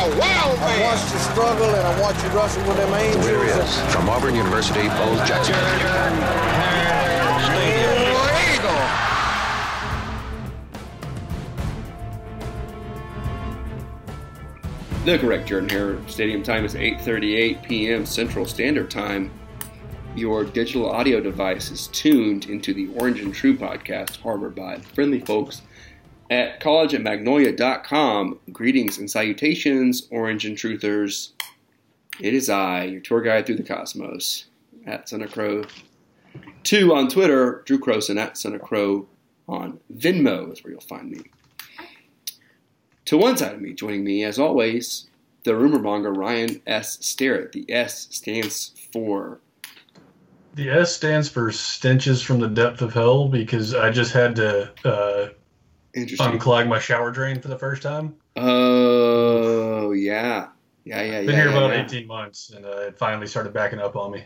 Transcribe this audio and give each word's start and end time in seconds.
a 0.00 0.18
wild 0.18 0.58
man. 0.60 0.80
I 0.80 0.82
watched 0.82 1.12
you 1.12 1.18
struggle 1.18 1.66
and 1.66 1.86
I 1.86 2.00
watched 2.00 2.24
you 2.24 2.30
wrestle 2.30 2.66
with 2.66 2.76
them 2.78 2.94
angels. 2.94 3.26
The 3.26 3.32
winner 3.32 3.44
is 3.44 3.92
from 3.92 4.08
Auburn 4.08 4.34
University, 4.34 4.88
Bo 4.88 5.24
Jackson. 5.26 5.54
The 15.04 15.18
correct 15.18 15.48
Jordan 15.48 15.68
here. 15.68 15.98
Stadium 16.06 16.42
time 16.42 16.64
is 16.64 16.74
8:38 16.74 17.62
p.m. 17.62 18.06
Central 18.06 18.46
Standard 18.46 18.90
Time. 18.90 19.30
Your 20.14 20.44
digital 20.44 20.90
audio 20.90 21.20
device 21.20 21.70
is 21.70 21.88
tuned 21.88 22.46
into 22.46 22.72
the 22.72 22.88
Orange 22.96 23.20
and 23.20 23.34
True 23.34 23.56
podcast, 23.56 24.20
harbored 24.20 24.54
by 24.54 24.78
friendly 24.94 25.20
folks 25.20 25.62
at 26.30 26.60
collegeandmagnolia.com. 26.60 28.38
Greetings 28.52 28.98
and 28.98 29.10
salutations, 29.10 30.06
Orange 30.10 30.46
and 30.46 30.56
Truthers. 30.56 31.32
It 32.20 32.32
is 32.32 32.48
I, 32.48 32.84
your 32.84 33.00
tour 33.00 33.20
guide 33.20 33.46
through 33.46 33.56
the 33.56 33.64
cosmos, 33.64 34.46
at 34.86 35.12
of 35.12 35.32
Crow. 35.32 35.64
Two 36.62 36.94
on 36.94 37.08
Twitter, 37.08 37.62
Drew 37.66 37.78
Croson 37.78 38.18
at 38.18 38.42
of 38.44 38.62
Crow 38.62 39.08
on 39.48 39.80
Venmo 39.92 40.52
is 40.52 40.62
where 40.62 40.72
you'll 40.72 40.80
find 40.80 41.10
me. 41.10 41.22
To 43.06 43.16
one 43.16 43.36
side 43.36 43.54
of 43.54 43.60
me, 43.60 43.72
joining 43.72 44.04
me 44.04 44.22
as 44.22 44.38
always, 44.38 45.08
the 45.42 45.56
rumor 45.56 45.80
monger 45.80 46.12
Ryan 46.12 46.62
S. 46.66 46.98
Starrett. 47.00 47.52
The 47.52 47.64
S 47.68 48.06
stands 48.10 48.72
for 48.92 49.40
The 50.54 50.70
S 50.70 50.94
stands 50.94 51.28
for 51.28 51.50
stenches 51.50 52.22
from 52.22 52.38
the 52.38 52.48
depth 52.48 52.82
of 52.82 52.92
hell 52.92 53.28
because 53.28 53.74
I 53.74 53.90
just 53.90 54.12
had 54.12 54.36
to 54.36 54.72
uh, 54.84 55.28
interesting. 55.94 56.26
unclog 56.38 56.68
my 56.68 56.78
shower 56.78 57.10
drain 57.10 57.40
for 57.40 57.48
the 57.48 57.58
first 57.58 57.82
time. 57.82 58.14
Oh 58.36 59.92
yeah, 59.92 60.48
yeah, 60.84 61.02
yeah, 61.02 61.20
yeah. 61.20 61.26
Been 61.26 61.36
here 61.36 61.50
yeah, 61.50 61.56
about 61.56 61.70
yeah. 61.70 61.84
18 61.84 62.06
months, 62.06 62.50
and 62.50 62.64
uh, 62.64 62.68
it 62.88 62.98
finally 62.98 63.26
started 63.26 63.52
backing 63.52 63.78
up 63.78 63.96
on 63.96 64.12
me. 64.12 64.24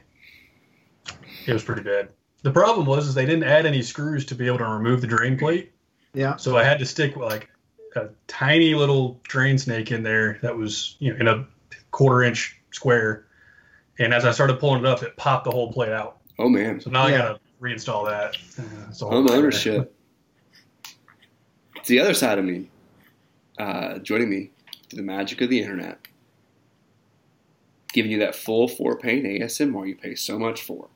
It 1.46 1.52
was 1.52 1.62
pretty 1.64 1.82
bad. 1.82 2.08
The 2.42 2.50
problem 2.50 2.86
was 2.86 3.06
is 3.08 3.14
they 3.14 3.26
didn't 3.26 3.44
add 3.44 3.66
any 3.66 3.82
screws 3.82 4.24
to 4.26 4.34
be 4.34 4.46
able 4.46 4.58
to 4.58 4.66
remove 4.66 5.00
the 5.00 5.06
drain 5.06 5.38
plate, 5.38 5.72
Yeah. 6.12 6.36
so 6.36 6.56
I 6.56 6.64
had 6.64 6.78
to 6.80 6.86
stick 6.86 7.16
like 7.16 7.48
a 7.96 8.08
tiny 8.26 8.74
little 8.74 9.20
drain 9.24 9.56
snake 9.58 9.90
in 9.92 10.02
there 10.02 10.38
that 10.42 10.56
was 10.56 10.96
you 10.98 11.12
know 11.12 11.18
in 11.20 11.28
a 11.28 11.46
quarter 11.90 12.22
inch 12.22 12.60
square. 12.72 13.26
And 13.98 14.12
as 14.12 14.24
I 14.24 14.32
started 14.32 14.58
pulling 14.58 14.80
it 14.80 14.86
up, 14.86 15.02
it 15.04 15.16
popped 15.16 15.44
the 15.44 15.52
whole 15.52 15.72
plate 15.72 15.92
out. 15.92 16.18
Oh 16.38 16.48
man, 16.48 16.80
So 16.80 16.90
now 16.90 17.06
Yeah. 17.06 17.14
I 17.14 17.18
gotta 17.18 17.40
reinstall 17.60 18.06
that. 18.08 18.36
Uh, 18.58 18.88
it's 18.90 19.00
a 19.00 19.04
whole 19.04 19.14
home 19.14 19.24
nightmare. 19.26 19.38
ownership. 19.44 19.94
It's 21.84 21.90
the 21.90 22.00
other 22.00 22.14
side 22.14 22.38
of 22.38 22.46
me, 22.46 22.70
uh, 23.58 23.98
joining 23.98 24.30
me 24.30 24.52
through 24.88 24.96
the 24.96 25.02
magic 25.02 25.42
of 25.42 25.50
the 25.50 25.60
internet, 25.60 25.98
giving 27.92 28.10
you 28.10 28.18
that 28.20 28.34
full 28.34 28.68
four 28.68 28.96
pane 28.96 29.24
ASMR 29.24 29.86
you 29.86 29.94
pay 29.94 30.14
so 30.14 30.38
much 30.38 30.62
for. 30.62 30.88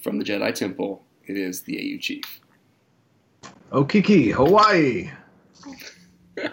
From 0.00 0.20
the 0.20 0.24
Jedi 0.24 0.54
Temple, 0.54 1.02
it 1.26 1.36
is 1.36 1.62
the 1.62 1.96
AU 1.96 1.98
Chief. 1.98 2.22
Okiki, 3.72 4.30
Hawaii. 4.30 5.10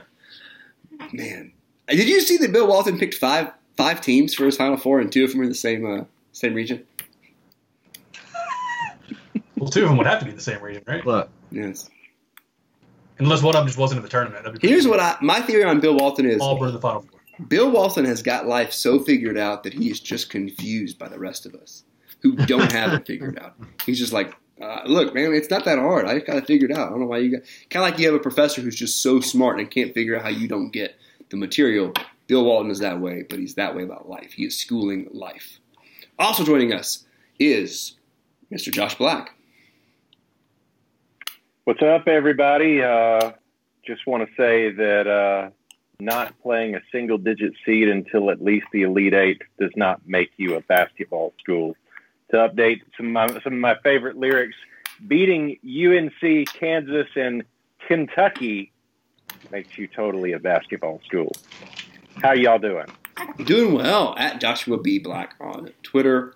Man, 1.14 1.54
did 1.88 2.10
you 2.10 2.22
see 2.22 2.38
that 2.38 2.52
Bill 2.52 2.66
Walton 2.66 2.98
picked 2.98 3.14
five 3.14 3.52
five 3.78 4.02
teams 4.02 4.34
for 4.34 4.46
his 4.46 4.58
Final 4.58 4.78
Four, 4.78 5.02
and 5.02 5.12
two 5.12 5.24
of 5.24 5.30
them 5.30 5.42
are 5.42 5.44
in 5.44 5.50
the 5.50 5.56
same 5.56 5.86
uh, 5.86 6.06
same 6.32 6.56
region? 6.56 6.84
Well, 9.56 9.70
two 9.70 9.84
of 9.84 9.90
them 9.90 9.98
would 9.98 10.08
have 10.08 10.20
to 10.20 10.26
be 10.26 10.32
the 10.32 10.42
same 10.42 10.64
region, 10.64 10.84
right? 10.88 11.06
Look, 11.06 11.30
Yes. 11.52 11.90
Unless 13.20 13.44
one 13.44 13.56
of 13.56 13.60
them 13.60 13.68
just 13.68 13.78
wasn't 13.78 13.98
in 13.98 14.04
the 14.04 14.10
tournament. 14.10 14.60
Here's 14.62 14.88
what 14.88 15.00
I 15.00 15.18
my 15.22 15.42
theory 15.42 15.64
on 15.64 15.80
Bill 15.80 15.96
Walton 15.96 16.26
is: 16.26 16.42
Auburn 16.42 16.70
in 16.70 16.76
the 16.76 16.82
final 16.82 17.02
four. 17.02 17.20
Bill 17.48 17.70
Walton 17.70 18.06
has 18.06 18.22
got 18.22 18.48
life 18.48 18.74
so 18.74 19.00
figured 19.00 19.38
out 19.38 19.64
that 19.64 19.74
he 19.74 19.90
is 19.90 20.00
just 20.00 20.30
confused 20.30 21.00
by 21.00 21.08
the 21.08 21.20
rest 21.20 21.46
of 21.46 21.54
us 21.56 21.84
who 22.22 22.36
don't 22.36 22.72
have 22.72 22.94
it 22.94 23.08
figured 23.08 23.40
out. 23.40 23.56
He's 23.86 24.00
just 24.00 24.12
like, 24.12 24.34
uh, 24.62 24.82
look, 24.86 25.14
man, 25.14 25.34
it's 25.34 25.50
not 25.50 25.64
that 25.66 25.80
hard. 25.80 26.06
I 26.06 26.16
just 26.16 26.28
got 26.28 26.38
it 26.38 26.48
figured 26.48 26.72
out. 26.72 26.88
I 26.88 26.90
don't 26.90 27.00
know 27.00 27.06
why 27.06 27.20
you 27.20 27.32
got 27.32 27.42
kind 27.70 27.86
of 27.86 27.92
like 27.92 28.00
you 28.00 28.06
have 28.08 28.16
a 28.16 28.20
professor 28.20 28.62
who's 28.62 28.76
just 28.76 29.02
so 29.02 29.22
smart 29.22 29.60
and 29.60 29.72
can't 29.72 29.94
figure 29.94 30.18
out 30.18 30.24
how 30.24 30.30
you 30.30 30.48
don't 30.48 30.72
get 30.72 30.98
the 31.30 31.38
material. 31.38 31.94
Bill 32.28 32.44
Walton 32.44 32.72
is 32.72 32.80
that 32.80 33.00
way, 33.00 33.24
but 33.28 33.40
he's 33.40 33.56
that 33.56 33.76
way 33.76 33.84
about 33.84 34.10
life. 34.10 34.34
He 34.34 34.46
is 34.46 34.58
schooling 34.58 35.08
life. 35.12 35.60
Also 36.18 36.44
joining 36.44 36.74
us 36.74 37.06
is 37.40 37.96
Mr. 38.52 38.72
Josh 38.72 38.96
Black. 38.96 39.34
What's 41.70 41.84
up, 41.84 42.08
everybody? 42.08 42.82
Uh, 42.82 43.34
just 43.86 44.08
want 44.08 44.28
to 44.28 44.36
say 44.36 44.72
that 44.72 45.06
uh, 45.06 45.52
not 46.00 46.34
playing 46.42 46.74
a 46.74 46.82
single 46.92 47.20
digit 47.20 47.54
seed 47.64 47.88
until 47.90 48.32
at 48.32 48.44
least 48.44 48.66
the 48.74 48.82
Elite 48.82 49.14
Eight 49.14 49.44
does 49.60 49.70
not 49.76 50.02
make 50.08 50.32
you 50.38 50.56
a 50.56 50.62
basketball 50.62 51.32
school. 51.40 51.76
To 52.32 52.38
update 52.38 52.82
some 52.98 53.06
of 53.06 53.12
my, 53.12 53.28
some 53.42 53.54
of 53.54 53.60
my 53.60 53.76
favorite 53.84 54.18
lyrics, 54.18 54.56
beating 55.08 55.60
UNC, 55.64 56.48
Kansas, 56.60 57.08
and 57.16 57.44
Kentucky 57.88 58.72
makes 59.52 59.78
you 59.78 59.88
totally 59.88 60.32
a 60.32 60.40
basketball 60.40 61.00
school. 61.06 61.32
How 62.16 62.32
y'all 62.32 62.58
doing? 62.58 62.88
Doing 63.44 63.76
well 63.76 64.16
at 64.18 64.42
Joshua 64.42 64.80
B. 64.80 64.98
Black 64.98 65.36
on 65.40 65.70
Twitter 65.84 66.34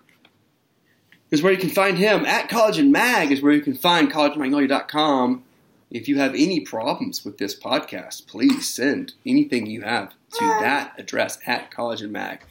is 1.34 1.42
where 1.42 1.52
you 1.52 1.58
can 1.58 1.68
find 1.68 1.98
him. 1.98 2.24
At 2.24 2.48
College 2.48 2.78
and 2.78 2.92
Mag 2.92 3.32
is 3.32 3.42
where 3.42 3.52
you 3.52 3.60
can 3.60 3.74
find 3.74 4.10
collegemagnolia.com. 4.10 5.42
If 5.90 6.08
you 6.08 6.16
have 6.18 6.32
any 6.34 6.60
problems 6.60 7.24
with 7.24 7.38
this 7.38 7.58
podcast, 7.58 8.28
please 8.28 8.72
send 8.72 9.14
anything 9.26 9.66
you 9.66 9.82
have 9.82 10.10
to 10.10 10.44
that 10.44 10.94
address 10.96 11.38
at 11.44 11.70
College 11.70 12.02
and 12.02 12.12
Mag 12.12 12.44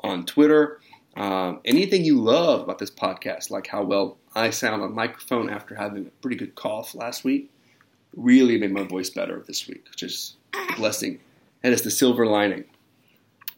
on 0.00 0.24
Twitter. 0.24 0.80
Um, 1.16 1.60
anything 1.66 2.04
you 2.04 2.18
love 2.18 2.62
about 2.62 2.78
this 2.78 2.90
podcast, 2.90 3.50
like 3.50 3.66
how 3.66 3.82
well 3.82 4.16
I 4.34 4.50
sound 4.50 4.82
on 4.82 4.94
microphone 4.94 5.50
after 5.50 5.74
having 5.74 6.06
a 6.06 6.10
pretty 6.22 6.36
good 6.36 6.54
cough 6.54 6.94
last 6.94 7.24
week, 7.24 7.50
really 8.16 8.58
made 8.58 8.72
my 8.72 8.84
voice 8.84 9.10
better 9.10 9.44
this 9.46 9.68
week, 9.68 9.84
which 9.90 10.02
is 10.02 10.36
a 10.54 10.76
blessing. 10.76 11.20
That 11.62 11.72
is 11.72 11.82
the 11.82 11.90
silver 11.90 12.26
lining. 12.26 12.64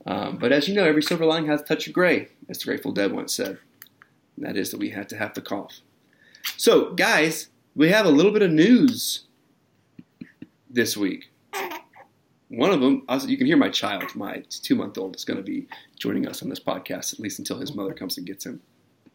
Um, 0.07 0.39
but 0.39 0.51
as 0.51 0.67
you 0.67 0.75
know, 0.75 0.85
every 0.85 1.03
silver 1.03 1.25
lining 1.25 1.49
has 1.51 1.61
a 1.61 1.65
touch 1.65 1.87
of 1.87 1.93
gray, 1.93 2.29
as 2.49 2.59
the 2.59 2.65
Grateful 2.65 2.91
Dead 2.91 3.13
once 3.13 3.33
said. 3.33 3.59
And 4.37 4.47
that 4.47 4.57
is 4.57 4.71
that 4.71 4.79
we 4.79 4.91
had 4.91 5.09
to 5.11 5.17
have 5.17 5.35
the 5.35 5.41
cough. 5.41 5.81
So, 6.57 6.93
guys, 6.95 7.49
we 7.75 7.91
have 7.91 8.07
a 8.07 8.11
little 8.11 8.33
bit 8.33 8.43
of 8.43 8.51
news 8.51 9.25
this 10.69 10.97
week. 10.97 11.31
One 12.49 12.71
of 12.71 12.81
them, 12.81 13.03
also, 13.09 13.29
you 13.29 13.39
can 13.39 13.47
hear 13.47 13.57
my 13.57 13.71
child, 13.71 14.15
my 14.15 14.45
two 14.49 14.75
month 14.75 14.99
old, 14.99 15.17
is 15.17 15.25
going 15.25 15.39
to 15.39 15.43
be 15.43 15.67
joining 15.99 16.29
us 16.29 16.43
on 16.43 16.51
this 16.51 16.61
podcast, 16.61 17.15
at 17.15 17.21
least 17.21 17.39
until 17.39 17.59
his 17.59 17.75
mother 17.75 17.95
comes 17.95 18.19
and 18.19 18.27
gets 18.27 18.45
him. 18.45 18.61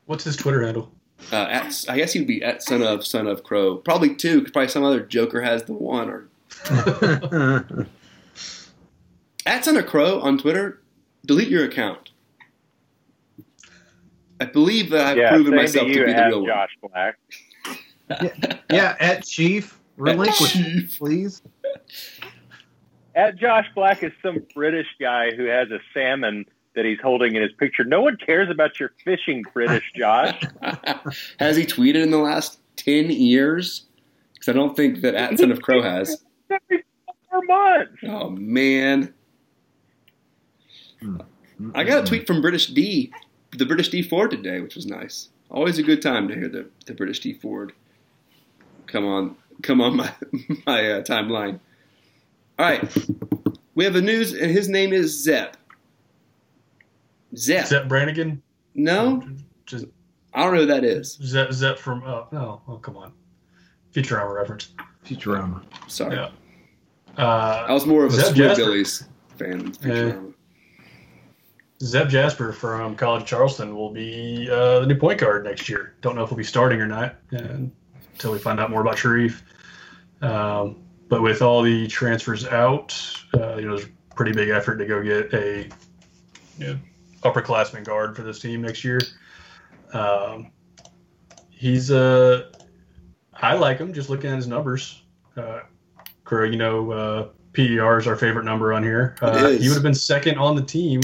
What's 0.06 0.24
his 0.24 0.36
Twitter 0.36 0.64
handle? 0.64 0.92
Uh, 1.32 1.48
at, 1.50 1.86
I 1.90 1.98
guess 1.98 2.14
he 2.14 2.20
would 2.20 2.28
be 2.28 2.44
at 2.44 2.64
son 2.64 2.82
of 2.82 3.06
son 3.06 3.28
of 3.28 3.44
crow, 3.44 3.78
probably 3.78 4.16
two, 4.16 4.40
because 4.40 4.52
probably 4.52 4.70
some 4.70 4.84
other 4.84 5.02
joker 5.02 5.42
has 5.42 5.64
the 5.64 5.74
one, 5.74 6.10
or 6.10 6.28
at 9.46 9.66
son 9.66 9.78
of 9.78 9.86
crow 9.86 10.20
on 10.20 10.38
Twitter. 10.38 10.82
Delete 11.26 11.50
your 11.50 11.66
account. 11.66 12.12
I 14.40 14.46
believe 14.46 14.90
that 14.92 15.06
I've 15.06 15.18
yeah, 15.18 15.32
proven 15.32 15.56
myself 15.56 15.88
to 15.88 15.94
to, 15.94 16.06
be 16.06 16.12
the 16.12 16.18
at 16.18 16.28
real 16.28 16.42
one. 16.42 16.50
Josh 16.50 16.78
Black. 16.82 17.18
yeah, 18.72 18.96
at 19.00 19.26
Chief, 19.26 19.80
relinquish, 19.98 20.54
Chief. 20.54 20.98
please. 20.98 21.42
At 23.16 23.38
Josh 23.38 23.66
Black 23.74 24.04
is 24.04 24.12
some 24.22 24.46
British 24.54 24.88
guy 25.00 25.32
who 25.32 25.46
has 25.46 25.70
a 25.72 25.80
salmon 25.94 26.46
that 26.76 26.86
he's 26.86 27.00
holding 27.02 27.36
in 27.36 27.42
his 27.42 27.52
picture. 27.54 27.84
No 27.84 28.02
one 28.02 28.18
cares 28.18 28.50
about 28.50 28.80
your 28.80 28.92
fishing, 29.04 29.44
British 29.54 29.92
Josh. 29.96 30.40
has 31.40 31.58
he 31.58 31.66
tweeted 31.66 32.04
in 32.04 32.12
the 32.12 32.20
last 32.20 32.60
ten 32.76 33.10
years? 33.10 33.86
Because 34.34 34.50
I 34.50 34.54
don't 34.54 34.76
think 34.76 35.02
that 35.02 35.16
at 35.16 35.40
son 35.40 35.52
of 35.52 35.62
crow 35.62 35.82
has. 35.82 36.24
Every 36.52 36.86
four 37.30 37.42
months. 37.46 37.94
Oh 38.04 38.30
man, 38.30 39.14
I 41.74 41.84
got 41.84 42.04
a 42.04 42.08
tweet 42.08 42.28
from 42.28 42.42
British 42.42 42.68
D, 42.68 43.12
the 43.58 43.66
British 43.66 43.90
D 43.90 44.02
Ford 44.02 44.32
today, 44.32 44.60
which 44.60 44.76
was 44.76 44.86
nice. 44.86 45.30
Always 45.50 45.78
a 45.80 45.84
good 45.84 46.02
time 46.02 46.28
to 46.28 46.36
hear 46.36 46.50
the, 46.50 46.70
the 46.86 46.94
British 46.94 47.20
D 47.20 47.34
Ford 47.34 47.74
come 48.88 49.06
on 49.06 49.36
come 49.62 49.82
on 49.82 49.96
my 49.96 50.12
my 50.66 50.92
uh, 50.92 51.02
timeline. 51.04 51.60
All 52.60 52.66
right, 52.66 52.98
we 53.76 53.84
have 53.86 53.96
a 53.96 54.02
news, 54.02 54.34
and 54.34 54.50
his 54.50 54.68
name 54.68 54.94
is 54.94 55.24
Zep. 55.24 55.58
Zep. 57.36 57.68
Zapp 57.68 57.88
Brannigan? 57.88 58.42
No, 58.74 59.22
Just 59.66 59.86
I 60.34 60.44
don't 60.44 60.54
know 60.54 60.62
who 60.62 60.66
that 60.68 60.84
is. 60.84 61.20
Zep, 61.22 61.52
Zep 61.52 61.78
from, 61.78 62.04
oh, 62.04 62.28
no, 62.32 62.62
oh, 62.68 62.78
come 62.78 62.98
on. 62.98 63.14
Futurama 63.94 64.34
reference. 64.34 64.70
Futurama. 65.06 65.62
Sorry, 65.88 66.16
Yeah. 66.16 66.30
Uh, 67.18 67.66
I 67.68 67.74
was 67.74 67.86
more 67.86 68.06
of 68.06 68.14
a 68.14 68.16
Zep 68.16 68.26
Squid 68.28 68.56
Jasper. 68.56 69.06
Fan. 69.38 69.58
than 69.60 69.72
Futurama. 69.72 70.34
Zep 71.82 72.10
Jasper 72.10 72.52
from 72.52 72.96
College 72.96 73.22
of 73.24 73.28
Charleston 73.28 73.76
will 73.76 73.92
be 73.92 74.50
uh, 74.50 74.80
the 74.80 74.88
new 74.88 74.96
point 74.96 75.20
guard 75.20 75.44
next 75.44 75.70
year. 75.70 75.96
Don't 76.02 76.16
know 76.16 76.24
if 76.24 76.30
he'll 76.30 76.38
be 76.38 76.44
starting 76.44 76.82
or 76.82 76.88
not 76.88 77.16
and, 77.32 77.72
until 78.14 78.32
we 78.32 78.40
find 78.40 78.60
out 78.60 78.72
more 78.72 78.82
about 78.82 78.96
Sharife. 78.96 79.42
Um, 80.22 80.78
but 81.08 81.22
with 81.22 81.42
all 81.42 81.62
the 81.62 81.88
transfers 81.88 82.48
out, 82.48 83.00
uh, 83.36 83.58
you 83.58 83.68
know, 83.68 83.78
there's 83.78 83.90
pretty 84.16 84.32
big 84.32 84.50
effort 84.50 84.78
to 84.78 84.86
go 84.86 85.04
get 85.04 85.32
a 85.34 85.70
you 86.58 86.66
know, 86.66 86.80
upperclassman 87.22 87.84
guard 87.84 88.16
for 88.16 88.24
this 88.24 88.40
team 88.40 88.62
next 88.64 88.84
year. 88.84 89.00
Um, 89.94 90.52
he's 91.52 91.92
uh, 91.92 92.52
I 93.36 93.54
like 93.54 93.78
him 93.78 93.94
just 93.94 94.10
looking 94.10 94.32
at 94.32 94.36
his 94.36 94.48
numbers. 94.48 95.04
Uh, 95.36 95.60
Craig, 96.24 96.52
you 96.52 96.58
know, 96.58 96.92
uh, 96.92 97.28
PER 97.54 98.00
is 98.00 98.08
our 98.08 98.16
favorite 98.16 98.44
number 98.46 98.74
on 98.74 98.82
here. 98.82 99.16
Uh, 99.22 99.50
he 99.50 99.68
would 99.68 99.76
have 99.76 99.84
been 99.84 99.94
second 99.94 100.40
on 100.40 100.56
the 100.56 100.64
team 100.64 101.02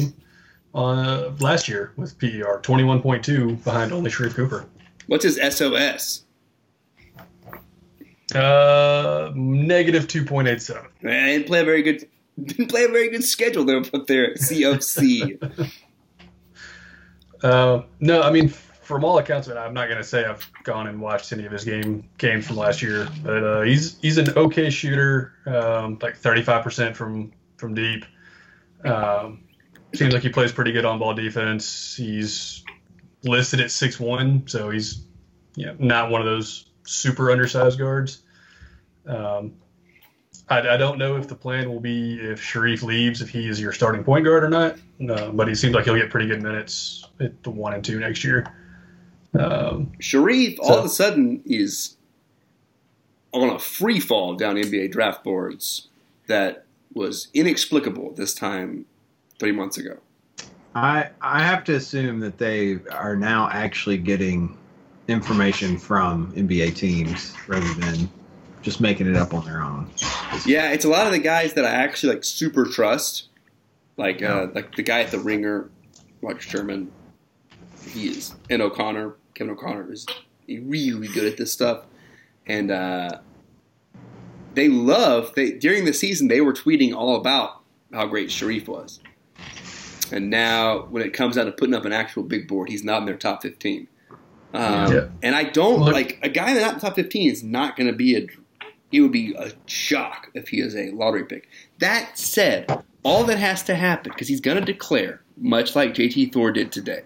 uh, 0.74 1.32
last 1.40 1.68
year 1.68 1.94
with 1.98 2.18
PER, 2.20 2.60
21.2 2.62 3.64
behind 3.64 3.92
only 3.92 4.10
Sharife 4.10 4.36
Cooper. 4.36 4.66
What's 5.08 5.24
his 5.24 5.36
SOS? 5.38 6.24
Uh, 8.34 9.32
negative 9.36 10.08
2.87. 10.08 10.88
Man, 11.02 11.28
didn't 11.28 11.48
play 11.48 11.62
a 11.62 11.66
very 11.66 11.82
good. 11.82 12.08
Didn't 12.44 12.70
play 12.70 12.86
a 12.86 12.88
very 12.88 13.12
good 13.12 13.24
schedule 13.24 13.64
there 13.64 13.78
up 13.78 14.08
there 14.08 14.34
COC. 14.34 15.70
Uh, 17.44 17.84
no, 18.00 18.24
I 18.24 18.32
mean, 18.32 18.50
from 18.50 19.04
all 19.04 19.18
accounts, 19.18 19.48
and 19.50 19.60
I'm 19.60 19.74
not 19.74 19.88
going 19.88 19.98
to 19.98 20.04
say 20.04 20.26
I've 20.26 20.50
gone 20.64 20.88
and 20.88 21.00
watched 21.00 21.32
any 21.32 21.46
of 21.46 21.52
his 21.52 21.64
game 21.64 22.10
games 22.18 22.48
from 22.48 22.56
last 22.56 22.82
year, 22.82 23.08
but 23.24 23.44
uh, 23.44 23.62
he's 23.62 24.00
he's 24.02 24.18
an 24.18 24.30
okay 24.36 24.70
shooter, 24.70 25.34
um, 25.46 26.00
like 26.02 26.20
35% 26.20 26.96
from 26.96 27.32
from 27.58 27.76
deep. 27.76 28.06
Um, 28.84 29.44
seems 29.96 30.14
like 30.14 30.24
he 30.24 30.30
plays 30.30 30.52
pretty 30.52 30.72
good 30.72 30.86
on 30.86 31.00
ball 31.00 31.14
defense. 31.14 31.96
He's 31.96 32.64
listed 33.24 33.60
at 33.62 33.72
six 33.72 34.00
one, 34.00 34.48
so 34.48 34.70
he's 34.70 35.06
you 35.56 35.66
know, 35.66 35.76
not 35.80 36.10
one 36.10 36.22
of 36.22 36.26
those 36.26 36.70
super 36.84 37.32
undersized 37.32 37.80
guards. 37.80 38.24
Um, 39.06 39.54
I, 40.50 40.60
I 40.60 40.78
don't 40.78 40.98
know 40.98 41.16
if 41.16 41.28
the 41.28 41.36
plan 41.36 41.70
will 41.70 41.80
be 41.80 42.20
if 42.20 42.42
Sharife 42.42 42.84
leaves, 42.84 43.22
if 43.22 43.30
he 43.30 43.48
is 43.48 43.60
your 43.60 43.72
starting 43.72 44.04
point 44.04 44.26
guard 44.26 44.44
or 44.44 44.50
not. 44.50 44.78
Uh, 45.08 45.32
but 45.32 45.48
he 45.48 45.56
seems 45.56 45.74
like 45.74 45.86
he'll 45.86 45.96
get 45.96 46.10
pretty 46.10 46.28
good 46.28 46.42
minutes 46.42 47.06
at 47.20 47.42
the 47.44 47.50
one 47.50 47.74
and 47.74 47.84
two 47.84 48.00
next 48.00 48.24
year. 48.24 48.46
Um, 49.38 49.92
Sharife 50.00 50.60
all 50.60 50.78
of 50.78 50.86
a 50.86 50.90
sudden 50.90 51.42
is 51.46 51.98
on 53.32 53.50
a 53.50 53.60
free 53.60 54.00
fall 54.00 54.36
down 54.36 54.56
NBA 54.56 54.92
draft 54.92 55.24
boards 55.24 55.88
that 56.28 56.66
was 56.94 57.30
inexplicable 57.34 58.14
this 58.14 58.34
time 58.34 58.86
three 59.44 59.52
months 59.52 59.78
ago. 59.78 59.98
I 60.74 61.10
I 61.22 61.44
have 61.44 61.66
to 61.66 61.76
assume 61.76 62.22
that 62.22 62.38
they 62.38 62.80
are 62.90 63.18
now 63.18 63.50
actually 63.52 63.98
getting 63.98 64.58
information 65.10 65.78
from 65.78 66.32
NBA 66.34 66.78
teams 66.78 67.34
rather 67.46 67.74
than 67.74 68.10
just 68.62 68.80
making 68.80 69.08
it 69.08 69.18
up 69.18 69.34
on 69.34 69.44
their 69.44 69.62
own. 69.62 69.90
Yeah, 70.46 70.72
it's 70.72 70.86
a 70.86 70.90
lot 70.90 71.08
of 71.08 71.12
the 71.12 71.20
guys 71.20 71.56
that 71.56 71.66
I 71.66 71.72
actually 71.72 72.14
like 72.14 72.24
super 72.24 72.64
trust, 72.64 73.28
like 73.98 74.24
uh, 74.24 74.48
like 74.56 74.76
the 74.76 74.82
guy 74.82 75.02
at 75.02 75.12
the 75.12 75.20
Ringer, 75.20 75.70
Mark 76.22 76.40
Sherman. 76.40 76.90
He 77.86 78.08
is, 78.08 78.34
and 78.50 78.62
O'Connor, 78.62 79.16
Kevin 79.34 79.52
O'Connor 79.52 79.92
is 79.92 80.06
really 80.48 81.10
good 81.10 81.26
at 81.26 81.36
this 81.36 81.52
stuff, 81.52 81.84
and 82.48 82.72
uh, 82.72 83.20
they 84.54 84.70
love. 84.70 85.34
They 85.36 85.52
during 85.52 85.84
the 85.84 85.94
season 85.94 86.30
they 86.30 86.40
were 86.40 86.54
tweeting 86.54 86.96
all 86.96 87.18
about 87.18 87.60
how 87.92 88.08
great 88.08 88.30
Sharife 88.30 88.68
was, 88.68 89.00
and 90.12 90.30
now 90.30 90.84
when 90.90 91.04
it 91.04 91.14
comes 91.14 91.36
down 91.36 91.46
to 91.46 91.52
putting 91.52 91.74
up 91.76 91.86
an 91.86 91.94
actual 91.94 92.24
big 92.24 92.48
board, 92.48 92.70
he's 92.70 92.84
not 92.84 93.00
in 93.00 93.06
their 93.06 93.16
top 93.16 93.42
fifteen. 93.42 93.88
Um, 94.54 94.92
Yeah. 94.94 95.08
And 95.22 95.36
I 95.36 95.44
don't 95.46 95.82
Look- 95.82 95.94
like 95.94 96.20
a 96.22 96.30
guy 96.30 96.54
that's 96.54 96.62
not 96.66 96.74
in 96.74 96.80
the 96.80 96.86
top 96.86 96.96
fifteen 96.96 97.32
is 97.32 97.44
not 97.44 97.76
going 97.76 97.88
to 97.88 97.96
be 97.96 98.16
a 98.16 98.28
it 98.92 99.02
would 99.02 99.12
be 99.12 99.34
a 99.34 99.52
shock 99.66 100.30
if 100.36 100.50
he 100.50 100.60
is 100.62 100.76
a 100.76 100.92
lottery 100.92 101.26
pick. 101.26 101.50
That 101.80 102.16
said, 102.18 102.84
all 103.02 103.24
that 103.24 103.40
has 103.40 103.64
to 103.64 103.74
happen, 103.74 104.12
because 104.12 104.28
he's 104.28 104.40
going 104.40 104.60
to 104.60 104.64
declare, 104.64 105.22
much 105.36 105.76
like 105.76 105.96
JT 105.96 106.32
Thor 106.32 106.52
did 106.52 106.72
today, 106.72 107.02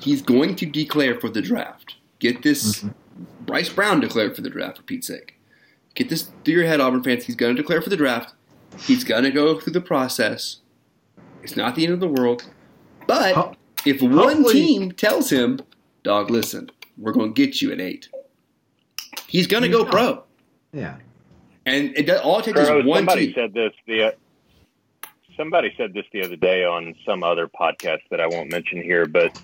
he's 0.00 0.22
going 0.22 0.56
to 0.56 0.64
declare 0.64 1.20
for 1.20 1.28
the 1.28 1.42
draft. 1.42 1.96
Get 2.20 2.42
this, 2.42 2.86
Bryce 3.44 3.68
Brown 3.68 4.00
declared 4.00 4.34
for 4.34 4.40
the 4.40 4.48
draft, 4.48 4.78
for 4.78 4.82
Pete's 4.84 5.06
sake. 5.08 5.34
Get 5.94 6.08
this 6.08 6.30
through 6.42 6.54
your 6.54 6.64
head, 6.64 6.80
Auburn 6.80 7.02
fans. 7.02 7.24
He's 7.24 7.36
going 7.36 7.54
to 7.54 7.60
declare 7.60 7.82
for 7.82 7.90
the 7.90 7.98
draft. 7.98 8.32
He's 8.80 9.04
going 9.04 9.24
to 9.24 9.30
go 9.30 9.60
through 9.60 9.74
the 9.74 9.82
process. 9.82 10.56
It's 11.44 11.56
not 11.56 11.74
the 11.74 11.84
end 11.84 11.92
of 11.94 12.00
the 12.00 12.08
world. 12.08 12.44
But 13.06 13.34
Ho- 13.34 13.54
if 13.84 14.00
one 14.02 14.12
hopefully- 14.12 14.52
team 14.54 14.92
tells 14.92 15.30
him, 15.30 15.60
dog, 16.02 16.30
listen, 16.30 16.70
we're 16.98 17.12
going 17.12 17.34
to 17.34 17.46
get 17.46 17.60
you 17.62 17.70
at 17.70 17.80
eight, 17.80 18.08
he's 19.28 19.46
going 19.46 19.62
to 19.62 19.68
go 19.68 19.82
not. 19.82 19.90
pro. 19.92 20.24
Yeah. 20.72 20.96
And 21.66 21.96
it 21.96 22.06
does, 22.06 22.20
all 22.20 22.38
it 22.40 22.44
takes 22.46 22.58
Crow, 22.60 22.80
is 22.80 22.84
one 22.86 22.98
somebody 23.00 23.26
team. 23.26 23.34
said 23.34 23.54
this 23.54 23.72
the 23.86 24.02
uh, 24.08 24.10
somebody 25.36 25.72
said 25.76 25.94
this 25.94 26.04
the 26.12 26.22
other 26.22 26.36
day 26.36 26.64
on 26.64 26.94
some 27.06 27.22
other 27.22 27.48
podcast 27.48 28.00
that 28.10 28.20
I 28.20 28.26
won't 28.26 28.50
mention 28.50 28.82
here, 28.82 29.06
but 29.06 29.38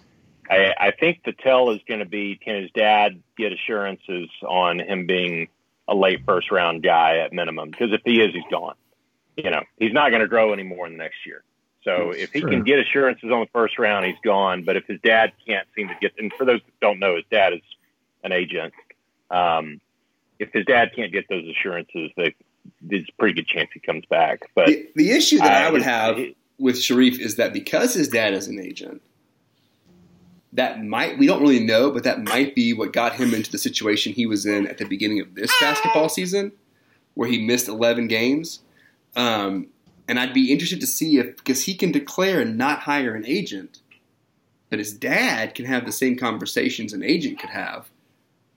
I, 0.50 0.74
I 0.78 0.90
think 0.90 1.22
the 1.24 1.32
tell 1.32 1.70
is 1.70 1.80
going 1.88 2.00
to 2.00 2.06
be 2.06 2.36
can 2.36 2.60
his 2.60 2.70
dad 2.72 3.22
get 3.38 3.52
assurances 3.52 4.28
on 4.46 4.80
him 4.80 5.06
being 5.06 5.48
a 5.88 5.94
late 5.94 6.20
first 6.26 6.50
round 6.50 6.82
guy 6.82 7.18
at 7.18 7.32
minimum? 7.32 7.70
Because 7.70 7.92
if 7.92 8.02
he 8.04 8.20
is, 8.20 8.34
he's 8.34 8.44
gone. 8.50 8.74
You 9.36 9.50
know, 9.50 9.62
he's 9.78 9.92
not 9.92 10.10
going 10.10 10.20
to 10.20 10.28
grow 10.28 10.52
anymore 10.52 10.86
in 10.86 10.92
the 10.92 10.98
next 10.98 11.24
year. 11.24 11.42
So 11.82 12.10
if 12.10 12.32
he 12.32 12.40
true. 12.40 12.50
can 12.50 12.62
get 12.62 12.78
assurances 12.78 13.30
on 13.30 13.40
the 13.40 13.48
first 13.52 13.78
round, 13.78 14.04
he's 14.06 14.14
gone. 14.22 14.64
But 14.64 14.76
if 14.76 14.84
his 14.86 15.00
dad 15.02 15.32
can't 15.46 15.66
seem 15.74 15.88
to 15.88 15.94
get, 16.00 16.12
and 16.18 16.32
for 16.36 16.44
those 16.44 16.60
that 16.60 16.80
don't 16.80 16.98
know, 16.98 17.16
his 17.16 17.24
dad 17.30 17.54
is 17.54 17.62
an 18.22 18.32
agent. 18.32 18.74
Um, 19.30 19.80
if 20.38 20.50
his 20.52 20.64
dad 20.66 20.90
can't 20.94 21.12
get 21.12 21.26
those 21.28 21.44
assurances, 21.48 22.10
that 22.16 22.32
there's 22.82 23.04
a 23.08 23.12
pretty 23.18 23.34
good 23.34 23.46
chance 23.46 23.70
he 23.72 23.80
comes 23.80 24.04
back. 24.10 24.40
But 24.54 24.66
The, 24.66 24.88
the 24.94 25.10
issue 25.12 25.38
that 25.38 25.64
I, 25.66 25.70
would 25.70 25.82
I- 25.82 25.84
have 25.84 26.18
with 26.58 26.76
Sharife 26.76 27.18
is 27.18 27.36
that 27.36 27.52
because 27.54 27.94
his 27.94 28.08
dad 28.08 28.34
is 28.34 28.46
an 28.48 28.60
agent, 28.60 29.00
that 30.52 30.82
might 30.84 31.16
we 31.16 31.26
don't 31.26 31.40
really 31.40 31.64
know, 31.64 31.90
but 31.92 32.02
that 32.04 32.22
might 32.24 32.54
be 32.54 32.72
what 32.72 32.92
got 32.92 33.14
him 33.14 33.32
into 33.34 33.50
the 33.52 33.58
situation 33.58 34.12
he 34.12 34.26
was 34.26 34.44
in 34.44 34.66
at 34.66 34.78
the 34.78 34.84
beginning 34.84 35.20
of 35.20 35.34
this 35.34 35.50
basketball 35.60 36.08
season, 36.08 36.50
where 37.14 37.28
he 37.28 37.46
missed 37.46 37.68
11 37.68 38.08
games. 38.08 38.60
Um, 39.14 39.68
and 40.10 40.18
I'd 40.18 40.34
be 40.34 40.50
interested 40.50 40.80
to 40.80 40.88
see 40.88 41.18
if 41.18 41.36
because 41.36 41.62
he 41.62 41.74
can 41.74 41.92
declare 41.92 42.40
and 42.40 42.58
not 42.58 42.80
hire 42.80 43.14
an 43.14 43.24
agent, 43.24 43.78
but 44.68 44.80
his 44.80 44.92
dad 44.92 45.54
can 45.54 45.66
have 45.66 45.86
the 45.86 45.92
same 45.92 46.16
conversations 46.16 46.92
an 46.92 47.04
agent 47.04 47.38
could 47.38 47.50
have 47.50 47.88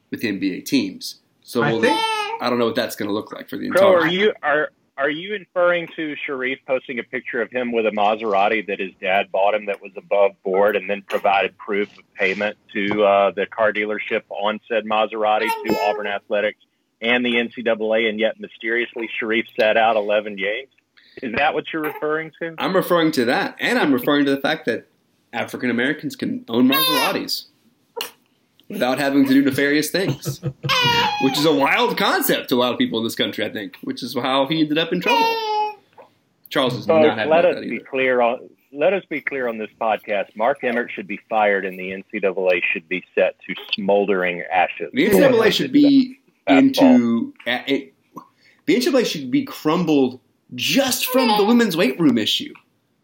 with 0.10 0.24
NBA 0.24 0.66
teams. 0.66 1.22
So 1.44 1.62
I 1.62 1.72
we'll- 1.72 1.82
think- 1.82 2.00
I 2.42 2.50
don't 2.50 2.58
know 2.58 2.66
what 2.66 2.76
that's 2.76 2.96
going 2.96 3.08
to 3.08 3.14
look 3.14 3.32
like 3.32 3.50
for 3.50 3.58
the 3.58 3.70
Crow, 3.70 3.98
entire. 3.98 4.08
are 4.08 4.12
you 4.12 4.34
are 4.42 4.72
are 4.98 5.10
you 5.10 5.36
inferring 5.36 5.88
to 5.96 6.16
Sharife 6.28 6.60
posting 6.66 6.98
a 6.98 7.04
picture 7.04 7.42
of 7.42 7.52
him 7.52 7.72
with 7.72 7.86
a 7.86 7.92
Maserati 7.92 8.66
that 8.68 8.80
his 8.80 8.92
dad 9.00 9.32
bought 9.32 9.54
him 9.54 9.68
that 9.68 9.80
was 9.80 9.92
above 9.96 10.32
board, 10.44 10.76
and 10.76 10.90
then 10.90 11.04
provided 11.04 11.56
proof 11.58 11.96
of 12.00 12.14
payment 12.16 12.58
to 12.74 13.04
uh, 13.04 13.32
the 13.32 13.46
car 13.46 13.72
dealership 13.72 14.24
on 14.30 14.60
said 14.68 14.86
Maserati 14.86 15.48
to 15.66 15.80
Auburn 15.84 16.08
Athletics 16.08 16.60
and 17.00 17.24
the 17.24 17.36
NCAA, 17.36 18.10
and 18.10 18.20
yet 18.20 18.40
mysteriously 18.40 19.08
Sharife 19.22 19.48
sat 19.56 19.78
out 19.78 19.96
11 19.96 20.36
games? 20.36 20.70
Is 21.22 21.34
that 21.38 21.54
what 21.54 21.66
you're 21.72 21.82
referring 21.84 22.32
to? 22.42 22.56
I'm 22.58 22.76
referring 22.76 23.12
to 23.14 23.26
that, 23.26 23.56
and 23.60 23.78
I'm 23.78 23.94
referring 23.94 24.26
to 24.26 24.32
the 24.32 24.42
fact 24.42 24.66
that 24.66 24.88
African 25.32 25.70
Americans 25.70 26.16
can 26.16 26.46
own 26.48 26.70
Maseratis 26.70 27.46
without 28.70 28.98
having 29.00 29.26
to 29.26 29.34
do 29.34 29.42
nefarious 29.42 29.90
things, 29.90 30.42
which 31.22 31.38
is 31.38 31.46
a 31.46 31.54
wild 31.54 31.98
concept 31.98 32.50
to 32.50 32.56
a 32.56 32.58
lot 32.58 32.72
of 32.72 32.78
people 32.78 33.00
in 33.00 33.04
this 33.04 33.16
country. 33.16 33.46
I 33.46 33.50
think, 33.50 33.78
which 33.84 34.04
is 34.04 34.16
how 34.16 34.48
he 34.48 34.62
ended 34.62 34.78
up 34.78 34.92
in 34.92 35.02
trouble. 35.02 35.26
Charles 36.50 36.76
is 36.76 36.86
Folks, 36.86 37.08
not 37.08 37.18
happy 37.18 37.30
let 37.30 37.46
us 37.46 37.56
that 37.56 37.62
be 37.62 37.76
either. 37.76 37.86
clear 37.86 38.22
on 38.22 38.50
let 38.72 38.94
us 38.94 39.04
be 39.10 39.22
clear 39.22 39.48
on 39.48 39.58
this 39.58 39.70
podcast. 39.80 40.36
Mark 40.36 40.64
Emmert 40.64 40.92
should 40.92 41.08
be 41.08 41.20
fired, 41.30 41.66
and 41.66 41.78
the 41.78 41.92
NCAA 41.92 42.62
should 42.72 42.88
be 42.90 43.04
set 43.16 43.36
to 43.48 43.56
smoldering 43.74 44.44
ashes. 44.52 44.90
The 44.94 45.10
NCAA 45.10 45.52
should 45.52 45.72
be 45.72 46.20
into 46.48 47.34
uh, 47.48 47.60
it, 47.68 47.94
the 48.66 48.76
NCAA 48.76 49.06
should 49.06 49.32
be 49.32 49.46
crumbled 49.46 50.20
just 50.56 51.08
from 51.08 51.38
the 51.38 51.46
women's 51.46 51.78
weight 51.78 52.00
room 52.00 52.18
issue. 52.18 52.54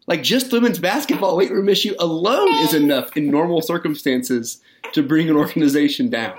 Like 0.06 0.22
just 0.22 0.50
the 0.50 0.56
women's 0.56 0.78
basketball 0.78 1.36
weight 1.36 1.50
room 1.50 1.68
issue 1.68 1.94
alone 1.98 2.52
is 2.64 2.74
enough 2.74 3.16
in 3.16 3.30
normal 3.30 3.62
circumstances 3.62 4.60
to 4.92 5.02
bring 5.02 5.28
an 5.28 5.36
organization 5.36 6.10
down. 6.10 6.36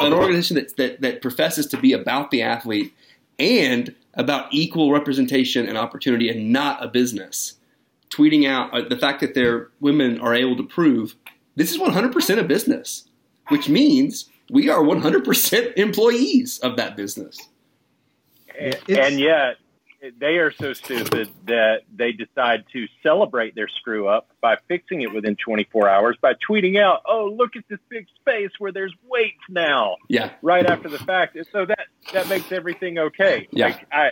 An 0.00 0.12
organization 0.12 0.56
that, 0.56 0.76
that, 0.76 1.00
that 1.02 1.22
professes 1.22 1.66
to 1.66 1.76
be 1.76 1.92
about 1.92 2.30
the 2.30 2.42
athlete 2.42 2.94
and 3.38 3.94
about 4.14 4.52
equal 4.52 4.92
representation 4.92 5.66
and 5.66 5.76
opportunity 5.76 6.28
and 6.28 6.52
not 6.52 6.82
a 6.82 6.88
business. 6.88 7.54
Tweeting 8.10 8.46
out 8.46 8.72
uh, 8.72 8.88
the 8.88 8.96
fact 8.96 9.20
that 9.20 9.34
their 9.34 9.70
women 9.80 10.20
are 10.20 10.34
able 10.34 10.56
to 10.56 10.62
prove 10.62 11.16
this 11.56 11.70
is 11.70 11.78
100% 11.78 12.38
a 12.38 12.44
business, 12.44 13.08
which 13.48 13.68
means 13.68 14.30
we 14.50 14.70
are 14.70 14.80
100% 14.80 15.74
employees 15.76 16.58
of 16.60 16.76
that 16.76 16.96
business. 16.96 17.38
And, 18.58 19.18
yet, 19.18 19.56
they 20.18 20.38
are 20.38 20.50
so 20.52 20.72
stupid 20.72 21.30
that 21.46 21.82
they 21.94 22.12
decide 22.12 22.64
to 22.72 22.86
celebrate 23.02 23.54
their 23.54 23.68
screw 23.68 24.08
up 24.08 24.28
by 24.40 24.56
fixing 24.66 25.02
it 25.02 25.14
within 25.14 25.36
24 25.36 25.88
hours 25.88 26.16
by 26.20 26.34
tweeting 26.48 26.80
out, 26.80 27.02
"Oh, 27.06 27.26
look 27.26 27.56
at 27.56 27.64
this 27.68 27.78
big 27.88 28.06
space 28.20 28.50
where 28.58 28.72
there's 28.72 28.94
weights 29.04 29.42
now." 29.48 29.96
Yeah. 30.08 30.30
Right 30.42 30.66
after 30.66 30.88
the 30.88 30.98
fact, 30.98 31.36
so 31.52 31.66
that 31.66 31.86
that 32.12 32.28
makes 32.28 32.50
everything 32.50 32.98
okay. 32.98 33.48
Yeah. 33.52 33.66
Like 33.66 33.86
I, 33.92 34.10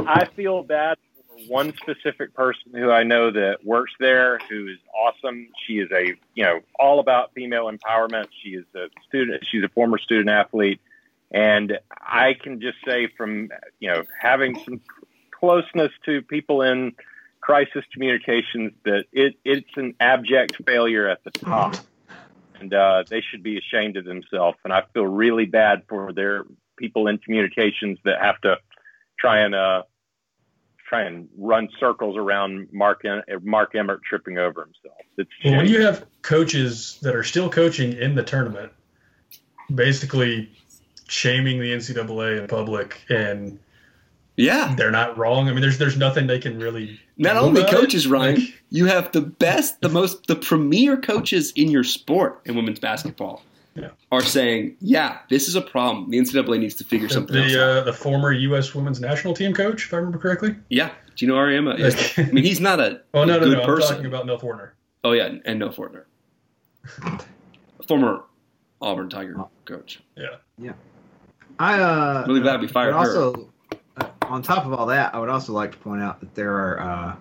I 0.00 0.24
feel 0.34 0.62
bad 0.62 0.98
for 1.28 1.36
one 1.52 1.72
specific 1.76 2.34
person 2.34 2.72
who 2.74 2.90
I 2.90 3.04
know 3.04 3.30
that 3.30 3.58
works 3.64 3.92
there 4.00 4.38
who 4.50 4.66
is 4.68 4.78
awesome. 4.94 5.48
She 5.66 5.74
is 5.74 5.90
a 5.92 6.14
you 6.34 6.44
know 6.44 6.60
all 6.80 6.98
about 6.98 7.32
female 7.32 7.70
empowerment. 7.70 8.26
She 8.42 8.50
is 8.50 8.64
a 8.74 8.88
student. 9.06 9.44
She's 9.50 9.62
a 9.62 9.68
former 9.68 9.98
student 9.98 10.30
athlete, 10.30 10.80
and 11.36 11.78
I 11.90 12.32
can 12.32 12.62
just 12.62 12.78
say 12.86 13.08
from 13.16 13.50
you 13.78 13.90
know 13.90 14.04
having 14.18 14.58
some 14.64 14.80
closeness 15.30 15.92
to 16.06 16.22
people 16.22 16.62
in 16.62 16.94
crisis 17.42 17.84
communications 17.92 18.72
that 18.86 19.04
it 19.12 19.34
it's 19.44 19.76
an 19.76 19.94
abject 20.00 20.56
failure 20.66 21.06
at 21.06 21.22
the 21.24 21.30
top, 21.30 21.76
and 22.58 22.72
uh, 22.72 23.04
they 23.08 23.20
should 23.20 23.42
be 23.42 23.58
ashamed 23.58 23.98
of 23.98 24.06
themselves. 24.06 24.56
And 24.64 24.72
I 24.72 24.84
feel 24.94 25.04
really 25.04 25.44
bad 25.44 25.82
for 25.88 26.12
their 26.14 26.44
people 26.78 27.06
in 27.06 27.18
communications 27.18 27.98
that 28.04 28.18
have 28.20 28.40
to 28.40 28.56
try 29.18 29.40
and 29.40 29.54
uh, 29.54 29.82
try 30.88 31.02
and 31.02 31.28
run 31.36 31.68
circles 31.78 32.16
around 32.16 32.68
Mark 32.72 33.02
Mark 33.42 33.74
Emmert 33.74 34.00
tripping 34.08 34.38
over 34.38 34.62
himself. 34.64 35.02
It's 35.18 35.30
well, 35.44 35.58
when 35.58 35.66
you 35.66 35.82
have 35.82 36.06
coaches 36.22 36.98
that 37.02 37.14
are 37.14 37.24
still 37.24 37.50
coaching 37.50 37.92
in 37.92 38.14
the 38.14 38.22
tournament, 38.22 38.72
basically 39.74 40.50
shaming 41.08 41.60
the 41.60 41.72
NCAA 41.72 42.40
in 42.40 42.46
public, 42.48 43.02
and 43.08 43.58
Yeah. 44.36 44.74
they're 44.76 44.90
not 44.90 45.16
wrong. 45.16 45.48
I 45.48 45.52
mean, 45.52 45.60
there's 45.60 45.78
there's 45.78 45.96
nothing 45.96 46.26
they 46.26 46.38
can 46.38 46.58
really. 46.58 47.00
Not 47.18 47.36
only 47.36 47.62
about 47.62 47.72
coaches, 47.72 48.06
it. 48.06 48.10
Ryan, 48.10 48.34
Like, 48.36 48.62
you 48.70 48.86
have 48.86 49.10
the 49.12 49.22
best, 49.22 49.80
the 49.80 49.88
most, 49.88 50.26
the 50.26 50.36
premier 50.36 50.96
coaches 50.98 51.52
in 51.56 51.70
your 51.70 51.84
sport 51.84 52.42
in 52.44 52.54
women's 52.56 52.78
basketball 52.78 53.42
Yeah. 53.74 53.88
are 54.12 54.20
saying, 54.22 54.76
"Yeah, 54.80 55.18
this 55.30 55.48
is 55.48 55.54
a 55.54 55.62
problem. 55.62 56.10
The 56.10 56.18
NCAA 56.18 56.58
needs 56.58 56.74
to 56.74 56.84
figure 56.84 57.08
something 57.08 57.34
else 57.36 57.52
the 57.52 57.62
out." 57.62 57.70
uh, 57.78 57.80
the 57.84 57.92
former 57.94 58.32
U.S. 58.32 58.74
women's 58.74 59.00
national 59.00 59.32
team 59.32 59.54
coach, 59.54 59.86
if 59.86 59.94
I 59.94 59.96
remember 59.96 60.18
correctly. 60.18 60.56
yeah, 60.68 60.90
Geno 61.14 61.36
Auriemma. 61.36 61.78
Is, 61.78 62.18
I 62.18 62.30
mean, 62.32 62.44
he's 62.44 62.60
not 62.60 62.80
a, 62.80 63.00
Oh 63.14 63.24
no, 63.24 63.36
a 63.36 63.40
no, 63.40 63.46
good 63.46 63.58
no! 63.58 63.64
person. 63.64 63.88
I'm 63.88 63.94
talking 64.02 64.06
about 64.06 64.26
Nell 64.26 64.38
Fortner. 64.38 64.70
oh 65.04 65.12
yeah, 65.12 65.30
and 65.46 65.58
no 65.58 65.70
Fortner, 65.70 66.04
former 67.88 68.22
Auburn 68.82 69.08
Tiger 69.08 69.36
coach. 69.64 70.00
Yeah, 70.16 70.26
yeah. 70.58 70.72
I 71.58 71.80
uh, 71.80 72.24
Really 72.26 72.40
glad 72.40 72.60
we 72.60 72.68
fired 72.68 72.92
but 72.92 73.02
her. 73.04 73.08
also, 73.16 73.48
uh, 73.98 74.06
on 74.22 74.42
top 74.42 74.66
of 74.66 74.72
all 74.72 74.86
that, 74.86 75.14
I 75.14 75.18
would 75.18 75.28
also 75.30 75.52
like 75.52 75.72
to 75.72 75.78
point 75.78 76.02
out 76.02 76.20
that 76.20 76.34
there 76.34 76.52
are 76.54 76.80
uh, 76.80 77.16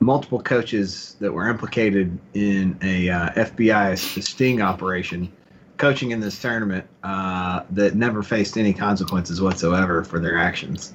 multiple 0.00 0.40
coaches 0.42 1.16
that 1.20 1.32
were 1.32 1.48
implicated 1.48 2.18
in 2.34 2.76
a 2.82 3.08
uh, 3.08 3.30
FBI 3.30 3.96
sting 4.22 4.60
operation, 4.60 5.32
coaching 5.76 6.10
in 6.10 6.20
this 6.20 6.40
tournament 6.40 6.84
uh, 7.04 7.62
that 7.70 7.94
never 7.94 8.22
faced 8.22 8.56
any 8.56 8.72
consequences 8.72 9.40
whatsoever 9.40 10.02
for 10.02 10.18
their 10.18 10.36
actions. 10.38 10.92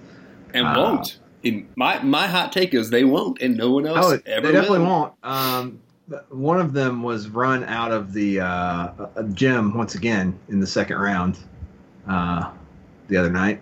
and 0.54 0.66
Uh, 0.68 0.74
won't. 0.78 1.20
In 1.44 1.68
my 1.76 2.02
my 2.02 2.26
hot 2.28 2.52
take 2.52 2.74
is 2.74 2.90
they 2.90 3.04
won't, 3.06 3.42
and 3.42 3.56
no 3.56 3.72
one 3.72 3.86
else 3.86 4.06
Oh, 4.06 4.18
they 4.18 4.32
ever 4.34 4.52
definitely 4.52 4.80
will. 4.80 4.86
won't. 4.88 5.14
Um, 5.24 5.80
one 6.30 6.60
of 6.60 6.74
them 6.74 7.04
was 7.04 7.30
run 7.30 7.64
out 7.66 7.92
of 7.92 8.12
the 8.12 8.40
uh, 8.42 8.46
uh, 8.48 9.24
gym 9.34 9.78
once 9.78 9.94
again 9.96 10.38
in 10.50 10.60
the 10.60 10.66
second 10.68 10.98
round 10.98 11.38
uh, 12.10 12.50
the 13.08 13.18
other 13.18 13.30
night 13.32 13.62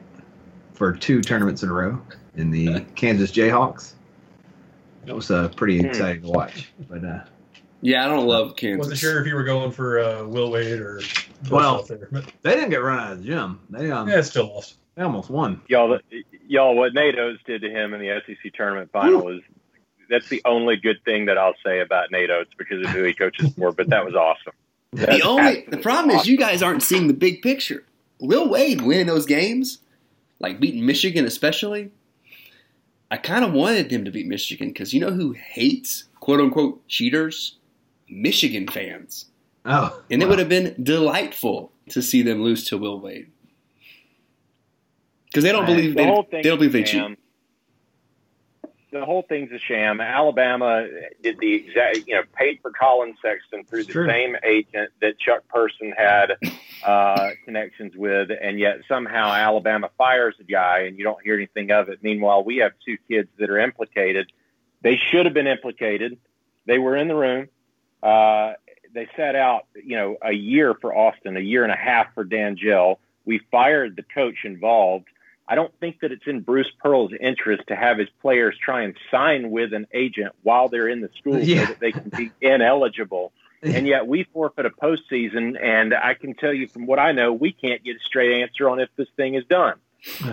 for 0.73 0.91
two 0.93 1.21
tournaments 1.21 1.63
in 1.63 1.69
a 1.69 1.73
row 1.73 2.01
in 2.35 2.51
the 2.51 2.81
Kansas 2.95 3.31
Jayhawks. 3.31 3.93
It 5.05 5.13
was 5.15 5.29
uh, 5.31 5.49
pretty 5.49 5.79
Hmm. 5.79 5.85
exciting 5.85 6.21
to 6.23 6.27
watch. 6.29 6.69
But 6.89 7.03
uh, 7.03 7.19
Yeah, 7.81 8.05
I 8.05 8.07
don't 8.07 8.25
love 8.25 8.55
Kansas. 8.55 8.79
Wasn't 8.79 8.97
sure 8.99 9.21
if 9.21 9.27
you 9.27 9.35
were 9.35 9.43
going 9.43 9.71
for 9.71 9.99
uh, 9.99 10.25
Will 10.25 10.51
Wade 10.51 10.79
or 10.79 11.01
Well- 11.49 11.83
there, 11.83 12.07
but 12.11 12.25
they 12.41 12.53
didn't 12.55 12.71
get 12.71 12.81
run 12.81 12.99
out 12.99 13.11
of 13.13 13.19
the 13.19 13.25
gym. 13.25 13.59
They 13.69 13.91
um, 13.91 14.09
yeah, 14.09 14.21
still 14.21 14.47
lost. 14.53 14.75
they 14.95 15.03
almost 15.03 15.29
won. 15.29 15.61
y'all, 15.67 15.99
y'all, 16.47 16.75
what 16.75 16.93
Nate 16.93 17.17
Oats 17.19 17.39
did 17.45 17.61
to 17.61 17.69
him 17.69 17.93
in 17.93 17.99
the 18.01 18.19
SEC 18.25 18.51
tournament 18.53 18.91
final 18.91 19.29
is 19.29 19.41
that's 20.09 20.27
the 20.29 20.41
only 20.45 20.75
good 20.77 20.97
thing 21.05 21.25
that 21.25 21.37
I'll 21.37 21.55
say 21.65 21.79
about 21.79 22.11
Nate 22.11 22.29
Oats 22.29 22.51
because 22.57 22.83
of 22.85 22.91
who 22.91 23.03
he 23.03 23.13
coaches 23.13 23.53
for. 23.57 23.71
But 23.71 23.89
that 23.89 24.05
was 24.05 24.13
awesome. 24.15 24.53
The 24.93 25.21
only 25.23 25.43
the 25.43 25.49
absolutely 25.77 25.81
problem 25.81 26.15
is 26.15 26.27
you 26.27 26.37
guys 26.37 26.61
aren't 26.63 26.81
seeing 26.83 27.07
the 27.07 27.13
big 27.13 27.41
picture. 27.41 27.83
Will 28.19 28.49
Wade 28.49 28.81
winning 28.81 29.07
those 29.07 29.25
games, 29.25 29.79
like 30.39 30.59
beating 30.59 30.85
Michigan 30.85 31.25
especially. 31.25 31.91
I 33.11 33.17
kind 33.17 33.45
of 33.45 33.53
wanted 33.53 33.89
them 33.89 34.03
to 34.05 34.11
beat 34.11 34.27
Michigan 34.27 34.69
because 34.69 34.93
you 34.93 34.99
know 34.99 35.11
who 35.11 35.33
hates 35.33 36.05
quote 36.19 36.39
unquote 36.39 36.87
cheaters? 36.87 37.57
Michigan 38.09 38.67
fans, 38.67 39.25
Oh, 39.65 39.99
and 40.11 40.21
it 40.21 40.25
wow. 40.25 40.29
would 40.31 40.39
have 40.39 40.49
been 40.49 40.75
delightful 40.81 41.71
to 41.89 42.01
see 42.01 42.21
them 42.21 42.43
lose 42.43 42.65
to 42.65 42.77
Will 42.77 42.99
Wade 42.99 43.31
because 45.25 45.43
they 45.43 45.51
don't 45.51 45.65
believe 45.65 45.91
the 45.91 45.95
they, 45.95 46.05
whole 46.05 46.27
they 46.31 46.41
don't 46.43 46.57
believe 46.57 46.71
they 46.73 46.83
cheat. 46.83 47.17
The 48.95 49.03
whole 49.03 49.23
thing's 49.23 49.51
a 49.51 49.59
sham. 49.59 49.99
Alabama 49.99 50.87
did 51.21 51.37
the 51.39 51.53
exact, 51.53 52.07
you 52.07 52.15
know, 52.15 52.21
paid 52.33 52.59
for 52.61 52.71
Collin 52.71 53.13
Sexton 53.21 53.65
through 53.65 53.79
It's 53.79 53.87
the 53.87 53.93
true. 53.93 54.07
same 54.07 54.37
agent 54.41 54.91
that 55.01 55.19
Chuck 55.19 55.45
Person 55.49 55.93
had 55.97 56.37
uh, 56.81 57.31
connections 57.45 57.93
with, 57.93 58.29
and 58.41 58.57
yet 58.57 58.83
somehow 58.87 59.33
Alabama 59.33 59.89
fires 59.97 60.35
the 60.37 60.45
guy, 60.45 60.83
and 60.87 60.97
you 60.97 61.03
don't 61.03 61.21
hear 61.21 61.35
anything 61.35 61.71
of 61.71 61.89
it. 61.89 61.99
Meanwhile, 62.03 62.45
we 62.45 62.57
have 62.57 62.71
two 62.85 62.97
kids 63.09 63.27
that 63.37 63.49
are 63.49 63.59
implicated. 63.59 64.31
They 64.81 64.95
should 65.11 65.25
have 65.25 65.33
been 65.33 65.47
implicated. 65.47 66.17
They 66.65 66.77
were 66.79 66.95
in 66.95 67.09
the 67.09 67.15
room. 67.15 67.49
Uh, 68.01 68.53
they 68.93 69.09
set 69.17 69.35
out, 69.35 69.65
you 69.75 69.97
know, 69.97 70.15
a 70.21 70.31
year 70.31 70.73
for 70.73 70.95
Austin, 70.95 71.35
a 71.35 71.41
year 71.41 71.63
and 71.63 71.71
a 71.73 71.75
half 71.75 72.13
for 72.13 72.23
Danjel. 72.23 72.99
We 73.25 73.41
fired 73.51 73.97
the 73.97 74.03
coach 74.03 74.45
involved. 74.45 75.07
I 75.47 75.55
don't 75.55 75.73
think 75.79 75.99
that 76.01 76.11
it's 76.11 76.25
in 76.25 76.41
Bruce 76.41 76.71
Pearl's 76.83 77.11
interest 77.19 77.63
to 77.67 77.75
have 77.75 77.97
his 77.99 78.09
players 78.21 78.55
try 78.63 78.81
and 78.83 78.95
sign 79.11 79.51
with 79.51 79.73
an 79.73 79.85
agent 79.93 80.33
while 80.43 80.69
they're 80.69 80.87
in 80.87 81.01
the 81.01 81.09
school 81.19 81.39
Yeah. 81.39 81.61
so 81.61 81.65
that 81.67 81.79
they 81.79 81.91
can 81.91 82.11
be 82.15 82.31
ineligible. 82.41 83.31
And 83.61 83.87
yet 83.87 84.05
we 84.07 84.23
forfeit 84.33 84.65
a 84.65 84.69
postseason, 84.69 85.59
and 85.61 85.93
I 85.93 86.13
can 86.13 86.33
tell 86.35 86.53
you 86.53 86.67
from 86.67 86.85
what 86.85 86.99
I 86.99 87.13
know, 87.13 87.33
we 87.33 87.51
can't 87.51 87.83
get 87.83 87.95
a 87.95 87.99
straight 87.99 88.41
answer 88.43 88.69
on 88.69 88.79
if 88.79 88.89
this 88.95 89.07
thing 89.17 89.35
is 89.35 89.43
done. 89.45 89.75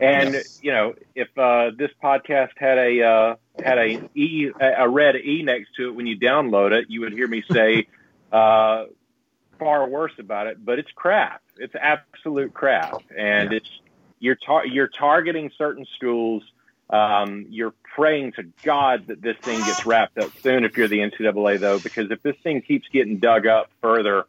And 0.00 0.34
Yes. 0.34 0.60
you 0.62 0.70
know, 0.70 0.94
if 1.16 1.26
uh, 1.36 1.72
this 1.76 1.90
podcast 2.02 2.50
had 2.56 2.78
a 2.78 3.02
uh, 3.02 3.34
had 3.60 3.78
a 3.78 4.08
e 4.14 4.48
a 4.60 4.88
red 4.88 5.16
e 5.16 5.42
next 5.42 5.74
to 5.76 5.88
it 5.88 5.94
when 5.96 6.06
you 6.06 6.16
download 6.16 6.70
it, 6.72 6.86
you 6.88 7.00
would 7.00 7.12
hear 7.12 7.26
me 7.26 7.42
say 7.52 7.88
uh, 8.32 8.84
far 9.58 9.88
worse 9.88 10.12
about 10.20 10.46
it. 10.46 10.64
But 10.64 10.78
it's 10.78 10.90
crap. 10.94 11.42
It's 11.56 11.74
absolute 11.74 12.54
crap, 12.54 13.02
and 13.16 13.50
Yeah. 13.50 13.56
it's 13.56 13.70
you're 14.20 14.36
tar- 14.36 14.66
you're 14.66 14.88
targeting 14.88 15.50
certain 15.56 15.86
schools. 15.96 16.42
Um, 16.90 17.46
you're 17.50 17.74
praying 17.94 18.32
to 18.32 18.44
God 18.62 19.08
that 19.08 19.20
this 19.20 19.36
thing 19.38 19.58
gets 19.60 19.84
wrapped 19.84 20.18
up 20.18 20.30
soon. 20.42 20.64
If 20.64 20.76
you're 20.76 20.88
the 20.88 21.00
NCAA, 21.00 21.60
though, 21.60 21.78
because 21.78 22.10
if 22.10 22.22
this 22.22 22.36
thing 22.42 22.62
keeps 22.62 22.88
getting 22.88 23.18
dug 23.18 23.46
up 23.46 23.70
further, 23.82 24.24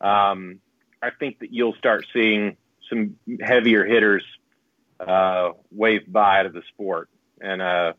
um, 0.00 0.60
I 1.00 1.10
think 1.10 1.38
that 1.38 1.52
you'll 1.52 1.74
start 1.74 2.06
seeing 2.12 2.56
some 2.88 3.16
heavier 3.40 3.84
hitters 3.84 4.24
uh, 5.00 5.52
wave 5.70 6.10
by 6.10 6.42
to 6.42 6.50
the 6.50 6.62
sport, 6.68 7.08
and 7.40 7.62
uh, 7.62 7.94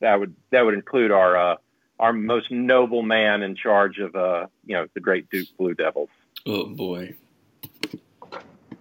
that 0.00 0.18
would 0.20 0.34
that 0.50 0.64
would 0.64 0.74
include 0.74 1.10
our 1.10 1.36
uh, 1.36 1.56
our 1.98 2.12
most 2.12 2.50
noble 2.50 3.02
man 3.02 3.42
in 3.42 3.56
charge 3.56 3.98
of 3.98 4.14
uh, 4.14 4.46
you 4.64 4.74
know 4.74 4.86
the 4.94 5.00
great 5.00 5.28
Duke 5.30 5.48
Blue 5.58 5.74
Devils. 5.74 6.10
Oh 6.46 6.66
boy, 6.66 7.14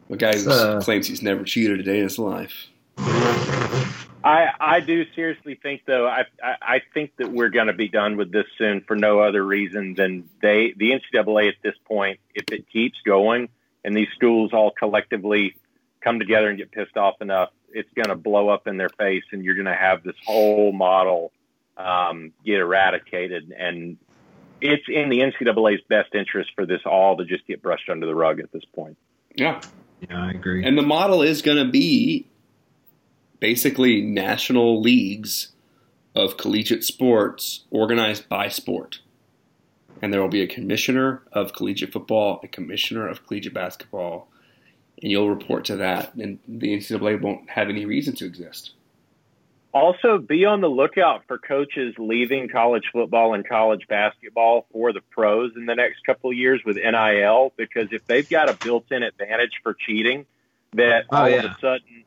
a 0.09 0.17
guy 0.17 0.37
who 0.37 0.49
Uh, 0.49 0.81
claims 0.81 1.07
he's 1.07 1.21
never 1.21 1.43
cheated 1.43 1.79
a 1.79 1.83
day 1.83 1.97
in 1.97 2.03
his 2.03 2.19
life. 2.19 2.67
I 4.23 4.49
I 4.59 4.79
do 4.79 5.05
seriously 5.13 5.55
think 5.61 5.83
though 5.85 6.07
I 6.07 6.25
I, 6.43 6.55
I 6.61 6.81
think 6.93 7.11
that 7.17 7.31
we're 7.31 7.49
going 7.49 7.67
to 7.67 7.73
be 7.73 7.87
done 7.87 8.17
with 8.17 8.31
this 8.31 8.47
soon 8.57 8.81
for 8.81 8.95
no 8.95 9.19
other 9.19 9.43
reason 9.43 9.93
than 9.93 10.27
they 10.41 10.73
the 10.75 10.91
NCAA 10.91 11.49
at 11.49 11.55
this 11.63 11.75
point 11.85 12.19
if 12.33 12.45
it 12.51 12.67
keeps 12.69 12.97
going 13.05 13.49
and 13.83 13.95
these 13.95 14.07
schools 14.15 14.51
all 14.51 14.71
collectively 14.71 15.55
come 16.01 16.17
together 16.17 16.49
and 16.49 16.57
get 16.57 16.71
pissed 16.71 16.97
off 16.97 17.21
enough 17.21 17.51
it's 17.71 17.91
going 17.93 18.07
to 18.07 18.15
blow 18.15 18.49
up 18.49 18.67
in 18.67 18.77
their 18.77 18.89
face 18.89 19.23
and 19.31 19.43
you're 19.43 19.55
going 19.55 19.65
to 19.65 19.75
have 19.75 20.01
this 20.01 20.15
whole 20.25 20.71
model 20.71 21.31
um, 21.77 22.31
get 22.43 22.59
eradicated 22.59 23.53
and 23.55 23.97
it's 24.61 24.85
in 24.87 25.09
the 25.09 25.19
NCAA's 25.19 25.81
best 25.87 26.15
interest 26.15 26.51
for 26.55 26.65
this 26.65 26.81
all 26.85 27.17
to 27.17 27.25
just 27.25 27.45
get 27.45 27.61
brushed 27.61 27.89
under 27.89 28.05
the 28.05 28.15
rug 28.15 28.39
at 28.39 28.51
this 28.51 28.63
point. 28.73 28.97
Yeah, 29.35 29.61
yeah, 30.01 30.25
I 30.25 30.31
agree. 30.31 30.63
And 30.65 30.77
the 30.77 30.83
model 30.83 31.21
is 31.21 31.41
going 31.41 31.57
to 31.57 31.69
be 31.69 32.27
basically 33.39 34.01
national 34.01 34.81
leagues 34.81 35.49
of 36.15 36.37
collegiate 36.37 36.83
sports 36.83 37.65
organized 37.71 38.29
by 38.29 38.47
sport. 38.47 38.99
And 40.01 40.13
there 40.13 40.21
will 40.21 40.29
be 40.29 40.41
a 40.41 40.47
commissioner 40.47 41.21
of 41.31 41.53
collegiate 41.53 41.91
football, 41.91 42.39
a 42.43 42.47
commissioner 42.47 43.07
of 43.07 43.25
collegiate 43.25 43.53
basketball, 43.53 44.29
and 45.01 45.11
you'll 45.11 45.29
report 45.29 45.65
to 45.65 45.75
that, 45.77 46.13
and 46.15 46.39
the 46.47 46.77
NCAA 46.77 47.21
won't 47.21 47.49
have 47.49 47.69
any 47.69 47.85
reason 47.85 48.15
to 48.15 48.25
exist. 48.25 48.71
Also, 49.75 50.17
be 50.17 50.45
on 50.45 50.61
the 50.61 50.69
lookout 50.69 51.23
for 51.27 51.37
coaches 51.37 51.93
leaving 51.97 52.47
college 52.47 52.85
football 52.93 53.33
and 53.33 53.45
college 53.45 53.81
basketball 53.89 54.65
for 54.71 54.93
the 54.93 55.01
pros 55.11 55.51
in 55.57 55.65
the 55.65 55.75
next 55.75 55.99
couple 56.05 56.29
of 56.29 56.37
years 56.37 56.61
with 56.65 56.77
NIL, 56.77 57.51
because 57.57 57.89
if 57.91 58.07
they've 58.07 58.29
got 58.29 58.49
a 58.49 58.53
built 58.53 58.85
in 58.89 59.03
advantage 59.03 59.51
for 59.61 59.73
cheating, 59.73 60.25
that 60.75 61.03
Oh, 61.11 61.17
all 61.17 61.29
yeah. 61.29 61.35
of 61.39 61.45
a 61.45 61.57
sudden 61.59 62.05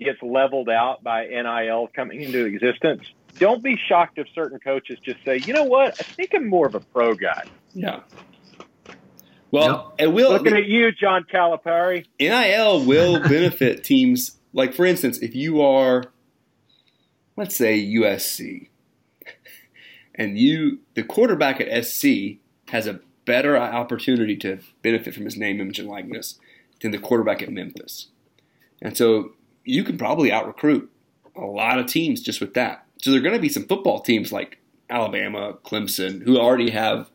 gets 0.00 0.22
leveled 0.22 0.70
out 0.70 1.04
by 1.04 1.26
NIL 1.26 1.90
coming 1.94 2.22
into 2.22 2.46
existence, 2.46 3.02
don't 3.38 3.62
be 3.62 3.76
shocked 3.86 4.16
if 4.16 4.26
certain 4.34 4.58
coaches 4.58 4.98
just 5.04 5.22
say, 5.22 5.40
you 5.44 5.52
know 5.52 5.64
what, 5.64 6.00
I 6.00 6.04
think 6.04 6.30
I'm 6.34 6.48
more 6.48 6.66
of 6.66 6.74
a 6.74 6.80
pro 6.80 7.12
guy. 7.14 7.44
Yeah. 7.74 8.00
Well, 9.50 9.92
it 9.98 10.06
will. 10.06 10.30
Looking 10.30 10.56
at 10.56 10.64
you, 10.66 10.90
John 10.92 11.24
Calipari. 11.30 12.06
NIL 12.18 12.84
will 12.86 13.20
benefit 13.20 13.84
teams. 13.84 14.38
Like, 14.54 14.72
for 14.72 14.86
instance, 14.86 15.18
if 15.18 15.34
you 15.34 15.60
are, 15.60 16.04
let's 17.40 17.56
say, 17.56 17.82
USC, 17.82 18.68
and 20.14 20.36
you, 20.36 20.80
the 20.92 21.02
quarterback 21.02 21.58
at 21.58 21.86
SC, 21.86 22.36
has 22.68 22.86
a 22.86 23.00
better 23.24 23.56
opportunity 23.56 24.36
to 24.36 24.58
benefit 24.82 25.14
from 25.14 25.24
his 25.24 25.38
name, 25.38 25.58
image, 25.58 25.78
and 25.78 25.88
likeness 25.88 26.38
than 26.82 26.90
the 26.90 26.98
quarterback 26.98 27.40
at 27.40 27.50
Memphis. 27.50 28.08
And 28.82 28.94
so 28.94 29.32
you 29.64 29.84
can 29.84 29.96
probably 29.96 30.30
out 30.30 30.46
recruit 30.46 30.90
a 31.34 31.46
lot 31.46 31.78
of 31.78 31.86
teams 31.86 32.20
just 32.20 32.42
with 32.42 32.52
that. 32.52 32.84
So 33.00 33.10
there 33.10 33.20
are 33.20 33.22
going 33.22 33.34
to 33.34 33.40
be 33.40 33.48
some 33.48 33.66
football 33.66 34.00
teams 34.00 34.30
like 34.30 34.58
Alabama, 34.90 35.54
Clemson, 35.64 36.22
who 36.22 36.38
already 36.38 36.68
have 36.68 37.10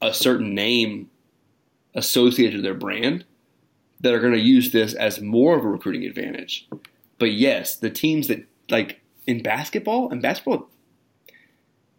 a 0.00 0.14
certain 0.14 0.54
name 0.54 1.10
associated 1.94 2.56
to 2.56 2.62
their 2.62 2.72
brand 2.72 3.26
that 4.00 4.14
are 4.14 4.20
going 4.20 4.32
to 4.32 4.40
use 4.40 4.72
this 4.72 4.94
as 4.94 5.20
more 5.20 5.54
of 5.54 5.66
a 5.66 5.68
recruiting 5.68 6.04
advantage. 6.06 6.66
But 7.18 7.32
yes, 7.32 7.76
the 7.76 7.90
teams 7.90 8.28
that 8.28 8.46
like 8.70 9.02
in 9.26 9.42
basketball 9.42 10.10
and 10.10 10.22
basketball, 10.22 10.68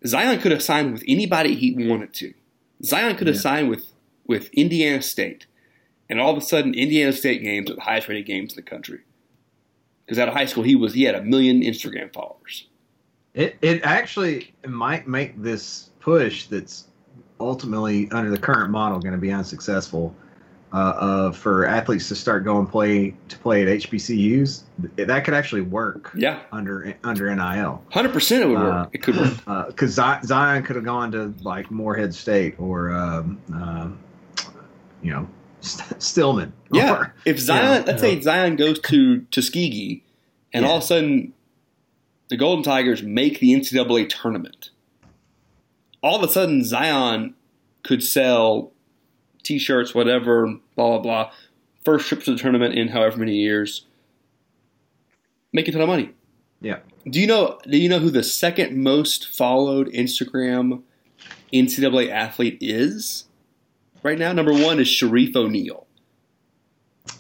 Zion 0.06 0.40
could 0.40 0.52
have 0.52 0.62
signed 0.62 0.94
with 0.94 1.04
anybody 1.08 1.56
he 1.56 1.74
wanted 1.88 2.14
to. 2.16 2.34
Zion 2.84 3.16
could 3.18 3.28
have 3.28 3.36
Yeah. 3.36 3.42
signed 3.42 3.70
with 3.70 3.94
with 4.28 4.50
Indiana 4.54 5.02
State, 5.02 5.46
and 6.10 6.20
all 6.20 6.32
of 6.32 6.38
a 6.38 6.42
sudden, 6.42 6.74
Indiana 6.74 7.14
State 7.14 7.42
games 7.42 7.72
are 7.72 7.76
the 7.76 7.82
highest 7.82 8.10
rated 8.10 8.26
games 8.26 8.52
in 8.52 8.58
the 8.58 8.62
country. 8.62 9.00
Because 10.06 10.20
out 10.20 10.28
of 10.28 10.34
high 10.34 10.46
school, 10.46 10.64
he 10.64 10.76
was 10.76 10.94
he 10.94 11.04
had 11.04 11.16
a 11.16 11.24
million 11.24 11.62
Instagram 11.62 12.14
followers. 12.14 12.68
It 13.34 13.58
it 13.62 13.82
actually 13.84 14.54
might 14.66 15.08
make 15.08 15.42
this 15.42 15.90
push 16.00 16.48
that's 16.48 16.88
ultimately 17.40 18.10
under 18.12 18.30
the 18.30 18.38
current 18.38 18.70
model 18.72 19.00
going 19.00 19.14
to 19.14 19.22
be 19.22 19.32
unsuccessful. 19.32 20.16
Uh, 20.74 20.76
uh, 20.78 21.32
for 21.32 21.66
athletes 21.66 22.10
to 22.10 22.16
start 22.16 22.44
going 22.44 22.68
play 22.68 23.14
to 23.30 23.38
play 23.40 23.62
at 23.62 23.70
HBCUs, 23.70 24.64
that 24.98 25.24
could 25.24 25.34
actually 25.34 25.62
work 25.62 26.12
Yeah, 26.14 26.42
under 26.52 26.94
under 27.06 27.34
NIL. 27.34 27.82
hundred 27.90 28.12
percent 28.12 28.44
it 28.44 28.48
would 28.48 28.60
work. 28.60 28.74
Uh, 28.74 28.86
it 28.92 28.98
could 29.02 29.16
work. 29.16 29.68
Because 29.68 29.94
Zion 29.94 30.64
could 30.64 30.76
have 30.76 30.84
gone 30.84 31.12
to 31.14 31.34
like 31.42 31.72
Morehead 31.72 32.14
State 32.14 32.56
or 32.60 32.92
um, 32.92 33.40
um, 33.54 33.98
you 35.02 35.12
know 35.14 35.26
St- 35.62 36.02
Stillman. 36.04 36.52
Yeah, 36.70 36.94
Or, 36.98 37.14
if 37.26 37.40
Zion, 37.40 37.86
let's 37.86 38.04
yeah. 38.04 38.10
say 38.10 38.20
Zion 38.22 38.58
goes 38.58 38.78
to 38.80 39.22
Tuskegee, 39.32 40.04
and 40.52 40.64
Yeah. 40.66 40.70
all 40.70 40.78
of 40.80 40.84
a 40.84 40.86
sudden 40.86 41.34
the 42.28 42.36
Golden 42.36 42.62
Tigers 42.66 43.02
make 43.02 43.40
the 43.40 43.54
NCAA 43.54 44.10
tournament, 44.10 44.72
all 46.04 46.22
of 46.22 46.30
a 46.30 46.32
sudden 46.34 46.66
Zion 46.66 47.36
could 47.84 48.04
sell 48.04 48.74
T-shirts, 49.48 49.96
whatever, 49.96 50.48
blah 50.76 50.90
blah 50.90 51.00
blah. 51.00 51.32
First 51.86 52.08
trip 52.10 52.24
to 52.24 52.32
the 52.32 52.38
tournament 52.38 52.76
in 52.76 52.90
however 52.90 53.18
many 53.18 53.36
years, 53.38 53.86
make 55.54 55.68
a 55.68 55.72
ton 55.72 55.82
of 55.82 55.88
money. 55.88 56.12
yeah. 56.62 56.80
Do 57.10 57.22
you 57.22 57.28
know? 57.28 57.58
Do 57.64 57.78
you 57.78 57.88
know 57.88 58.00
who 58.00 58.10
the 58.10 58.24
second 58.24 58.76
most 58.84 59.30
followed 59.30 59.88
Instagram 59.94 60.82
NCAA 61.54 62.10
athlete 62.12 62.58
is 62.60 63.24
right 64.04 64.20
now? 64.20 64.34
Number 64.34 64.52
one 64.52 64.80
is 64.82 64.88
Shareef 64.88 65.34
O'Neal. 65.36 65.88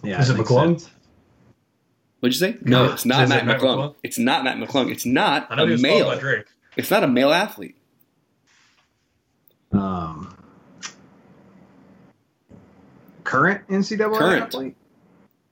Yeah. 0.03 0.19
Is 0.19 0.29
it 0.29 0.35
makes 0.37 0.49
McClung? 0.49 0.79
sense. 0.81 0.89
What'd 2.19 2.33
you 2.37 2.47
say? 2.47 2.57
No, 2.63 2.91
it's 2.91 3.05
not 3.05 3.23
Is 3.23 3.29
it 3.29 3.35
Matt, 3.35 3.45
Mac 3.45 3.59
McClung. 3.61 3.77
McClung? 3.77 3.95
It's 4.03 4.17
not 4.17 4.43
Mac 4.43 4.57
McClung. 4.57 4.91
It's 4.91 5.05
not 5.05 5.47
I 5.49 5.55
know 5.55 5.65
he 5.65 5.71
a 5.71 5.75
was 5.75 5.81
male. 5.81 6.05
by 6.09 6.19
Drake. 6.19 6.45
It's 6.75 6.91
not 6.91 7.03
a 7.03 7.07
male 7.07 7.31
athlete. 7.31 7.77
Um, 9.71 10.36
current 13.27 13.67
NCAA 13.67 14.17
Current. 14.17 14.43
athlete? 14.43 14.75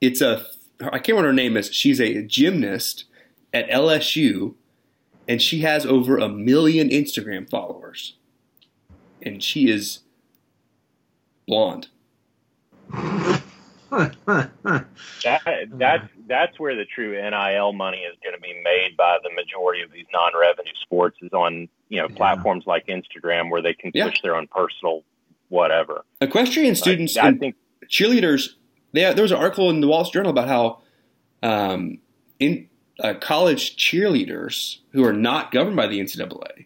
It's 0.02 0.22
a 0.22 0.46
I 0.82 0.98
can't 1.00 1.10
remember 1.10 1.28
her 1.28 1.34
name 1.34 1.56
is. 1.58 1.74
She's 1.74 2.00
a 2.02 2.22
gymnast 2.24 3.06
at 3.54 3.70
LSU, 3.70 4.56
and 5.28 5.42
she 5.42 5.62
has 5.62 5.86
over 5.86 6.18
a 6.18 6.28
million 6.28 6.90
Instagram 6.90 7.50
followers, 7.50 8.16
and 9.22 9.42
she 9.44 9.70
is 9.70 10.00
blonde. 11.48 11.88
That, 15.24 15.68
that's 15.72 16.08
that's 16.28 16.60
where 16.60 16.76
the 16.76 16.86
true 16.86 17.12
NIL 17.14 17.74
money 17.74 18.00
is 18.00 18.16
going 18.24 18.36
to 18.36 18.42
be 18.42 18.54
made 18.64 18.98
by 18.98 19.18
the 19.24 19.30
majority 19.34 19.82
of 19.84 19.92
these 19.92 20.06
non-revenue 20.12 20.74
sports 20.82 21.18
is 21.22 21.32
on 21.34 21.68
you 21.90 22.02
know 22.02 22.08
Yeah. 22.10 22.16
platforms 22.18 22.66
like 22.68 22.88
Instagram 22.88 23.50
where 23.50 23.62
they 23.62 23.74
can 23.74 23.92
Yeah. 23.94 24.06
push 24.10 24.22
their 24.22 24.36
own 24.36 24.48
personal 24.48 25.04
whatever. 25.50 26.04
Equestrian 26.20 26.76
students 26.76 27.16
I, 27.16 27.28
I 27.30 27.34
think 27.34 27.56
cheerleaders. 27.88 28.50
They, 28.94 29.02
there 29.14 29.24
was 29.24 29.32
an 29.32 29.38
article 29.38 29.70
in 29.70 29.82
the 29.82 29.88
Wall 29.88 30.06
Street 30.06 30.20
Journal 30.20 30.32
about 30.32 30.48
how 30.48 30.82
um, 31.44 32.00
in 32.40 32.68
uh, 33.00 33.14
college 33.20 33.76
cheerleaders 33.78 34.78
who 34.92 35.04
are 35.06 35.14
not 35.14 35.52
governed 35.52 35.76
by 35.76 35.88
the 35.88 36.00
NCAA 36.00 36.66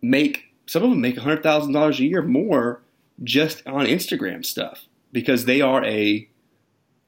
make 0.00 0.44
some 0.66 0.82
of 0.82 0.90
them 0.90 1.00
make 1.00 1.18
hundred 1.18 1.42
thousand 1.42 1.72
dollars 1.72 1.98
a 1.98 2.04
year 2.04 2.22
more 2.22 2.82
just 3.22 3.66
on 3.66 3.86
Instagram 3.86 4.44
stuff 4.44 4.86
because 5.12 5.44
they 5.44 5.60
are 5.60 5.84
a 5.84 6.28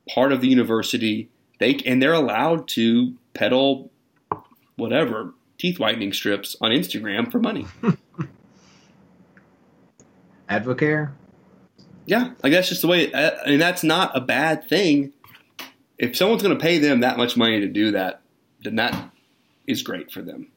part 0.08 0.32
of 0.32 0.40
the 0.40 0.48
university. 0.48 1.28
They 1.58 1.76
and 1.86 2.02
they're 2.02 2.12
allowed 2.12 2.68
to 2.68 3.14
peddle 3.34 3.90
whatever 4.76 5.34
teeth 5.58 5.78
whitening 5.78 6.12
strips 6.12 6.56
on 6.60 6.70
Instagram 6.70 7.30
for 7.30 7.38
money. 7.38 7.66
Advocare? 10.50 11.12
Yeah, 12.06 12.32
like 12.42 12.52
that's 12.52 12.68
just 12.68 12.82
the 12.82 12.88
way. 12.88 13.12
I 13.12 13.30
I 13.30 13.48
mean, 13.50 13.58
that's 13.58 13.84
not 13.84 14.16
a 14.16 14.20
bad 14.20 14.68
thing. 14.68 15.12
If 15.98 16.16
someone's 16.16 16.42
going 16.42 16.56
to 16.56 16.62
pay 16.62 16.78
them 16.78 17.00
that 17.00 17.18
much 17.18 17.36
money 17.36 17.60
to 17.60 17.68
do 17.68 17.92
that, 17.92 18.22
then 18.62 18.76
that 18.76 19.10
is 19.66 19.82
great 19.82 20.10
for 20.10 20.22
them. 20.22 20.48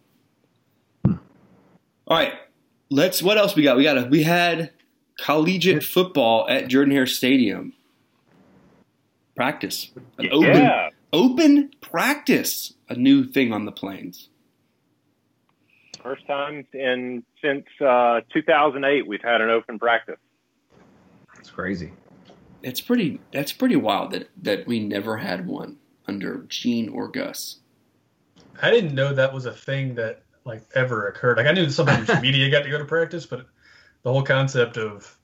All 1.05 1.17
right, 2.17 2.33
let's. 2.89 3.21
What 3.21 3.37
else 3.37 3.55
we 3.55 3.63
got? 3.63 3.77
We 3.77 3.83
got. 3.83 3.97
A, 3.97 4.05
we 4.05 4.23
had 4.23 4.71
collegiate 5.19 5.83
football 5.83 6.47
at 6.49 6.67
Jordan 6.67 6.93
Hare 6.93 7.07
Stadium. 7.07 7.73
Practice, 9.35 9.91
an 10.19 10.29
open, 10.31 10.57
yeah, 10.57 10.89
open 11.11 11.71
practice, 11.81 12.73
a 12.87 12.95
new 12.95 13.25
thing 13.25 13.51
on 13.51 13.65
the 13.65 13.71
plains. 13.71 14.29
first 16.03 16.25
time 16.27 16.67
in 16.73 17.23
since 17.41 17.65
uh, 17.81 18.21
2008 18.31 19.07
we've 19.07 19.23
had 19.23 19.41
an 19.41 19.49
open 19.49 19.79
practice. 19.79 20.19
It's 21.53 21.55
crazy. 21.55 21.93
It's 22.63 22.81
pretty. 22.81 23.21
That's 23.31 23.53
pretty 23.53 23.75
wild 23.75 24.09
that 24.11 24.27
that 24.41 24.65
we 24.65 24.79
never 24.79 25.17
had 25.17 25.45
one 25.45 25.77
under 26.07 26.45
Gene 26.49 26.89
or 26.89 27.07
Gus. 27.07 27.57
I 28.59 28.71
didn't 28.71 28.95
know 28.95 29.13
that 29.13 29.31
was 29.31 29.45
a 29.45 29.53
thing 29.53 29.93
that 29.95 30.23
like 30.45 30.63
ever 30.73 31.07
occurred. 31.09 31.37
Like 31.37 31.45
I 31.45 31.51
knew 31.51 31.69
sometimes 31.69 32.09
media 32.23 32.49
got 32.49 32.63
to 32.63 32.71
go 32.71 32.79
to 32.79 32.85
practice, 32.85 33.27
but 33.27 33.45
the 34.01 34.11
whole 34.11 34.23
concept 34.23 34.77
of 34.77 35.15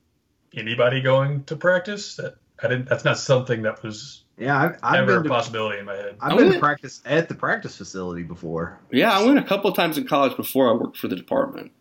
anybody 0.54 1.00
going 1.00 1.42
to 1.44 1.56
practice 1.56 2.14
that 2.14 2.36
I 2.62 2.68
didn't. 2.68 2.88
That's 2.88 3.04
not 3.04 3.18
something 3.18 3.62
that 3.62 3.82
was 3.82 4.22
Yeah, 4.38 4.56
I've, 4.56 4.78
I've 4.84 5.00
ever 5.00 5.06
been 5.06 5.20
a 5.20 5.22
to, 5.24 5.28
possibility 5.30 5.80
in 5.80 5.84
my 5.84 5.96
head. 5.96 6.16
I've 6.20 6.34
I 6.34 6.36
been 6.36 6.52
to 6.52 6.60
practice 6.60 7.02
at 7.06 7.28
the 7.28 7.34
practice 7.34 7.76
facility 7.76 8.22
before. 8.22 8.78
Yeah, 8.92 9.18
I 9.18 9.26
went 9.26 9.40
a 9.40 9.42
couple 9.42 9.68
of 9.68 9.74
times 9.74 9.98
in 9.98 10.06
college 10.06 10.36
before 10.36 10.70
I 10.70 10.74
worked 10.74 10.96
for 10.96 11.08
the 11.08 11.16
department, 11.16 11.72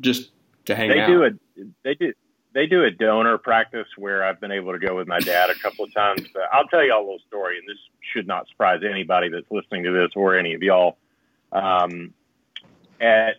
just 0.00 0.30
to 0.64 0.74
hang 0.74 0.88
They 0.88 1.00
out. 1.00 1.06
They 1.06 1.12
do 1.12 1.24
a 1.24 1.30
they 1.84 1.94
do 1.96 2.14
they 2.52 2.66
do 2.66 2.84
a 2.84 2.90
donor 2.90 3.38
practice 3.38 3.86
where 3.96 4.24
I've 4.24 4.40
been 4.40 4.52
able 4.52 4.72
to 4.72 4.78
go 4.78 4.96
with 4.96 5.06
my 5.06 5.20
dad 5.20 5.50
a 5.50 5.54
couple 5.54 5.84
of 5.84 5.94
times. 5.94 6.22
But 6.32 6.44
I'll 6.52 6.66
tell 6.66 6.84
you 6.84 6.92
all 6.92 7.00
a 7.00 7.04
little 7.04 7.18
story, 7.28 7.58
and 7.58 7.68
this 7.68 7.78
should 8.12 8.26
not 8.26 8.48
surprise 8.48 8.80
anybody 8.88 9.28
that's 9.28 9.50
listening 9.50 9.84
to 9.84 9.92
this 9.92 10.10
or 10.16 10.36
any 10.36 10.54
of 10.54 10.62
y'all. 10.62 10.96
Um, 11.52 12.12
at 13.00 13.36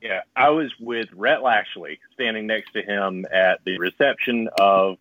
yeah, 0.00 0.20
I 0.36 0.50
was 0.50 0.72
with 0.78 1.08
Rhett 1.12 1.42
Lashlee 1.42 1.98
standing 2.14 2.46
next 2.46 2.72
to 2.72 2.82
him 2.82 3.26
at 3.32 3.60
the 3.64 3.78
reception 3.78 4.48
of 4.58 4.96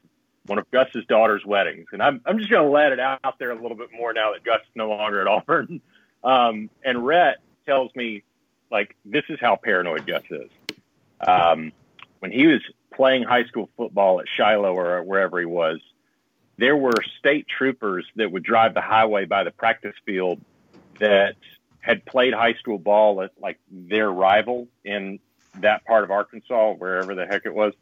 one 0.47 0.57
of 0.57 0.69
Gus's 0.71 1.05
daughter's 1.05 1.45
weddings, 1.45 1.87
and 1.91 2.01
I'm 2.01 2.21
I'm 2.25 2.39
just 2.39 2.49
going 2.49 2.65
to 2.65 2.71
let 2.71 2.91
it 2.91 2.99
out 2.99 3.37
there 3.39 3.51
a 3.51 3.61
little 3.61 3.77
bit 3.77 3.89
more 3.93 4.13
now 4.13 4.33
that 4.33 4.43
Gus 4.43 4.61
is 4.61 4.75
no 4.75 4.89
longer 4.89 5.21
at 5.21 5.27
Auburn. 5.27 5.81
Um, 6.23 6.69
and 6.83 7.05
Rhett 7.05 7.37
tells 7.65 7.95
me 7.95 8.23
like 8.71 8.95
this 9.05 9.23
is 9.29 9.39
how 9.39 9.55
paranoid 9.55 10.07
Gus 10.07 10.23
is. 10.29 10.49
Um, 11.25 11.71
when 12.19 12.31
he 12.31 12.47
was 12.47 12.61
playing 12.97 13.23
high 13.23 13.45
school 13.45 13.69
football 13.77 14.19
at 14.19 14.25
Shiloh 14.35 14.73
or 14.73 15.03
wherever 15.03 15.39
he 15.39 15.45
was, 15.45 15.79
there 16.57 16.75
were 16.75 16.91
state 17.19 17.45
troopers 17.47 18.05
that 18.15 18.31
would 18.31 18.43
drive 18.43 18.73
the 18.73 18.81
highway 18.81 19.25
by 19.25 19.43
the 19.43 19.51
practice 19.51 19.93
field 20.05 20.41
that 20.99 21.35
had 21.79 22.03
played 22.05 22.33
high 22.33 22.55
school 22.55 22.79
ball 22.79 23.21
at 23.21 23.31
like 23.39 23.59
their 23.71 24.11
rival 24.11 24.67
in 24.83 25.19
that 25.61 25.85
part 25.85 26.03
of 26.03 26.11
Arkansas, 26.11 26.73
wherever 26.73 27.15
the 27.15 27.25
heck 27.25 27.45
it 27.45 27.53
was. 27.53 27.73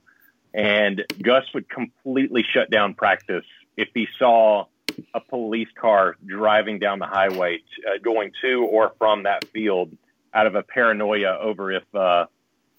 And 0.54 1.04
Gus 1.22 1.46
would 1.54 1.70
completely 1.70 2.44
shut 2.54 2.70
down 2.70 2.94
practice 2.94 3.46
if 3.78 3.90
he 3.94 4.08
saw 4.20 4.66
a 5.14 5.20
police 5.20 5.68
car 5.80 6.16
driving 6.26 6.80
down 6.80 7.00
the 7.00 7.08
highway, 7.08 7.60
uh, 7.88 7.98
going 8.04 8.32
to 8.42 8.66
or 8.66 8.94
from 8.98 9.24
that 9.24 9.46
field, 9.46 9.98
out 10.34 10.48
of 10.48 10.56
a 10.56 10.64
paranoia 10.64 11.38
over 11.40 11.72
if 11.72 11.84
uh, 11.96 12.26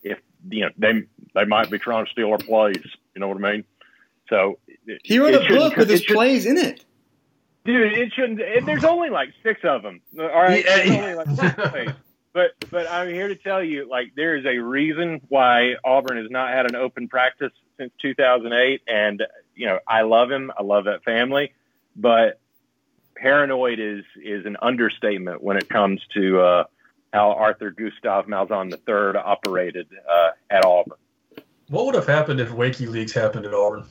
if 0.02 0.18
you 0.48 0.62
know 0.62 0.70
they 0.78 1.04
they 1.34 1.44
might 1.44 1.70
be 1.70 1.78
trying 1.78 2.06
to 2.06 2.10
steal 2.10 2.30
our 2.30 2.38
plays. 2.38 2.84
You 3.14 3.20
know 3.20 3.28
what 3.28 3.42
I 3.44 3.52
mean? 3.52 3.64
So 4.28 4.58
He 5.04 5.18
wrote 5.18 5.34
a 5.34 5.46
book 5.48 5.76
with 5.76 5.88
his 5.88 6.04
plays 6.04 6.46
in 6.46 6.56
it. 6.56 6.84
Dude, 7.64 7.92
it 7.98 8.12
shouldn't. 8.12 8.40
It, 8.40 8.64
there's 8.64 8.84
only 8.84 9.10
like 9.10 9.30
six 9.42 9.60
of 9.64 9.82
them. 9.82 10.00
All 10.18 10.26
right, 10.26 10.64
Yeah, 10.64 11.24
like. 11.74 11.96
But 12.32 12.50
but 12.70 12.86
I'm 12.90 13.08
here 13.08 13.28
to 13.28 13.34
tell 13.34 13.64
you, 13.64 13.88
like 13.88 14.14
there 14.14 14.36
is 14.36 14.44
a 14.44 14.58
reason 14.58 15.22
why 15.28 15.76
Auburn 15.82 16.18
has 16.18 16.30
not 16.30 16.50
had 16.50 16.66
an 16.66 16.76
open 16.76 17.08
practice 17.08 17.52
since 17.78 17.92
2008, 18.02 18.82
and 18.86 19.22
you 19.54 19.66
know 19.66 19.78
I 19.88 20.02
love 20.02 20.30
him, 20.30 20.52
I 20.56 20.62
love 20.62 20.84
that 20.84 21.02
family, 21.02 21.54
but 21.96 22.38
paranoid 23.16 23.80
is 23.80 24.04
is 24.22 24.44
an 24.44 24.58
understatement 24.60 25.42
when 25.42 25.56
it 25.56 25.68
comes 25.70 26.02
to 26.12 26.40
uh, 26.40 26.64
how 27.16 27.32
Arthur 27.32 27.70
Gustav 27.70 28.26
Malzahn 28.26 28.70
III 28.70 29.18
operated 29.18 29.88
uh, 30.06 30.30
at 30.50 30.66
Auburn. 30.66 30.98
What 31.68 31.86
would 31.86 31.94
have 31.94 32.06
happened 32.06 32.40
if 32.40 32.50
WikiLeaks 32.50 33.12
happened 33.12 33.46
at 33.46 33.54
Auburn? 33.54 33.84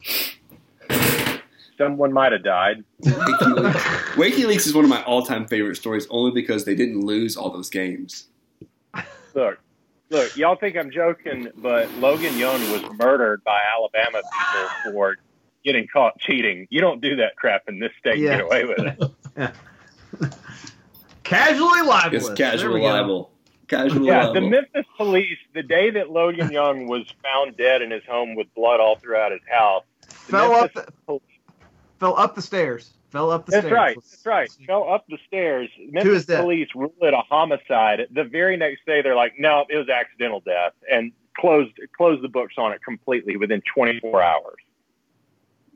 Someone 1.75 2.13
might 2.13 2.31
have 2.33 2.43
died. 2.43 2.83
WikiLeaks. 3.03 3.73
WikiLeaks 4.13 4.67
is 4.67 4.75
one 4.75 4.85
of 4.85 4.89
my 4.91 5.01
all-time 5.03 5.47
favorite 5.47 5.75
stories, 5.75 6.05
only 6.11 6.31
because 6.31 6.65
they 6.65 6.75
didn't 6.75 7.01
lose 7.01 7.35
all 7.35 7.49
those 7.49 7.69
games. 7.69 8.27
Look, 9.33 9.59
look, 10.11 10.37
y'all 10.37 10.55
think 10.55 10.77
I'm 10.77 10.91
joking, 10.91 11.49
but 11.57 11.91
Logan 11.95 12.37
Young 12.37 12.61
was 12.71 12.83
murdered 12.93 13.43
by 13.43 13.59
Alabama 13.75 14.21
people 14.21 14.93
for 14.93 15.17
getting 15.65 15.87
caught 15.91 16.19
cheating. 16.19 16.67
You 16.69 16.79
don't 16.79 17.01
do 17.01 17.15
that 17.15 17.35
crap 17.37 17.63
in 17.67 17.79
this 17.79 17.91
state. 17.99 18.13
and 18.13 18.21
Yeah. 18.23 18.37
Get 18.37 18.45
away 18.45 18.65
with 18.65 18.79
it. 19.35 19.51
Casually 21.25 21.81
libelous. 21.81 22.27
It's 22.29 22.39
There 22.39 22.51
casual 22.51 22.81
libel. 22.81 23.31
Casual 23.67 24.05
Yeah, 24.05 24.27
libel. 24.27 24.33
the 24.35 24.41
Memphis 24.49 24.85
police, 24.95 25.37
the 25.53 25.63
day 25.63 25.89
that 25.89 26.11
Logan 26.11 26.51
Young 26.51 26.87
was 26.87 27.03
found 27.23 27.57
dead 27.57 27.81
in 27.81 27.91
his 27.91 28.03
home 28.07 28.35
with 28.35 28.47
blood 28.55 28.79
all 28.79 28.95
throughout 28.97 29.31
his 29.31 29.41
house, 29.49 29.83
the 30.01 30.13
Fell 30.13 30.53
up, 30.53 30.73
the, 30.73 30.87
police- 31.07 31.21
fell 31.99 32.17
up 32.17 32.35
the 32.35 32.41
stairs. 32.43 32.93
Fell 33.09 33.31
up 33.31 33.45
the 33.47 33.51
That's 33.53 33.65
stairs. 33.65 33.75
right. 33.75 33.95
Let's- 33.97 34.11
That's 34.11 34.25
right. 34.25 34.51
Fell 34.67 34.87
up 34.89 35.05
the 35.09 35.17
stairs. 35.27 35.69
Memphis 35.89 36.25
police 36.25 36.69
ruled 36.75 36.93
it 37.01 37.13
a 37.13 37.21
homicide. 37.21 38.07
The 38.11 38.23
very 38.23 38.55
next 38.57 38.85
day, 38.85 39.01
they're 39.01 39.15
like, 39.15 39.39
"No, 39.39 39.65
it 39.69 39.77
was 39.77 39.89
accidental 39.89 40.41
death," 40.41 40.73
and 40.91 41.11
closed 41.37 41.71
closed 41.97 42.21
the 42.21 42.27
books 42.29 42.55
on 42.57 42.71
it 42.71 42.81
completely 42.83 43.35
within 43.37 43.61
24 43.73 44.21
hours. 44.21 44.57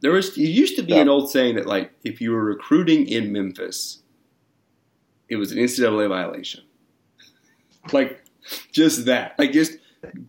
There 0.01 0.11
was 0.11 0.37
it 0.37 0.41
used 0.41 0.75
to 0.77 0.83
be 0.83 0.93
Yeah. 0.93 1.01
an 1.01 1.09
old 1.09 1.31
saying 1.31 1.55
that 1.55 1.65
like 1.65 1.91
if 2.03 2.21
you 2.21 2.31
were 2.33 2.43
recruiting 2.43 3.07
in 3.07 3.31
Memphis, 3.31 4.03
it 5.29 5.35
was 5.37 5.51
an 5.51 5.57
NCAA 5.59 6.07
violation. 6.09 6.63
Like 7.93 8.21
just 8.71 9.05
that, 9.05 9.37
like 9.39 9.51
just 9.51 9.77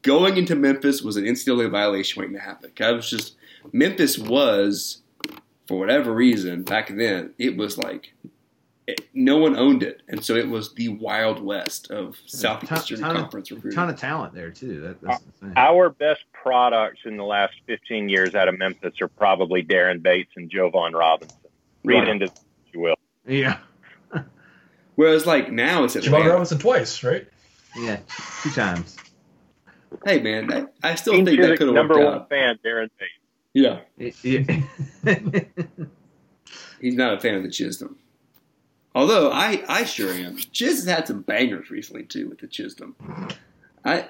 going 0.02 0.36
into 0.36 0.54
Memphis 0.56 1.02
was 1.02 1.16
an 1.16 1.24
NCAA 1.24 1.70
violation 1.70 2.20
waiting 2.20 2.36
to 2.36 2.42
happen. 2.42 2.70
'Cause 2.74 2.86
I 2.86 2.92
was 2.92 3.10
just 3.10 3.36
Memphis 3.72 4.18
was 4.18 5.02
for 5.66 5.78
whatever 5.78 6.12
reason 6.14 6.62
back 6.62 6.88
then 6.94 7.32
it 7.38 7.56
was 7.56 7.78
like 7.78 8.12
it, 8.86 9.02
no 9.14 9.36
one 9.36 9.56
owned 9.56 9.82
it, 9.84 10.02
and 10.08 10.24
so 10.24 10.34
it 10.34 10.48
was 10.48 10.74
the 10.74 10.88
wild 10.88 11.40
west 11.44 11.90
of 11.92 12.16
Southeastern 12.26 12.98
ton 13.00 13.10
of- 13.14 13.22
Conference 13.22 13.50
recruiting. 13.52 13.76
ton 13.76 13.88
of 13.90 13.96
talent 13.96 14.34
there 14.34 14.50
too. 14.50 14.80
That, 14.80 15.00
that's 15.00 15.22
the. 15.40 15.52
Our 15.56 15.90
best 15.90 16.22
products 16.32 17.00
in 17.04 17.16
the 17.16 17.22
last 17.24 17.54
15 17.66 18.08
years 18.08 18.34
out 18.34 18.48
of 18.48 18.58
Memphis 18.58 18.94
are 19.00 19.06
probably 19.08 19.62
Daren 19.62 20.02
Bates 20.02 20.32
and 20.36 20.50
Jovon 20.50 20.92
Robinson. 20.94 21.38
Read 21.84 21.98
Right. 22.00 22.08
into 22.08 22.24
if 22.26 22.32
you 22.74 22.80
will. 22.80 22.96
Yeah, 23.26 23.58
Whereas 25.00 25.24
like 25.24 25.50
now 25.50 25.84
it's 25.84 25.94
Jamal 25.94 26.18
Atlanta. 26.18 26.30
Robinson 26.30 26.58
twice, 26.58 27.02
right? 27.02 27.26
yeah, 27.74 28.00
two 28.42 28.50
times. 28.50 28.98
Hey 30.04 30.20
man, 30.20 30.52
I, 30.52 30.90
I 30.90 30.94
still 30.94 31.14
Team 31.14 31.24
think 31.24 31.40
that 31.40 31.52
Chizik 31.52 31.56
could 31.56 31.68
have 31.68 31.74
number 31.74 31.98
worked 31.98 32.18
one 32.18 32.26
fan, 32.26 32.58
Daren 32.62 32.90
Bates. 32.98 33.10
Yeah. 33.54 33.80
Yeah. 34.22 35.86
He's 36.82 36.96
not 36.96 37.14
a 37.14 37.20
fan 37.20 37.36
of 37.36 37.44
the 37.44 37.50
Chisholm. 37.50 37.96
Although 38.94 39.32
I, 39.32 39.64
I 39.66 39.84
sure 39.84 40.12
am. 40.12 40.36
Chiz 40.36 40.84
has 40.84 40.84
had 40.84 41.06
some 41.06 41.22
bangers 41.22 41.70
recently 41.70 42.02
too 42.02 42.28
with 42.28 42.40
the 42.40 42.46
Chisholm. 42.46 42.94
I, 43.82 44.08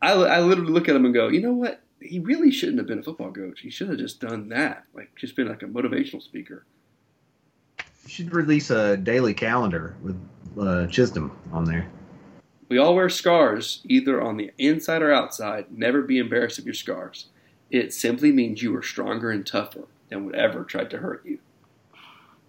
I, 0.00 0.12
I 0.12 0.38
literally 0.38 0.70
look 0.70 0.88
at 0.88 0.94
him 0.94 1.04
and 1.04 1.12
go, 1.12 1.26
you 1.26 1.40
know 1.40 1.52
what? 1.52 1.82
He 2.00 2.20
really 2.20 2.52
shouldn't 2.52 2.78
have 2.78 2.86
been 2.86 3.00
a 3.00 3.02
football 3.02 3.32
coach. 3.32 3.58
He 3.58 3.70
should 3.70 3.88
have 3.88 3.98
just 3.98 4.20
done 4.20 4.50
that, 4.50 4.84
like 4.94 5.16
just 5.16 5.34
been 5.34 5.48
like 5.48 5.64
a 5.64 5.66
motivational 5.66 6.22
speaker. 6.22 6.64
You 8.04 8.08
should 8.08 8.34
release 8.34 8.70
a 8.70 8.96
daily 8.96 9.34
calendar 9.34 9.96
with 10.02 10.16
uh, 10.58 10.86
Chizik 10.88 11.30
on 11.52 11.64
there. 11.64 11.88
We 12.68 12.78
all 12.78 12.94
wear 12.94 13.08
scars, 13.08 13.82
either 13.86 14.20
on 14.22 14.36
the 14.38 14.50
inside 14.58 15.02
or 15.02 15.12
outside. 15.12 15.66
Never 15.70 16.02
be 16.02 16.18
embarrassed 16.18 16.58
of 16.58 16.64
your 16.64 16.74
scars. 16.74 17.26
It 17.70 17.92
simply 17.92 18.32
means 18.32 18.62
you 18.62 18.74
are 18.76 18.82
stronger 18.82 19.30
and 19.30 19.46
tougher 19.46 19.86
than 20.08 20.26
whatever 20.26 20.64
tried 20.64 20.90
to 20.90 20.98
hurt 20.98 21.24
you. 21.24 21.38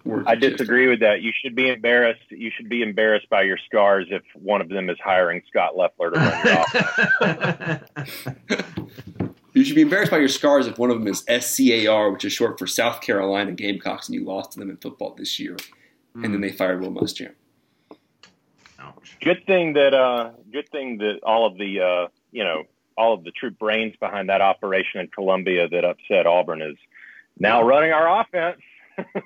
Words 0.06 0.26
I 0.28 0.34
of 0.34 0.40
Chizik. 0.40 0.58
disagree 0.58 0.88
with 0.88 1.00
that. 1.02 1.22
You 1.22 1.32
should 1.42 1.56
be 1.56 1.70
embarrassed. 1.70 2.24
You 2.30 2.52
should 2.56 2.68
be 2.68 2.82
embarrassed 2.82 3.30
by 3.30 3.44
your 3.44 3.58
scars 3.66 4.08
if 4.10 4.24
one 4.34 4.60
of 4.60 4.70
them 4.70 4.90
is 4.90 4.98
hiring 5.04 5.42
Scot 5.50 5.78
Loeffler 5.78 6.12
to 6.12 6.20
run 6.20 6.46
your 6.46 6.66
offense. 7.22 8.92
You 9.54 9.64
should 9.64 9.76
be 9.76 9.82
embarrassed 9.82 10.12
by 10.12 10.18
your 10.18 10.30
scars 10.30 10.66
if 10.66 10.80
one 10.80 10.90
of 10.90 11.00
them 11.00 11.08
is 11.08 11.24
SCAR, 11.28 12.12
which 12.12 12.26
is 12.26 12.34
short 12.34 12.58
for 12.58 12.66
South 12.66 13.02
Carolina 13.02 13.52
Gamecocks, 13.52 14.08
and 14.08 14.16
you 14.16 14.26
lost 14.26 14.54
to 14.54 14.60
them 14.60 14.70
in 14.70 14.78
football 14.78 15.14
this 15.16 15.40
year. 15.40 15.56
And 16.16 16.34
then 16.34 16.42
they 16.42 16.52
fired 16.52 16.82
Will 16.82 16.92
Muschamp. 16.92 17.34
Ouch. 18.80 19.18
Good 19.22 19.46
thing 19.48 19.74
that 19.74 19.94
uh, 19.94 20.32
good 20.52 20.70
thing 20.70 21.00
that 21.00 21.20
all 21.24 21.48
of 21.48 21.58
the 21.58 21.82
uh, 21.82 22.08
you 22.32 22.44
know 22.44 22.64
all 22.98 23.14
of 23.14 23.24
the 23.24 23.32
true 23.32 23.50
brains 23.50 23.96
behind 24.00 24.30
that 24.30 24.42
operation 24.42 25.00
in 25.00 25.08
Columbia 25.08 25.68
that 25.70 25.84
upset 25.84 26.28
Auburn 26.28 26.62
is 26.62 26.78
now 27.40 27.64
running 27.64 27.92
our 27.92 28.22
offense. 28.22 28.62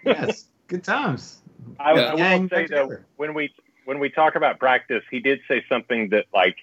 yes, 0.05 0.45
good 0.67 0.83
times. 0.83 1.39
I, 1.79 1.93
Yeah. 1.93 2.01
I 2.01 2.11
will 2.11 2.17
Gang 2.17 2.49
say 2.49 2.67
back 2.67 2.69
though, 2.69 2.97
when 3.17 3.33
we 3.33 3.53
when 3.85 3.99
we 3.99 4.09
talk 4.09 4.35
about 4.35 4.59
practice, 4.59 5.03
he 5.09 5.19
did 5.19 5.39
say 5.47 5.65
something 5.67 6.09
that 6.09 6.25
like 6.33 6.57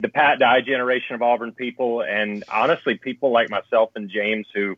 the 0.00 0.08
Pat 0.08 0.38
Dye 0.38 0.60
generation 0.60 1.14
of 1.14 1.22
Auburn 1.22 1.52
people, 1.52 2.02
and 2.02 2.44
honestly, 2.48 2.96
people 2.96 3.32
like 3.32 3.50
myself 3.50 3.90
and 3.94 4.10
James 4.10 4.46
who 4.54 4.76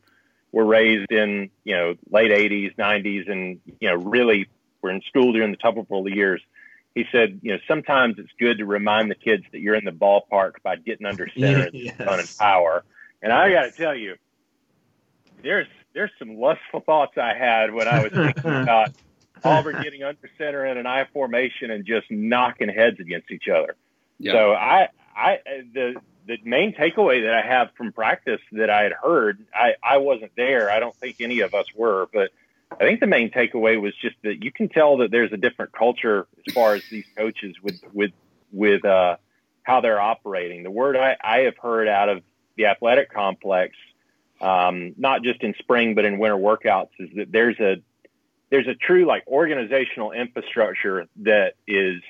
were 0.50 0.64
raised 0.64 1.11
in 1.11 1.50
you 1.64 1.76
know 1.76 1.94
late 2.11 2.30
'80s, 2.30 2.76
'90s, 2.76 3.30
and 3.30 3.61
you 3.80 3.88
know 3.88 3.94
really 3.94 4.48
were 4.82 4.90
in 4.90 5.00
school 5.02 5.32
during 5.32 5.50
the 5.50 5.56
Tuberville 5.56 6.14
years. 6.14 6.42
He 6.94 7.04
said, 7.11 7.40
you 7.42 7.52
know, 7.52 7.58
sometimes 7.66 8.16
it's 8.18 8.32
good 8.38 8.58
to 8.58 8.66
remind 8.66 9.11
the 9.11 9.14
kids 9.14 9.44
that 9.52 9.61
you're 9.61 9.74
in 9.74 9.85
the 9.87 9.92
ballpark 9.92 10.54
by 10.62 10.76
getting 10.76 11.06
under 11.06 11.26
center 11.38 11.62
and 11.64 11.74
Yes. 11.74 11.96
running 11.98 12.28
power. 12.38 12.85
And 13.22 13.32
I 13.32 13.50
got 13.50 13.62
to 13.62 13.70
tell 13.72 13.96
you, 13.96 14.16
there's 15.42 15.68
there's 15.94 16.11
some 16.18 16.37
lustful 16.37 16.80
thoughts 16.80 17.12
I 17.16 17.35
had 17.35 17.72
when 17.72 17.88
I 17.88 18.00
was 18.00 18.12
thinking 18.12 18.54
about 18.62 18.90
Auburn 19.44 19.82
getting 19.82 20.02
under 20.02 20.30
center 20.38 20.66
in 20.66 20.76
an 20.76 20.87
I 20.87 21.06
formation 21.12 21.70
and 21.70 21.85
just 21.85 22.11
knocking 22.11 22.68
heads 22.68 23.00
against 23.00 23.30
each 23.30 23.48
other. 23.48 23.76
Yeah. 24.18 24.32
So 24.32 24.52
I, 24.52 24.88
I, 25.14 25.38
the 25.72 25.94
the 26.27 26.38
main 26.44 26.72
takeaway 26.75 27.25
that 27.25 27.35
I 27.35 27.46
have 27.46 27.70
from 27.77 27.92
practice 27.92 28.40
that 28.53 28.70
I 28.70 28.83
had 28.83 28.92
heard, 28.92 29.44
I, 29.55 29.75
I 29.83 29.98
wasn't 29.98 30.33
there. 30.37 30.70
I 30.70 30.79
don't 30.79 30.94
think 30.94 31.16
any 31.20 31.40
of 31.40 31.53
us 31.53 31.66
were, 31.75 32.09
but 32.12 32.31
I 32.70 32.85
think 32.85 33.01
the 33.01 33.07
main 33.07 33.31
takeaway 33.31 33.81
was 33.81 33.94
just 34.01 34.16
that 34.22 34.42
you 34.42 34.53
can 34.53 34.68
tell 34.68 34.98
that 34.98 35.11
there's 35.11 35.33
a 35.33 35.37
different 35.37 35.72
culture 35.72 36.27
as 36.46 36.55
far 36.55 36.75
as 36.75 36.83
these 36.90 37.05
coaches 37.16 37.57
with 37.62 37.81
with 37.92 38.12
with 38.53 38.85
uh, 38.85 39.16
how 39.62 39.81
they're 39.81 40.01
operating. 40.01 40.62
The 40.62 40.70
word 40.70 40.96
I, 40.96 41.16
I 41.22 41.38
have 41.40 41.57
heard 41.59 41.88
out 41.88 42.09
of 42.09 42.22
the 42.57 42.66
athletic 42.66 43.12
complex, 43.12 43.77
um, 44.40 44.94
not 44.96 45.22
just 45.22 45.42
in 45.42 45.55
spring 45.59 45.94
but 45.94 46.05
in 46.05 46.18
winter 46.18 46.37
workouts, 46.37 46.90
is 46.98 47.11
that 47.16 47.33
there's 47.33 47.59
a 47.61 47.83
there's 48.51 48.68
a 48.68 48.75
true 48.75 49.07
like 49.07 49.27
organizational 49.27 50.12
infrastructure 50.12 51.07
that 51.16 51.55
is 51.66 52.03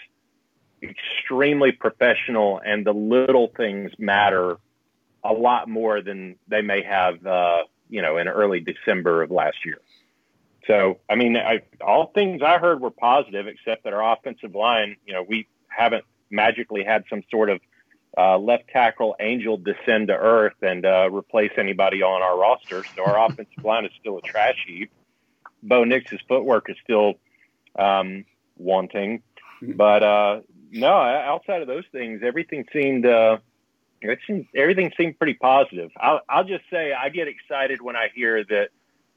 extremely 0.83 1.73
professional 1.73 2.61
and 2.65 2.85
the 2.85 2.93
little 2.93 3.53
things 3.57 3.93
matter 3.99 4.59
a 5.25 5.33
lot 5.33 5.69
more 5.69 6.03
than 6.03 6.37
they 6.49 6.63
may 6.63 6.83
have 6.83 7.25
uh, 7.25 7.63
you 7.89 8.03
know 8.03 8.19
in 8.19 8.29
early 8.29 8.61
December 8.61 9.23
of 9.23 9.31
last 9.31 9.65
year. 9.65 9.79
So 10.67 10.99
I 11.09 11.15
mean 11.15 11.37
I, 11.37 11.61
all 11.81 12.11
things 12.15 12.43
I 12.43 12.59
heard 12.59 12.81
were 12.81 12.91
positive 12.91 13.47
except 13.47 13.85
that 13.85 13.93
our 13.93 14.13
offensive 14.13 14.55
line 14.55 14.97
you 15.07 15.13
know 15.13 15.25
we 15.27 15.47
haven't 15.69 16.05
magically 16.31 16.83
had 16.83 17.05
some 17.09 17.23
sort 17.31 17.51
of 17.51 17.61
uh, 18.17 18.39
left 18.39 18.69
tackle 18.69 19.17
angel 19.21 19.57
descend 19.57 20.09
to 20.09 20.15
earth 20.15 20.57
and 20.63 20.85
uh, 20.85 21.09
replace 21.11 21.53
anybody 21.57 22.03
on 22.03 22.23
our 22.23 22.39
roster. 22.39 22.85
So 22.97 23.05
our 23.05 23.27
offensive 23.31 23.65
line 23.65 23.85
is 23.85 23.93
still 24.01 24.19
a 24.19 24.23
trash 24.23 24.65
heap. 24.67 24.91
Bo 25.63 25.85
Nix's 25.85 26.21
footwork 26.29 26.69
is 26.69 26.77
still 26.83 27.15
um, 27.79 28.25
wanting, 28.59 29.23
but 29.63 30.03
uh, 30.03 30.41
no, 30.73 30.89
outside 30.93 31.63
of 31.63 31.69
those 31.69 31.85
things, 31.93 32.23
everything 32.25 32.65
seemed 32.73 33.07
uh, 33.07 33.39
it 34.01 34.19
seemed, 34.27 34.47
everything 34.55 34.91
seemed 34.97 35.17
pretty 35.19 35.35
positive. 35.35 35.91
I'll, 35.97 36.21
I'll 36.29 36.45
just 36.45 36.65
say 36.71 36.93
I 36.93 37.09
get 37.11 37.29
excited 37.29 37.81
when 37.81 37.95
I 37.97 38.09
hear 38.15 38.43
that 38.45 38.69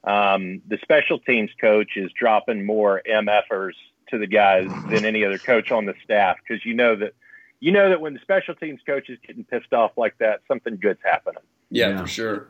Um, 0.04 0.62
the 0.68 0.78
special 0.84 1.18
teams 1.18 1.50
coach 1.60 1.98
is 1.98 2.12
dropping 2.12 2.64
more 2.64 3.02
MFers 3.10 3.74
to 4.10 4.20
the 4.20 4.28
guys 4.28 4.70
than 4.92 5.04
any 5.04 5.26
other 5.26 5.40
coach 5.40 5.72
on 5.72 5.86
the 5.86 5.96
staff 6.04 6.38
because 6.48 6.64
you 6.64 6.76
know 6.76 6.96
that 6.96 7.14
you 7.60 7.72
know 7.72 7.90
that 7.90 8.00
when 8.02 8.14
the 8.14 8.20
special 8.20 8.54
teams 8.54 8.80
coach 8.86 9.10
is 9.10 9.18
getting 9.26 9.44
pissed 9.46 9.74
off 9.74 9.94
like 9.98 10.16
that, 10.20 10.42
something 10.48 10.78
good's 10.78 11.00
happening. 11.04 11.42
Yeah, 11.72 11.90
Yeah. 11.90 12.02
for 12.04 12.08
sure. 12.08 12.48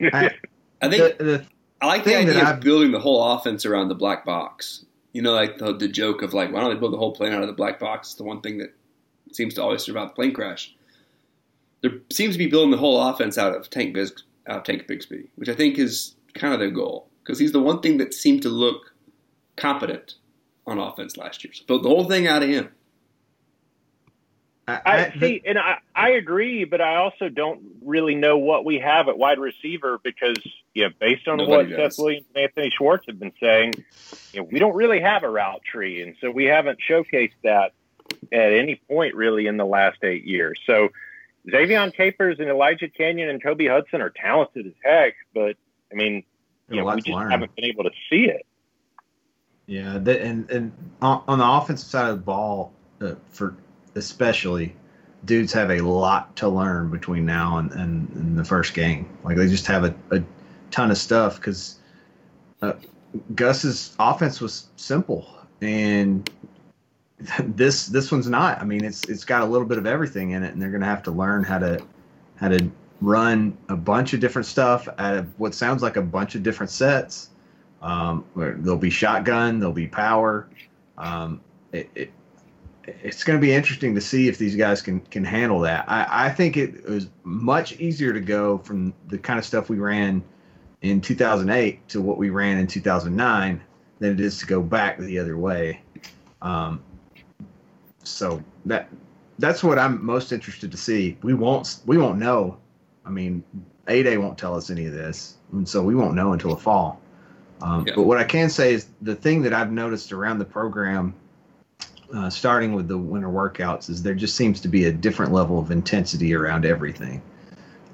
I, 0.00 0.30
I 0.80 0.88
think 0.88 1.18
the, 1.18 1.24
the, 1.24 1.46
I 1.80 1.86
like 1.86 2.04
the 2.04 2.14
idea 2.16 2.40
of 2.40 2.46
I've- 2.46 2.60
building 2.62 2.92
the 2.92 3.00
whole 3.00 3.20
offense 3.32 3.66
around 3.66 3.88
the 3.88 3.96
black 3.96 4.24
box. 4.24 4.84
You 5.12 5.22
know, 5.22 5.32
like 5.32 5.58
the, 5.58 5.76
the 5.76 5.88
joke 5.88 6.22
of 6.22 6.34
like, 6.34 6.52
why 6.52 6.60
don't 6.60 6.72
they 6.72 6.78
build 6.78 6.92
the 6.92 6.98
whole 6.98 7.12
plane 7.12 7.32
out 7.32 7.42
of 7.42 7.48
the 7.48 7.54
black 7.54 7.78
box? 7.80 8.08
It's 8.08 8.14
the 8.14 8.24
one 8.24 8.40
thing 8.40 8.58
that 8.58 8.74
seems 9.32 9.54
to 9.54 9.62
always 9.62 9.82
survive 9.82 10.08
the 10.08 10.14
plane 10.14 10.32
crash. 10.32 10.74
There 11.82 11.92
seems 12.12 12.34
to 12.34 12.38
be 12.38 12.46
building 12.46 12.70
the 12.70 12.76
whole 12.76 13.00
offense 13.02 13.38
out 13.38 13.56
of 13.56 13.70
Tank 13.70 13.94
Bis- 13.94 14.22
out 14.46 14.58
of 14.58 14.64
Tank 14.64 14.86
Bigsby, 14.86 15.28
which 15.36 15.48
I 15.48 15.54
think 15.54 15.78
is 15.78 16.14
kind 16.34 16.52
of 16.52 16.60
their 16.60 16.70
goal 16.70 17.08
because 17.22 17.38
he's 17.38 17.52
the 17.52 17.60
one 17.60 17.80
thing 17.80 17.98
that 17.98 18.14
seemed 18.14 18.42
to 18.42 18.48
look 18.48 18.94
competent 19.56 20.14
on 20.66 20.78
offense 20.78 21.16
last 21.16 21.44
year. 21.44 21.52
So 21.52 21.64
build 21.66 21.84
the 21.84 21.88
whole 21.88 22.04
thing 22.04 22.26
out 22.26 22.42
of 22.42 22.48
him. 22.48 22.70
I, 24.70 24.80
I 24.84 25.06
I- 25.06 25.18
see, 25.18 25.42
and 25.44 25.58
I, 25.58 25.78
I 25.94 26.10
agree, 26.10 26.64
but 26.64 26.80
I 26.80 26.96
also 26.96 27.28
don't 27.28 27.60
really 27.82 28.14
know 28.14 28.38
what 28.38 28.64
we 28.64 28.78
have 28.78 29.08
at 29.08 29.18
wide 29.18 29.38
receiver 29.38 29.98
because, 30.02 30.38
you 30.74 30.84
know, 30.84 30.90
based 30.98 31.28
on 31.28 31.38
what 31.46 31.68
does. 31.68 31.76
Seth 31.94 32.02
Williams 32.02 32.26
and 32.34 32.44
Anthony 32.44 32.70
Schwartz 32.76 33.04
have 33.06 33.18
been 33.18 33.32
saying, 33.40 33.74
you 34.32 34.40
know, 34.40 34.48
we 34.50 34.58
don't 34.58 34.74
really 34.74 35.00
have 35.00 35.22
a 35.22 35.28
route 35.30 35.62
tree, 35.64 36.02
and 36.02 36.16
so 36.20 36.30
we 36.30 36.44
haven't 36.44 36.78
showcased 36.88 37.32
that 37.44 37.72
at 38.32 38.52
any 38.52 38.80
point 38.88 39.14
really 39.14 39.46
in 39.46 39.56
the 39.56 39.64
last 39.64 39.98
eight 40.02 40.24
years. 40.24 40.58
So 40.66 40.88
Xavion 41.48 41.94
Capers 41.94 42.38
and 42.38 42.48
Elijah 42.48 42.88
Canion 42.88 43.30
and 43.30 43.42
Kobe 43.42 43.66
Hudson 43.66 44.00
are 44.00 44.10
talented 44.10 44.66
as 44.66 44.72
heck, 44.84 45.14
but 45.34 45.56
I 45.90 45.94
mean, 45.94 46.24
There's 46.68 46.76
you 46.78 46.84
know, 46.84 46.94
we 46.94 47.00
just 47.00 47.08
learn. 47.16 47.30
haven't 47.30 47.54
been 47.56 47.64
able 47.64 47.84
to 47.84 47.90
see 48.10 48.24
it. 48.24 48.44
Yeah, 49.66 49.98
the, 49.98 50.20
and 50.20 50.50
and 50.50 50.72
on, 51.00 51.22
on 51.28 51.38
the 51.38 51.48
offensive 51.48 51.88
side 51.88 52.10
of 52.10 52.16
the 52.16 52.22
ball, 52.22 52.72
uh, 53.00 53.14
for 53.30 53.54
especially, 53.94 54.74
dudes 55.24 55.52
have 55.52 55.70
a 55.70 55.80
lot 55.80 56.34
to 56.36 56.48
learn 56.48 56.90
between 56.90 57.26
now 57.26 57.58
and, 57.58 57.72
and, 57.72 58.08
and 58.10 58.38
the 58.38 58.44
first 58.44 58.74
game. 58.74 59.08
Like 59.24 59.36
they 59.36 59.48
just 59.48 59.66
have 59.66 59.84
a, 59.84 59.94
a 60.10 60.22
ton 60.70 60.90
of 60.90 60.98
stuff 60.98 61.36
because 61.36 61.78
uh, 62.62 62.74
Gus's 63.34 63.94
offense 63.98 64.40
was 64.40 64.68
simple, 64.76 65.28
and 65.60 66.28
this 67.40 67.86
this 67.86 68.10
one's 68.10 68.28
not. 68.28 68.60
I 68.60 68.64
mean, 68.64 68.84
it's 68.84 69.04
it's 69.04 69.24
got 69.24 69.42
a 69.42 69.46
little 69.46 69.66
bit 69.66 69.78
of 69.78 69.86
everything 69.86 70.30
in 70.30 70.42
it, 70.42 70.52
and 70.52 70.62
they're 70.62 70.70
to 70.70 70.84
have 70.84 71.02
to 71.04 71.10
learn 71.10 71.44
how 71.44 71.58
to 71.58 71.84
how 72.36 72.48
to 72.48 72.70
run 73.00 73.56
a 73.68 73.76
bunch 73.76 74.12
of 74.12 74.20
different 74.20 74.46
stuff 74.46 74.88
out 74.98 75.16
of 75.16 75.38
what 75.38 75.54
sounds 75.54 75.82
like 75.82 75.96
a 75.96 76.02
bunch 76.02 76.34
of 76.34 76.42
different 76.42 76.70
sets. 76.70 77.30
Um, 77.82 78.24
there'll 78.36 78.76
be 78.76 78.90
shotgun, 78.90 79.58
there'll 79.58 79.72
be 79.72 79.86
power. 79.86 80.48
Um, 80.98 81.40
it, 81.72 81.90
it, 81.94 82.12
it's 83.02 83.24
going 83.24 83.38
to 83.38 83.40
be 83.40 83.52
interesting 83.52 83.94
to 83.94 84.00
see 84.00 84.28
if 84.28 84.38
these 84.38 84.56
guys 84.56 84.82
can 84.82 85.00
can 85.00 85.24
handle 85.24 85.60
that. 85.60 85.84
I, 85.88 86.26
I 86.26 86.30
think 86.30 86.56
it 86.56 86.88
was 86.88 87.08
much 87.24 87.78
easier 87.80 88.12
to 88.12 88.20
go 88.20 88.58
from 88.58 88.94
the 89.08 89.18
kind 89.18 89.38
of 89.38 89.44
stuff 89.44 89.68
we 89.68 89.78
ran 89.78 90.22
in 90.82 91.00
2008 91.00 91.88
to 91.88 92.00
what 92.00 92.18
we 92.18 92.30
ran 92.30 92.58
in 92.58 92.66
2009 92.66 93.60
than 93.98 94.12
it 94.12 94.20
is 94.20 94.38
to 94.38 94.46
go 94.46 94.62
back 94.62 94.98
the 94.98 95.18
other 95.18 95.36
way. 95.36 95.82
Um, 96.42 96.82
so 98.02 98.42
that 98.66 98.88
that's 99.38 99.62
what 99.62 99.78
I'm 99.78 100.04
most 100.04 100.32
interested 100.32 100.70
to 100.70 100.76
see. 100.76 101.16
We 101.22 101.34
won't 101.34 101.80
we 101.86 101.98
won't 101.98 102.18
know. 102.18 102.58
I 103.04 103.10
mean, 103.10 103.42
A 103.88 104.02
Day 104.02 104.18
won't 104.18 104.38
tell 104.38 104.54
us 104.54 104.70
any 104.70 104.86
of 104.86 104.92
this, 104.92 105.36
and 105.52 105.68
so 105.68 105.82
we 105.82 105.94
won't 105.94 106.14
know 106.14 106.32
until 106.32 106.50
the 106.50 106.60
fall. 106.60 107.00
Um, 107.62 107.84
Yeah. 107.86 107.94
But 107.96 108.02
what 108.02 108.18
I 108.18 108.24
can 108.24 108.48
say 108.50 108.74
is 108.74 108.86
the 109.02 109.14
thing 109.14 109.42
that 109.42 109.52
I've 109.52 109.72
noticed 109.72 110.12
around 110.12 110.38
the 110.38 110.44
program, 110.44 111.14
uh, 112.14 112.30
starting 112.30 112.72
with 112.72 112.88
the 112.88 112.98
winter 112.98 113.28
workouts, 113.28 113.88
is 113.88 114.02
there 114.02 114.14
just 114.14 114.36
seems 114.36 114.60
to 114.60 114.68
be 114.68 114.86
a 114.86 114.92
different 114.92 115.32
level 115.32 115.58
of 115.58 115.70
intensity 115.70 116.34
around 116.34 116.64
everything. 116.64 117.22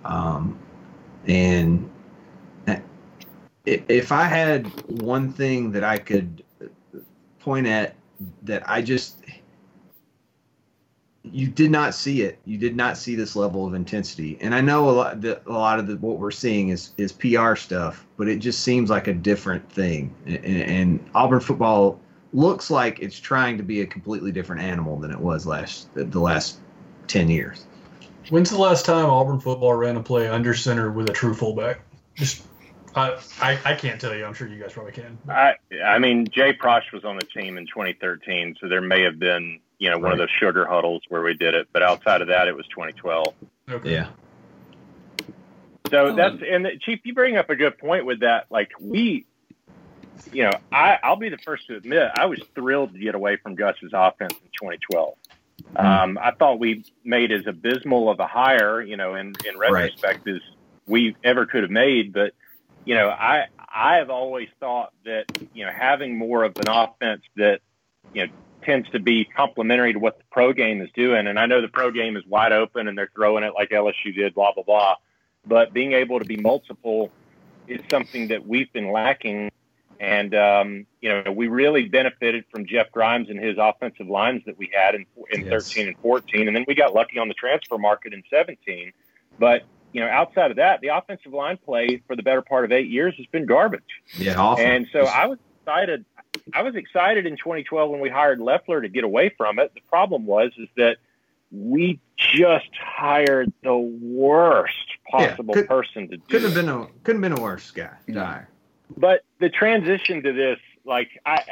Um, 0.05 0.59
and 1.27 1.91
if 3.67 4.13
I 4.13 4.25
had 4.25 4.67
one 4.89 5.33
thing 5.33 5.73
that 5.73 5.83
I 5.85 5.99
could 5.99 6.45
point 7.41 7.67
at 7.67 7.95
that 8.43 8.69
I 8.69 8.81
just 8.81 9.17
you 11.23 11.49
did 11.49 11.71
not 11.71 11.95
see 11.95 12.23
it. 12.23 12.39
You 12.45 12.57
did 12.57 12.77
not 12.77 12.97
see 12.97 13.17
this 13.17 13.35
level 13.35 13.67
of 13.67 13.75
intensity. 13.75 14.39
And 14.41 14.55
I 14.55 14.61
know 14.61 14.89
a 14.89 14.93
lot 14.93 15.21
the, 15.21 15.41
a 15.47 15.53
lot 15.53 15.79
of 15.79 15.87
the, 15.87 15.97
what 15.97 16.19
we're 16.19 16.31
seeing 16.31 16.69
is 16.69 16.93
is 16.97 17.13
PR 17.13 17.57
stuff, 17.57 18.07
but 18.17 18.29
it 18.29 18.39
just 18.39 18.61
seems 18.61 18.91
like 18.91 19.09
a 19.09 19.15
different 19.15 19.71
thing. 19.71 20.15
And, 20.25 20.45
and 20.45 21.11
Auburn 21.15 21.41
football 21.41 22.01
looks 22.37 22.71
like 22.71 23.01
it's 23.01 23.19
trying 23.19 23.57
to 23.57 23.63
be 23.63 23.81
a 23.81 23.87
completely 23.87 24.31
different 24.31 24.63
animal 24.63 24.99
than 24.99 25.11
it 25.11 25.19
was 25.19 25.47
last 25.47 25.93
the, 25.95 26.05
the 26.05 26.21
last 26.21 26.59
10 27.09 27.29
years. 27.31 27.67
When's 28.29 28.51
the 28.51 28.59
last 28.59 28.85
time 28.85 29.07
Auburn 29.07 29.41
football 29.41 29.75
ran 29.75 29.97
a 29.97 30.03
play 30.03 30.29
under 30.29 30.53
center 30.53 30.91
with 30.91 31.09
a 31.09 31.13
true 31.13 31.33
fullback? 31.33 31.81
Just, 32.15 32.43
I, 32.95 33.19
I, 33.41 33.59
I 33.65 33.75
can't 33.75 34.01
tell 34.01 34.15
you. 34.15 34.25
I'm 34.25 34.35
sure 34.35 34.49
you 34.49 34.61
guys 34.61 34.73
probably 34.73 34.93
can. 34.93 35.17
I, 35.29 35.55
I 35.85 35.99
mean, 35.99 36.27
Jay 36.29 36.53
Prosch 36.53 36.93
was 36.93 37.05
on 37.05 37.17
the 37.17 37.25
team 37.25 37.57
in 37.57 37.67
2013, 37.67 38.57
so 38.61 38.69
there 38.69 38.81
may 38.81 39.03
have 39.03 39.19
been, 39.19 39.61
you 39.79 39.91
know, 39.91 39.99
one 39.99 40.13
of 40.13 40.19
those 40.19 40.31
sugar 40.41 40.67
huddles 40.67 41.03
where 41.09 41.23
we 41.23 41.35
did 41.35 41.55
it. 41.55 41.69
But 41.73 41.83
outside 41.83 42.21
of 42.21 42.29
that, 42.29 42.49
it 42.49 42.57
was 42.57 42.67
2012. 42.69 43.35
Okay. 43.71 43.93
Yeah. 43.93 44.09
So 45.91 46.09
Um, 46.09 46.17
that's 46.17 46.43
and 46.47 46.67
Chief, 46.81 47.01
you 47.05 47.15
bring 47.15 47.37
up 47.37 47.49
a 47.49 47.57
good 47.57 47.79
point 47.79 48.07
with 48.07 48.21
that. 48.21 48.47
Like 48.51 48.73
we, 48.81 49.25
you 50.31 50.45
know, 50.45 50.59
I 50.73 50.99
I'll 51.03 51.17
be 51.17 51.29
the 51.29 51.39
first 51.39 51.67
to 51.69 51.77
admit 51.77 52.11
I 52.15 52.27
was 52.27 52.41
thrilled 52.55 52.93
to 52.95 52.99
get 52.99 53.15
away 53.15 53.37
from 53.37 53.55
Gus's 53.55 53.93
offense 53.95 54.37
in 54.43 54.49
2012. 54.61 55.15
Um, 55.77 56.19
I 56.23 56.33
thought 56.33 56.59
we 56.59 56.85
made 57.05 57.33
as 57.33 57.47
abysmal 57.47 58.09
of 58.11 58.19
a 58.21 58.27
hire, 58.27 58.81
you 58.83 58.97
know, 58.97 59.15
in 59.15 59.39
in 59.45 59.59
Right. 59.59 59.93
retrospect 59.93 60.27
as 60.29 60.41
we 60.87 61.17
ever 61.25 61.47
could 61.47 61.63
have 61.63 61.71
made. 61.71 62.13
But 62.13 62.35
you 62.85 62.95
know, 62.95 63.09
I 63.09 63.47
I 63.59 63.97
have 63.97 64.11
always 64.11 64.49
thought 64.61 64.93
that 65.05 65.27
you 65.53 65.65
know 65.65 65.73
having 65.73 66.17
more 66.17 66.45
of 66.45 66.59
an 66.59 66.69
offense 66.69 67.23
that 67.37 67.61
you 68.13 68.23
know 68.25 68.29
tends 68.65 68.89
to 68.91 68.99
be 68.99 69.25
complementary 69.27 69.93
to 69.93 69.99
what 69.99 70.19
the 70.19 70.25
pro 70.33 70.53
game 70.53 70.81
is 70.83 70.91
doing. 70.95 71.27
And 71.27 71.39
I 71.39 71.47
know 71.47 71.61
the 71.63 71.69
pro 71.69 71.91
game 71.91 72.17
is 72.17 72.25
wide 72.27 72.53
open 72.53 72.89
and 72.89 72.97
they're 72.99 73.11
throwing 73.15 73.45
it 73.45 73.55
like 73.55 73.71
LSU 73.71 74.15
did, 74.15 74.35
blah 74.35 74.53
blah 74.55 74.65
blah. 74.65 74.95
But 75.47 75.73
being 75.73 75.93
able 75.93 76.19
to 76.19 76.25
be 76.25 76.37
multiple 76.37 77.13
is 77.67 77.81
something 77.91 78.29
that 78.29 78.47
we've 78.47 78.73
been 78.73 78.91
lacking. 78.93 79.51
And 80.01 80.35
um, 80.35 80.87
you 81.01 81.09
know, 81.09 81.33
we 81.33 81.49
really 81.49 81.89
benefited 81.89 82.45
from 82.51 82.67
Jeff 82.67 82.91
Grimes 82.93 83.31
and 83.31 83.39
his 83.39 83.57
offensive 83.59 84.09
lines 84.09 84.43
that 84.47 84.59
we 84.59 84.71
had 84.75 84.95
in, 84.95 85.07
in 85.31 85.43
Yes. 85.47 85.69
13 85.73 85.89
and 85.89 85.99
14, 85.99 86.49
and 86.49 86.57
then 86.57 86.65
we 86.69 86.75
got 86.75 86.95
lucky 86.95 87.19
on 87.19 87.29
the 87.29 87.35
transfer 87.35 87.79
market 87.79 88.13
in 88.13 88.23
17. 88.31 88.93
But 89.39 89.63
you 89.93 90.01
know, 90.03 90.09
outside 90.09 90.51
of 90.51 90.59
that, 90.59 90.81
the 90.83 90.89
offensive 90.89 91.33
line 91.33 91.57
play 91.65 92.03
for 92.07 92.17
the 92.17 92.23
better 92.23 92.43
part 92.43 92.65
of 92.67 92.73
eight 92.73 92.89
years 92.89 93.15
has 93.17 93.27
been 93.27 93.47
garbage. 93.47 93.83
Yeah. 94.19 94.39
Awful. 94.39 94.65
And 94.65 94.87
so 94.93 95.01
I 95.01 95.27
was 95.27 95.39
excited. 95.63 96.05
I 96.53 96.63
was 96.63 96.75
excited 96.75 97.25
in 97.27 97.37
2012 97.39 97.91
when 97.91 98.01
we 98.01 98.11
hired 98.11 98.39
Loeffler 98.41 98.83
to 98.83 98.89
get 98.89 99.05
away 99.05 99.31
from 99.37 99.59
it. 99.59 99.73
The 99.75 99.81
problem 99.89 100.27
was 100.27 100.53
is 100.59 100.69
that 100.77 100.99
we 101.51 101.99
just 102.19 102.69
hired 102.79 103.53
the 103.63 103.75
worst 103.77 104.75
Yeah, 105.13 105.29
possible 105.29 105.55
could- 105.55 105.69
person 105.69 106.09
to 106.09 106.17
do 106.19 106.23
couldn't 106.29 106.51
have 106.51 106.59
it. 106.59 106.61
been 106.61 106.69
a 106.69 106.87
couldn't 107.05 107.23
have 107.23 107.33
been 107.33 107.41
a 107.41 107.43
worse 107.43 107.71
guy. 107.71 107.91
No. 108.07 108.41
But 108.97 109.25
the 109.39 109.49
transition 109.49 110.23
to 110.23 110.33
this, 110.33 110.59
like 110.85 111.09
I, 111.25 111.43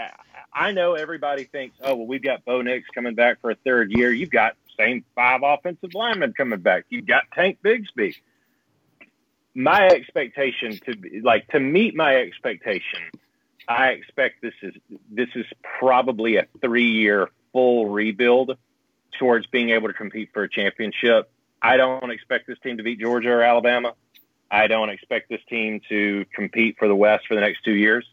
I 0.53 0.73
know 0.73 0.94
everybody 0.94 1.44
thinks, 1.44 1.77
oh 1.83 1.97
well, 1.97 2.07
we've 2.07 2.23
got 2.23 2.44
Bo 2.44 2.62
Nix 2.62 2.88
coming 2.94 3.14
back 3.14 3.40
for 3.40 3.51
a 3.51 3.57
third 3.57 3.92
year. 3.92 4.12
You've 4.12 4.31
got 4.31 4.57
same 4.79 5.05
five 5.14 5.40
offensive 5.42 5.94
linemen 5.94 6.33
coming 6.37 6.61
back. 6.61 6.87
You've 6.88 7.07
got 7.07 7.25
Tank 7.35 7.59
Bigsby. 7.64 8.14
My 9.55 9.87
expectation 9.87 10.79
to 10.87 10.97
be 10.97 11.20
like 11.20 11.49
to 11.49 11.61
meet 11.61 11.94
my 11.94 12.16
expectation, 12.16 13.01
I 13.68 13.88
expect 13.90 14.42
this 14.42 14.55
is 14.62 14.75
this 15.11 15.29
is 15.35 15.47
probably 15.79 16.37
a 16.37 16.47
three 16.61 16.90
year 16.90 17.31
full 17.53 17.88
rebuild 17.88 18.57
towards 19.18 19.47
being 19.47 19.70
able 19.70 19.88
to 19.88 19.94
compete 19.94 20.31
for 20.33 20.42
a 20.42 20.51
championship. 20.51 21.31
I 21.62 21.77
don't 21.77 22.11
expect 22.11 22.47
this 22.47 22.59
team 22.62 22.79
to 22.79 22.83
beat 22.83 23.01
Georgia 23.01 23.31
or 23.31 23.42
Alabama. 23.42 23.94
I 24.55 24.67
don't 24.69 24.88
expect 24.90 25.29
this 25.29 25.40
team 25.49 25.81
to 25.88 26.25
compete 26.33 26.77
for 26.79 26.87
the 26.87 26.95
West 26.95 27.27
for 27.27 27.35
the 27.35 27.40
next 27.40 27.64
two 27.64 27.75
years. 27.75 28.07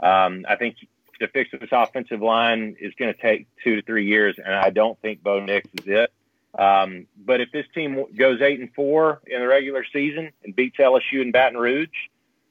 Um, 0.00 0.44
I 0.48 0.56
think 0.56 0.76
to 1.20 1.28
fix 1.28 1.50
this 1.50 1.70
offensive 1.72 2.20
line 2.20 2.76
is 2.78 2.92
going 2.98 3.12
to 3.12 3.20
take 3.20 3.46
two 3.64 3.76
to 3.76 3.82
three 3.82 4.06
years, 4.06 4.36
and 4.38 4.54
I 4.54 4.70
don't 4.70 5.00
think 5.00 5.22
Bo 5.22 5.40
Nix 5.40 5.68
is 5.80 5.86
it. 5.86 6.12
Um, 6.58 7.06
but 7.16 7.40
if 7.40 7.50
this 7.52 7.66
team 7.74 8.04
goes 8.16 8.40
eight 8.40 8.60
and 8.60 8.72
four 8.74 9.20
in 9.26 9.40
the 9.40 9.46
regular 9.48 9.84
season 9.92 10.30
and 10.44 10.54
beats 10.54 10.76
LSU 10.78 11.20
and 11.22 11.32
Baton 11.32 11.56
Rouge 11.58 11.88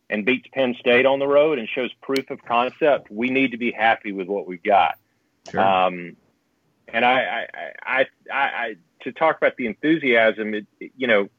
and 0.09 0.25
beats 0.25 0.47
Penn 0.53 0.75
State 0.79 1.05
on 1.05 1.19
the 1.19 1.27
road 1.27 1.59
and 1.59 1.67
shows 1.69 1.91
proof 2.01 2.29
of 2.31 2.43
concept, 2.43 3.11
we 3.11 3.29
need 3.29 3.51
to 3.51 3.57
be 3.57 3.71
happy 3.71 4.11
with 4.13 4.27
what 4.27 4.47
we've 4.47 4.63
got. 4.63 4.97
Sure. 5.51 5.61
Um, 5.61 6.15
and 6.87 7.05
I, 7.05 7.47
I, 7.85 8.05
I, 8.31 8.33
I, 8.33 8.75
to 9.01 9.11
talk 9.11 9.37
about 9.37 9.57
the 9.57 9.67
enthusiasm, 9.67 10.53
it, 10.53 10.65
it- 10.79 10.91
you 10.97 11.07
know, 11.07 11.29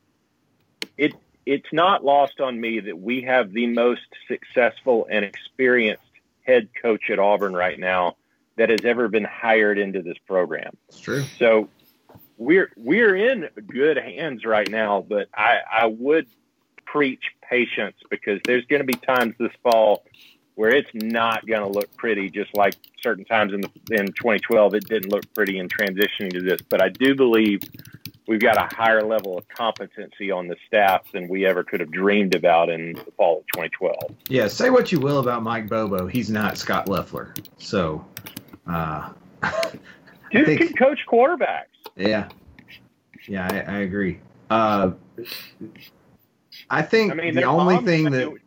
it, 0.96 1.14
it's 1.48 1.72
not 1.72 2.04
lost 2.04 2.40
on 2.40 2.60
me 2.60 2.78
that 2.78 2.98
we 2.98 3.22
have 3.22 3.52
the 3.52 3.66
most 3.66 4.06
successful 4.28 5.08
and 5.10 5.24
experienced 5.24 6.02
head 6.42 6.68
coach 6.82 7.08
at 7.08 7.18
Auburn 7.18 7.54
right 7.54 7.78
now 7.78 8.16
that 8.56 8.68
has 8.68 8.84
ever 8.84 9.08
been 9.08 9.24
hired 9.24 9.78
into 9.78 10.02
this 10.02 10.18
program. 10.26 10.76
It's 10.88 11.00
true. 11.00 11.24
So 11.38 11.70
we're 12.36 12.70
we're 12.76 13.16
in 13.16 13.48
good 13.66 13.96
hands 13.96 14.44
right 14.44 14.68
now, 14.68 15.00
but 15.08 15.28
I, 15.34 15.60
I 15.72 15.86
would 15.86 16.26
preach 16.84 17.22
patience 17.40 17.96
because 18.10 18.40
there's 18.44 18.66
going 18.66 18.80
to 18.80 18.86
be 18.86 18.92
times 18.92 19.34
this 19.38 19.52
fall 19.62 20.04
where 20.54 20.70
it's 20.70 20.90
not 20.92 21.46
going 21.46 21.62
to 21.62 21.68
look 21.68 21.96
pretty, 21.96 22.28
just 22.28 22.54
like 22.54 22.74
certain 23.02 23.24
times 23.24 23.54
in 23.54 23.62
the, 23.62 23.70
in 23.92 24.08
2012 24.08 24.74
it 24.74 24.86
didn't 24.86 25.10
look 25.10 25.32
pretty 25.32 25.58
in 25.58 25.68
transitioning 25.68 26.30
to 26.30 26.42
this. 26.42 26.60
But 26.68 26.82
I 26.82 26.90
do 26.90 27.14
believe 27.14 27.60
we've 28.28 28.40
got 28.40 28.56
a 28.56 28.72
higher 28.76 29.02
level 29.02 29.36
of 29.36 29.48
competency 29.48 30.30
on 30.30 30.46
the 30.46 30.56
staff 30.66 31.10
than 31.12 31.26
we 31.28 31.44
ever 31.46 31.64
could 31.64 31.80
have 31.80 31.90
dreamed 31.90 32.34
about 32.34 32.68
in 32.68 32.92
the 32.92 33.12
fall 33.16 33.38
of 33.38 33.46
2012. 33.54 33.96
Yeah, 34.28 34.46
say 34.46 34.70
what 34.70 34.92
you 34.92 35.00
will 35.00 35.18
about 35.18 35.42
Mike 35.42 35.68
Bobo, 35.68 36.06
he's 36.06 36.30
not 36.30 36.56
Scot 36.58 36.88
Loeffler. 36.88 37.34
So, 37.56 38.04
uh, 38.68 39.10
Dude 40.30 40.46
think- 40.46 40.60
can 40.60 40.72
coach 40.74 41.00
quarterbacks. 41.10 41.64
yeah, 41.96 42.28
yeah, 43.26 43.48
I, 43.50 43.76
I 43.76 43.78
agree. 43.80 44.20
Uh, 44.50 44.92
I 46.70 46.82
think 46.82 47.12
I 47.12 47.14
mean, 47.14 47.34
the 47.34 47.44
only 47.44 47.78
thing 47.78 48.10
that 48.10 48.30
would 48.30 48.40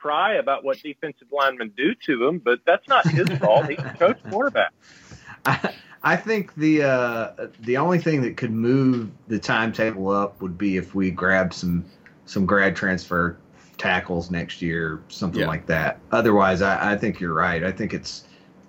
cry 0.00 0.34
about 0.34 0.64
what 0.64 0.78
defensive 0.82 1.28
linemen 1.30 1.72
do 1.76 1.94
to 2.06 2.26
him, 2.26 2.38
but 2.38 2.60
that's 2.66 2.88
not 2.88 3.06
his 3.06 3.28
fault. 3.38 3.68
He 3.68 3.76
can 3.76 3.94
coach 3.96 4.18
quarterback. 4.30 4.72
I, 5.46 5.74
I 6.06 6.14
think 6.14 6.54
the 6.54 6.84
uh, 6.84 7.48
the 7.62 7.76
only 7.78 7.98
thing 7.98 8.22
that 8.22 8.36
could 8.36 8.52
move 8.52 9.10
the 9.26 9.40
timetable 9.40 10.08
up 10.08 10.40
would 10.40 10.56
be 10.56 10.76
if 10.76 10.94
we 10.94 11.10
grab 11.10 11.52
some 11.52 11.84
some 12.26 12.46
grad 12.46 12.76
transfer 12.76 13.36
tackles 13.76 14.30
next 14.30 14.62
year, 14.62 15.02
something 15.08 15.40
Yeah. 15.40 15.48
like 15.48 15.66
that. 15.66 15.98
Otherwise, 16.12 16.62
I, 16.62 16.92
I 16.92 16.96
think 16.96 17.18
you're 17.18 17.34
right. 17.34 17.64
I 17.64 17.72
think 17.72 17.92
it's 17.92 18.24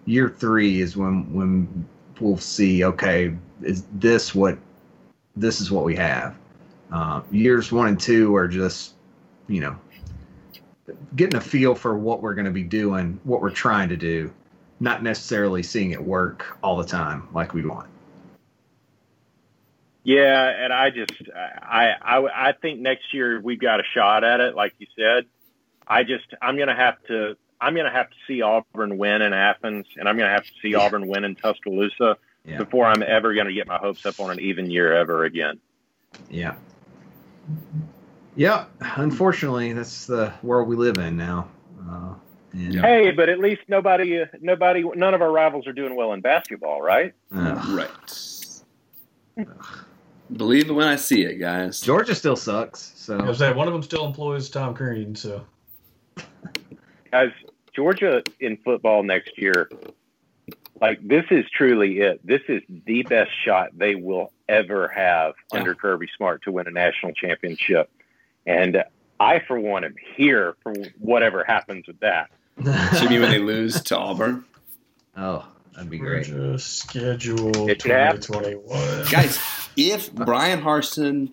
year 0.06 0.30
three 0.30 0.82
is 0.82 0.98
when 0.98 1.32
when 1.32 1.86
we'll 2.20 2.40
see. 2.40 2.84
Okay, 2.84 3.36
is 3.62 3.84
this 3.94 4.34
what 4.34 4.58
this 5.36 5.62
is 5.62 5.70
what 5.70 5.84
we 5.84 5.96
have? 5.96 6.36
Uh, 6.92 7.22
years 7.30 7.72
one 7.72 7.90
and 7.90 8.00
two 8.00 8.36
are 8.36 8.48
just 8.48 8.96
you 9.48 9.62
know 9.62 9.76
getting 11.16 11.36
a 11.36 11.42
feel 11.42 11.76
for 11.76 12.00
what 12.00 12.24
we're 12.24 12.34
going 12.34 12.46
to 12.46 12.52
be 12.52 12.64
doing, 12.64 13.20
what 13.26 13.44
we're 13.44 13.52
trying 13.52 13.90
to 13.90 13.98
do 13.98 14.34
not 14.80 15.04
necessarily 15.04 15.64
seeing 15.64 15.92
it 15.92 16.04
work 16.04 16.58
all 16.64 16.78
the 16.78 16.86
time 16.86 17.28
like 17.34 17.54
we 17.54 17.66
want. 17.66 17.88
Yeah, 20.04 20.48
and 20.64 20.72
I 20.72 20.90
just 20.90 21.12
I, 21.36 21.90
I 22.02 22.50
I 22.50 22.52
think 22.54 22.80
next 22.80 23.14
year 23.14 23.42
we've 23.42 23.60
got 23.60 23.82
a 23.82 23.84
shot 23.94 24.24
at 24.24 24.40
it, 24.40 24.56
like 24.56 24.74
you 24.78 24.88
said. 24.98 25.26
I 25.86 26.04
just 26.04 26.26
I'm 26.42 26.58
gonna 26.58 26.76
have 26.76 26.96
to 27.08 27.36
I'm 27.60 27.76
gonna 27.76 27.92
have 27.92 28.10
to 28.10 28.16
see 28.28 28.42
Auburn 28.42 28.98
win 28.98 29.22
in 29.22 29.34
Athens, 29.34 29.86
and 29.98 30.08
I'm 30.08 30.18
gonna 30.18 30.32
have 30.32 30.46
to 30.46 30.52
see 30.62 30.70
Yeah. 30.70 30.80
Auburn 30.80 31.08
win 31.08 31.26
in 31.26 31.36
Tuscaloosa 31.36 32.18
Yeah. 32.46 32.58
before 32.58 32.86
I'm 32.86 33.04
ever 33.04 33.34
gonna 33.34 33.54
get 33.54 33.68
my 33.68 33.78
hopes 33.78 34.06
up 34.06 34.20
on 34.20 34.32
an 34.32 34.40
even 34.40 34.70
year 34.70 34.94
ever 34.96 35.26
again. 35.26 35.60
Yeah. 36.30 36.56
Yeah. 38.36 38.66
Unfortunately, 38.80 39.74
that's 39.74 40.06
the 40.06 40.32
world 40.42 40.70
we 40.70 40.78
live 40.78 40.98
in 41.00 41.18
now. 41.18 41.50
Uh, 41.90 42.14
Yeah. 42.54 42.82
Hey, 42.82 43.12
but 43.12 43.30
at 43.30 43.40
least 43.40 43.62
nobody 43.68 44.24
nobody 44.42 44.84
none 44.96 45.14
of 45.14 45.22
our 45.22 45.32
rivals 45.32 45.68
are 45.68 45.74
doing 45.74 45.96
well 45.96 46.14
in 46.14 46.22
basketball, 46.22 46.82
right? 46.82 47.14
uh, 47.36 47.64
Right. 47.70 47.90
Believe 50.36 50.70
it 50.70 50.74
when 50.74 50.88
I 50.88 50.98
see 50.98 51.22
it, 51.24 51.36
guys. 51.36 51.80
Georgia 51.80 52.14
still 52.14 52.36
sucks. 52.36 52.92
So 52.96 53.18
I 53.18 53.24
was 53.26 53.38
saying 53.38 53.56
one 53.56 53.68
of 53.68 53.74
them 53.74 53.84
still 53.84 54.06
employs 54.06 54.50
Tom 54.50 54.74
Crean, 54.74 55.16
so 55.16 55.46
guys, 57.12 57.30
Georgia 57.74 58.24
in 58.42 58.58
football 58.58 59.04
next 59.04 59.38
year, 59.38 59.70
like 60.82 61.06
this 61.08 61.24
is 61.32 61.46
truly 61.56 62.00
it. 62.00 62.20
This 62.26 62.42
is 62.50 62.62
the 62.86 63.04
best 63.04 63.32
shot 63.46 63.70
they 63.78 63.96
will 63.96 64.34
ever 64.50 64.88
have 64.90 65.36
Yeah. 65.54 65.60
under 65.60 65.76
Kirby 65.76 66.08
Smart 66.18 66.42
to 66.44 66.52
win 66.52 66.68
a 66.68 66.72
national 66.72 67.14
championship. 67.14 67.90
And 68.46 68.84
I, 69.20 69.40
for 69.48 69.60
one, 69.60 69.84
am 69.84 69.96
here 70.16 70.56
for 70.64 70.74
whatever 71.00 71.44
happens 71.44 71.88
with 71.88 72.00
that. 72.02 72.30
Should 72.98 73.10
be 73.10 73.20
when 73.20 73.32
they 73.32 73.40
lose 73.40 73.82
to 73.84 73.98
Auburn. 73.98 74.46
oh, 75.16 75.48
that'd 75.74 75.90
be 75.90 75.98
great. 76.00 76.26
Schedule 76.60 77.70
It 77.70 77.82
could 77.82 77.92
happen. 77.92 78.22
2021. 78.22 79.06
Guys, 79.12 79.40
if 79.76 80.12
Bryan 80.14 80.62
Harsin, 80.62 81.32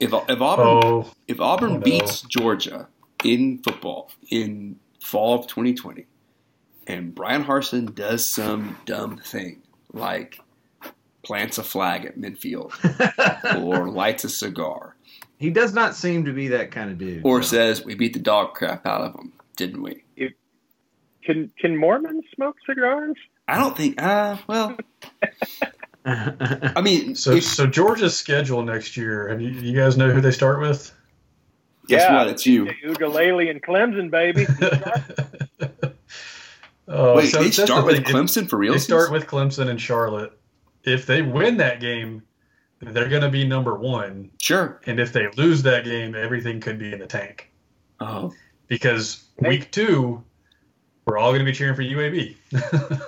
if 0.00 0.12
if 0.12 0.40
Auburn 0.40 0.66
Oh, 0.66 1.10
if 1.28 1.40
Auburn 1.40 1.70
Oh, 1.70 1.74
no. 1.74 1.80
beats 1.80 2.22
Georgia 2.22 2.88
in 3.24 3.58
football 3.58 4.10
in 4.30 4.76
fall 5.00 5.38
of 5.38 5.46
2020, 5.46 6.06
and 6.88 7.14
Bryan 7.14 7.44
Harsin 7.44 7.94
does 7.94 8.28
some 8.28 8.76
dumb 8.86 9.18
thing 9.18 9.62
like 9.92 10.38
plants 11.22 11.58
a 11.58 11.62
flag 11.62 12.04
at 12.04 12.18
midfield 12.18 12.72
or 13.64 13.88
lights 13.88 14.24
a 14.24 14.28
cigar 14.28 14.91
he 15.42 15.50
does 15.50 15.74
not 15.74 15.94
seem 15.96 16.24
to 16.26 16.32
be 16.32 16.48
that 16.48 16.70
kind 16.70 16.90
of 16.90 16.98
dude. 16.98 17.22
or 17.24 17.42
so. 17.42 17.56
says 17.56 17.84
we 17.84 17.94
beat 17.94 18.12
the 18.12 18.18
dog 18.20 18.54
crap 18.54 18.86
out 18.86 19.00
of 19.02 19.12
them, 19.14 19.32
didn't 19.56 19.82
we? 19.82 20.04
Can 21.24 21.52
can 21.58 21.76
Mormons 21.76 22.24
smoke 22.34 22.56
cigars? 22.66 23.16
I 23.46 23.58
don't 23.58 23.76
think. 23.76 24.00
Uh, 24.02 24.36
well, 24.46 24.76
I 26.04 26.80
mean, 26.80 27.14
so 27.14 27.32
if, 27.32 27.44
so 27.44 27.66
Georgia's 27.66 28.16
schedule 28.16 28.62
next 28.62 28.96
year. 28.96 29.28
Have 29.28 29.40
you, 29.40 29.50
you 29.50 29.76
guys 29.76 29.96
know 29.96 30.10
who 30.10 30.20
they 30.20 30.30
start 30.32 30.60
with? 30.60 30.92
guess 31.86 32.02
Yeah. 32.02 32.14
what? 32.16 32.28
It's 32.28 32.46
you. 32.46 32.70
Ukulele 32.82 33.50
and 33.50 33.62
Clemson, 33.62 34.10
baby. 34.10 34.46
Oh, 36.88 37.16
Wait, 37.16 37.30
so 37.30 37.38
they 37.38 37.44
that's 37.44 37.56
the 37.56 37.66
start 37.66 37.86
with 37.86 37.94
thing. 37.96 38.04
Clemson 38.04 38.48
for 38.50 38.58
real? 38.58 38.72
They 38.72 38.78
start 38.78 39.12
with 39.12 39.26
Clemson 39.26 39.68
and 39.68 39.80
Charlotte. 39.80 40.38
If 40.84 41.06
they 41.06 41.22
win 41.22 41.58
that 41.58 41.80
game, 41.80 42.22
they're 42.82 43.08
going 43.08 43.22
to 43.22 43.28
be 43.30 43.46
number 43.46 43.74
one. 43.76 44.30
sure. 44.40 44.80
And 44.86 44.98
if 45.00 45.12
they 45.12 45.28
lose 45.36 45.62
that 45.62 45.84
game, 45.84 46.14
everything 46.14 46.60
could 46.60 46.78
be 46.78 46.92
in 46.92 46.98
the 46.98 47.06
tank. 47.06 47.50
Oh, 48.00 48.32
Because 48.66 49.24
week 49.38 49.70
two, 49.70 50.22
we're 51.06 51.18
all 51.18 51.30
going 51.30 51.40
to 51.40 51.44
be 51.44 51.52
cheering 51.52 51.74
for 51.74 51.82
UAB. 51.82 52.36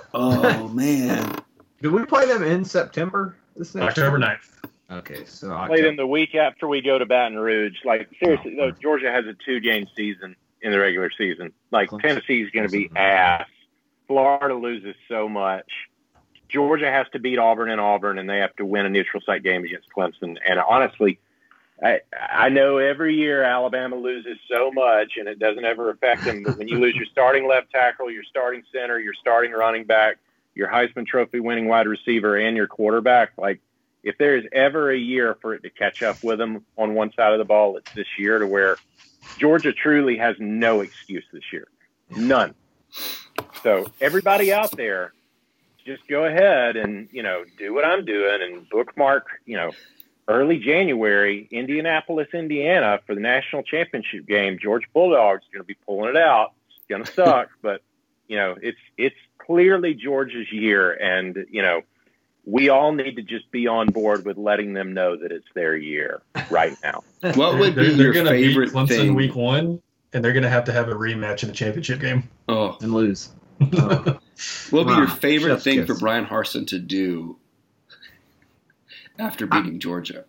oh 0.13 0.67
man. 0.69 1.35
Do 1.81 1.91
we 1.91 2.05
play 2.05 2.25
them 2.25 2.43
in 2.43 2.63
September? 2.65 3.35
This 3.55 3.75
next 3.75 3.97
October 3.97 4.17
year? 4.19 4.27
9th. 4.27 4.69
Okay, 4.99 5.25
so 5.25 5.47
Played 5.47 5.57
October. 5.57 5.81
them 5.83 5.95
the 5.97 6.07
week 6.07 6.35
after 6.35 6.67
we 6.67 6.81
go 6.81 6.97
to 6.99 7.05
Baton 7.05 7.37
Rouge. 7.37 7.77
Like 7.83 8.09
seriously, 8.23 8.55
Oh. 8.59 8.69
though, 8.69 8.71
Georgia 8.71 9.11
has 9.11 9.25
a 9.25 9.33
two 9.45 9.59
game 9.59 9.87
season 9.95 10.35
in 10.61 10.71
the 10.71 10.79
regular 10.79 11.09
season. 11.17 11.51
Like 11.71 11.89
Clemson. 11.89 12.01
Tennessee's 12.01 12.49
going 12.51 12.67
to 12.67 12.71
be 12.71 12.89
ass. 12.95 13.47
Florida 14.07 14.53
loses 14.55 14.95
so 15.09 15.27
much. 15.27 15.65
Georgia 16.49 16.89
has 16.89 17.07
to 17.13 17.19
beat 17.19 17.39
Auburn 17.39 17.69
and 17.69 17.81
Auburn, 17.81 18.17
and 18.17 18.29
they 18.29 18.39
have 18.39 18.55
to 18.57 18.65
win 18.65 18.85
a 18.85 18.89
neutral 18.89 19.21
site 19.25 19.43
game 19.43 19.63
against 19.63 19.87
Clemson. 19.95 20.37
And 20.47 20.59
honestly, 20.59 21.19
I 21.83 22.01
I 22.13 22.49
know 22.49 22.77
every 22.77 23.15
year 23.15 23.43
Alabama 23.43 23.95
loses 23.95 24.37
so 24.49 24.71
much, 24.71 25.13
and 25.17 25.27
it 25.27 25.39
doesn't 25.39 25.65
ever 25.65 25.89
affect 25.89 26.23
them. 26.23 26.43
But 26.43 26.57
when 26.57 26.67
you 26.67 26.79
lose 26.79 26.95
your 26.95 27.05
starting 27.05 27.47
left 27.47 27.71
tackle, 27.71 28.11
your 28.11 28.23
starting 28.23 28.63
center, 28.71 28.99
your 28.99 29.13
starting 29.13 29.51
running 29.51 29.85
back, 29.85 30.17
your 30.53 30.69
Heisman 30.69 31.05
Trophy 31.05 31.39
winning 31.39 31.67
wide 31.67 31.87
receiver, 31.87 32.37
and 32.37 32.55
your 32.55 32.67
quarterback, 32.67 33.31
like 33.37 33.59
if 34.03 34.17
there's 34.17 34.45
ever 34.53 34.91
a 34.91 34.97
year 34.97 35.35
for 35.41 35.55
it 35.55 35.63
to 35.63 35.69
catch 35.69 36.03
up 36.03 36.23
with 36.23 36.37
them 36.37 36.63
on 36.77 36.93
one 36.93 37.11
side 37.13 37.33
of 37.33 37.39
the 37.39 37.45
ball, 37.45 37.75
it's 37.75 37.91
this 37.93 38.07
year 38.17 38.39
to 38.39 38.47
where 38.47 38.77
Georgia 39.37 39.73
truly 39.73 40.17
has 40.17 40.35
no 40.39 40.81
excuse 40.81 41.25
this 41.33 41.51
year. 41.51 41.67
None. 42.15 42.53
So 43.63 43.87
everybody 43.99 44.53
out 44.53 44.71
there, 44.71 45.13
just 45.85 46.07
go 46.07 46.25
ahead 46.25 46.75
and, 46.75 47.07
you 47.11 47.23
know, 47.23 47.43
do 47.57 47.73
what 47.73 47.85
I'm 47.85 48.05
doing 48.05 48.41
and 48.41 48.67
bookmark, 48.69 49.27
you 49.45 49.55
know, 49.55 49.71
early 50.27 50.57
January, 50.57 51.47
Indianapolis, 51.51 52.27
Indiana 52.33 52.99
for 53.05 53.13
the 53.13 53.21
national 53.21 53.63
championship 53.63 54.25
game. 54.25 54.57
George 54.59 54.83
Bulldogs 54.93 55.43
going 55.51 55.61
to 55.61 55.67
be 55.67 55.77
pulling 55.85 56.09
it 56.09 56.17
out. 56.17 56.53
It's 56.69 56.85
going 56.89 57.03
to 57.05 57.11
suck, 57.11 57.49
but 57.61 57.81
you 58.27 58.37
know, 58.37 58.55
it's 58.61 58.79
it's 58.97 59.15
clearly 59.37 59.93
George's 59.93 60.51
year 60.51 60.91
and, 60.93 61.45
you 61.51 61.61
know, 61.61 61.81
we 62.45 62.69
all 62.69 62.91
need 62.91 63.15
to 63.15 63.21
just 63.21 63.49
be 63.51 63.67
on 63.67 63.87
board 63.87 64.25
with 64.25 64.37
letting 64.37 64.73
them 64.73 64.93
know 64.93 65.15
that 65.17 65.31
it's 65.31 65.47
their 65.55 65.75
year 65.75 66.21
right 66.49 66.75
now. 66.83 67.03
What 67.35 67.57
would 67.57 67.75
be 67.75 67.87
They're, 67.87 67.93
they're 67.93 68.05
your 68.05 68.13
going 68.13 68.25
to 68.27 68.31
beat 68.33 68.47
favorite 68.49 68.71
Clemson 68.71 68.87
thing? 68.87 69.15
week 69.15 69.35
one, 69.35 69.81
and 70.13 70.23
they're 70.23 70.33
going 70.33 70.43
to 70.43 70.49
have 70.49 70.63
to 70.65 70.71
have 70.71 70.89
a 70.89 70.93
rematch 70.93 71.41
in 71.41 71.49
the 71.49 71.55
championship 71.55 71.99
game. 71.99 72.29
Oh, 72.47 72.77
and 72.81 72.93
lose. 72.93 73.29
What 74.69 74.85
would 74.85 74.87
be 74.87 74.91
Wow. 74.93 74.97
your 74.99 75.07
favorite 75.07 75.61
thing 75.61 75.77
kiss. 75.79 75.87
for 75.87 75.95
Bryan 75.97 76.25
Harsin 76.25 76.67
to 76.67 76.79
do 76.79 77.37
after 79.17 79.47
beating 79.47 79.79
Georgia? 79.79 80.25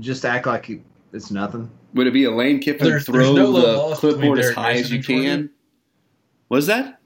Just 0.00 0.24
act 0.24 0.46
like 0.46 0.68
you- 0.68 0.82
it's 1.12 1.30
nothing. 1.30 1.70
Would 1.94 2.06
it 2.06 2.12
be 2.12 2.24
a 2.24 2.30
Lane 2.30 2.60
Kiffin 2.60 2.86
There's- 2.86 3.04
throw 3.04 3.34
there's 3.34 3.36
no 3.36 3.52
the 3.90 3.96
clipboard 3.96 4.38
as 4.38 4.44
Derek 4.46 4.56
high 4.56 4.72
as 4.74 4.92
you 4.92 5.02
can? 5.02 5.50
Was 6.48 6.66
that? 6.66 7.00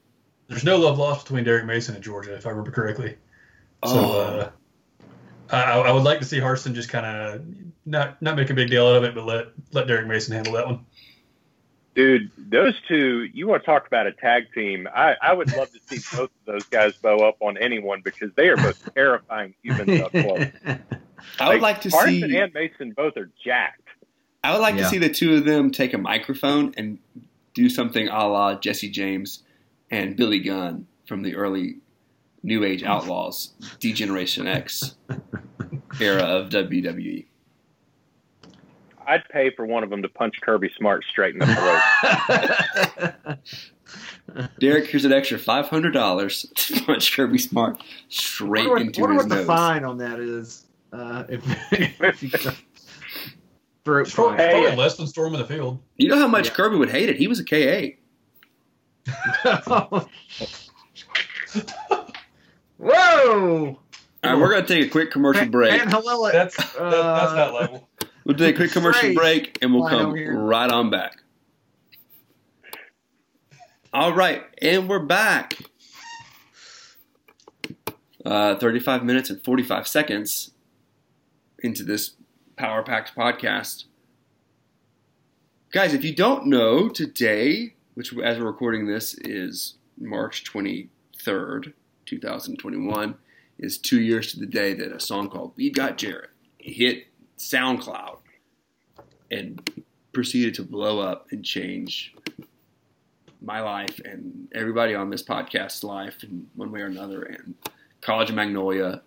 There's 0.49 0.65
no 0.65 0.77
love 0.77 0.99
lost 0.99 1.25
between 1.25 1.45
Derek 1.45 1.65
Mason 1.65 1.95
and 1.95 2.05
Georgia, 2.05 2.35
if 2.35 2.47
I 2.47 2.51
remember 2.51 2.71
correctly. 2.71 3.17
So 3.85 3.91
Oh. 3.95 4.13
uh, 4.21 4.51
I, 5.51 5.63
I 5.81 5.93
would 5.93 6.03
like 6.05 6.19
to 6.21 6.25
see 6.25 6.39
Harsin 6.39 6.75
just 6.75 6.89
kind 6.89 7.07
of 7.07 7.43
not 7.87 8.21
not 8.23 8.37
make 8.37 8.51
a 8.51 8.55
big 8.55 8.71
deal 8.71 8.87
out 8.87 8.97
of 8.97 9.05
it, 9.05 9.15
but 9.15 9.25
let 9.25 9.47
let 9.73 9.87
Derek 9.87 10.07
Mason 10.07 10.35
handle 10.35 10.53
that 10.55 10.67
one. 10.67 10.85
Dude, 11.95 12.31
those 12.39 12.75
two, 12.89 13.29
you 13.35 13.47
want 13.47 13.63
to 13.63 13.67
talk 13.67 13.87
about 13.87 14.07
a 14.07 14.13
tag 14.13 14.45
team. 14.55 14.89
I, 14.95 15.15
I 15.21 15.35
would 15.35 15.55
love 15.55 15.71
to 15.73 15.79
see 15.87 16.17
both 16.17 16.31
of 16.31 16.45
those 16.47 16.65
guys 16.65 16.95
bow 16.95 17.19
up 17.19 17.37
on 17.41 17.59
anyone 17.59 18.01
because 18.03 18.31
they 18.35 18.49
are 18.49 18.57
both 18.57 18.95
terrifying 18.95 19.55
humans 19.63 20.01
up 20.01 20.11
close. 20.13 20.47
I 21.39 21.49
would 21.53 21.61
like 21.61 21.83
to 21.83 21.91
Carson 21.91 22.21
see. 22.31 22.37
and 22.39 22.53
Mason 22.55 22.93
both 22.93 23.17
are 23.19 23.31
jacked. 23.45 23.81
I 24.43 24.53
would 24.53 24.63
like 24.63 24.77
Yeah. 24.77 24.85
to 24.85 24.89
see 24.89 24.99
the 24.99 25.11
two 25.11 25.35
of 25.35 25.45
them 25.45 25.71
take 25.71 25.93
a 25.93 25.99
microphone 25.99 26.73
and 26.79 26.99
do 27.55 27.69
something 27.69 28.09
a 28.09 28.27
la 28.27 28.55
Jesse 28.55 28.89
James 28.89 29.43
and 29.91 30.17
Billy 30.17 30.39
Gunn 30.41 30.87
from 31.07 31.23
the 31.23 31.35
early 31.37 31.77
New 32.43 32.65
Age 32.65 32.83
Outlaws, 32.85 33.53
D-Generation 33.81 34.47
X 34.47 34.97
era 36.01 36.23
of. 36.23 36.49
WWE. 36.49 37.27
I'd 39.07 39.29
pay 39.31 39.51
for 39.51 39.67
one 39.67 39.83
of 39.85 39.91
them 39.91 40.03
to 40.03 40.09
punch 40.09 40.41
Kirby 40.43 40.71
Smart 40.77 41.05
straight 41.09 41.35
in 41.35 41.41
the 41.41 41.47
throat. 43.17 44.49
Derek, 44.61 44.87
here's 44.89 45.05
an 45.05 45.13
extra 45.13 45.39
five 45.39 45.69
hundred 45.69 45.93
dollars 45.93 46.47
to 46.55 46.83
punch 46.85 47.15
Kirby 47.15 47.39
Smart 47.39 47.83
straight 48.09 48.69
wonder 48.69 48.71
what, 48.71 48.83
into 48.83 49.01
wonder 49.01 49.15
his 49.15 49.23
what 49.25 49.29
the 49.29 49.37
nose. 49.37 49.47
fine 49.47 49.85
on 49.85 49.99
that 49.99 50.19
is. 50.21 50.67
Uh, 50.93 51.25
if, 51.29 51.43
if 52.03 52.23
you 52.23 52.31
throat 53.85 54.01
It's 54.03 54.15
probably, 54.15 54.37
punch. 54.37 54.41
Hey. 54.41 54.61
probably 54.61 54.77
less 54.77 54.97
than 54.97 55.07
storm 55.07 55.35
in 55.35 55.41
the 55.41 55.47
field. 55.47 55.79
You 55.97 56.09
know 56.09 56.19
how 56.19 56.29
much 56.29 56.49
Yeah. 56.49 56.55
Kirby 56.55 56.77
would 56.77 56.91
hate 56.91 57.09
it? 57.09 57.17
He 57.17 57.27
was 57.27 57.41
a 57.41 57.45
KA. 57.45 57.97
Whoa! 62.79 63.79
All 64.25 64.31
right, 64.31 64.39
we're 64.41 64.51
going 64.51 64.65
to 64.65 64.69
take 64.75 64.87
a 64.87 64.91
quick 64.91 65.11
commercial 65.11 65.47
break. 65.47 65.81
And 65.81 65.91
hello, 65.91 66.31
That's 66.31 66.57
that, 66.57 66.79
that's 66.79 67.33
that 67.33 67.53
level. 67.55 67.89
We'll 68.25 68.37
do 68.37 68.45
a 68.45 68.53
quick 68.53 68.71
commercial 68.71 69.15
break 69.15 69.59
and 69.63 69.75
we'll 69.75 69.89
come 69.89 70.13
right 70.13 70.71
on 70.71 70.91
back. 70.91 71.23
All 73.93 74.13
right, 74.13 74.45
and 74.61 74.89
we're 74.89 75.05
back. 75.05 75.59
Uh, 78.25 78.55
35 78.57 79.05
minutes 79.05 79.29
and 79.31 79.43
45 79.43 79.89
seconds 79.89 80.53
into 81.59 81.83
this 81.83 82.13
Power 82.57 82.83
Packed 82.83 83.15
podcast. 83.17 83.85
Guys, 85.73 85.93
if 85.93 86.05
you 86.05 86.15
don't 86.15 86.47
know, 86.47 86.89
today, 86.89 87.75
which 87.95 88.17
as 88.19 88.39
we're 88.39 88.47
recording 88.47 88.87
this 88.87 89.15
is 89.15 89.75
March 89.99 90.45
23rd, 90.45 91.73
2021, 92.07 93.15
is 93.59 93.79
two 93.79 94.01
years 94.01 94.33
to 94.33 94.39
the 94.39 94.47
day 94.47 94.73
that 94.75 94.93
a 94.93 95.01
song 95.01 95.29
called 95.29 95.53
We 95.57 95.71
Got 95.71 95.99
Jared 95.99 96.29
hit 96.63 97.07
SoundCloud 97.43 98.19
and 99.31 99.83
proceeded 100.13 100.55
to 100.55 100.63
blow 100.63 101.01
up 101.01 101.27
and 101.33 101.45
change 101.45 102.15
my 103.41 103.61
life 103.61 103.99
and 104.05 104.47
everybody 104.55 104.95
on 104.95 105.11
this 105.11 105.23
podcast's 105.23 105.83
life 105.83 106.23
in 106.23 106.47
one 106.55 106.71
way 106.71 106.81
or 106.81 106.87
another 106.87 107.23
and 107.23 107.55
College 108.01 108.29
and 108.29 108.37
Magnolia 108.37 109.03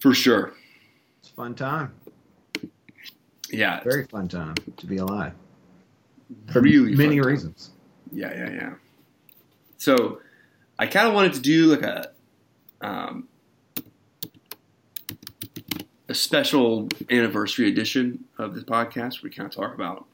for 0.00 0.12
sure. 0.14 0.52
It's 1.20 1.30
a 1.30 1.34
fun 1.34 1.54
time. 1.54 1.94
Yeah, 3.50 3.82
Very 3.84 4.04
fun 4.06 4.28
time 4.28 4.54
to 4.78 4.86
be 4.86 4.96
alive. 4.96 5.32
for 6.50 6.60
really 6.60 6.94
Many 6.94 7.16
fun 7.16 7.22
time. 7.24 7.32
reasons. 7.32 7.70
Yeah, 8.10 8.32
yeah, 8.34 8.50
yeah. 8.50 8.74
So 9.78 10.20
I 10.78 10.86
kind 10.86 11.06
of 11.08 11.14
wanted 11.14 11.34
to 11.34 11.40
do 11.40 11.66
like 11.66 11.82
a 11.82 12.10
um, 12.80 13.28
a 16.12 16.14
special 16.14 16.88
anniversary 17.10 17.68
edition 17.68 18.22
of 18.36 18.54
this 18.54 18.64
podcast 18.64 19.22
we 19.22 19.30
kind 19.30 19.46
of 19.48 19.54
talk 19.54 19.74
about 19.74 20.04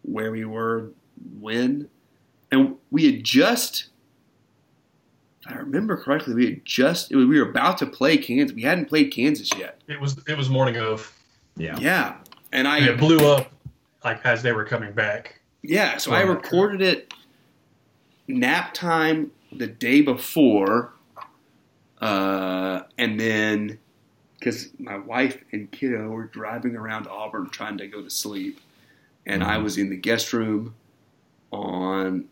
where 0.00 0.32
we 0.32 0.46
were, 0.46 0.90
when, 1.38 1.88
and 2.50 2.76
we 2.90 3.04
had 3.12 3.22
just. 3.22 3.88
If 5.42 5.52
I 5.52 5.56
remember 5.56 5.98
correctly, 5.98 6.34
we 6.34 6.46
had 6.46 6.64
just 6.64 7.10
we 7.10 7.26
were 7.26 7.50
about 7.50 7.76
to 7.78 7.86
play 7.86 8.16
Kansas. 8.16 8.54
We 8.54 8.62
hadn't 8.62 8.86
played 8.86 9.12
Kansas 9.12 9.50
yet. 9.58 9.82
It 9.86 10.00
was 10.00 10.16
it 10.26 10.36
was 10.38 10.48
morning 10.48 10.78
of. 10.78 11.12
Yeah. 11.56 11.78
Yeah, 11.78 12.16
and 12.50 12.66
I 12.66 12.78
And 12.78 12.86
it 12.88 12.98
blew 12.98 13.18
up 13.30 13.52
like 14.02 14.24
as 14.24 14.42
they 14.42 14.52
were 14.52 14.64
coming 14.64 14.92
back. 14.92 15.40
Yeah, 15.62 15.98
so 15.98 16.10
Oh, 16.10 16.14
I 16.14 16.20
okay. 16.22 16.30
recorded 16.30 16.80
it 16.80 17.12
nap 18.28 18.72
time 18.72 19.30
the 19.52 19.66
day 19.66 20.00
before, 20.00 20.94
uh, 22.00 22.80
and 22.96 23.20
then 23.20 23.78
because 24.38 24.68
my 24.78 24.98
wife 24.98 25.42
and 25.52 25.70
kiddo 25.70 26.08
were 26.08 26.24
driving 26.24 26.76
around 26.76 27.06
Auburn 27.06 27.48
trying 27.50 27.78
to 27.78 27.86
go 27.86 28.02
to 28.02 28.10
sleep, 28.10 28.60
and 29.26 29.42
I 29.42 29.54
mm-hmm. 29.54 29.64
was 29.64 29.78
in 29.78 29.90
the 29.90 29.96
guest 29.96 30.32
room 30.32 30.74
on 31.50 32.26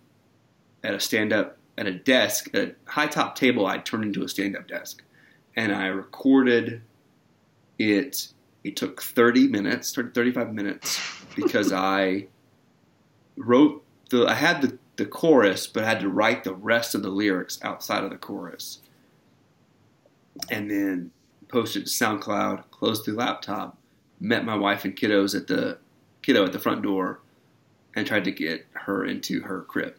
at 0.84 0.94
a 0.94 1.00
stand 1.00 1.32
up 1.32 1.59
at 1.78 1.86
a 1.86 1.92
desk, 1.92 2.50
at 2.55 2.68
a 2.68 2.90
high 2.90 3.07
top 3.07 3.34
table 3.34 3.66
I 3.66 3.78
turned 3.78 4.05
into 4.05 4.22
a 4.22 4.28
stand 4.28 4.57
up 4.57 4.68
desk, 4.68 5.03
and 5.57 5.72
I 5.72 5.86
recorded 5.86 6.82
it. 7.78 8.28
It 8.64 8.76
took 8.76 9.03
30 9.03 9.48
minutes, 9.48 9.92
30, 9.92 10.11
35 10.12 10.55
minutes, 10.55 11.00
because 11.36 11.72
I 11.72 12.26
wrote 13.36 13.82
the 14.11 14.26
I 14.26 14.34
had 14.34 14.62
the, 14.62 14.78
the 14.96 15.07
chorus, 15.07 15.66
but 15.66 15.84
I 15.84 15.88
had 15.88 16.00
to 16.00 16.09
write 16.09 16.44
the 16.44 16.55
rest 16.55 16.94
of 16.94 17.03
the 17.03 17.09
lyrics 17.09 17.59
outside 17.62 18.05
of 18.05 18.11
the 18.11 18.16
chorus. 18.16 18.80
And 20.50 20.70
then 20.70 21.11
posted 21.53 21.86
to 21.86 21.90
SoundCloud, 21.90 22.70
closed 22.70 23.07
the 23.07 23.12
laptop, 23.12 23.78
met 24.18 24.44
my 24.44 24.57
wife 24.57 24.84
and 24.84 24.96
kiddos 24.96 25.36
at 25.36 25.46
the 25.46 25.78
kiddo 26.22 26.44
at 26.44 26.53
the 26.53 26.59
front 26.59 26.82
door, 26.82 27.20
and 27.94 28.07
tried 28.07 28.24
to 28.24 28.32
get 28.32 28.66
her 28.72 29.05
into 29.05 29.42
her 29.42 29.62
crib. 29.62 29.94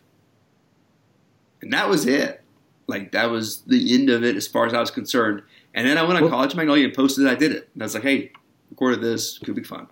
And 1.62 1.72
that 1.72 1.88
was 1.88 2.06
it. 2.06 2.42
Like 2.88 3.14
that 3.14 3.30
was 3.30 3.62
the 3.62 3.94
end 3.94 4.10
of 4.10 4.24
it 4.24 4.36
as 4.36 4.48
far 4.48 4.66
as 4.66 4.74
I 4.74 4.80
was 4.80 4.92
concerned. 4.92 5.44
And 5.74 5.88
then 5.88 5.98
I 5.98 6.04
went 6.04 6.16
on 6.18 6.24
Well- 6.24 6.32
College 6.32 6.56
Magnolia 6.56 6.86
and 6.86 6.94
posted 6.94 7.26
that 7.26 7.32
I 7.32 7.36
did 7.36 7.54
it. 7.54 7.70
And 7.74 7.82
I 7.82 7.86
was 7.86 7.94
like, 7.94 8.04
hey, 8.04 8.32
recorded 8.70 9.02
this, 9.02 9.38
could 9.38 9.56
be 9.56 9.64
fun. 9.64 9.88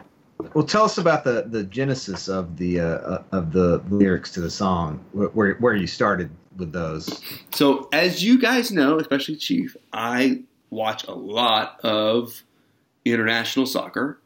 Well, 0.54 0.66
tell 0.66 0.84
us 0.86 0.98
about 0.98 1.24
the, 1.24 1.46
the 1.48 1.64
genesis 1.64 2.28
of 2.28 2.58
the 2.58 2.80
uh, 2.80 2.86
uh, 2.86 3.24
of 3.32 3.54
the 3.54 3.78
lyrics 3.90 4.32
to 4.32 4.42
the 4.42 4.50
song. 4.50 5.06
Where, 5.12 5.30
where 5.30 5.54
where 5.56 5.76
you 5.76 5.86
started 5.86 6.32
with 6.58 6.74
those. 6.74 7.22
So, 7.54 7.88
as 7.94 8.24
you 8.24 8.40
guys 8.40 8.72
know, 8.72 8.98
especially 8.98 9.36
Chief, 9.36 9.78
I 9.94 10.42
watch 10.72 11.06
a 11.08 11.14
lot 11.14 11.80
of 11.84 12.44
international 13.06 13.68
soccer, 13.68 14.20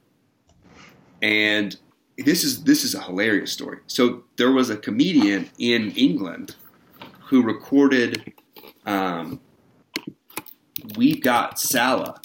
and 1.21 1.75
this 2.17 2.45
is 2.45 2.63
this 2.63 2.85
is 2.85 2.95
a 2.95 3.01
hilarious 3.01 3.51
story. 3.51 3.79
So, 3.87 4.23
there 4.37 4.51
was 4.51 4.69
a 4.69 4.77
comedian 4.77 5.49
in 5.57 5.91
England 5.91 6.55
who 7.25 7.41
recorded 7.41 8.33
um, 8.85 9.41
"We 10.95 11.19
Got 11.19 11.59
Salah" 11.59 12.21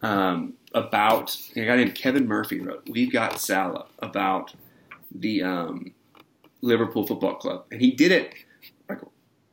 um, 0.00 0.54
about 0.72 1.36
a 1.56 1.64
guy 1.66 1.76
named 1.76 1.94
Kevin 1.94 2.26
Murphy 2.26 2.60
wrote 2.60 2.88
"We 2.88 3.10
Got 3.10 3.40
Salah" 3.40 3.86
about 3.98 4.54
the 5.14 5.42
um, 5.42 5.92
Liverpool 6.62 7.06
Football 7.06 7.34
Club, 7.34 7.66
and 7.70 7.80
he 7.82 7.90
did 7.90 8.12
it 8.12 8.34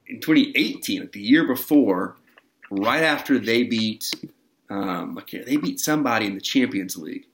in 0.07 0.19
2018, 0.19 1.01
like 1.01 1.11
the 1.11 1.19
year 1.19 1.47
before, 1.47 2.15
right 2.69 3.03
after 3.03 3.39
they 3.39 3.63
beat 3.63 4.11
um, 4.69 5.17
okay, 5.19 5.43
they 5.43 5.57
beat 5.57 5.79
somebody 5.79 6.25
in 6.25 6.33
the 6.33 6.41
Champions 6.41 6.97
League. 6.97 7.27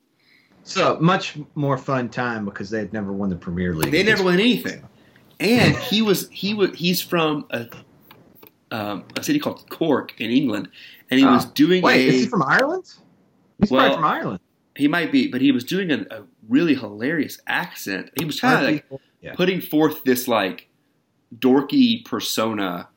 So 0.63 0.97
much 0.99 1.37
more 1.55 1.77
fun 1.77 2.09
time 2.09 2.43
because 2.45 2.69
they 2.69 2.79
had 2.79 2.91
never 2.93 3.13
won 3.13 3.29
the 3.29 3.35
Premier 3.37 3.73
League. 3.73 3.91
They 3.91 4.03
never 4.03 4.23
won 4.23 4.33
anything, 4.35 4.83
and 5.39 5.75
he 5.75 6.01
was 6.01 6.29
he 6.29 6.53
was 6.53 6.75
he's 6.75 7.01
from 7.01 7.45
a 7.51 7.67
um, 8.71 9.05
a 9.17 9.23
city 9.23 9.39
called 9.39 9.69
Cork 9.69 10.13
in 10.19 10.29
England, 10.29 10.69
and 11.09 11.19
he 11.19 11.25
was 11.25 11.45
Oh. 11.45 11.51
doing 11.55 11.81
Wait, 11.81 12.05
a 12.09 12.13
is 12.13 12.21
he 12.21 12.27
from 12.27 12.43
Ireland? 12.43 12.85
He's 13.59 13.71
Well, 13.71 13.79
probably 13.81 13.95
from 13.95 14.05
Ireland. 14.05 14.39
he 14.75 14.87
might 14.87 15.11
be, 15.11 15.27
but 15.29 15.41
he 15.41 15.51
was 15.51 15.63
doing 15.63 15.89
a, 15.91 16.05
a 16.11 16.23
really 16.47 16.75
hilarious 16.75 17.39
accent. 17.47 18.11
He 18.19 18.25
was 18.25 18.39
kind 18.39 18.63
of 18.65 18.71
like 18.71 18.85
yeah. 19.21 19.33
putting 19.35 19.61
forth 19.61 20.03
this 20.03 20.27
like 20.27 20.69
dorky 21.37 22.03
persona, 22.05 22.87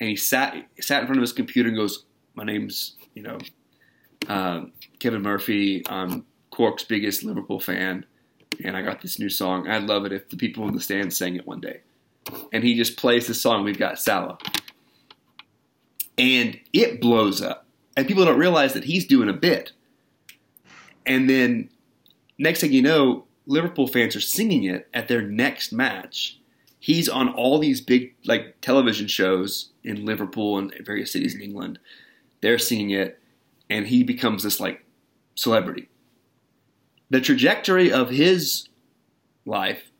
and 0.00 0.08
he 0.08 0.16
sat 0.16 0.66
sat 0.80 1.00
in 1.00 1.06
front 1.06 1.18
of 1.18 1.22
his 1.22 1.32
computer 1.32 1.68
and 1.68 1.78
goes, 1.78 2.04
"My 2.34 2.44
name's 2.44 2.96
you 3.14 3.22
know 3.22 3.38
um, 4.28 4.72
Kevin 4.98 5.22
Murphy. 5.22 5.82
I'm 5.88 6.24
Cork's 6.50 6.84
biggest 6.84 7.24
Liverpool 7.24 7.60
fan, 7.60 8.06
and 8.62 8.76
I 8.76 8.82
got 8.82 9.02
this 9.02 9.18
new 9.18 9.30
song. 9.30 9.68
I'd 9.68 9.84
love 9.84 10.04
it 10.04 10.12
if 10.12 10.28
the 10.28 10.36
people 10.36 10.66
in 10.68 10.74
the 10.74 10.80
stands 10.80 11.16
sang 11.16 11.36
it 11.36 11.46
one 11.46 11.60
day." 11.60 11.80
And 12.52 12.64
he 12.64 12.74
just 12.74 12.96
plays 12.96 13.26
the 13.26 13.34
song. 13.34 13.64
We've 13.64 13.78
got 13.78 13.98
Salah, 13.98 14.38
and 16.16 16.58
it 16.72 17.00
blows 17.00 17.42
up, 17.42 17.66
and 17.96 18.06
people 18.08 18.24
don't 18.24 18.38
realize 18.38 18.72
that 18.74 18.84
he's 18.84 19.06
doing 19.06 19.28
a 19.28 19.34
bit. 19.34 19.72
And 21.06 21.28
then 21.28 21.68
next 22.38 22.60
thing 22.60 22.72
you 22.72 22.82
know, 22.82 23.24
Liverpool 23.46 23.86
fans 23.86 24.16
are 24.16 24.20
singing 24.20 24.64
it 24.64 24.88
at 24.94 25.08
their 25.08 25.22
next 25.22 25.72
match. 25.72 26.38
He's 26.84 27.08
on 27.08 27.30
all 27.30 27.58
these 27.58 27.80
big 27.80 28.14
like 28.26 28.60
television 28.60 29.06
shows 29.06 29.70
in 29.84 30.04
Liverpool 30.04 30.58
and 30.58 30.70
various 30.84 31.12
cities 31.12 31.34
in 31.34 31.40
England. 31.40 31.78
They're 32.42 32.58
singing 32.58 32.90
it, 32.90 33.18
and 33.70 33.86
he 33.86 34.02
becomes 34.02 34.42
this 34.42 34.60
like 34.60 34.84
celebrity. 35.34 35.88
The 37.08 37.22
trajectory 37.22 37.90
of 37.90 38.10
his 38.10 38.68
life 39.46 39.92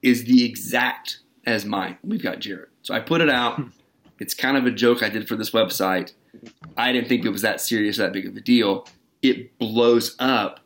is 0.00 0.22
the 0.26 0.44
exact 0.44 1.18
as 1.44 1.64
mine. 1.64 1.98
We've 2.04 2.22
got 2.22 2.38
Jared. 2.38 2.68
So 2.82 2.94
I 2.94 3.00
put 3.00 3.20
it 3.20 3.28
out. 3.28 3.56
Hmm. 3.56 3.68
It's 4.20 4.34
kind 4.34 4.56
of 4.56 4.66
a 4.66 4.70
joke 4.70 5.02
I 5.02 5.08
did 5.08 5.26
for 5.26 5.34
this 5.34 5.50
website. 5.50 6.12
I 6.76 6.92
didn't 6.92 7.08
think 7.08 7.24
it 7.24 7.30
was 7.30 7.42
that 7.42 7.60
serious, 7.60 7.96
that 7.96 8.12
big 8.12 8.26
of 8.26 8.36
a 8.36 8.40
deal. 8.40 8.86
It 9.20 9.58
blows 9.58 10.14
up. 10.20 10.60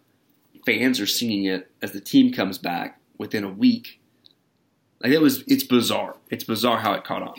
Fans 0.66 1.00
are 1.00 1.06
singing 1.06 1.46
it 1.46 1.70
as 1.80 1.92
the 1.92 2.02
team 2.02 2.34
comes 2.34 2.58
back 2.58 3.00
within 3.16 3.44
a 3.44 3.50
week. 3.50 3.98
Like 5.02 5.12
it 5.12 5.20
was, 5.20 5.42
it's 5.46 5.64
bizarre. 5.64 6.16
It's 6.30 6.44
bizarre 6.44 6.78
how 6.78 6.92
it 6.92 7.04
caught 7.04 7.22
on. 7.22 7.34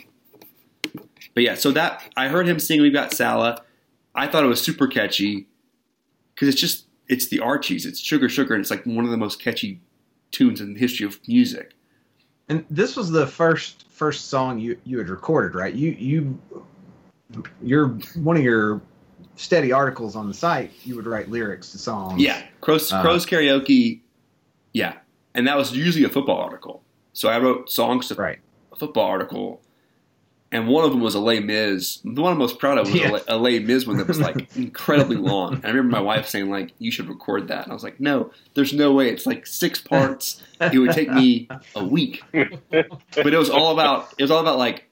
But 1.34 1.44
yeah, 1.44 1.56
so 1.56 1.72
that 1.72 2.04
I 2.16 2.28
heard 2.28 2.48
him 2.48 2.60
sing. 2.60 2.82
We've 2.82 2.94
got 2.94 3.14
Salah. 3.14 3.62
I 4.14 4.28
thought 4.28 4.44
it 4.44 4.48
was 4.48 4.62
super 4.62 4.88
catchy 4.88 5.48
because 6.36 6.48
it's 6.48 6.60
just 6.60 6.86
it's 7.08 7.28
the 7.28 7.40
Archies. 7.40 7.86
It's 7.86 8.00
Sugar 8.00 8.30
Sugar, 8.30 8.54
and 8.54 8.62
it's 8.62 8.70
like 8.70 8.86
one 8.86 9.04
of 9.06 9.12
the 9.12 9.18
most 9.18 9.42
catchy 9.42 9.82
tunes 10.32 10.62
in 10.62 10.74
the 10.74 10.80
history 10.80 11.06
of 11.06 11.20
music. 11.28 11.74
And 12.50 12.66
this 12.70 12.96
was 12.96 13.10
the 13.10 13.26
first 13.26 13.86
first 13.90 14.30
song 14.30 14.60
you 14.60 14.78
you 14.84 15.00
had 15.00 15.10
recorded, 15.10 15.56
right? 15.56 15.74
You 15.74 15.92
you 15.98 16.40
you're 17.64 17.88
one 18.16 18.38
of 18.38 18.44
your 18.44 18.82
steady 19.36 19.72
articles 19.72 20.16
on 20.16 20.28
the 20.28 20.34
site. 20.34 20.72
You 20.84 20.96
would 20.96 21.08
write 21.08 21.30
lyrics 21.30 21.72
to 21.72 21.80
songs. 21.80 22.22
Yeah, 22.22 22.44
Crows, 22.62 22.92
Uh, 22.92 23.02
Crows 23.02 23.26
karaoke. 23.26 24.02
Yeah, 24.74 24.98
and 25.34 25.48
that 25.48 25.58
was 25.58 25.72
usually 25.76 26.04
a 26.04 26.10
football 26.10 26.38
article. 26.38 26.84
So 27.14 27.30
I 27.30 27.40
wrote 27.40 27.70
songs 27.70 28.08
to 28.10 28.16
Right. 28.16 28.40
a 28.72 28.76
football 28.76 29.06
article, 29.08 29.62
and 30.52 30.68
one 30.68 30.84
of 30.84 30.92
them 30.92 31.00
was 31.02 31.16
a 31.16 31.20
Les 31.20 31.40
Mis. 31.40 32.00
The 32.04 32.22
one 32.22 32.34
I'm 32.34 32.38
most 32.40 32.60
proud 32.60 32.78
of 32.78 32.88
was 32.92 32.96
Yeah. 32.96 33.18
a, 33.28 33.36
a 33.36 33.38
Les 33.38 33.60
Mis 33.60 33.86
one 33.88 33.98
that 33.98 34.08
was 34.08 34.20
like 34.20 34.48
incredibly 34.58 35.16
long. 35.18 35.56
And 35.56 35.66
I 35.66 35.70
remember 35.70 35.92
my 35.92 36.02
wife 36.02 36.28
saying 36.28 36.50
like, 36.50 36.74
"You 36.80 36.92
should 36.92 37.08
record 37.10 37.48
that." 37.50 37.64
And 37.64 37.72
I 37.72 37.74
was 37.74 37.84
like, 37.84 38.00
"No, 38.00 38.32
there's 38.56 38.74
no 38.74 38.92
way. 38.94 39.10
It's 39.10 39.26
like 39.26 39.46
six 39.48 39.80
parts. 39.80 40.42
it 40.60 40.78
would 40.80 40.92
take 40.92 41.12
me 41.12 41.48
a 41.76 41.84
week." 41.84 42.24
But 42.32 42.54
it 43.34 43.38
was 43.38 43.50
all 43.50 43.72
about 43.74 44.14
it 44.18 44.24
was 44.24 44.32
all 44.32 44.42
about 44.42 44.58
like 44.58 44.90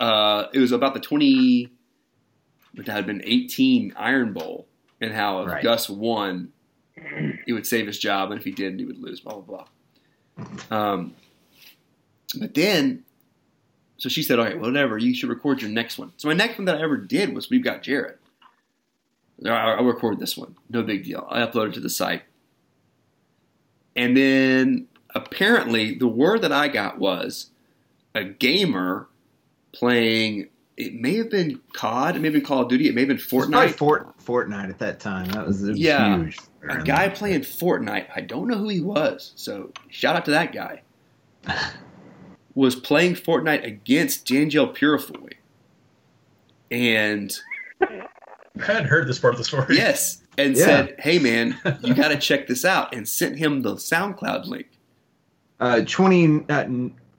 uh, 0.00 0.46
it 0.52 0.58
was 0.60 0.72
about 0.72 0.94
the 0.94 1.00
twenty 1.00 1.70
that 2.74 2.86
had 2.88 3.06
been 3.06 3.22
eighteen 3.24 3.92
Iron 3.96 4.32
Bowl 4.32 4.68
and 5.00 5.12
how 5.12 5.42
if 5.42 5.48
Right. 5.48 5.62
Gus 5.62 5.88
won, 5.88 6.52
it 7.46 7.52
would 7.52 7.66
save 7.66 7.86
his 7.86 7.98
job, 7.98 8.30
and 8.30 8.38
if 8.38 8.44
he 8.44 8.50
didn't, 8.52 8.78
he 8.78 8.84
would 8.84 8.98
lose. 8.98 9.20
Blah 9.20 9.34
blah 9.40 9.42
blah. 9.42 9.66
Um, 10.70 11.14
but 12.38 12.54
then, 12.54 13.04
so 13.96 14.08
she 14.08 14.22
said, 14.22 14.38
"All 14.38 14.44
right, 14.44 14.60
whatever. 14.60 14.98
You 14.98 15.14
should 15.14 15.28
record 15.28 15.62
your 15.62 15.70
next 15.70 15.98
one." 15.98 16.12
So 16.16 16.28
my 16.28 16.34
next 16.34 16.58
one 16.58 16.66
that 16.66 16.76
I 16.76 16.82
ever 16.82 16.96
did 16.96 17.34
was 17.34 17.50
"We've 17.50 17.64
Got 17.64 17.82
Jared." 17.82 18.18
I'll 19.44 19.84
record 19.84 20.18
this 20.18 20.36
one. 20.36 20.56
No 20.70 20.82
big 20.82 21.04
deal. 21.04 21.26
I 21.30 21.40
uploaded 21.40 21.74
to 21.74 21.80
the 21.80 21.90
site, 21.90 22.22
and 23.94 24.16
then 24.16 24.88
apparently 25.14 25.94
the 25.94 26.08
word 26.08 26.42
that 26.42 26.52
I 26.52 26.68
got 26.68 26.98
was 26.98 27.50
a 28.14 28.24
gamer 28.24 29.08
playing. 29.72 30.48
It 30.76 30.94
may 31.00 31.16
have 31.16 31.30
been 31.30 31.60
COD. 31.72 32.16
It 32.16 32.18
may 32.20 32.26
have 32.26 32.34
been 32.34 32.42
Call 32.44 32.62
of 32.62 32.68
Duty. 32.68 32.88
It 32.88 32.94
may 32.94 33.02
have 33.02 33.08
been 33.08 33.16
It 33.16 33.32
was 33.32 33.46
probably 33.48 33.68
Fortnite. 33.70 33.74
Fort, 33.76 34.18
Fortnite 34.18 34.68
at 34.68 34.78
that 34.80 35.00
time. 35.00 35.26
That 35.30 35.46
was, 35.46 35.62
it 35.64 35.70
was 35.70 35.78
Yeah. 35.78 36.18
huge. 36.18 36.38
A 36.68 36.82
guy 36.82 37.08
playing 37.08 37.40
Fortnite. 37.40 38.08
I 38.14 38.20
don't 38.20 38.46
know 38.48 38.58
who 38.58 38.68
he 38.68 38.80
was. 38.80 39.32
So 39.36 39.72
shout 39.88 40.16
out 40.16 40.24
to 40.26 40.32
that 40.32 40.52
guy. 40.52 40.82
Was 42.54 42.74
playing 42.74 43.16
Fortnite 43.16 43.66
against 43.66 44.26
Danjel 44.26 44.74
Purifoy. 44.74 45.34
And 46.70 47.30
I 47.82 48.06
hadn't 48.64 48.86
heard 48.86 49.06
this 49.06 49.18
part 49.18 49.34
of 49.34 49.38
the 49.38 49.44
story. 49.44 49.76
yes, 49.76 50.22
and 50.38 50.56
Yeah. 50.56 50.64
said, 50.64 50.94
"Hey 50.98 51.18
man, 51.18 51.56
you 51.82 51.92
got 51.94 52.08
to 52.08 52.16
check 52.18 52.46
this 52.46 52.64
out," 52.64 52.94
and 52.94 53.06
sent 53.06 53.36
him 53.38 53.60
the 53.60 53.74
SoundCloud 53.74 54.46
link. 54.46 54.68
Uh, 55.60 55.82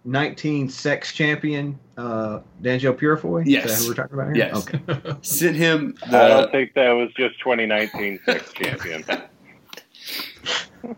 2019 0.08 0.70
sex 0.70 1.12
champion, 1.12 1.78
uh, 1.98 2.40
D'Angelo 2.62 2.96
Purifoy? 2.96 3.42
Is 3.42 3.48
Yes. 3.50 3.66
that 3.80 3.84
who 3.84 3.90
we're 3.90 3.96
talking 3.96 4.14
about 4.14 4.36
here? 4.36 4.46
Yes. 4.48 4.68
Okay. 4.68 5.18
Sent 5.22 5.56
him 5.58 5.96
I 6.06 6.28
don't 6.30 6.52
think 6.52 6.74
that 6.76 6.92
was 6.92 7.10
just 7.18 7.38
2019 7.40 8.20
sex 8.26 8.54
champion. 8.56 9.04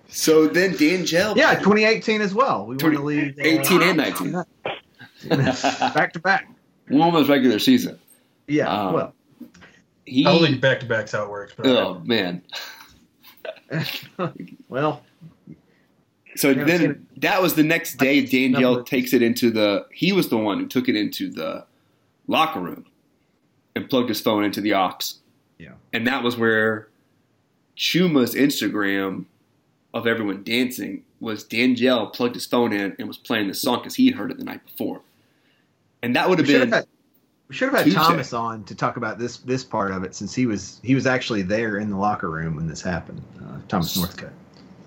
So 0.07 0.45
then 0.47 0.73
Danjel. 0.73 1.35
Yeah, 1.35 1.55
2018 1.55 2.21
as 2.21 2.35
well. 2.35 2.67
We 2.67 2.75
won 2.75 2.93
the 2.93 3.01
league. 3.01 3.39
uh, 3.39 3.43
18 3.43 3.81
and 3.81 3.97
19. 3.97 4.31
back 5.95 6.13
to 6.13 6.19
back. 6.19 6.47
One 6.89 7.11
was 7.11 7.27
regular 7.27 7.57
season. 7.57 7.97
Yeah. 8.47 8.67
Um, 8.67 8.93
well, 8.93 9.15
He. 10.05 10.27
I 10.27 10.31
don't 10.31 10.43
think 10.43 10.61
back 10.61 10.81
to 10.81 10.85
back's 10.85 11.13
how 11.13 11.23
it 11.23 11.29
works. 11.31 11.53
But 11.57 11.65
Oh 11.67 12.01
man. 12.05 12.43
well, 14.67 15.01
So 16.35 16.53
then 16.53 17.07
that 17.17 17.41
was 17.41 17.55
the 17.55 17.63
next 17.63 17.97
day. 17.97 18.23
Danjel 18.23 18.85
takes 18.85 19.13
it 19.13 19.21
into 19.21 19.51
the. 19.51 19.85
He 19.91 20.11
was 20.11 20.29
the 20.29 20.37
one 20.37 20.59
who 20.59 20.67
took 20.67 20.87
it 20.87 20.95
into 20.95 21.29
the 21.29 21.65
locker 22.27 22.59
room 22.59 22.85
and 23.75 23.89
plugged 23.89 24.09
his 24.09 24.21
phone 24.21 24.43
into 24.43 24.61
the 24.61 24.73
aux. 24.73 24.97
Yeah. 25.57 25.73
And 25.91 26.07
that 26.07 26.23
was 26.23 26.37
where 26.37 26.87
Chuma's 27.75 28.35
Instagram 28.35 29.25
of 29.93 30.05
everyone 30.05 30.43
dancing 30.43 31.03
was 31.19 31.43
Danjel 31.43 32.13
plugged 32.13 32.35
his 32.35 32.45
phone 32.45 32.71
in 32.71 32.95
and 32.97 33.07
was 33.07 33.17
playing 33.17 33.47
the 33.47 33.53
song 33.53 33.79
because 33.79 33.95
he 33.95 34.07
had 34.07 34.15
heard 34.15 34.31
it 34.31 34.37
the 34.37 34.43
night 34.43 34.65
before. 34.65 35.01
And 36.01 36.15
that 36.15 36.29
would 36.29 36.39
have 36.39 36.47
been 36.47 36.71
had, 36.71 36.87
we 37.49 37.55
should 37.55 37.69
have 37.69 37.79
had 37.79 37.83
Tuesday. 37.85 37.99
Thomas 37.99 38.31
on 38.31 38.63
to 38.65 38.75
talk 38.75 38.95
about 38.95 39.17
this 39.17 39.37
this 39.37 39.63
part 39.63 39.91
of 39.91 40.03
it 40.03 40.15
since 40.15 40.33
he 40.33 40.45
was 40.45 40.79
he 40.83 40.95
was 40.95 41.05
actually 41.07 41.41
there 41.41 41.77
in 41.77 41.89
the 41.89 41.97
locker 41.97 42.29
room 42.29 42.55
when 42.55 42.67
this 42.67 42.81
happened. 42.81 43.21
Uh, 43.41 43.57
Thomas 43.67 43.97
Northcutt. 43.97 44.31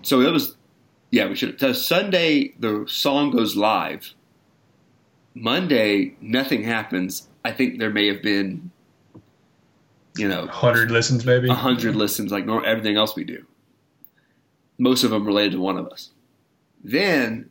so 0.02 0.20
it 0.20 0.32
was 0.32 0.56
yeah 1.12 1.28
we 1.28 1.36
should 1.36 1.60
so 1.60 1.72
sunday 1.72 2.52
the 2.58 2.84
song 2.88 3.30
goes 3.30 3.54
live 3.54 4.14
monday 5.34 6.14
nothing 6.20 6.62
happens. 6.64 7.28
I 7.44 7.52
think 7.52 7.78
there 7.78 7.90
may 7.90 8.06
have 8.08 8.22
been 8.22 8.70
you 10.16 10.28
know 10.28 10.40
100 10.40 10.90
listens 10.90 11.24
maybe. 11.24 11.48
a 11.48 11.54
hundred 11.54 11.96
listens 11.96 12.30
like 12.32 12.46
everything 12.46 12.96
else 12.96 13.16
we 13.16 13.24
do. 13.24 13.44
Most 14.78 15.04
of 15.04 15.10
them 15.10 15.24
related 15.24 15.52
to 15.52 15.60
one 15.60 15.78
of 15.78 15.86
us. 15.86 16.10
Then 16.84 17.48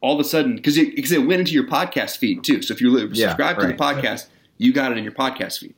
all 0.00 0.14
of 0.14 0.20
a 0.20 0.24
sudden 0.28 0.56
because 0.56 0.76
it, 0.76 0.96
'cause 0.96 1.12
it 1.12 1.26
went 1.26 1.40
into 1.40 1.52
your 1.52 1.66
podcast 1.66 2.16
feed 2.18 2.42
too. 2.44 2.62
So 2.62 2.74
if 2.74 2.80
you 2.80 2.90
li- 2.90 3.08
Yeah, 3.12 3.28
subscribe 3.28 3.58
to 3.60 3.66
the 3.66 3.74
podcast 3.74 4.26
you 4.56 4.72
got 4.72 4.90
it 4.92 4.98
in 4.98 5.04
your 5.04 5.12
podcast 5.12 5.60
feed. 5.60 5.74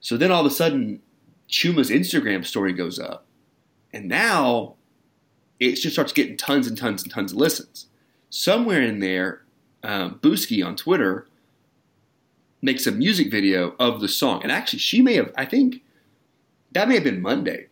So 0.00 0.16
then 0.16 0.30
all 0.32 0.40
of 0.40 0.50
a 0.50 0.54
sudden 0.54 1.02
chuma's 1.48 1.90
instagram 1.90 2.44
story 2.44 2.72
goes 2.72 2.98
up 2.98 3.25
and 3.96 4.08
now 4.08 4.74
it 5.58 5.74
just 5.76 5.94
starts 5.94 6.12
getting 6.12 6.36
tons 6.36 6.66
and 6.66 6.76
tons 6.76 7.02
and 7.02 7.10
tons 7.12 7.32
of 7.32 7.38
listens 7.38 7.86
somewhere 8.30 8.82
in 8.82 9.00
there 9.00 9.42
um, 9.82 10.18
Booski 10.22 10.64
on 10.64 10.76
twitter 10.76 11.26
makes 12.62 12.86
a 12.86 12.92
music 12.92 13.30
video 13.30 13.74
of 13.78 14.00
the 14.00 14.08
song 14.08 14.42
and 14.42 14.50
actually 14.52 14.78
she 14.80 15.00
may 15.02 15.14
have 15.14 15.32
i 15.36 15.44
think 15.44 15.82
that 16.72 16.88
may 16.88 16.94
have 16.94 17.04
been 17.04 17.22
monday 17.22 17.66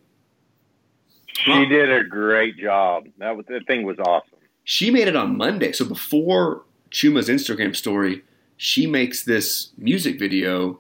She 1.32 1.66
did 1.66 1.90
a 1.90 2.04
great 2.04 2.56
job. 2.56 3.08
That 3.18 3.36
was 3.36 3.44
that 3.48 3.66
thing 3.66 3.82
was 3.84 3.98
awesome. 3.98 4.38
she 4.62 4.90
made 4.90 5.08
it 5.08 5.16
on 5.16 5.36
Monday. 5.36 5.72
So 5.72 5.84
before 5.84 6.62
Chuma's 6.90 7.28
Instagram 7.28 7.74
story, 7.74 8.22
she 8.56 8.86
makes 8.86 9.24
this 9.24 9.72
music 9.76 10.18
video 10.18 10.78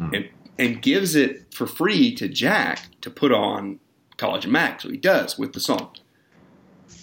Mm. 0.00 0.16
and 0.16 0.24
and 0.58 0.82
gives 0.82 1.14
it 1.14 1.52
for 1.54 1.66
free 1.66 2.14
to 2.14 2.26
Jack 2.26 2.78
to 3.02 3.10
put 3.10 3.30
on 3.30 3.78
College 4.22 4.44
and 4.44 4.52
Mag. 4.52 4.80
So 4.80 4.88
he 4.88 4.96
does 4.96 5.36
with 5.36 5.52
the 5.52 5.58
song. 5.58 5.90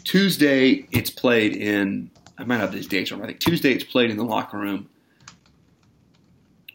Tuesday, 0.05 0.87
it's 0.89 1.09
played 1.09 1.53
in. 1.53 2.11
I 2.37 2.45
might 2.45 2.59
have 2.59 2.71
these 2.71 2.87
dates 2.87 3.11
wrong. 3.11 3.21
I 3.21 3.25
think 3.25 3.39
Tuesday 3.39 3.73
it's 3.73 3.83
played 3.83 4.09
in 4.09 4.15
the 4.15 4.23
locker 4.23 4.57
room. 4.57 4.87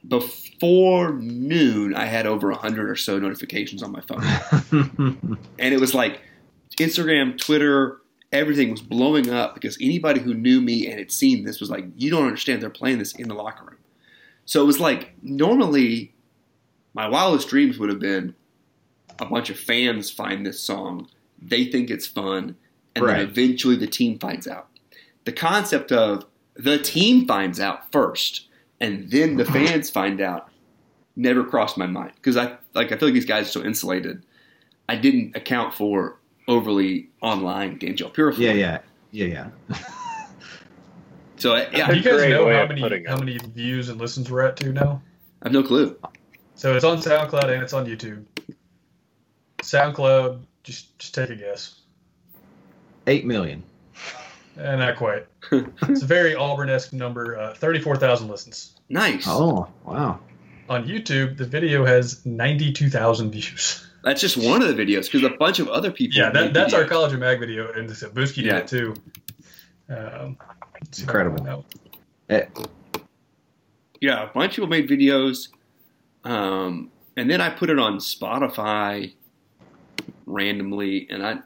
Before 0.07 1.15
noon, 1.15 1.95
I 1.95 2.05
had 2.05 2.27
over 2.27 2.53
hundred 2.53 2.91
or 2.91 2.97
so 2.97 3.19
notifications 3.19 3.83
on 3.83 3.91
my 3.91 4.03
phone 4.03 5.39
and 5.59 5.75
it 5.75 5.81
was 5.81 5.95
like 5.95 6.21
Instagram, 6.79 7.39
Twitter, 7.39 8.03
everything 8.31 8.71
was 8.71 8.83
blowing 8.83 9.31
up 9.31 9.55
because 9.55 9.79
anybody 9.81 10.21
who 10.21 10.35
knew 10.35 10.61
me 10.61 10.87
and 10.87 10.99
had 10.99 11.11
seen 11.11 11.45
this 11.45 11.59
was 11.59 11.71
like, 11.71 11.87
"You 11.97 12.11
don't 12.11 12.25
understand. 12.25 12.61
They're 12.61 12.69
playing 12.69 12.99
this 12.99 13.15
in 13.15 13.29
the 13.29 13.35
locker 13.35 13.65
room." 13.65 13.79
So 14.45 14.61
it 14.63 14.67
was 14.67 14.79
like 14.79 15.15
normally, 15.23 16.13
my 16.93 17.09
wildest 17.09 17.49
dreams 17.49 17.79
would 17.79 17.89
have 17.89 18.01
been 18.01 18.35
a 19.21 19.27
bunch 19.27 19.51
of 19.51 19.59
fans 19.59 20.11
find 20.11 20.45
this 20.47 20.61
song, 20.61 21.09
they 21.41 21.65
think 21.67 21.91
it's 21.91 22.07
fun, 22.07 22.57
and 22.95 23.05
Right. 23.05 23.19
then 23.19 23.29
eventually 23.29 23.77
the 23.77 23.87
team 23.87 24.19
finds 24.19 24.47
out. 24.47 24.69
The 25.25 25.33
concept 25.33 25.93
of 25.93 26.27
the 26.55 26.79
team 26.79 27.27
finds 27.27 27.59
out 27.61 27.91
first, 27.93 28.49
and 28.81 29.11
then 29.11 29.37
the 29.37 29.45
fans 29.45 29.91
find 29.91 30.21
out 30.21 30.49
never 31.17 31.45
crossed 31.45 31.77
my 31.79 31.87
mind 31.87 32.13
because 32.17 32.37
I 32.37 32.57
like 32.75 32.93
I 32.93 32.97
feel 32.97 33.09
like 33.09 33.15
these 33.15 33.25
guys 33.25 33.47
are 33.49 33.53
so 33.61 33.65
insulated. 33.65 34.23
I 34.89 34.97
didn't 34.97 35.35
account 35.37 35.75
for 35.75 36.19
overly 36.49 37.09
online 37.23 37.79
D'Angelo 37.79 38.11
Purifier. 38.11 38.53
yeah, 38.53 38.53
yeah, 38.53 38.79
yeah, 39.27 39.49
yeah. 39.71 39.77
So 41.37 41.57
yeah, 41.57 41.89
Do 41.91 41.97
you 41.97 42.03
guys 42.03 42.29
know 42.31 42.49
how 42.51 42.67
many 42.67 43.05
how 43.07 43.17
many 43.19 43.39
views 43.39 43.89
and 43.89 44.01
listens 44.01 44.31
we're 44.31 44.43
at 44.43 44.57
to 44.59 44.73
now? 44.73 45.03
I 45.43 45.47
have 45.47 45.53
no 45.53 45.63
clue. 45.63 45.97
So 46.55 46.75
it's 46.75 46.85
on 46.85 46.99
SoundCloud 46.99 47.53
and 47.53 47.63
it's 47.63 47.73
on 47.73 47.87
YouTube. 47.87 48.25
SoundCloud, 49.65 50.41
just 50.63 50.99
just 50.99 51.15
take 51.15 51.31
a 51.31 51.37
guess. 51.37 51.81
Eight 53.07 53.27
million. 53.27 53.63
Eh, 54.59 54.77
not 54.77 54.97
quite. 54.97 55.27
it's 55.53 56.03
a 56.03 56.07
very 56.07 56.35
Auburn-esque 56.35 56.93
number. 56.93 57.39
Uh, 57.39 57.55
Thirty-four 57.55 57.97
thousand 57.97 58.29
listens 58.29 58.77
Nice. 58.89 59.25
Oh 59.27 59.69
wow. 59.85 60.21
on 60.69 60.87
YouTube. 60.87 61.37
The 61.37 61.45
video 61.47 61.85
has 61.85 62.25
ninety-two 62.25 62.89
thousand 62.91 63.31
views. 63.33 63.87
That's 64.05 64.21
just 64.21 64.37
one 64.37 64.63
of 64.63 64.69
the 64.69 64.75
videos 64.75 65.11
because 65.11 65.23
a 65.25 65.31
bunch 65.37 65.59
of 65.59 65.69
other 65.69 65.91
people. 65.91 66.19
Yeah, 66.19 66.31
that, 66.31 66.45
made 66.47 66.55
that's 66.55 66.75
our 66.75 66.85
college 66.85 67.13
of 67.15 67.21
mag 67.21 67.41
video, 67.41 67.73
and 67.73 67.89
this 67.89 68.03
Booski 68.03 68.37
did 68.37 68.45
Yeah. 68.47 68.59
it 68.59 68.69
too. 68.69 68.95
Um, 69.89 70.37
let's 70.83 70.99
see 70.99 71.03
if 71.05 71.09
I 71.09 71.13
Incredible. 71.13 71.37
can 71.39 71.47
find 71.47 71.65
Eh, 72.29 73.03
Yeah, 74.01 74.25
a 74.25 74.33
bunch 74.33 74.53
of 74.53 74.57
people 74.57 74.69
made 74.69 74.89
videos, 74.89 75.49
um, 76.25 76.91
and 77.17 77.31
then 77.31 77.41
I 77.41 77.49
put 77.51 77.71
it 77.71 77.79
on 77.79 77.97
Spotify 77.99 79.15
randomly, 80.27 81.07
and 81.11 81.25
I 81.27 81.39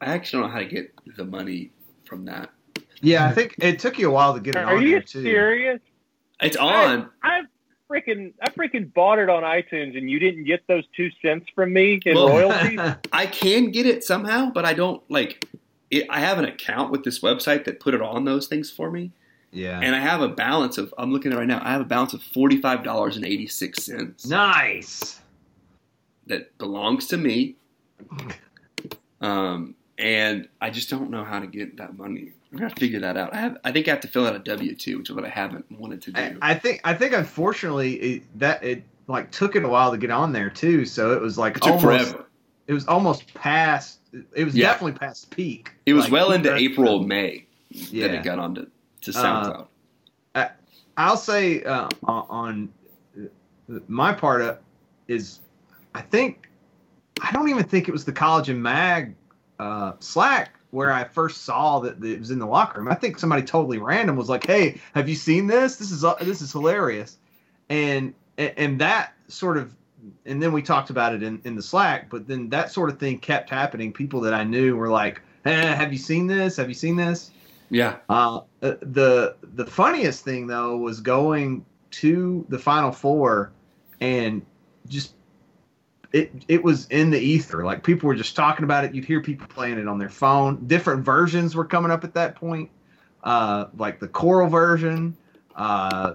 I 0.00 0.12
actually 0.14 0.42
don't 0.42 0.48
know 0.50 0.54
how 0.54 0.60
to 0.60 0.66
get 0.66 0.92
the 1.16 1.24
money 1.24 1.70
from 2.04 2.24
that. 2.26 2.50
Yeah, 3.00 3.26
I 3.26 3.32
think 3.32 3.54
it 3.58 3.78
took 3.78 3.98
you 3.98 4.08
a 4.08 4.12
while 4.12 4.34
to 4.34 4.40
get 4.40 4.54
it 4.56 4.58
Are 4.64 4.76
on 4.76 4.82
you 4.82 4.90
there 4.92 5.02
too. 5.02 5.22
serious? 5.22 5.80
It's 6.40 6.56
on. 6.56 7.10
I 7.22 7.42
freaking 7.90 8.32
I 8.42 8.50
freaking 8.50 8.92
bought 8.92 9.18
it 9.18 9.28
on 9.28 9.42
iTunes, 9.42 9.96
and 9.96 10.10
you 10.10 10.18
didn't 10.18 10.44
get 10.44 10.66
those 10.66 10.84
two 10.96 11.10
cents 11.22 11.46
from 11.54 11.72
me 11.72 12.00
in 12.04 12.14
Well- 12.14 12.28
royalties. 12.28 12.80
I 13.12 13.26
can 13.26 13.70
get 13.70 13.86
it 13.86 14.04
somehow, 14.04 14.50
but 14.50 14.64
I 14.64 14.74
don't 14.74 15.02
like. 15.10 15.44
It, 15.90 16.06
I 16.10 16.18
have 16.20 16.38
an 16.38 16.44
account 16.44 16.90
with 16.90 17.04
this 17.04 17.20
website 17.20 17.64
that 17.64 17.78
put 17.78 17.94
it 17.94 18.02
on 18.02 18.24
those 18.24 18.48
things 18.48 18.70
for 18.72 18.90
me, 18.90 19.12
yeah. 19.52 19.78
and 19.80 19.94
I 19.94 20.00
have 20.00 20.20
a 20.20 20.28
balance 20.28 20.78
of. 20.78 20.92
I'm 20.98 21.12
looking 21.12 21.32
at 21.32 21.36
it 21.36 21.38
right 21.38 21.46
now. 21.48 21.62
I 21.64 21.70
have 21.70 21.80
a 21.80 21.84
balance 21.84 22.12
of 22.12 22.22
forty 22.22 22.60
five 22.60 22.82
dollars 22.82 23.16
and 23.16 23.24
eighty 23.24 23.46
six 23.46 23.84
cents 23.84 24.26
nice. 24.26 25.20
that 26.26 26.56
belongs 26.58 27.06
to 27.08 27.16
me. 27.16 27.54
Um, 29.20 29.74
and 29.98 30.48
I 30.60 30.70
just 30.70 30.90
don't 30.90 31.10
know 31.10 31.24
how 31.24 31.38
to 31.40 31.46
get 31.46 31.76
that 31.78 31.96
money. 31.96 32.32
I'm 32.52 32.58
gonna 32.58 32.74
figure 32.76 33.00
that 33.00 33.16
out. 33.16 33.34
I 33.34 33.38
have. 33.38 33.56
I 33.64 33.72
think 33.72 33.88
I 33.88 33.92
have 33.92 34.00
to 34.00 34.08
fill 34.08 34.26
out 34.26 34.36
a 34.36 34.38
W 34.40 34.74
two, 34.74 34.98
which 34.98 35.10
is 35.10 35.16
what 35.16 35.24
I 35.24 35.28
haven't 35.28 35.70
wanted 35.72 36.02
to 36.02 36.12
do. 36.12 36.20
I, 36.20 36.36
I 36.52 36.54
think 36.54 36.80
I 36.84 36.94
think 36.94 37.12
unfortunately 37.12 37.94
it, 37.94 38.22
that 38.38 38.62
it 38.62 38.82
like 39.08 39.30
took 39.30 39.56
it 39.56 39.64
a 39.64 39.68
while 39.68 39.90
to 39.90 39.98
get 39.98 40.10
on 40.10 40.32
there 40.32 40.50
too. 40.50 40.84
So 40.84 41.12
it 41.12 41.20
was 41.20 41.38
like 41.38 41.56
it 41.56 41.62
took 41.62 41.72
almost 41.82 42.10
forever. 42.10 42.26
it 42.66 42.72
was 42.72 42.86
almost 42.86 43.32
past. 43.34 44.00
It 44.34 44.44
was 44.44 44.54
Yeah. 44.54 44.68
definitely 44.68 44.98
past 44.98 45.30
peak. 45.30 45.70
It 45.86 45.94
was 45.94 46.04
Like, 46.04 46.12
well 46.12 46.32
into. 46.32 46.54
April, 46.54 47.02
May 47.02 47.46
Yeah. 47.70 48.06
that 48.08 48.16
it 48.16 48.22
got 48.22 48.38
onto 48.38 48.66
to 49.02 49.10
Uh, 49.10 49.14
SoundCloud. 49.24 49.66
I'll 50.98 51.16
say 51.18 51.62
uh, 51.62 51.88
on 52.04 52.26
on 52.30 52.68
my 53.88 54.12
part 54.14 54.40
uh, 54.42 54.54
is 55.08 55.40
I 55.94 56.00
think 56.00 56.45
I 57.20 57.32
don't 57.32 57.48
even 57.48 57.64
think 57.64 57.88
it 57.88 57.92
was 57.92 58.04
the 58.04 58.12
college 58.12 58.48
and 58.48 58.62
mag 58.62 59.14
uh, 59.58 59.92
Slack 60.00 60.52
where 60.70 60.92
I 60.92 61.04
first 61.04 61.42
saw 61.44 61.80
that 61.80 62.02
it 62.04 62.18
was 62.18 62.30
in 62.30 62.38
the 62.38 62.46
locker 62.46 62.80
room. 62.80 62.88
I 62.88 62.94
think 62.94 63.18
somebody 63.18 63.42
totally 63.42 63.78
random 63.78 64.16
was 64.16 64.28
like, 64.28 64.46
"Hey, 64.46 64.80
have 64.94 65.08
you 65.08 65.14
seen 65.14 65.46
this? 65.46 65.76
This 65.76 65.90
is 65.90 66.04
uh, 66.04 66.14
this 66.20 66.42
is 66.42 66.52
hilarious," 66.52 67.18
and 67.70 68.14
and 68.36 68.80
that 68.80 69.14
sort 69.28 69.56
of 69.56 69.74
and 70.24 70.42
then 70.42 70.52
we 70.52 70.62
talked 70.62 70.90
about 70.90 71.14
it 71.14 71.22
in, 71.22 71.40
in 71.44 71.56
the 71.56 71.62
Slack. 71.62 72.10
But 72.10 72.28
then 72.28 72.50
that 72.50 72.70
sort 72.70 72.90
of 72.90 72.98
thing 72.98 73.18
kept 73.18 73.50
happening. 73.50 73.92
People 73.92 74.20
that 74.22 74.34
I 74.34 74.44
knew 74.44 74.76
were 74.76 74.90
like, 74.90 75.22
eh, 75.44 75.74
"Have 75.74 75.92
you 75.92 75.98
seen 75.98 76.26
this? 76.26 76.56
Have 76.56 76.68
you 76.68 76.74
seen 76.74 76.96
this?" 76.96 77.30
yeah, 77.70 77.96
Uh, 78.08 78.40
the 78.60 79.36
the 79.42 79.66
funniest 79.66 80.24
thing 80.24 80.46
though 80.46 80.76
was 80.76 81.00
going 81.00 81.64
to 81.92 82.44
the 82.48 82.58
final 82.58 82.92
four 82.92 83.52
and 84.00 84.44
just 84.88 85.14
it 86.12 86.32
it 86.48 86.62
was 86.62 86.86
in 86.88 87.10
the 87.10 87.18
ether. 87.18 87.64
Like 87.64 87.82
people 87.82 88.06
were 88.06 88.14
just 88.14 88.36
talking 88.36 88.64
about 88.64 88.84
it. 88.84 88.94
You'd 88.94 89.04
hear 89.04 89.20
people 89.20 89.46
playing 89.46 89.78
it 89.78 89.88
on 89.88 89.98
their 89.98 90.10
phone. 90.10 90.66
Different 90.66 91.04
versions 91.04 91.54
were 91.54 91.64
coming 91.64 91.90
up 91.90 92.04
at 92.04 92.14
that 92.14 92.36
point. 92.36 92.70
Uh 93.22 93.66
like 93.76 93.98
the 93.98 94.08
choral 94.08 94.48
version 94.48 95.16
uh 95.54 96.14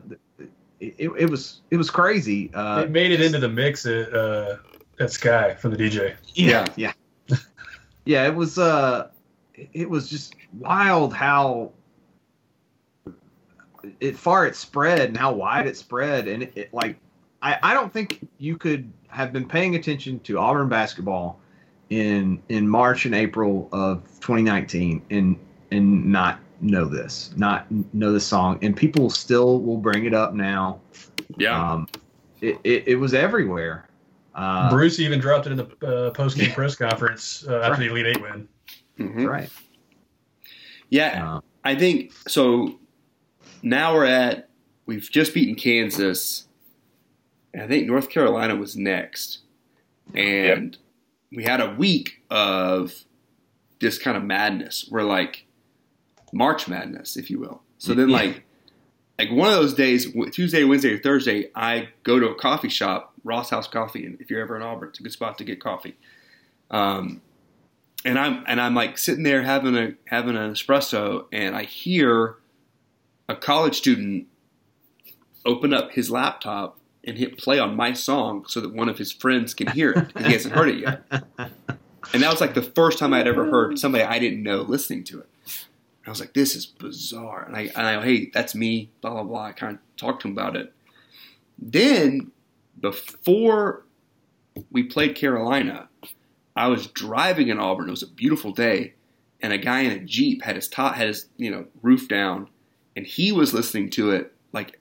it, 0.79 0.95
it, 0.97 1.11
it 1.17 1.29
was 1.29 1.61
it 1.69 1.77
was 1.77 1.89
crazy. 1.89 2.53
Uh 2.53 2.83
it 2.83 2.91
made 2.91 3.11
it 3.11 3.21
into 3.21 3.39
the 3.39 3.49
mix 3.49 3.85
at 3.85 4.13
uh, 4.13 4.57
at 4.99 5.11
Sky 5.11 5.55
from 5.55 5.71
the 5.71 5.77
DJ. 5.77 6.15
yeah. 6.33 6.67
yeah. 6.75 6.93
Yeah 8.05 8.25
it 8.27 8.35
was 8.35 8.57
uh 8.57 9.09
it 9.73 9.89
was 9.89 10.09
just 10.09 10.35
wild 10.57 11.13
how 11.13 11.71
it 13.99 14.17
far 14.17 14.45
it 14.45 14.55
spread 14.55 15.01
and 15.01 15.17
how 15.17 15.33
wide 15.33 15.67
it 15.67 15.77
spread. 15.77 16.27
And 16.27 16.43
it, 16.43 16.53
it 16.55 16.73
like 16.73 16.97
I, 17.41 17.57
I 17.61 17.73
don't 17.73 17.91
think 17.91 18.27
you 18.37 18.57
could 18.57 18.91
have 19.11 19.33
been 19.33 19.47
paying 19.47 19.75
attention 19.75 20.19
to 20.21 20.37
Auburn 20.39 20.69
basketball 20.69 21.39
in 21.89 22.41
in 22.49 22.67
March 22.67 23.05
and 23.05 23.13
April 23.13 23.69
of 23.71 24.03
2019 24.21 25.01
and 25.09 25.37
and 25.71 26.05
not 26.05 26.39
know 26.61 26.85
this 26.85 27.33
not 27.35 27.65
know 27.93 28.13
this 28.13 28.25
song 28.25 28.59
and 28.61 28.75
people 28.75 29.09
still 29.09 29.59
will 29.61 29.77
bring 29.77 30.05
it 30.05 30.13
up 30.13 30.33
now 30.33 30.79
yeah. 31.37 31.71
um 31.71 31.87
it, 32.39 32.59
it, 32.63 32.87
it 32.87 32.95
was 32.95 33.13
everywhere 33.13 33.89
uh, 34.33 34.69
Bruce 34.69 34.99
even 34.99 35.19
dropped 35.19 35.47
it 35.47 35.51
in 35.51 35.57
the 35.57 35.87
uh, 35.87 36.11
post 36.11 36.37
game 36.37 36.51
press 36.51 36.75
conference 36.75 37.45
uh, 37.47 37.59
after 37.59 37.83
the 37.83 37.89
Elite 37.89 38.05
Eight 38.07 38.21
win. 38.21 38.47
Mhm. 38.97 39.27
right 39.27 39.49
Yeah, 40.89 41.35
uh, 41.35 41.41
I 41.63 41.75
think 41.75 42.13
so. 42.27 42.79
Now 43.61 43.93
we're 43.93 44.05
at 44.05 44.49
we've 44.85 45.09
just 45.09 45.33
beaten 45.33 45.55
Kansas. 45.55 46.47
And 47.53 47.63
I 47.63 47.67
think 47.67 47.87
North 47.87 48.09
Carolina 48.09 48.55
was 48.55 48.75
next, 48.77 49.39
and 50.15 50.77
we 51.31 51.43
had 51.43 51.59
a 51.59 51.71
week 51.75 52.21
of 52.29 52.93
this 53.79 53.97
kind 53.97 54.15
of 54.15 54.23
madness. 54.23 54.87
We're 54.89 55.03
like 55.03 55.45
March 56.31 56.67
Madness, 56.67 57.17
if 57.17 57.29
you 57.29 57.39
will. 57.39 57.61
So 57.77 57.93
then, 57.93 58.09
Yeah. 58.09 58.15
like, 58.15 58.43
like 59.19 59.31
one 59.31 59.49
of 59.49 59.55
those 59.55 59.73
days, 59.73 60.13
Tuesday, 60.31 60.63
Wednesday, 60.63 60.93
or 60.93 60.99
Thursday, 60.99 61.49
I 61.55 61.89
go 62.03 62.19
to 62.19 62.29
a 62.29 62.35
coffee 62.35 62.69
shop, 62.69 63.13
Ross 63.23 63.49
House 63.49 63.67
Coffee, 63.67 64.05
and 64.05 64.19
if 64.21 64.29
you're 64.29 64.41
ever 64.41 64.55
in 64.55 64.61
Auburn, 64.61 64.89
it's 64.89 64.99
a 64.99 65.03
good 65.03 65.11
spot 65.11 65.37
to 65.39 65.43
get 65.43 65.59
coffee. 65.59 65.97
Um, 66.69 67.21
and 68.05 68.17
I'm 68.17 68.43
and 68.47 68.59
I'm 68.61 68.73
like 68.73 68.97
sitting 68.97 69.23
there 69.23 69.43
having 69.43 69.75
a 69.75 69.93
having 70.05 70.35
an 70.37 70.51
espresso, 70.51 71.25
and 71.31 71.55
I 71.55 71.63
hear 71.63 72.35
a 73.29 73.35
college 73.35 73.75
student 73.75 74.27
open 75.45 75.73
up 75.73 75.91
his 75.91 76.09
laptop 76.09 76.79
and 77.03 77.17
hit 77.17 77.37
play 77.37 77.59
on 77.59 77.75
my 77.75 77.93
song 77.93 78.45
so 78.47 78.61
that 78.61 78.73
one 78.73 78.89
of 78.89 78.97
his 78.97 79.11
friends 79.11 79.53
can 79.53 79.67
hear 79.67 79.91
it. 79.91 80.25
he 80.25 80.33
hasn't 80.33 80.53
heard 80.53 80.69
it 80.69 80.79
yet. 80.79 81.03
And 82.13 82.23
that 82.23 82.31
was 82.31 82.41
like 82.41 82.53
the 82.53 82.61
first 82.61 82.97
time 82.97 83.13
I'd 83.13 83.27
ever 83.27 83.49
heard 83.49 83.79
somebody 83.79 84.03
I 84.03 84.19
didn't 84.19 84.43
know 84.43 84.61
listening 84.61 85.03
to 85.05 85.19
it. 85.19 85.29
And 85.45 86.07
I 86.07 86.09
was 86.09 86.19
like, 86.19 86.33
this 86.33 86.55
is 86.55 86.65
bizarre. 86.65 87.43
And 87.43 87.55
I, 87.55 87.61
and 87.75 87.87
I 87.87 88.03
hey, 88.03 88.31
that's 88.33 88.55
me, 88.55 88.89
blah, 89.01 89.11
blah, 89.11 89.23
blah. 89.23 89.45
I 89.45 89.51
kind 89.51 89.75
of 89.75 89.97
talked 89.97 90.23
to 90.23 90.27
him 90.27 90.33
about 90.33 90.55
it. 90.55 90.73
Then, 91.57 92.31
before 92.79 93.85
we 94.71 94.83
played 94.83 95.15
Carolina, 95.15 95.89
I 96.55 96.67
was 96.67 96.87
driving 96.87 97.49
in 97.49 97.59
Auburn. 97.59 97.87
It 97.87 97.91
was 97.91 98.03
a 98.03 98.07
beautiful 98.07 98.51
day. 98.51 98.93
And 99.41 99.53
a 99.53 99.57
guy 99.57 99.81
in 99.81 99.91
a 99.91 99.99
Jeep 99.99 100.43
had 100.43 100.55
his 100.55 100.67
top, 100.67 100.95
had 100.95 101.07
his, 101.07 101.27
you 101.37 101.51
know, 101.51 101.65
roof 101.81 102.07
down. 102.07 102.49
And 102.95 103.05
he 103.05 103.31
was 103.31 103.53
listening 103.53 103.89
to 103.91 104.11
it 104.11 104.33
like 104.51 104.79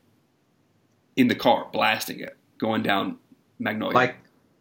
in 1.16 1.28
the 1.28 1.34
car, 1.34 1.68
blasting 1.72 2.20
it, 2.20 2.36
going 2.58 2.82
down 2.82 3.18
Magnolia. 3.58 3.94
like 3.94 4.16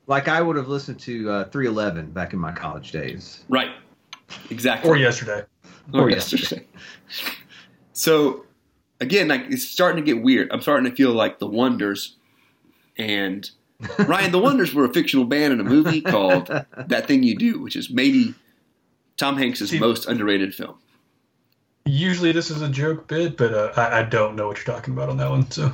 like 0.07 0.27
I 0.27 0.41
would 0.41 0.55
have 0.55 0.67
listened 0.67 0.99
to 1.01 1.29
uh, 1.29 1.43
311 1.49 2.11
back 2.11 2.33
in 2.33 2.39
my 2.39 2.51
college 2.51 2.91
days. 2.91 3.43
right. 3.49 3.71
Exactly. 4.51 4.89
Or 4.89 4.95
yesterday. 4.97 5.43
or 5.93 6.01
Or 6.01 6.09
yesterday. 6.09 6.65
so 7.93 8.45
again, 8.99 9.27
like 9.27 9.45
it's 9.49 9.63
starting 9.67 10.03
to 10.03 10.13
get 10.13 10.23
weird. 10.23 10.49
I'm 10.51 10.61
starting 10.61 10.89
to 10.89 10.95
feel 10.95 11.11
like 11.13 11.39
the 11.39 11.47
Wonders 11.47 12.15
and 12.97 13.49
Ryan, 13.99 14.31
the 14.31 14.39
Wonders 14.39 14.73
were 14.73 14.85
a 14.85 14.93
fictional 14.93 15.25
band 15.25 15.53
in 15.53 15.59
a 15.59 15.63
movie 15.63 16.01
called 16.01 16.47
That 16.87 17.07
Thing 17.07 17.23
You 17.23 17.35
Do, 17.37 17.59
which 17.61 17.75
is 17.75 17.89
maybe 17.89 18.35
Tom 19.17 19.37
Hanks' 19.37 19.67
See- 19.67 19.79
most 19.79 20.05
underrated 20.07 20.53
film. 20.53 20.77
Usually 21.85 22.31
this 22.31 22.51
is 22.51 22.61
a 22.61 22.69
joke 22.69 23.07
bit, 23.07 23.35
but 23.35 23.53
uh, 23.53 23.71
I, 23.75 23.99
I 23.99 24.03
don't 24.03 24.35
know 24.35 24.47
what 24.47 24.57
you're 24.57 24.75
talking 24.75 24.93
about 24.93 25.09
on 25.09 25.17
that 25.17 25.29
one. 25.29 25.49
So 25.49 25.73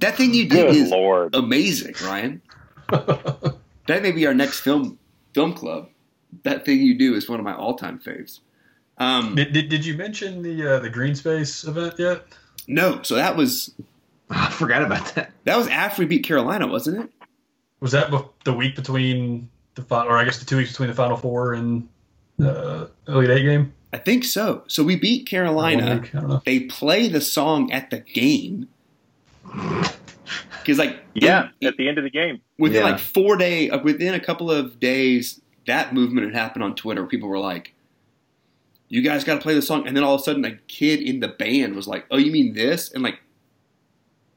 That 0.00 0.16
Thing 0.16 0.34
You 0.34 0.48
Do 0.48 0.56
Good 0.56 0.76
is 0.76 0.90
lord! 0.90 1.34
amazing, 1.34 1.94
Ryan. 2.02 2.42
That 2.90 4.02
may 4.02 4.12
be 4.12 4.26
our 4.26 4.34
next 4.34 4.60
film 4.60 4.98
film 5.34 5.52
club. 5.54 5.88
That 6.42 6.64
Thing 6.64 6.80
You 6.80 6.96
Do 6.98 7.14
is 7.14 7.28
one 7.28 7.38
of 7.40 7.44
my 7.44 7.54
all 7.54 7.74
time 7.76 7.98
faves. 7.98 8.40
Um, 8.98 9.34
did, 9.34 9.52
did, 9.52 9.68
did 9.68 9.84
you 9.86 9.96
mention 9.96 10.42
the 10.42 10.76
uh, 10.76 10.78
the 10.80 10.90
Green 10.90 11.14
Space 11.14 11.64
event 11.64 11.94
yet? 11.98 12.22
no, 12.68 13.02
so 13.02 13.14
that 13.16 13.36
was 13.36 13.74
I 14.30 14.50
forgot 14.50 14.82
about 14.82 15.14
that. 15.14 15.32
that 15.44 15.56
was 15.56 15.68
after 15.68 16.02
we 16.02 16.06
beat 16.06 16.24
Carolina, 16.24 16.66
wasn't 16.66 17.04
it? 17.04 17.10
Was 17.80 17.92
that 17.92 18.10
the 18.44 18.52
week 18.52 18.76
between 18.76 19.48
the 19.74 19.82
final, 19.82 20.12
or 20.12 20.18
I 20.18 20.24
guess 20.24 20.38
the 20.38 20.44
two 20.44 20.58
weeks 20.58 20.70
between 20.70 20.88
the 20.90 20.94
Final 20.94 21.16
Four 21.16 21.54
and 21.54 21.88
uh, 22.42 22.86
Elite 23.08 23.30
Eight 23.30 23.42
game? 23.42 23.72
I 23.92 23.98
think 23.98 24.24
so. 24.24 24.62
So 24.68 24.84
we 24.84 24.96
beat 24.96 25.26
Carolina. 25.26 26.00
week? 26.00 26.14
I 26.14 26.20
don't 26.20 26.28
know. 26.28 26.42
They 26.44 26.60
play 26.60 27.08
the 27.08 27.20
song 27.20 27.72
at 27.72 27.90
the 27.90 28.00
game. 28.00 28.68
Okay, 29.48 29.88
Because 30.60 30.78
like 30.78 31.00
Yeah, 31.14 31.48
in- 31.60 31.68
at 31.68 31.76
the 31.76 31.88
end 31.88 31.98
of 31.98 32.04
the 32.04 32.10
game. 32.10 32.40
within 32.58 32.84
Yeah. 32.84 32.90
like 32.90 32.98
four 33.00 33.36
day, 33.36 33.70
uh, 33.70 33.78
within 33.82 34.14
a 34.14 34.20
couple 34.20 34.50
of 34.50 34.78
days, 34.80 35.40
that 35.66 35.94
movement 35.94 36.26
had 36.26 36.34
happened 36.34 36.62
on 36.64 36.74
Twitter. 36.74 37.06
People 37.06 37.28
were 37.28 37.38
like, 37.38 37.74
"You 38.88 39.02
guys 39.02 39.24
got 39.24 39.34
to 39.36 39.40
play 39.40 39.54
the 39.54 39.62
song," 39.62 39.86
and 39.86 39.96
then 39.96 40.04
all 40.04 40.14
of 40.14 40.20
a 40.20 40.24
sudden, 40.24 40.44
a 40.44 40.56
kid 40.68 41.00
in 41.00 41.20
the 41.20 41.28
band 41.28 41.74
was 41.76 41.86
like, 41.86 42.06
"Oh, 42.10 42.16
you 42.18 42.30
mean 42.32 42.54
this?" 42.54 42.90
and 42.92 43.02
like 43.02 43.20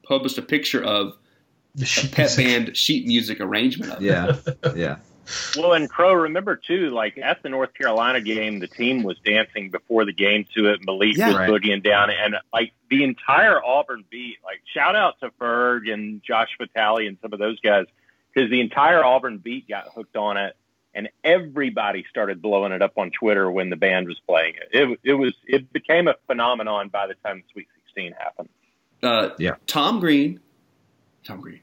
published 0.06 0.38
a 0.38 0.42
picture 0.42 0.82
of 0.82 1.16
The 1.74 1.84
a 1.84 2.08
pet 2.14 2.36
music. 2.36 2.44
band 2.44 2.76
sheet 2.76 3.06
music 3.06 3.40
arrangement 3.40 3.92
of 3.92 4.02
it. 4.02 4.06
Yeah, 4.06 4.36
yeah. 4.76 4.96
Well, 5.56 5.72
and 5.72 5.88
Crow, 5.88 6.12
remember 6.12 6.56
too, 6.56 6.90
like 6.90 7.16
at 7.18 7.42
the 7.42 7.48
North 7.48 7.72
Carolina 7.74 8.20
game, 8.20 8.58
the 8.60 8.66
team 8.68 9.02
was 9.02 9.16
dancing 9.24 9.70
before 9.70 10.04
the 10.04 10.12
game 10.12 10.44
to 10.54 10.66
it. 10.70 10.76
And 10.76 10.84
Malik 10.86 11.16
Yeah. 11.16 11.28
was 11.28 11.36
Right. 11.36 11.50
boogieing 11.50 11.82
down, 11.82 12.10
and 12.10 12.36
like 12.52 12.72
the 12.90 13.04
entire 13.04 13.62
Auburn 13.64 14.04
beat. 14.10 14.38
Like 14.44 14.60
shout 14.72 14.94
out 14.96 15.18
to 15.20 15.30
Ferg 15.40 15.90
and 15.92 16.22
Josh 16.22 16.50
Vitale 16.58 17.06
and 17.06 17.16
some 17.22 17.32
of 17.32 17.38
those 17.38 17.58
guys 17.60 17.86
because 18.32 18.50
the 18.50 18.60
entire 18.60 19.04
Auburn 19.04 19.38
beat 19.38 19.68
got 19.68 19.88
hooked 19.94 20.16
on 20.16 20.36
it, 20.36 20.56
and 20.94 21.08
everybody 21.22 22.04
started 22.10 22.42
blowing 22.42 22.72
it 22.72 22.82
up 22.82 22.98
on 22.98 23.10
Twitter 23.10 23.50
when 23.50 23.70
the 23.70 23.76
band 23.76 24.06
was 24.08 24.20
playing 24.26 24.54
it. 24.56 24.68
It, 24.72 25.00
it 25.04 25.14
was 25.14 25.32
it 25.46 25.72
became 25.72 26.06
a 26.08 26.14
phenomenon 26.26 26.88
by 26.88 27.06
the 27.06 27.14
time 27.24 27.38
the 27.46 27.52
Sweet 27.52 27.68
Sixteen 27.76 28.12
happened. 28.18 28.48
Uh, 29.02 29.30
Yeah. 29.38 29.54
Tom 29.66 30.00
Green. 30.00 30.40
Tom 31.24 31.40
Green. 31.40 31.60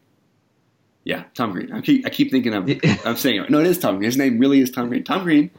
Yeah, 1.03 1.23
Tom 1.33 1.51
Green. 1.51 1.71
I 1.71 1.81
keep 1.81 2.05
I 2.05 2.09
keep 2.09 2.31
thinking 2.31 2.53
of 2.53 2.69
I'm 3.05 3.17
saying 3.17 3.43
it. 3.43 3.49
No, 3.49 3.59
it 3.59 3.67
is 3.67 3.79
Tom 3.79 3.97
Green. 3.97 4.05
His 4.05 4.17
name 4.17 4.37
really 4.37 4.59
is 4.61 4.71
Tom 4.71 4.89
Green. 4.89 5.03
Tom 5.03 5.23
Green 5.23 5.49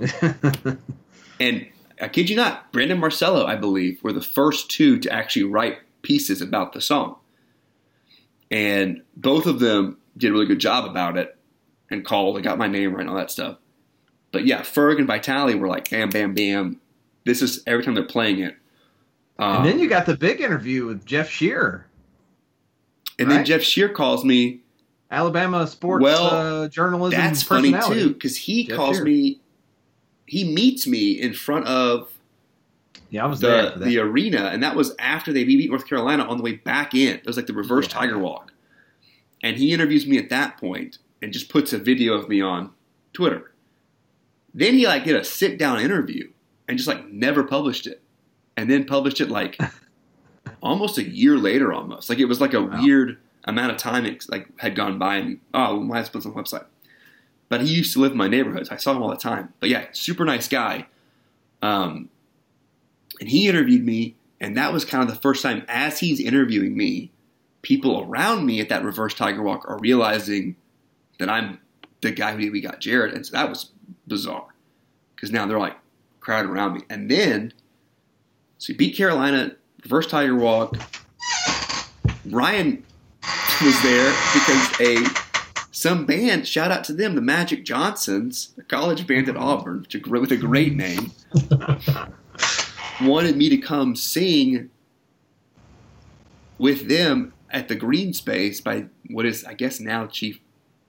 and 1.41 1.67
I 2.01 2.09
kid 2.09 2.31
you 2.31 2.37
not, 2.37 2.73
Brandon 2.73 2.99
Marcello, 2.99 3.47
I 3.47 3.57
believe, 3.57 4.03
were 4.03 4.13
the 4.13 4.23
first 4.23 4.71
two 4.71 4.99
to 5.01 5.13
actually 5.13 5.45
write 5.45 5.79
pieces 6.03 6.41
about 6.41 6.73
the 6.73 6.81
song. 6.81 7.17
And 8.51 9.03
both 9.17 9.47
of 9.47 9.61
them 9.61 9.99
did 10.17 10.31
a 10.31 10.33
really 10.33 10.47
good 10.47 10.59
job 10.59 10.85
about 10.85 11.17
it 11.17 11.37
and 11.91 12.05
called 12.05 12.37
and 12.37 12.45
got 12.45 12.59
my 12.59 12.67
name 12.67 12.93
right 12.93 13.01
and 13.01 13.09
all 13.09 13.17
that 13.17 13.31
stuff. 13.31 13.59
But 14.33 14.47
yeah, 14.47 14.63
Ferg 14.63 14.99
and 14.99 15.07
Vitale 15.07 15.55
were 15.55 15.69
like, 15.69 15.91
bam, 15.91 16.11
bam, 16.11 16.35
bam. 16.35 16.81
This 17.25 17.41
is 17.41 17.63
every 17.67 17.85
time 17.85 17.95
they're 17.95 18.05
playing 18.05 18.41
it. 18.41 18.57
Um, 19.39 19.59
and 19.59 19.67
then 19.67 19.79
you 19.79 19.89
got 19.89 20.07
the 20.07 20.17
big 20.17 20.41
interview 20.41 20.87
with 20.87 21.07
Jeff 21.07 21.31
Shearer, 21.31 21.87
and 23.19 23.31
then? 23.31 23.45
Jeff 23.45 23.63
Shear 23.63 23.89
calls 23.89 24.25
me 24.25 24.62
Alabama 25.13 25.67
sports 25.67 26.03
Well, 26.03 26.25
uh, 26.65 26.69
journalism. 26.69 27.21
That's 27.21 27.43
funny 27.43 27.73
too, 27.87 28.15
because 28.15 28.37
he 28.37 28.65
Jeff 28.67 28.77
calls 28.77 28.97
Shear. 28.97 29.05
me. 29.05 29.41
He 30.27 30.53
meets 30.53 30.87
me 30.87 31.13
in 31.21 31.35
front 31.35 31.67
of 31.67 32.11
Yeah, 33.11 33.25
I 33.25 33.27
was 33.29 33.41
there. 33.41 33.63
the 33.67 33.71
for 33.73 33.79
that. 33.81 33.85
the 33.85 33.99
arena, 33.99 34.47
and 34.53 34.63
that 34.63 34.75
was 34.75 34.95
after 34.99 35.33
they 35.33 35.45
beat 35.45 35.69
North 35.69 35.87
Carolina 35.87 36.25
on 36.25 36.39
the 36.39 36.43
way 36.43 36.53
back 36.57 36.95
in. 36.95 37.17
It 37.17 37.27
was 37.27 37.37
like 37.37 37.47
the 37.47 37.53
reverse 37.53 37.87
Yeah. 37.87 37.93
Tiger 38.01 38.19
Walk, 38.19 38.53
and 39.43 39.57
he 39.59 39.73
interviews 39.75 40.07
me 40.07 40.17
at 40.19 40.31
that 40.31 40.57
point 40.59 40.99
and 41.21 41.33
just 41.33 41.49
puts 41.51 41.73
a 41.75 41.79
video 41.79 42.15
of 42.15 42.29
me 42.29 42.41
on 42.41 42.71
Twitter. 43.13 43.53
Then 44.55 44.75
he 44.75 44.87
like 44.87 45.05
did 45.05 45.15
a 45.17 45.25
sit 45.25 45.59
down 45.59 45.79
interview 45.81 46.31
and 46.67 46.79
just 46.79 46.89
like 46.89 47.07
never 47.11 47.45
published 47.45 47.87
it, 47.87 48.03
and 48.57 48.71
then 48.71 48.85
published 48.87 49.21
it 49.21 49.29
like 49.29 49.59
almost 50.63 50.97
a 50.97 51.05
year 51.05 51.37
later, 51.37 51.73
almost 51.73 52.09
like 52.09 52.19
it 52.19 52.25
was 52.27 52.41
like 52.41 52.55
a 52.55 52.63
Wow. 52.63 52.83
weird 52.83 53.19
amount 53.45 53.73
of 53.73 53.79
time 53.79 54.05
it 54.05 54.25
like 54.29 54.49
had 54.61 54.75
gone 54.75 54.99
by, 54.99 55.17
and 55.17 55.41
oh, 55.55 55.81
my 55.81 56.01
this 56.01 56.15
on 56.15 56.23
the 56.23 56.31
website. 56.31 56.67
But 57.49 57.63
he 57.63 57.75
used 57.75 57.93
to 57.95 58.01
live 58.01 58.13
in 58.13 58.19
my 58.19 58.29
neighborhood. 58.29 58.67
So 58.67 58.75
I 58.75 58.79
saw 58.79 58.93
him 58.93 59.03
all 59.03 59.11
the 59.11 59.17
time. 59.17 59.53
But 59.61 59.69
yeah, 59.69 59.87
super 59.93 60.25
nice 60.25 60.49
guy. 60.49 60.87
Um, 61.61 62.09
and 63.21 63.29
he 63.29 63.49
interviewed 63.49 63.85
me, 63.85 64.17
and 64.41 64.57
that 64.57 64.73
was 64.73 64.85
kind 64.85 65.03
of 65.03 65.15
the 65.15 65.21
first 65.21 65.43
time 65.43 65.65
as 65.69 66.01
he's 66.01 66.19
interviewing 66.19 66.77
me, 66.77 67.13
people 67.61 68.03
around 68.03 68.47
me 68.47 68.61
at 68.61 68.69
that 68.69 68.85
reverse 68.85 69.15
Tiger 69.15 69.43
Walk 69.43 69.69
are 69.69 69.79
realizing 69.79 70.57
that 71.19 71.29
I'm 71.29 71.59
the 72.01 72.11
guy 72.11 72.33
who 72.33 72.51
we 72.51 72.61
got 72.61 72.81
Jared, 72.81 73.15
and 73.15 73.25
so 73.25 73.33
that 73.33 73.49
was 73.49 73.71
bizarre 74.07 74.49
because 75.15 75.31
now 75.31 75.47
they're 75.47 75.59
like 75.59 75.77
crowded 76.21 76.51
around 76.51 76.75
me, 76.75 76.81
and 76.91 77.11
then 77.11 77.53
so 78.59 78.73
he 78.73 78.77
beat 78.77 78.97
Carolina, 78.97 79.57
reverse 79.83 80.07
Tiger 80.07 80.37
Walk. 80.37 80.77
Ryan 82.25 82.85
was 83.65 83.81
there 83.83 84.13
because 84.35 84.81
a 84.81 85.05
some 85.71 86.05
band 86.07 86.47
shout 86.47 86.71
out 86.71 86.85
to 86.85 86.93
them, 86.93 87.15
the 87.15 87.21
Magic 87.23 87.65
Johnsons, 87.65 88.53
a 88.59 88.63
college 88.63 89.07
band 89.07 89.29
at 89.29 89.37
Auburn, 89.37 89.81
which 89.83 89.95
a 89.95 89.99
gr- 89.99 90.19
with 90.21 90.33
a 90.33 90.37
great 90.37 90.75
name 90.75 91.13
wanted 93.03 93.37
me 93.37 93.49
to 93.49 93.57
come 93.59 93.97
sing 93.97 94.71
with 96.59 96.89
them 96.89 97.33
at 97.51 97.69
the 97.69 97.75
green 97.75 98.13
space 98.13 98.61
by 98.61 98.87
what 99.11 99.27
is 99.27 99.45
I 99.45 99.55
guess 99.55 99.81
now 99.81 100.07
Chief 100.07 100.39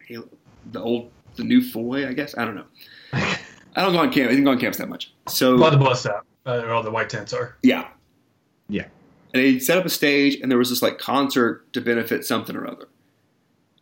the 0.10 0.80
old 0.82 1.12
the 1.36 1.44
new 1.44 1.62
Foy, 1.62 2.08
I 2.08 2.14
guess. 2.14 2.38
I 2.38 2.46
don't 2.46 2.56
know. 2.56 2.66
I 3.14 3.82
don't 3.82 3.92
go 3.94 4.00
on 4.00 4.12
camp 4.12 4.28
I 4.28 4.34
didn't 4.34 4.44
go 4.46 4.52
on 4.52 4.60
campus 4.60 4.78
that 4.78 4.90
much. 4.90 5.12
So 5.28 5.58
By 5.58 5.70
the 5.72 5.78
bus 5.78 6.02
stop, 6.02 6.26
uh, 6.46 6.60
where 6.60 6.74
all 6.74 6.84
the 6.84 6.92
white 6.92 7.10
tents 7.10 7.34
are. 7.34 7.58
yeah. 7.64 7.88
Yeah. 8.70 8.86
And 9.34 9.44
they 9.44 9.60
set 9.60 9.78
up 9.78 9.86
a 9.86 9.90
stage 9.90 10.40
and 10.40 10.52
there 10.52 10.60
was 10.60 10.70
this 10.70 10.82
like 10.82 11.00
concert 11.00 11.72
to 11.74 11.82
benefit 11.82 12.26
something 12.26 12.56
or 12.56 12.68
other. 12.68 12.88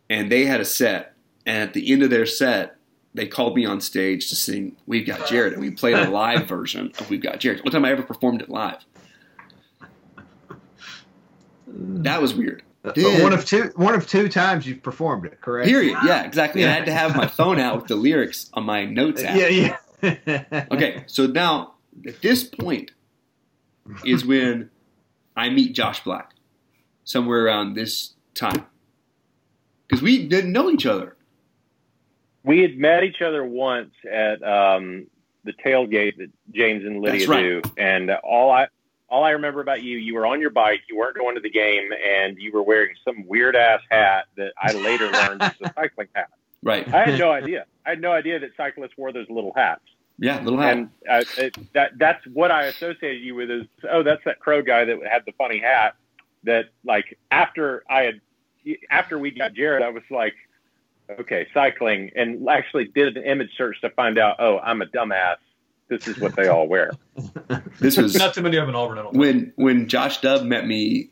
And 0.08 0.32
they 0.32 0.46
had 0.46 0.60
a 0.60 0.64
set. 0.64 1.14
And 1.44 1.62
at 1.62 1.74
the 1.74 1.92
end 1.92 2.02
of 2.02 2.10
their 2.10 2.26
set, 2.26 2.76
they 3.14 3.26
called 3.26 3.56
me 3.56 3.66
on 3.66 3.80
stage 3.80 4.28
to 4.30 4.36
sing 4.36 4.76
We've 4.86 5.06
Got 5.06 5.28
Jared. 5.28 5.52
And 5.52 5.60
we 5.60 5.70
played 5.70 5.96
a 5.96 6.08
live 6.08 6.46
version 6.46 6.92
of 6.98 7.10
We've 7.10 7.22
Got 7.22 7.40
Jared. 7.40 7.62
One 7.64 7.72
time 7.72 7.84
I 7.84 7.90
ever 7.90 8.02
performed 8.02 8.40
it 8.40 8.48
live. 8.48 8.78
That 11.66 12.22
was 12.22 12.34
weird. 12.34 12.62
Uh, 12.84 12.92
but 12.96 13.22
one 13.22 13.32
of 13.32 13.44
two, 13.44 13.70
one 13.76 13.94
of 13.94 14.08
two 14.08 14.28
times 14.28 14.66
you've 14.66 14.82
performed 14.82 15.24
it, 15.24 15.40
correct? 15.40 15.68
Period. 15.68 15.96
Yeah, 16.04 16.24
exactly. 16.24 16.64
I 16.64 16.70
had 16.70 16.86
to 16.86 16.92
have 16.92 17.14
my 17.14 17.26
phone 17.26 17.60
out 17.60 17.76
with 17.76 17.86
the 17.86 17.96
lyrics 17.96 18.50
on 18.54 18.64
my 18.64 18.84
notes 18.84 19.22
app. 19.22 19.36
Yeah, 19.36 19.76
yeah. 20.02 20.66
Okay, 20.70 21.04
so 21.06 21.26
now 21.26 21.74
at 22.06 22.20
this 22.22 22.42
point 22.42 22.90
is 24.04 24.24
when 24.24 24.70
I 25.36 25.48
meet 25.48 25.74
Josh 25.74 26.02
Black, 26.04 26.32
somewhere 27.04 27.44
around 27.44 27.74
this 27.74 28.14
time, 28.34 28.66
because 29.86 30.02
we 30.02 30.26
didn't 30.26 30.52
know 30.52 30.70
each 30.70 30.86
other. 30.86 31.16
We 32.44 32.60
had 32.60 32.76
met 32.76 33.04
each 33.04 33.22
other 33.22 33.44
once 33.44 33.92
at 34.10 34.42
um, 34.42 35.06
the 35.44 35.52
tailgate 35.52 36.16
that 36.18 36.30
James 36.50 36.84
and 36.84 37.00
Lydia 37.00 37.28
right. 37.28 37.42
do, 37.42 37.62
and 37.76 38.10
all 38.10 38.50
I 38.50 38.68
all 39.12 39.24
I 39.24 39.30
remember 39.30 39.60
about 39.60 39.82
you, 39.82 39.98
you 39.98 40.14
were 40.14 40.24
on 40.24 40.40
your 40.40 40.50
bike, 40.50 40.80
you 40.88 40.96
weren't 40.96 41.16
going 41.16 41.34
to 41.34 41.40
the 41.40 41.50
game, 41.50 41.90
and 41.92 42.38
you 42.38 42.50
were 42.50 42.62
wearing 42.62 42.94
some 43.04 43.26
weird 43.28 43.54
ass 43.54 43.82
hat 43.90 44.24
that 44.36 44.52
I 44.60 44.72
later 44.72 45.10
learned 45.10 45.42
was 45.42 45.52
a 45.62 45.72
cycling 45.76 46.08
hat. 46.14 46.30
Right? 46.62 46.92
I 46.92 47.10
had 47.10 47.18
no 47.18 47.30
idea. 47.30 47.66
I 47.84 47.90
had 47.90 48.00
no 48.00 48.12
idea 48.12 48.38
that 48.38 48.50
cyclists 48.56 48.96
wore 48.96 49.12
those 49.12 49.26
little 49.28 49.52
hats, 49.54 49.82
Yeah, 50.18 50.40
little 50.42 50.60
hat. 50.60 50.76
and 50.76 50.90
uh, 51.08 51.24
it, 51.38 51.56
that 51.74 51.92
that's 51.98 52.24
what 52.32 52.50
I 52.50 52.64
associated 52.66 53.22
you 53.22 53.34
with. 53.34 53.50
Is 53.50 53.66
oh, 53.90 54.02
that's 54.02 54.22
that 54.24 54.38
crow 54.40 54.62
guy 54.62 54.84
that 54.84 54.98
had 55.10 55.22
the 55.26 55.32
funny 55.32 55.58
hat. 55.58 55.96
That 56.44 56.66
like 56.84 57.18
after 57.30 57.82
I 57.90 58.02
had 58.02 58.20
after 58.90 59.18
we 59.18 59.30
got 59.30 59.54
Jared, 59.54 59.82
I 59.82 59.90
was 59.90 60.02
like, 60.10 60.34
okay, 61.20 61.46
cycling, 61.52 62.10
and 62.14 62.48
actually 62.48 62.86
did 62.86 63.16
an 63.16 63.24
image 63.24 63.50
search 63.56 63.80
to 63.80 63.90
find 63.90 64.18
out. 64.18 64.36
Oh, 64.38 64.58
I'm 64.58 64.82
a 64.82 64.86
dumbass. 64.86 65.36
This 65.88 66.08
is 66.08 66.18
what 66.18 66.34
they 66.36 66.48
all 66.48 66.66
wear. 66.68 66.90
This 67.80 67.96
was 67.98 68.14
Not 68.14 68.32
too 68.34 68.42
many 68.42 68.56
of 68.56 68.68
an 68.68 68.74
Auburn. 68.74 68.98
I 68.98 69.02
think. 69.02 69.14
when 69.14 69.52
when 69.56 69.88
Josh 69.88 70.20
Dub 70.20 70.44
met 70.44 70.66
me 70.66 71.10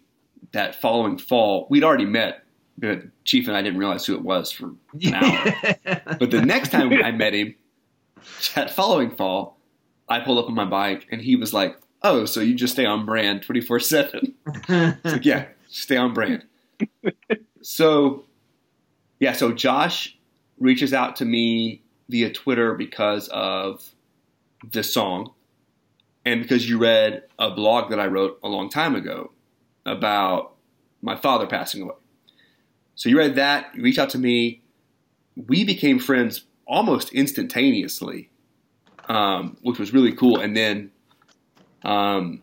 that 0.53 0.81
following 0.81 1.19
fall. 1.19 1.67
We'd 1.71 1.85
already 1.85 2.05
met, 2.07 2.45
but 2.79 3.03
Chief 3.25 3.47
and 3.49 3.57
I 3.57 3.63
didn't 3.63 3.79
realize 3.79 4.07
who 4.07 4.15
it 4.15 4.23
was 4.23 4.51
for 4.51 4.73
an 5.03 5.15
hour. 5.15 5.55
But 6.19 6.31
the 6.31 6.43
next 6.43 6.71
time 6.71 6.93
I 6.93 7.11
met 7.13 7.35
him, 7.35 7.55
that 8.55 8.71
following 8.71 9.11
fall, 9.11 9.59
I 10.09 10.21
pulled 10.21 10.39
up 10.39 10.47
on 10.47 10.55
my 10.55 10.65
bike 10.65 11.07
and 11.11 11.21
he 11.21 11.37
was 11.37 11.53
like, 11.53 11.77
"Oh, 12.03 12.25
so 12.25 12.41
you 12.41 12.55
just 12.55 12.75
stay 12.75 12.85
on 12.85 13.07
brand 13.07 13.43
twenty 13.43 13.61
four 13.61 13.81
7 13.81 14.35
It's 14.69 15.05
like, 15.05 15.25
"Yeah, 15.25 15.47
stay 15.69 15.97
on 15.97 16.15
brand." 16.15 16.45
so, 17.63 18.25
yeah, 19.19 19.33
so 19.33 19.53
Josh 19.53 20.17
reaches 20.59 20.93
out 20.93 21.17
to 21.17 21.25
me 21.25 21.83
via 22.09 22.33
Twitter 22.33 22.75
because 22.75 23.29
of 23.29 23.95
this 24.73 24.93
song, 24.93 25.33
and 26.25 26.43
because 26.43 26.69
you 26.69 26.79
read 26.79 27.23
a 27.39 27.51
blog 27.51 27.91
that 27.91 28.01
I 28.01 28.07
wrote 28.07 28.39
a 28.43 28.49
long 28.49 28.69
time 28.69 28.95
ago 28.95 29.33
about 29.87 30.55
my 31.03 31.17
father 31.17 31.47
passing 31.47 31.83
away. 31.83 31.95
So 32.95 33.09
you 33.09 33.17
read 33.17 33.37
that, 33.37 33.75
you 33.75 33.83
reached 33.83 33.99
out 33.99 34.11
to 34.11 34.19
me. 34.19 34.63
We 35.35 35.65
became 35.65 35.99
friends 35.99 36.45
almost 36.71 37.13
instantaneously, 37.13 38.31
um, 39.09 39.59
which 39.63 39.79
was 39.79 39.93
really 39.93 40.13
cool. 40.13 40.39
And 40.39 40.57
then 40.57 40.93
um, 41.85 42.43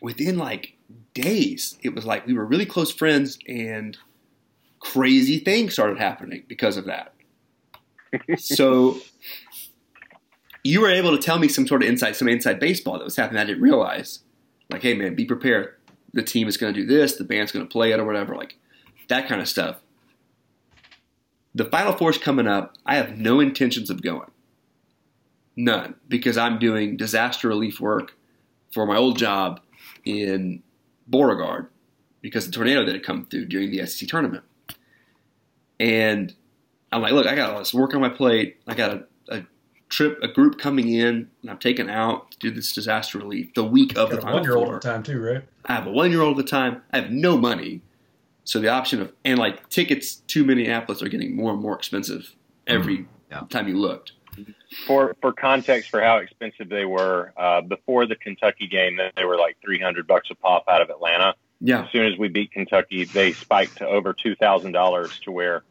within 0.00 0.38
like 0.38 0.76
days, 1.14 1.76
it 1.82 1.94
was 1.94 2.04
like 2.04 2.26
we 2.26 2.32
were 2.32 2.46
really 2.46 2.66
close 2.66 2.90
friends, 2.90 3.38
and 3.46 3.96
crazy 4.80 5.38
things 5.38 5.74
started 5.74 5.98
happening 5.98 6.44
because 6.48 6.76
of 6.76 6.86
that. 6.86 7.14
so 8.38 8.98
you 10.64 10.80
were 10.80 10.90
able 10.90 11.16
to 11.16 11.22
tell 11.22 11.38
me 11.38 11.46
some 11.46 11.66
sort 11.66 11.82
of 11.82 11.88
inside, 11.88 12.16
some 12.16 12.28
inside 12.28 12.58
baseball 12.58 12.98
that 12.98 13.04
was 13.04 13.16
happening. 13.16 13.40
I 13.40 13.44
didn't 13.44 13.62
realize. 13.62 14.20
Like, 14.70 14.82
hey 14.82 14.94
man, 14.94 15.14
be 15.14 15.26
prepared. 15.26 15.74
The 16.12 16.22
team 16.22 16.48
is 16.48 16.56
going 16.56 16.74
to 16.74 16.80
do 16.80 16.86
this. 16.86 17.16
The 17.16 17.24
band's 17.24 17.52
going 17.52 17.64
to 17.64 17.70
play 17.70 17.92
it 17.92 18.00
or 18.00 18.04
whatever. 18.04 18.34
Like, 18.34 18.56
that 19.08 19.28
kind 19.28 19.40
of 19.40 19.48
stuff. 19.48 19.80
The 21.54 21.64
Final 21.64 21.92
Four's 21.92 22.18
coming 22.18 22.46
up. 22.46 22.76
I 22.86 22.96
have 22.96 23.18
no 23.18 23.40
intentions 23.40 23.90
of 23.90 24.02
going. 24.02 24.30
None, 25.56 25.96
because 26.08 26.38
I'm 26.38 26.58
doing 26.58 26.96
disaster 26.96 27.48
relief 27.48 27.80
work 27.80 28.16
for 28.72 28.86
my 28.86 28.96
old 28.96 29.18
job 29.18 29.60
in 30.04 30.62
Beauregard 31.06 31.66
because 32.22 32.46
the 32.46 32.52
tornado 32.52 32.84
that 32.84 32.94
had 32.94 33.02
come 33.02 33.24
through 33.24 33.46
during 33.46 33.70
the 33.70 33.84
SEC 33.86 34.08
tournament. 34.08 34.44
And 35.78 36.34
I'm 36.92 37.02
like, 37.02 37.12
look, 37.12 37.26
I 37.26 37.34
got 37.34 37.50
all 37.50 37.58
this 37.58 37.74
work 37.74 37.94
on 37.94 38.00
my 38.00 38.08
plate. 38.08 38.58
I 38.66 38.74
got 38.74 38.92
a, 38.92 39.06
a 39.28 39.46
trip, 39.88 40.18
a 40.22 40.28
group 40.28 40.58
coming 40.58 40.88
in, 40.88 41.30
and 41.40 41.50
I'm 41.50 41.58
taken 41.58 41.88
out 41.88 42.32
to 42.32 42.38
do 42.38 42.50
this 42.50 42.72
disaster 42.72 43.18
relief 43.18 43.54
the 43.54 43.64
week 43.64 43.96
of 43.96 44.10
Got 44.10 44.10
the 44.10 44.18
a 44.18 44.20
Final 44.20 44.34
one 44.34 44.44
year 44.44 44.56
old 44.56 44.68
at 44.74 44.82
the 44.82 44.88
time 44.88 45.02
too, 45.02 45.20
right? 45.20 45.44
I 45.64 45.74
have 45.74 45.86
a 45.86 45.90
one 45.90 46.10
year 46.10 46.20
old 46.20 46.38
at 46.38 46.44
the 46.44 46.50
time. 46.50 46.82
I 46.92 47.00
have 47.00 47.10
no 47.10 47.36
money. 47.36 47.82
So 48.50 48.58
the 48.58 48.68
option 48.68 49.00
of, 49.00 49.12
and 49.24 49.38
like 49.38 49.68
tickets 49.68 50.16
to 50.16 50.44
Minneapolis 50.44 51.02
are 51.04 51.08
getting 51.08 51.36
more 51.36 51.52
and 51.52 51.62
more 51.62 51.76
expensive 51.76 52.34
every 52.66 53.06
Yeah. 53.30 53.42
time 53.48 53.68
you 53.68 53.78
looked. 53.78 54.10
For 54.88 55.14
for 55.20 55.32
context 55.32 55.88
for 55.88 56.00
how 56.00 56.16
expensive 56.16 56.68
they 56.68 56.84
were 56.84 57.32
uh, 57.36 57.60
before 57.60 58.06
the 58.06 58.16
Kentucky 58.16 58.66
game, 58.66 58.98
they 59.16 59.24
were 59.24 59.36
like 59.36 59.56
three 59.64 59.78
hundred 59.78 60.08
bucks 60.08 60.30
a 60.32 60.34
pop 60.34 60.64
out 60.66 60.82
of 60.82 60.90
Atlanta. 60.90 61.34
Yeah. 61.60 61.84
As 61.84 61.92
soon 61.92 62.12
as 62.12 62.18
we 62.18 62.26
beat 62.26 62.50
Kentucky, 62.50 63.04
they 63.04 63.32
spiked 63.34 63.76
to 63.78 63.86
over 63.86 64.12
two 64.12 64.34
thousand 64.34 64.72
dollars 64.72 65.16
to 65.20 65.30
where 65.30 65.62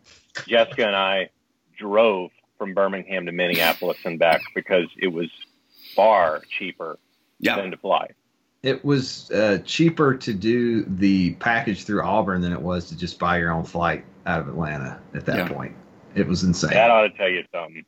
Jessica 0.47 0.87
and 0.87 0.95
I 0.95 1.31
drove 1.77 2.31
from 2.57 2.73
Birmingham 2.73 3.25
to 3.25 3.33
Minneapolis 3.33 3.97
and 4.05 4.17
back 4.17 4.39
because 4.55 4.87
it 4.97 5.09
was 5.09 5.29
far 5.97 6.41
cheaper 6.49 6.97
Yeah. 7.41 7.57
than 7.57 7.71
to 7.71 7.77
fly. 7.77 8.11
It 8.61 8.83
was 8.83 9.31
uh, 9.31 9.59
cheaper 9.65 10.15
to 10.15 10.33
do 10.33 10.83
the 10.83 11.31
package 11.35 11.85
through 11.85 12.03
Auburn 12.03 12.41
than 12.41 12.51
it 12.51 12.61
was 12.61 12.85
to 12.89 12.97
just 12.97 13.17
buy 13.17 13.37
your 13.37 13.51
own 13.51 13.63
flight 13.63 14.03
out 14.25 14.41
of 14.41 14.49
Atlanta 14.49 14.99
at 15.13 15.25
that 15.25 15.37
Yeah. 15.37 15.47
point. 15.47 15.73
It 16.15 16.27
was 16.27 16.43
insane. 16.43 16.71
That 16.71 16.91
ought 16.91 17.03
to 17.03 17.09
tell 17.11 17.29
you 17.29 17.43
something. 17.53 17.77
It 17.77 17.85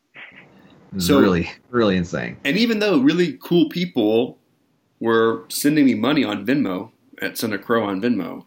was 0.95 1.07
So- 1.07 1.19
really, 1.19 1.49
really 1.69 1.97
insane. 1.97 2.37
And 2.45 2.57
even 2.57 2.79
though 2.79 2.99
really 2.99 3.37
cool 3.41 3.67
people 3.69 4.37
were 5.01 5.43
sending 5.49 5.85
me 5.85 5.93
money 5.93 6.23
on 6.23 6.45
Venmo 6.45 6.91
at 7.21 7.37
Santa 7.37 7.57
Crow 7.57 7.83
on 7.83 8.01
Venmo 8.01 8.45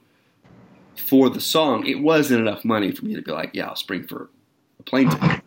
for 0.97 1.29
the 1.29 1.41
song, 1.41 1.85
it 1.87 2.01
wasn't 2.01 2.41
enough 2.41 2.65
money 2.65 2.91
for 2.93 3.05
me 3.05 3.15
to 3.15 3.23
be 3.23 3.33
like, 3.33 3.51
yeah, 3.53 3.67
I'll 3.67 3.77
spring 3.77 4.05
for 4.07 4.31
a 4.81 4.83
plane 4.85 5.11
ticket. 5.11 5.41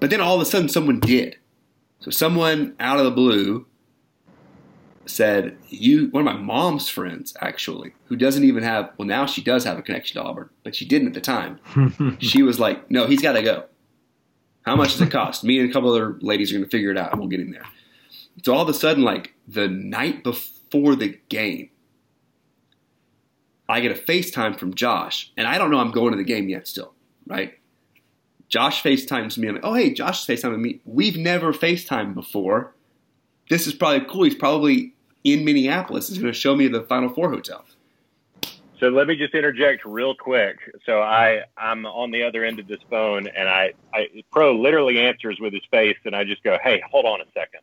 But 0.00 0.08
then 0.10 0.20
all 0.20 0.36
of 0.36 0.40
a 0.40 0.44
sudden, 0.46 0.68
someone 0.68 1.00
did. 1.00 1.36
So 2.00 2.10
someone 2.10 2.74
out 2.80 2.98
of 2.98 3.04
the 3.04 3.10
blue 3.10 3.66
said, 5.06 5.56
"You." 5.68 6.08
One 6.08 6.26
of 6.26 6.34
my 6.34 6.40
mom's 6.40 6.88
friends, 6.88 7.36
actually, 7.40 7.94
who 8.06 8.16
doesn't 8.16 8.44
even 8.44 8.62
have. 8.62 8.90
Well, 8.98 9.08
now 9.08 9.26
she 9.26 9.42
does 9.42 9.64
have 9.64 9.78
a 9.78 9.82
connection 9.82 10.20
to 10.20 10.26
Auburn, 10.28 10.50
but 10.62 10.74
she 10.74 10.84
didn't 10.84 11.08
at 11.08 11.14
the 11.14 11.20
time. 11.20 11.58
she 12.20 12.42
was 12.42 12.58
like, 12.58 12.90
"No, 12.90 13.06
he's 13.06 13.22
got 13.22 13.32
to 13.32 13.42
go." 13.42 13.64
How 14.62 14.76
much 14.76 14.92
does 14.92 15.02
it 15.02 15.10
cost? 15.10 15.44
Me 15.44 15.60
and 15.60 15.68
a 15.68 15.72
couple 15.72 15.90
other 15.90 16.16
ladies 16.20 16.50
are 16.50 16.54
going 16.54 16.64
to 16.64 16.70
figure 16.70 16.90
it 16.90 16.96
out, 16.96 17.12
and 17.12 17.20
we'll 17.20 17.28
get 17.28 17.40
him 17.40 17.50
there. 17.50 17.66
So 18.42 18.54
all 18.54 18.62
of 18.62 18.68
a 18.68 18.74
sudden, 18.74 19.04
like 19.04 19.34
the 19.46 19.68
night 19.68 20.24
before 20.24 20.96
the 20.96 21.18
game, 21.28 21.68
I 23.68 23.80
get 23.80 23.92
a 23.92 23.94
FaceTime 23.94 24.58
from 24.58 24.74
Josh, 24.74 25.32
and 25.36 25.46
I 25.46 25.58
don't 25.58 25.70
know 25.70 25.78
I'm 25.78 25.90
going 25.90 26.12
to 26.12 26.16
the 26.16 26.24
game 26.24 26.48
yet. 26.48 26.66
Still, 26.66 26.94
right? 27.26 27.54
Josh 28.48 28.82
FaceTimes 28.82 29.36
me. 29.36 29.48
I'm 29.48 29.54
like, 29.56 29.64
oh 29.64 29.74
hey, 29.74 29.92
Josh 29.92 30.28
is 30.28 30.42
FaceTiming 30.42 30.60
me. 30.60 30.80
We've 30.84 31.16
never 31.16 31.52
FaceTimed 31.52 32.14
before. 32.14 32.74
This 33.50 33.66
is 33.66 33.74
probably 33.74 34.06
cool. 34.08 34.24
He's 34.24 34.34
probably 34.34 34.93
in 35.24 35.44
Minneapolis. 35.44 36.08
is 36.08 36.16
mm-hmm. 36.16 36.24
going 36.24 36.34
to 36.34 36.38
show 36.38 36.54
me 36.54 36.68
the 36.68 36.82
Final 36.82 37.08
Four 37.08 37.30
hotel. 37.30 37.64
So 38.80 38.88
let 38.88 39.06
me 39.06 39.16
just 39.16 39.34
interject 39.34 39.84
real 39.84 40.14
quick. 40.14 40.58
So 40.84 41.00
I 41.00 41.44
I'm 41.56 41.86
on 41.86 42.10
the 42.10 42.22
other 42.24 42.44
end 42.44 42.58
of 42.58 42.66
this 42.66 42.80
phone, 42.90 43.26
and 43.28 43.48
I, 43.48 43.72
I 43.94 44.08
Pro 44.30 44.54
literally 44.56 45.00
answers 45.00 45.38
with 45.40 45.52
his 45.52 45.62
face, 45.70 45.96
and 46.04 46.14
I 46.14 46.24
just 46.24 46.42
go, 46.42 46.58
"Hey, 46.62 46.82
hold 46.90 47.06
on 47.06 47.20
a 47.20 47.24
second. 47.32 47.60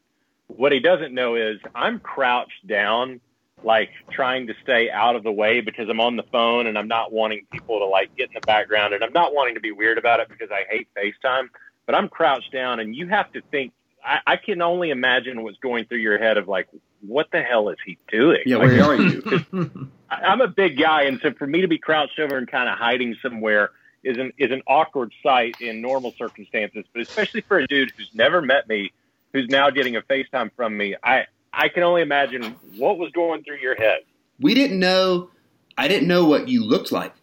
What 0.48 0.72
he 0.72 0.80
doesn't 0.80 1.14
know 1.14 1.36
is 1.36 1.60
I'm 1.76 2.00
crouched 2.00 2.66
down, 2.66 3.20
like 3.64 3.90
trying 4.10 4.48
to 4.48 4.54
stay 4.64 4.90
out 4.90 5.16
of 5.16 5.24
the 5.24 5.32
way 5.32 5.62
because 5.62 5.90
I'm 5.90 6.00
on 6.00 6.16
the 6.16 6.26
phone, 6.32 6.66
and 6.66 6.78
I'm 6.78 6.88
not 6.88 7.12
wanting 7.12 7.46
people 7.52 7.80
to 7.80 7.86
like 7.86 8.16
get 8.16 8.30
in 8.30 8.34
the 8.36 8.48
background, 8.48 8.94
and 8.94 9.04
I'm 9.04 9.14
not 9.14 9.34
wanting 9.34 9.56
to 9.56 9.62
be 9.62 9.72
weird 9.72 9.98
about 9.98 10.22
it 10.22 10.30
because 10.30 10.50
I 10.50 10.64
hate 10.70 10.88
FaceTime. 10.96 11.50
But 11.86 11.96
I'm 11.96 12.08
crouched 12.08 12.54
down, 12.54 12.80
and 12.80 12.96
you 12.96 13.08
have 13.08 13.32
to 13.34 13.42
think. 13.52 13.74
I, 14.04 14.20
I 14.26 14.38
can 14.38 14.64
only 14.64 14.90
imagine 14.90 15.44
what's 15.44 15.60
going 15.60 15.86
through 15.86 16.00
your 16.00 16.18
head 16.18 16.38
of 16.38 16.48
like, 16.48 16.68
what 17.06 17.28
the 17.32 17.42
hell 17.42 17.70
is 17.70 17.78
he 17.86 17.98
doing? 18.12 18.40
Yeah, 18.46 18.58
Like, 18.58 18.68
where 18.70 18.84
are 18.84 18.96
you? 19.02 19.42
I- 20.10 20.16
I'm 20.16 20.42
a 20.42 20.48
big 20.48 20.78
guy, 20.78 21.04
and 21.04 21.20
so 21.22 21.32
for 21.34 21.48
me 21.48 21.62
to 21.62 21.68
be 21.68 21.78
crouched 21.78 22.20
over 22.20 22.38
and 22.38 22.48
kind 22.50 22.68
of 22.70 22.78
hiding 22.78 23.16
somewhere 23.22 23.72
is 24.04 24.18
an 24.18 24.34
is 24.38 24.52
an 24.52 24.62
awkward 24.68 25.14
sight 25.24 25.62
in 25.62 25.82
normal 25.82 26.14
circumstances, 26.18 26.86
but 26.94 27.02
especially 27.02 27.42
for 27.42 27.60
a 27.60 27.68
dude 27.68 27.92
who's 27.98 28.10
never 28.14 28.42
met 28.42 28.68
me, 28.68 28.92
who's 29.34 29.48
now 29.50 29.70
getting 29.70 29.96
a 29.96 30.02
FaceTime 30.02 30.52
from 30.56 30.76
me. 30.76 30.96
I 31.04 31.26
I 31.54 31.70
can 31.70 31.84
only 31.84 32.02
imagine 32.02 32.56
what 32.78 32.98
was 32.98 33.12
going 33.12 33.44
through 33.44 33.58
your 33.60 33.76
head. 33.76 34.00
we 34.40 34.54
didn't 34.54 34.80
know. 34.80 35.30
I 35.78 35.88
didn't 35.88 36.08
know 36.08 36.26
what 36.26 36.48
you 36.50 36.64
looked 36.64 36.92
like. 36.92 37.14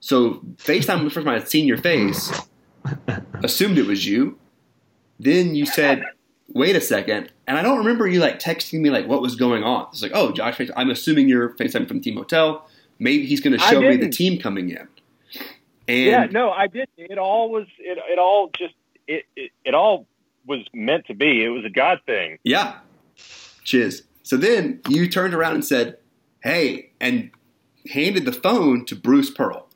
So 0.00 0.34
FaceTime 0.56 1.04
was 1.04 1.12
the 1.14 1.20
first 1.20 1.26
time 1.26 1.34
I'd 1.36 1.48
seen 1.48 1.66
your 1.66 1.78
face. 1.78 2.32
Assumed 3.42 3.78
it 3.78 3.86
was 3.86 4.06
you. 4.06 4.38
Then 5.20 5.54
you 5.54 5.66
said, 5.66 6.02
"Wait 6.48 6.76
a 6.76 6.80
second. 6.80 7.30
and 7.46 7.58
I 7.58 7.62
don't 7.62 7.78
remember 7.78 8.06
you 8.06 8.20
like 8.20 8.38
texting 8.38 8.80
me 8.80 8.90
like 8.90 9.06
what 9.06 9.22
was 9.22 9.36
going 9.36 9.64
on. 9.64 9.88
It's 9.92 10.02
like, 10.02 10.12
"Oh, 10.14 10.32
Josh, 10.32 10.60
I'm 10.76 10.90
assuming 10.90 11.28
you're 11.28 11.50
FaceTime 11.50 11.88
from 11.88 12.00
Team 12.00 12.16
Hotel. 12.16 12.66
Maybe 12.98 13.26
he's 13.26 13.40
going 13.40 13.52
to 13.52 13.58
show 13.58 13.80
me 13.80 13.96
the 13.96 14.08
team 14.10 14.40
coming 14.40 14.70
in." 14.70 14.88
And 15.88 16.06
yeah, 16.06 16.26
no, 16.30 16.50
I 16.50 16.66
did. 16.68 16.88
It 16.96 17.18
all 17.18 17.50
was. 17.50 17.66
It 17.78 17.98
it 18.10 18.18
all 18.18 18.50
just 18.56 18.74
it 19.06 19.24
it, 19.36 19.50
it 19.64 19.74
all 19.74 20.06
was 20.46 20.60
meant 20.72 21.06
to 21.06 21.14
be. 21.14 21.44
It 21.44 21.48
was 21.48 21.64
a 21.64 21.70
God 21.70 22.00
thing. 22.06 22.38
Yeah. 22.44 22.78
Cheers. 23.64 24.02
So 24.22 24.36
then 24.36 24.80
you 24.88 25.08
turned 25.08 25.34
around 25.34 25.54
and 25.54 25.64
said, 25.64 25.98
Hey, 26.42 26.90
and 27.00 27.30
handed 27.90 28.24
the 28.24 28.32
phone 28.32 28.84
to 28.86 28.96
Bruce 28.96 29.30
Pearl, 29.30 29.68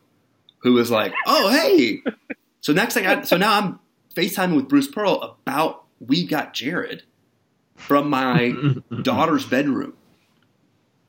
who 0.59 0.73
was 0.75 0.91
like, 0.91 1.13
Oh, 1.27 1.51
hey. 1.51 2.03
so 2.61 2.73
next 2.73 2.95
thing 2.95 3.07
I, 3.07 3.23
so 3.23 3.37
now 3.37 3.59
I'm 3.59 3.81
FaceTiming 4.15 4.57
with 4.57 4.69
Bruce 4.69 4.89
Pearl 4.89 5.37
about 5.47 5.85
We 6.01 6.27
Got 6.27 6.55
Jared 6.55 7.03
from 7.75 8.09
my 8.11 8.55
daughter's 9.03 9.45
bedroom. 9.47 9.95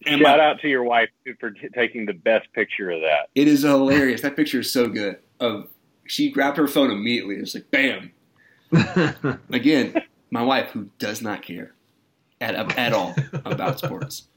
And 0.06 0.22
Shout 0.22 0.38
my- 0.38 0.44
out 0.46 0.60
to 0.62 0.68
your 0.68 0.84
wife 0.84 1.10
for 1.40 1.52
t- 1.52 1.68
taking 1.74 2.06
the 2.06 2.14
best 2.14 2.48
picture 2.54 2.90
of 2.92 3.02
that. 3.02 3.30
It 3.36 3.48
is 3.48 3.64
hilarious. 3.64 4.22
That 4.22 4.36
picture 4.36 4.60
is 4.60 4.72
so 4.72 4.88
good. 4.88 5.18
Of 5.40 5.68
she 6.06 6.32
grabbed 6.32 6.58
her 6.58 6.68
phone 6.68 6.92
immediately. 6.92 7.36
It's 7.36 7.54
like 7.56 7.70
bam. 7.72 8.12
Again, 9.50 10.02
my 10.32 10.44
wife 10.44 10.70
who 10.72 10.90
does 11.00 11.22
not 11.22 11.42
care 11.42 11.74
at 12.42 12.56
at 12.78 12.94
all 12.94 13.16
about 13.46 13.80
sports, 13.80 14.28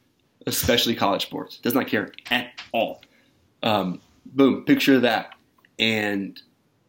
especially 0.47 0.95
college 0.95 1.23
sports, 1.23 1.59
does 1.59 1.75
not 1.75 1.87
care 1.87 2.13
at 2.31 2.49
all. 2.73 3.03
Um, 3.63 4.01
boom, 4.27 4.65
picture 4.65 4.97
of 4.97 5.03
that, 5.03 5.35
and 5.79 6.41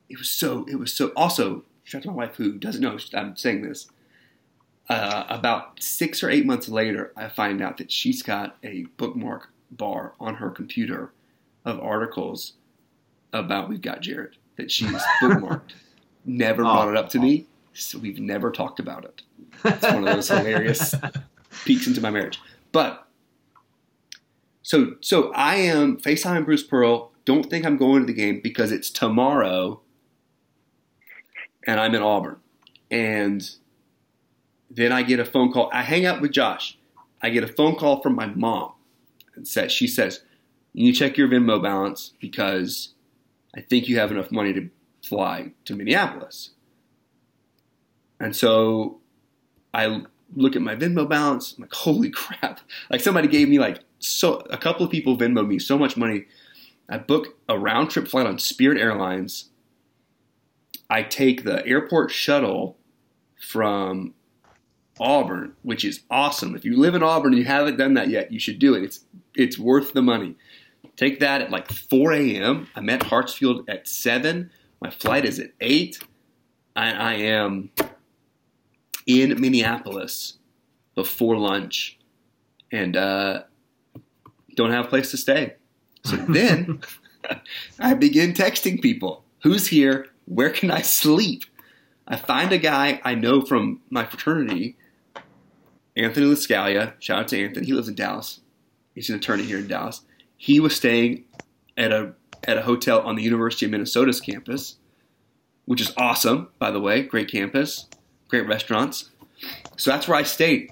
it 0.09 0.17
was 0.17 0.29
so. 0.29 0.65
It 0.69 0.75
was 0.75 0.93
so. 0.93 1.07
Also, 1.15 1.63
shout 1.91 1.99
out 1.99 2.03
to 2.03 2.09
my 2.09 2.15
wife 2.15 2.35
who 2.35 2.53
doesn't 2.53 2.81
know 2.81 2.97
I'm 3.13 3.35
saying 3.35 3.63
this. 3.63 3.89
Uh, 4.89 5.25
about 5.29 5.81
six 5.83 6.23
or 6.23 6.29
eight 6.29 6.45
months 6.45 6.69
later, 6.69 7.11
I 7.17 7.27
find 7.27 7.61
out 7.61 7.77
that 7.77 7.91
she's 7.91 8.21
got 8.21 8.57
a 8.63 8.83
bookmark 8.97 9.49
bar 9.71 10.13
on 10.19 10.35
her 10.35 10.49
computer 10.49 11.11
of 11.65 11.79
articles 11.79 12.53
about 13.33 13.69
We've 13.69 13.81
Got 13.81 14.01
Jared 14.01 14.37
that 14.55 14.71
she's 14.71 15.01
bookmarked. 15.21 15.73
Never 16.25 16.63
brought 16.63 16.87
it 16.87 16.95
up 16.95 17.09
to 17.09 17.19
me, 17.19 17.47
so 17.73 17.99
we've 17.99 18.19
never 18.19 18.51
talked 18.51 18.79
about 18.79 19.03
it. 19.05 19.21
It's 19.65 19.83
one 19.83 20.07
of 20.07 20.15
those 20.15 20.29
hilarious 20.29 20.95
peeks 21.65 21.87
into 21.87 21.99
my 21.99 22.09
marriage. 22.09 22.39
But 22.71 23.07
so 24.61 24.95
so 25.01 25.33
I 25.33 25.55
am 25.55 25.97
FaceTime 25.97 26.45
Bruce 26.45 26.63
Pearl. 26.63 27.11
Don't 27.25 27.49
think 27.49 27.65
I'm 27.65 27.77
going 27.77 28.01
to 28.01 28.05
the 28.05 28.13
game 28.13 28.39
because 28.41 28.71
it's 28.71 28.89
tomorrow 28.89 29.81
and 31.65 31.79
I'm 31.79 31.95
in 31.95 32.01
Auburn. 32.01 32.37
And 32.89 33.49
then 34.69 34.91
I 34.91 35.03
get 35.03 35.19
a 35.19 35.25
phone 35.25 35.51
call. 35.51 35.69
I 35.73 35.83
hang 35.83 36.05
out 36.05 36.21
with 36.21 36.31
Josh. 36.31 36.77
I 37.21 37.29
get 37.29 37.43
a 37.43 37.47
phone 37.47 37.75
call 37.75 38.01
from 38.01 38.15
my 38.15 38.27
mom. 38.27 38.73
And 39.35 39.47
says 39.47 39.71
she 39.71 39.87
says, 39.87 40.21
You 40.73 40.85
need 40.85 40.93
to 40.93 40.99
check 40.99 41.17
your 41.17 41.27
Venmo 41.27 41.61
balance 41.61 42.13
because 42.19 42.93
I 43.55 43.61
think 43.61 43.87
you 43.87 43.97
have 43.99 44.11
enough 44.11 44.31
money 44.31 44.53
to 44.53 44.69
fly 45.03 45.51
to 45.65 45.75
Minneapolis. 45.75 46.51
And 48.19 48.35
so 48.35 48.99
I 49.73 50.03
look 50.35 50.55
at 50.55 50.61
my 50.61 50.75
Venmo 50.75 51.07
balance. 51.07 51.55
I'm 51.57 51.63
like, 51.63 51.73
holy 51.73 52.09
crap. 52.11 52.61
Like 52.89 53.01
somebody 53.01 53.27
gave 53.27 53.49
me 53.49 53.59
like 53.59 53.79
so 53.99 54.37
a 54.49 54.57
couple 54.57 54.85
of 54.85 54.91
people 54.91 55.17
Venmoed 55.17 55.47
me 55.47 55.59
so 55.59 55.77
much 55.77 55.97
money. 55.97 56.25
I 56.89 56.97
book 56.97 57.37
a 57.47 57.57
round 57.57 57.89
trip 57.89 58.07
flight 58.07 58.27
on 58.27 58.37
Spirit 58.37 58.79
Airlines. 58.79 59.49
I 60.89 61.03
take 61.03 61.43
the 61.43 61.65
airport 61.65 62.11
shuttle 62.11 62.77
from 63.39 64.13
Auburn, 64.99 65.53
which 65.63 65.85
is 65.85 66.01
awesome. 66.09 66.55
If 66.55 66.65
you 66.65 66.77
live 66.77 66.95
in 66.95 67.03
Auburn 67.03 67.33
and 67.33 67.39
you 67.39 67.45
haven't 67.45 67.77
done 67.77 67.93
that 67.95 68.09
yet, 68.09 68.31
you 68.31 68.39
should 68.39 68.59
do 68.59 68.73
it. 68.75 68.83
It's 68.83 69.05
it's 69.33 69.57
worth 69.57 69.93
the 69.93 70.01
money. 70.01 70.35
Take 70.97 71.19
that 71.19 71.41
at 71.41 71.49
like 71.49 71.71
4 71.71 72.13
a.m. 72.13 72.67
I'm 72.75 72.89
at 72.89 73.01
Hartsfield 73.01 73.63
at 73.67 73.87
7. 73.87 74.51
My 74.81 74.89
flight 74.89 75.25
is 75.25 75.39
at 75.39 75.51
8. 75.61 75.99
And 76.75 76.97
I 76.97 77.13
am 77.15 77.71
in 79.07 79.39
Minneapolis 79.39 80.37
before 80.93 81.37
lunch 81.37 81.97
and 82.71 82.95
uh, 82.95 83.43
don't 84.55 84.71
have 84.71 84.85
a 84.85 84.89
place 84.89 85.11
to 85.11 85.17
stay. 85.17 85.55
So 86.03 86.17
then 86.17 86.81
I 87.79 87.93
begin 87.93 88.33
texting 88.33 88.81
people 88.81 89.23
who's 89.43 89.67
here? 89.67 90.07
Where 90.31 90.49
can 90.49 90.71
I 90.71 90.81
sleep? 90.81 91.43
I 92.07 92.15
find 92.15 92.53
a 92.53 92.57
guy 92.57 93.01
I 93.03 93.15
know 93.15 93.41
from 93.41 93.81
my 93.89 94.05
fraternity, 94.05 94.77
Anthony 95.97 96.25
Lascalia. 96.25 96.93
Shout 96.99 97.19
out 97.19 97.27
to 97.29 97.43
Anthony. 97.43 97.65
He 97.65 97.73
lives 97.73 97.89
in 97.89 97.95
Dallas. 97.95 98.39
He's 98.95 99.09
an 99.09 99.17
attorney 99.17 99.43
here 99.43 99.57
in 99.57 99.67
Dallas. 99.67 100.03
He 100.37 100.61
was 100.61 100.73
staying 100.73 101.25
at 101.75 101.91
a 101.91 102.13
at 102.45 102.57
a 102.57 102.61
hotel 102.61 103.01
on 103.01 103.17
the 103.17 103.23
University 103.23 103.65
of 103.65 103.73
Minnesota's 103.73 104.21
campus, 104.21 104.77
which 105.65 105.81
is 105.81 105.93
awesome, 105.97 106.47
by 106.59 106.71
the 106.71 106.79
way. 106.79 107.03
Great 107.03 107.29
campus, 107.29 107.87
great 108.29 108.47
restaurants. 108.47 109.09
So 109.75 109.91
that's 109.91 110.07
where 110.07 110.17
I 110.17 110.23
stayed 110.23 110.71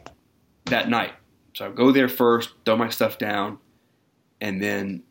that 0.68 0.88
night. 0.88 1.12
So 1.54 1.66
I 1.66 1.70
go 1.72 1.92
there 1.92 2.08
first, 2.08 2.54
throw 2.64 2.78
my 2.78 2.88
stuff 2.88 3.18
down, 3.18 3.58
and 4.40 4.62
then 4.62 5.04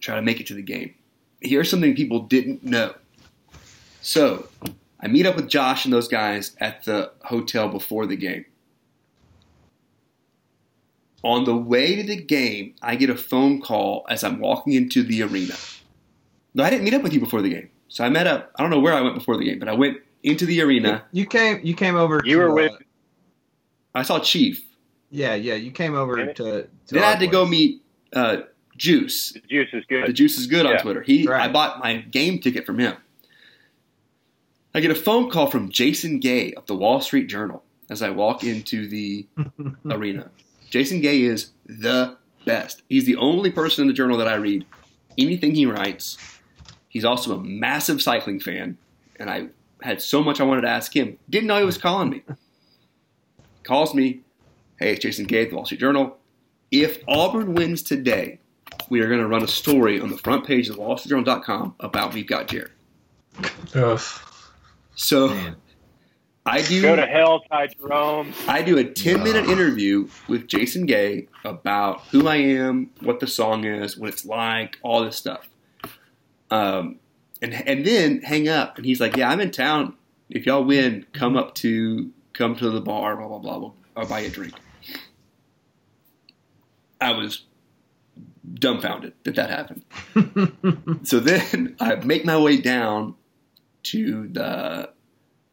try 0.00 0.14
to 0.14 0.22
make 0.22 0.38
it 0.38 0.46
to 0.46 0.54
the 0.54 0.62
game. 0.62 0.94
Here's 1.40 1.70
something 1.70 1.94
people 1.94 2.20
didn't 2.20 2.64
know. 2.64 2.94
So 4.00 4.48
I 5.00 5.08
meet 5.08 5.26
up 5.26 5.36
with 5.36 5.48
Josh 5.48 5.84
and 5.84 5.92
those 5.92 6.08
guys 6.08 6.56
at 6.60 6.84
the 6.84 7.12
hotel 7.22 7.68
before 7.68 8.06
the 8.06 8.16
game. 8.16 8.44
On 11.22 11.44
the 11.44 11.56
way 11.56 11.96
to 11.96 12.02
the 12.04 12.16
game, 12.16 12.74
I 12.82 12.94
get 12.94 13.10
a 13.10 13.16
phone 13.16 13.60
call 13.60 14.06
as 14.08 14.22
I'm 14.22 14.38
walking 14.38 14.74
into 14.74 15.02
the 15.02 15.22
arena. 15.22 15.54
No, 16.54 16.62
I 16.62 16.70
didn't 16.70 16.84
meet 16.84 16.94
up 16.94 17.02
with 17.02 17.12
you 17.12 17.20
before 17.20 17.42
the 17.42 17.48
game. 17.50 17.68
So 17.88 18.04
I 18.04 18.08
met 18.10 18.26
up. 18.26 18.52
I 18.56 18.62
don't 18.62 18.70
know 18.70 18.80
where 18.80 18.94
I 18.94 19.00
went 19.00 19.14
before 19.14 19.36
the 19.36 19.44
game, 19.44 19.58
but 19.58 19.68
I 19.68 19.72
went 19.72 19.98
into 20.22 20.46
the 20.46 20.60
arena. 20.62 21.04
You 21.12 21.26
came. 21.26 21.60
You 21.64 21.74
came 21.74 21.96
over. 21.96 22.22
You 22.24 22.36
to, 22.36 22.42
were 22.42 22.54
with 22.54 22.72
uh, 22.72 22.76
I 23.94 24.02
saw 24.02 24.18
Chief. 24.20 24.62
yeah, 25.10 25.34
yeah. 25.34 25.54
You 25.54 25.70
came 25.70 25.94
over 25.94 26.16
to. 26.16 26.34
to 26.34 26.68
Then 26.88 27.02
I 27.02 27.06
our 27.06 27.10
had 27.12 27.20
to 27.20 27.26
go 27.26 27.44
meet 27.46 27.82
uh, 28.12 28.38
Juice. 28.76 29.32
the 29.32 29.40
juice 29.40 29.72
is 29.72 29.84
good. 29.86 30.08
The. 30.08 30.12
Juice 30.12 30.38
is 30.38 30.46
good 30.46 30.66
on 30.66 30.78
Twitter. 30.78 31.02
He, 31.02 31.26
Right. 31.26 31.48
I 31.48 31.52
bought 31.52 31.78
my 31.80 31.96
game 31.98 32.38
ticket 32.40 32.66
from 32.66 32.78
him. 32.78 32.96
I 34.74 34.80
get 34.80 34.90
a 34.90 34.94
phone 34.94 35.30
call 35.30 35.46
from 35.50 35.70
Jason 35.70 36.20
Gay 36.20 36.52
of 36.52 36.66
the 36.66 36.74
Wall 36.74 37.00
Street 37.00 37.28
Journal 37.28 37.62
as 37.88 38.02
I 38.02 38.10
walk 38.10 38.44
into 38.44 38.86
the 38.88 39.26
arena. 39.90 40.30
Jason 40.68 41.00
Gay 41.00 41.22
is 41.22 41.50
the 41.64 42.16
best. 42.44 42.82
He's 42.88 43.06
the 43.06 43.16
only 43.16 43.50
person 43.50 43.82
in 43.82 43.88
the 43.88 43.94
journal 43.94 44.18
that 44.18 44.28
I 44.28 44.34
read 44.34 44.66
anything 45.16 45.54
he 45.54 45.64
writes. 45.66 46.18
He's 46.88 47.04
also 47.04 47.34
a 47.38 47.42
massive 47.42 48.02
cycling 48.02 48.40
fan, 48.40 48.76
and 49.18 49.30
I 49.30 49.48
had 49.82 50.02
so 50.02 50.22
much 50.22 50.40
I 50.40 50.44
wanted 50.44 50.62
to 50.62 50.68
ask 50.68 50.94
him. 50.94 51.18
Didn't 51.30 51.46
know 51.46 51.58
he 51.58 51.64
was 51.64 51.78
calling 51.78 52.10
me. 52.10 52.22
Calls 53.62 53.94
me, 53.94 54.20
hey, 54.78 54.92
it's 54.92 55.02
Jason 55.02 55.26
Gay 55.26 55.44
of 55.44 55.50
the 55.50 55.56
Wall 55.56 55.64
Street 55.64 55.80
Journal. 55.80 56.18
If 56.70 57.02
Auburn 57.08 57.54
wins 57.54 57.82
today, 57.82 58.40
we 58.88 59.00
are 59.00 59.08
going 59.08 59.20
to 59.20 59.26
run 59.26 59.42
a 59.42 59.48
story 59.48 60.00
on 60.00 60.10
the 60.10 60.18
front 60.18 60.46
page 60.46 60.68
of 60.68 60.76
WallStreetJournal.com 60.76 61.74
about 61.80 62.14
We've 62.14 62.26
Got 62.26 62.48
Jared. 62.48 62.72
Ugh. 63.74 64.00
So 64.94 65.28
Man. 65.28 65.56
I 66.46 66.62
do. 66.62 66.80
Go 66.80 66.96
to 66.96 67.06
hell, 67.06 67.40
Ty 67.50 67.68
Jerome. 67.68 68.32
I 68.46 68.62
do 68.62 68.78
a 68.78 68.84
10 68.84 69.22
minute 69.22 69.46
interview 69.48 70.08
with 70.28 70.46
Jason 70.46 70.86
Gay 70.86 71.28
about 71.44 72.02
who 72.12 72.28
I 72.28 72.36
am, 72.36 72.90
what 73.00 73.18
the 73.20 73.26
song 73.26 73.64
is, 73.64 73.96
what 73.98 74.10
it's 74.10 74.24
like, 74.24 74.78
all 74.82 75.04
this 75.04 75.16
stuff. 75.16 75.48
Um, 76.50 77.00
and 77.42 77.52
and 77.52 77.84
then 77.84 78.22
hang 78.22 78.48
up, 78.48 78.76
and 78.76 78.86
he's 78.86 79.00
like, 79.00 79.16
"Yeah, 79.16 79.28
I'm 79.28 79.40
in 79.40 79.50
town. 79.50 79.94
If 80.30 80.46
y'all 80.46 80.64
win, 80.64 81.04
come 81.12 81.36
up 81.36 81.54
to 81.56 82.10
come 82.32 82.54
to 82.56 82.70
the 82.70 82.80
bar. 82.80 83.16
Blah 83.16 83.28
blah 83.28 83.38
blah. 83.38 83.58
We'll, 83.58 83.74
I'll 83.96 84.06
buy 84.06 84.20
you 84.20 84.28
a 84.28 84.30
drink." 84.30 84.54
I 87.00 87.12
was 87.12 87.44
dumbfounded 88.54 89.12
that 89.24 89.34
that 89.34 89.50
happened. 89.50 89.84
so 91.06 91.20
then 91.20 91.76
I 91.80 91.96
make 91.96 92.24
my 92.24 92.38
way 92.38 92.60
down 92.60 93.14
to 93.84 94.28
the 94.28 94.90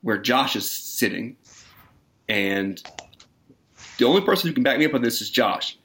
where 0.02 0.18
Josh 0.18 0.56
is 0.56 0.70
sitting, 0.70 1.38
and 2.28 2.82
the 3.98 4.06
only 4.06 4.22
person 4.22 4.50
who 4.50 4.54
can 4.54 4.64
back 4.64 4.78
me 4.78 4.86
up 4.86 4.94
on 4.94 5.02
this 5.02 5.22
is 5.22 5.30
Josh. 5.30 5.78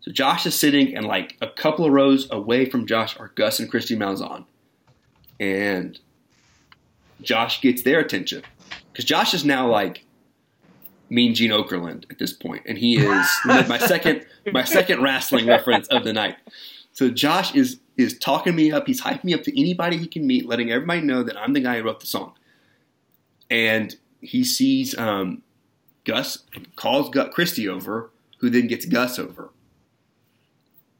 So 0.00 0.10
Josh 0.10 0.46
is 0.46 0.58
sitting, 0.58 0.96
and 0.96 1.06
like 1.06 1.36
a 1.40 1.48
couple 1.48 1.84
of 1.84 1.92
rows 1.92 2.28
away 2.30 2.68
from 2.68 2.86
Josh 2.86 3.18
are 3.18 3.28
Gus 3.34 3.60
and 3.60 3.70
Kristi 3.70 3.96
Malzahn, 3.96 4.44
and 5.38 5.98
Josh 7.22 7.60
gets 7.60 7.82
their 7.82 8.00
attention 8.00 8.42
because 8.92 9.04
Josh 9.04 9.34
is 9.34 9.44
now 9.44 9.68
like 9.68 10.04
Mean 11.10 11.34
Gene 11.34 11.50
Okerlund 11.50 12.10
at 12.10 12.18
this 12.18 12.32
point, 12.32 12.62
and 12.66 12.78
he 12.78 12.96
is 12.96 13.26
my 13.44 13.78
second 13.78 14.24
my 14.52 14.64
second 14.64 15.02
wrestling 15.02 15.46
reference 15.46 15.88
of 15.88 16.04
the 16.04 16.12
night. 16.12 16.36
So 16.92 17.10
Josh 17.10 17.54
is 17.54 17.80
is 17.96 18.18
talking 18.18 18.54
me 18.54 18.72
up. 18.72 18.86
He's 18.86 19.02
hyping 19.02 19.24
me 19.24 19.34
up 19.34 19.42
to 19.42 19.60
anybody 19.60 19.96
he 19.98 20.06
can 20.06 20.26
meet, 20.26 20.46
letting 20.46 20.70
everybody 20.70 21.00
know 21.00 21.22
that 21.22 21.36
I'm 21.36 21.52
the 21.52 21.60
guy 21.60 21.78
who 21.78 21.84
wrote 21.84 22.00
the 22.00 22.06
song. 22.06 22.32
And 23.50 23.96
he 24.20 24.44
sees 24.44 24.96
um, 24.96 25.42
Gus 26.04 26.44
calls 26.76 27.10
Gus 27.10 27.34
Kristi 27.34 27.68
over, 27.68 28.10
who 28.38 28.48
then 28.48 28.68
gets 28.68 28.86
Gus 28.86 29.18
over. 29.18 29.50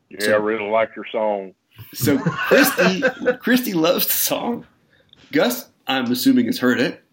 Yeah, 0.09 0.33
I 0.33 0.37
really 0.37 0.69
like 0.69 0.91
your 0.97 1.07
song. 1.13 1.55
So 1.95 2.19
Kristi 2.19 3.01
Kristi 3.39 3.75
loves 3.75 4.07
the 4.07 4.13
song. 4.13 4.67
Gus, 5.33 5.69
I'm 5.87 6.11
assuming, 6.11 6.47
has 6.47 6.59
heard 6.59 6.81
it. 6.81 7.05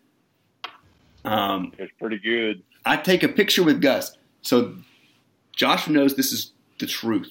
Um, 1.24 1.74
It's 1.78 1.92
pretty 2.00 2.18
good. 2.20 2.64
I 2.88 2.96
take 2.96 3.22
a 3.22 3.28
picture 3.28 3.64
with 3.64 3.82
Gus. 3.82 4.18
So 4.42 4.76
Josh 5.54 5.90
knows 5.90 6.16
this 6.16 6.32
is 6.32 6.54
the 6.80 6.88
truth. 6.88 7.30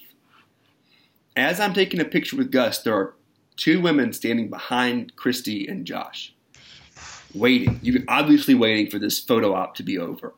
As 1.34 1.60
I'm 1.60 1.72
taking 1.72 1.98
a 1.98 2.04
picture 2.04 2.36
with 2.36 2.52
Gus, 2.52 2.82
there 2.82 2.94
are 2.94 3.14
two 3.56 3.80
women 3.80 4.12
standing 4.12 4.50
behind 4.50 5.16
Kristi 5.16 5.70
and 5.70 5.86
Josh, 5.86 6.34
waiting. 7.34 7.80
You're 7.82 8.02
obviously 8.06 8.54
waiting 8.54 8.90
for 8.90 8.98
this 8.98 9.18
photo 9.18 9.54
op 9.54 9.74
to 9.76 9.82
be 9.82 9.96
over. 9.96 10.34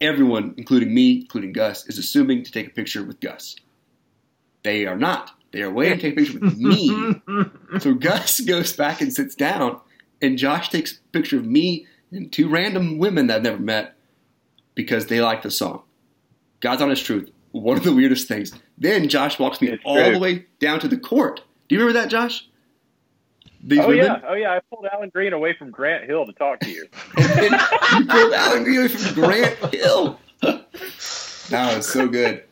Everyone, 0.00 0.54
including 0.56 0.92
me, 0.92 1.20
including 1.20 1.52
Gus, 1.52 1.86
is 1.86 1.96
assuming 1.96 2.42
to 2.42 2.50
take 2.50 2.66
a 2.66 2.70
picture 2.70 3.04
with 3.04 3.20
Gus. 3.20 3.54
They 4.64 4.86
are 4.86 4.96
not. 4.96 5.30
They 5.52 5.62
are 5.62 5.70
waiting 5.70 5.98
to 5.98 6.02
take 6.02 6.12
a 6.14 6.16
picture 6.16 6.38
with 6.40 6.58
me. 6.58 7.22
So 7.80 7.94
Gus 7.94 8.40
goes 8.40 8.72
back 8.72 9.00
and 9.00 9.12
sits 9.12 9.34
down, 9.34 9.80
and 10.20 10.38
Josh 10.38 10.70
takes 10.70 10.94
a 10.94 10.96
picture 11.12 11.36
of 11.36 11.44
me 11.44 11.86
and 12.10 12.32
two 12.32 12.48
random 12.48 12.98
women 12.98 13.26
that 13.28 13.36
I've 13.38 13.42
never 13.42 13.58
met 13.58 13.94
because 14.74 15.06
they 15.06 15.20
like 15.20 15.42
the 15.42 15.50
song. 15.50 15.82
God's 16.60 16.82
honest 16.82 17.04
truth. 17.04 17.30
One 17.52 17.76
of 17.76 17.84
the 17.84 17.94
weirdest 17.94 18.28
things. 18.28 18.52
Then 18.78 19.08
Josh 19.08 19.38
walks 19.38 19.60
me 19.60 19.68
It's 19.68 19.82
all 19.84 19.96
true. 20.02 20.12
the 20.12 20.18
way 20.18 20.46
down 20.60 20.80
to 20.80 20.88
the 20.88 20.98
court. 20.98 21.40
Do 21.68 21.74
you 21.74 21.80
remember 21.80 21.98
that, 22.00 22.10
Josh? 22.10 22.48
These 23.62 23.80
oh 23.80 23.88
women? 23.88 24.04
yeah, 24.04 24.20
oh 24.28 24.34
yeah. 24.34 24.52
I 24.52 24.60
pulled 24.70 24.86
Alan 24.92 25.08
Green 25.08 25.32
away 25.32 25.54
from 25.58 25.70
Grant 25.70 26.04
Hill 26.04 26.26
to 26.26 26.32
talk 26.34 26.60
to 26.60 26.70
you. 26.70 26.86
You 27.18 28.04
pulled 28.06 28.32
Alan 28.34 28.64
Green 28.64 28.78
away 28.80 28.88
from 28.88 29.14
Grant 29.14 29.74
Hill. 29.74 30.20
that 30.42 31.76
was 31.76 31.86
so 31.88 32.06
good. 32.06 32.44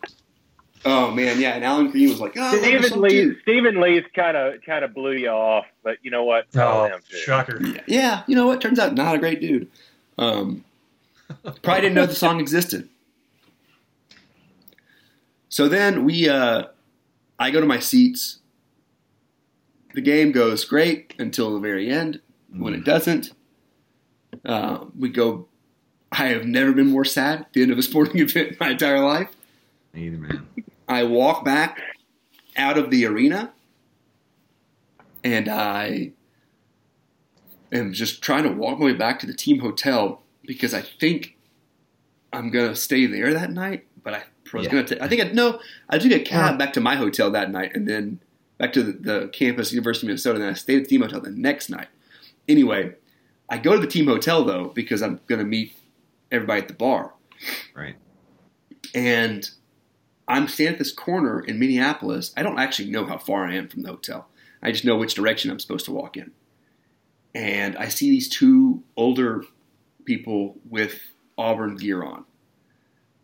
Oh 0.87 1.11
man, 1.13 1.41
yeah. 1.41 1.51
And 1.55 1.65
Alan 1.65 1.91
Green 1.91 2.09
was 2.11 2.21
like, 2.21 2.37
"Oh, 2.37 2.43
I 2.43 2.53
love 2.53 2.61
the 2.61 2.67
Stephen 2.83 3.01
Lee, 3.01 3.11
too." 3.11 3.37
Stephen 3.43 3.81
Lee's 3.81 4.05
kind 4.15 4.37
of 4.37 4.55
kind 4.67 4.85
of 4.85 4.93
blew 4.95 5.13
you 5.13 5.29
off, 5.29 5.65
but 5.83 5.97
you 6.03 6.11
know 6.11 6.25
what? 6.25 6.51
Tell 6.53 6.81
Oh, 6.83 6.85
him 6.87 7.01
to. 7.11 7.17
shocker. 7.17 7.59
Yeah, 7.65 7.81
yeah, 7.87 8.23
you 8.27 8.35
know 8.37 8.47
what? 8.47 8.61
Turns 8.61 8.79
out 8.79 8.95
not 8.95 9.15
a 9.15 9.19
great 9.19 9.41
dude. 9.41 9.71
Um, 10.19 10.65
probably 11.63 11.81
didn't 11.83 11.95
know 11.95 12.07
the 12.07 12.15
song 12.15 12.39
existed. 12.39 12.89
So 15.49 15.69
then 15.69 16.05
we, 16.05 16.29
uh, 16.29 16.65
I 17.39 17.51
go 17.51 17.61
to 17.61 17.67
my 17.67 17.79
seats. 17.79 18.39
The 19.95 20.01
game 20.01 20.33
goes 20.33 20.65
great 20.65 21.15
until 21.19 21.55
the 21.55 21.61
very 21.61 21.89
end. 21.89 22.21
When 22.53 22.75
it 22.75 22.85
doesn't, 22.85 23.33
uh, 24.45 24.85
we 24.99 25.09
go. 25.09 25.49
I 26.13 26.27
have 26.27 26.45
never 26.47 26.73
been 26.73 26.89
more 26.91 27.05
sad 27.05 27.41
at 27.41 27.53
the 27.53 27.63
end 27.63 27.73
of 27.73 27.79
a 27.79 27.83
sporting 27.83 28.19
event 28.21 28.51
in 28.53 28.57
my 28.61 28.71
entire 28.71 29.01
life. 29.01 29.31
Either 29.97 30.17
man. 30.19 30.47
I 30.89 31.05
walk 31.05 31.45
back 31.45 31.81
out 32.57 32.79
of 32.79 32.91
the 32.91 33.07
arena 33.07 33.53
and 35.23 35.49
I 35.49 36.13
am 37.73 37.93
just 37.93 38.23
trying 38.23 38.45
to 38.45 38.51
walk 38.51 38.79
my 38.79 38.87
way 38.87 38.93
back 38.93 39.19
to 39.21 39.27
the 39.27 39.35
team 39.35 39.61
hotel 39.61 40.23
because 40.45 40.75
I 40.75 40.83
think 40.83 41.37
I'm 42.33 42.51
gonna 42.51 42.77
stay 42.77 43.07
there 43.07 43.33
that 43.33 43.51
night. 43.51 43.87
But 44.03 44.15
I 44.15 44.23
was 44.53 44.67
Yeah. 44.67 44.73
gonna. 44.73 44.85
ta- 44.85 44.97
I 45.05 45.09
think 45.09 45.23
I 45.23 45.29
no. 45.33 45.61
I 45.89 45.99
took 45.99 46.13
a 46.13 46.21
cab 46.21 46.59
back 46.59 46.73
to 46.75 46.81
my 46.81 46.97
hotel 46.97 47.31
that 47.31 47.51
night 47.51 47.75
and 47.75 47.89
then 47.89 48.21
back 48.59 48.73
to 48.75 48.83
the, 48.83 48.93
the 48.93 49.29
campus, 49.29 49.73
University 49.73 50.07
of 50.07 50.09
Minnesota. 50.09 50.35
And 50.37 50.45
then 50.45 50.51
I 50.51 50.55
stayed 50.55 50.77
at 50.79 50.83
the 50.85 50.89
team 50.91 51.01
hotel 51.03 51.21
the 51.21 51.31
next 51.31 51.71
night. 51.71 51.89
Anyway, 52.47 52.93
I 53.49 53.59
go 53.59 53.73
to 53.75 53.81
the 53.81 53.87
team 53.87 54.07
hotel 54.07 54.45
though 54.45 54.67
because 54.75 55.01
I'm 55.03 55.21
gonna 55.27 55.45
meet 55.45 55.75
everybody 56.31 56.61
at 56.63 56.69
the 56.69 56.75
bar 56.75 57.15
Right. 57.75 57.95
and 58.95 59.49
I'm 60.27 60.49
standing 60.49 60.75
at 60.75 60.79
this 60.79 60.93
corner 60.93 61.41
in 61.41 61.59
Minneapolis. 61.59 62.33
I 62.37 62.43
don't 62.43 62.59
actually 62.59 62.91
know 62.91 63.05
how 63.05 63.19
far 63.19 63.47
I 63.47 63.55
am 63.55 63.69
from 63.69 63.83
the 63.83 63.91
hotel. 63.91 64.29
I 64.63 64.73
just 64.73 64.85
know 64.85 64.97
which 64.97 65.15
direction 65.15 65.51
I'm 65.51 65.61
supposed 65.61 65.85
to 65.87 65.93
walk 65.93 66.17
in. 66.17 66.33
And 67.35 67.77
I 67.77 67.89
see 67.89 68.11
these 68.11 68.29
two 68.29 68.83
older 68.97 69.45
people 70.05 70.57
with 70.69 71.01
Auburn 71.37 71.77
gear 71.77 72.03
on. 72.03 72.25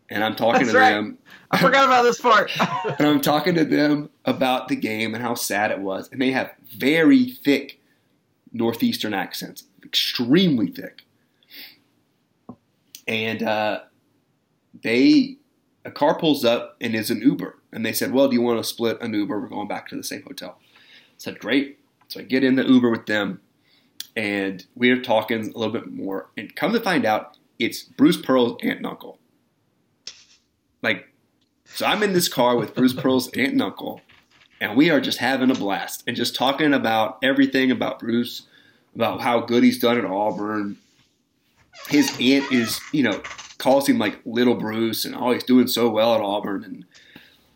And 0.09 0.23
I'm 0.23 0.35
talking 0.35 0.63
That's 0.63 0.73
to 0.73 0.79
right. 0.79 0.91
them. 0.91 1.17
I 1.49 1.57
forgot 1.57 1.85
about 1.85 2.03
this 2.03 2.19
part. 2.19 2.51
And 2.99 3.07
I'm 3.07 3.21
talking 3.21 3.55
to 3.55 3.63
them 3.63 4.09
about 4.25 4.67
the 4.67 4.75
game 4.75 5.13
and 5.15 5.23
how 5.23 5.35
sad 5.35 5.71
it 5.71 5.79
was. 5.79 6.09
And 6.11 6.21
they 6.21 6.31
have 6.31 6.51
very 6.75 7.31
thick 7.31 7.79
Northeastern 8.51 9.13
accents, 9.13 9.63
extremely 9.83 10.67
thick. 10.67 11.05
And 13.07 13.41
uh, 13.41 13.81
they, 14.83 15.37
a 15.83 15.91
car 15.91 16.17
pulls 16.17 16.45
up 16.45 16.75
and 16.79 16.95
is 16.95 17.09
an 17.09 17.21
Uber. 17.21 17.57
And 17.71 17.85
they 17.85 17.93
said, 17.93 18.11
Well, 18.11 18.27
do 18.27 18.35
you 18.35 18.41
want 18.41 18.59
to 18.59 18.63
split 18.63 19.01
an 19.01 19.13
Uber? 19.13 19.39
We're 19.39 19.47
going 19.47 19.67
back 19.67 19.87
to 19.89 19.95
the 19.95 20.03
same 20.03 20.23
hotel. 20.23 20.57
I 20.59 21.17
said, 21.17 21.39
Great. 21.39 21.79
So 22.07 22.19
I 22.19 22.23
get 22.23 22.43
in 22.43 22.55
the 22.55 22.67
Uber 22.67 22.89
with 22.89 23.05
them 23.05 23.41
and 24.15 24.65
we 24.75 24.89
are 24.91 25.01
talking 25.01 25.39
a 25.53 25.57
little 25.57 25.73
bit 25.73 25.91
more. 25.91 26.29
And 26.37 26.55
come 26.55 26.73
to 26.73 26.79
find 26.79 27.05
out, 27.05 27.37
it's 27.59 27.83
Bruce 27.83 28.19
Pearl's 28.19 28.57
aunt 28.63 28.77
and 28.77 28.85
uncle. 28.85 29.17
Like, 30.81 31.07
so 31.65 31.85
I'm 31.85 32.03
in 32.03 32.13
this 32.13 32.27
car 32.27 32.57
with 32.57 32.75
Bruce 32.75 32.93
Pearl's 32.93 33.27
aunt 33.29 33.53
and 33.53 33.61
uncle, 33.61 34.01
and 34.59 34.75
we 34.75 34.89
are 34.89 34.99
just 34.99 35.19
having 35.19 35.51
a 35.51 35.55
blast 35.55 36.03
and 36.07 36.17
just 36.17 36.35
talking 36.35 36.73
about 36.73 37.19
everything 37.23 37.71
about 37.71 37.99
Bruce, 37.99 38.43
about 38.95 39.21
how 39.21 39.39
good 39.39 39.63
he's 39.63 39.79
done 39.79 39.97
at 39.97 40.05
Auburn. 40.05 40.77
His 41.87 42.09
aunt 42.19 42.51
is, 42.51 42.81
you 42.91 43.03
know, 43.03 43.21
calls 43.61 43.87
him 43.87 43.99
like 43.99 44.19
little 44.25 44.55
Bruce 44.55 45.05
and 45.05 45.15
oh, 45.15 45.31
he's 45.31 45.43
doing 45.43 45.67
so 45.67 45.87
well 45.87 46.15
at 46.15 46.21
Auburn 46.21 46.63
and 46.63 46.85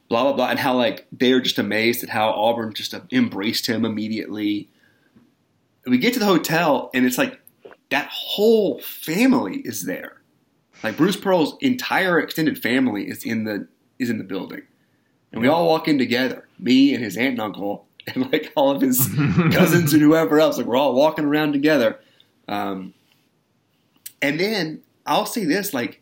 blah 0.08 0.24
blah 0.24 0.34
blah, 0.34 0.50
and 0.50 0.60
how 0.60 0.76
like 0.76 1.08
they're 1.12 1.42
just 1.42 1.58
amazed 1.58 2.04
at 2.04 2.10
how 2.10 2.30
Auburn 2.30 2.74
just 2.74 2.94
embraced 3.12 3.66
him 3.66 3.84
immediately. 3.84 4.70
We 5.86 5.98
get 5.98 6.14
to 6.14 6.20
the 6.20 6.26
hotel 6.26 6.92
and 6.94 7.06
it's 7.06 7.18
like 7.18 7.42
that 7.90 8.08
whole 8.12 8.80
family 8.82 9.58
is 9.66 9.86
there. 9.86 10.22
Like 10.84 10.96
Bruce 10.96 11.18
Pearl's 11.18 11.56
entire 11.60 12.20
extended 12.20 12.62
family 12.62 13.10
is 13.10 13.26
in 13.26 13.44
the 13.44 13.68
is 13.98 14.12
in 14.12 14.20
the 14.20 14.24
building, 14.24 14.62
and 15.32 15.42
we 15.42 15.48
all 15.48 15.68
walk 15.68 15.88
in 15.88 15.98
together. 15.98 16.48
Me 16.60 16.94
and 16.94 17.04
his 17.04 17.18
aunt 17.18 17.32
and 17.32 17.42
uncle, 17.42 17.88
and 18.14 18.32
like 18.32 18.54
all 18.56 18.70
of 18.70 18.82
his 18.82 19.08
cousins 19.52 19.92
and 19.92 20.04
whoever 20.04 20.40
else. 20.40 20.58
Like 20.58 20.68
we're 20.68 20.78
all 20.78 20.94
walking 20.94 21.26
around 21.26 21.54
together. 21.54 22.00
Um, 22.48 22.94
and 24.22 24.40
then 24.40 24.82
I'll 25.06 25.26
say 25.26 25.46
this: 25.46 25.74
like, 25.74 26.02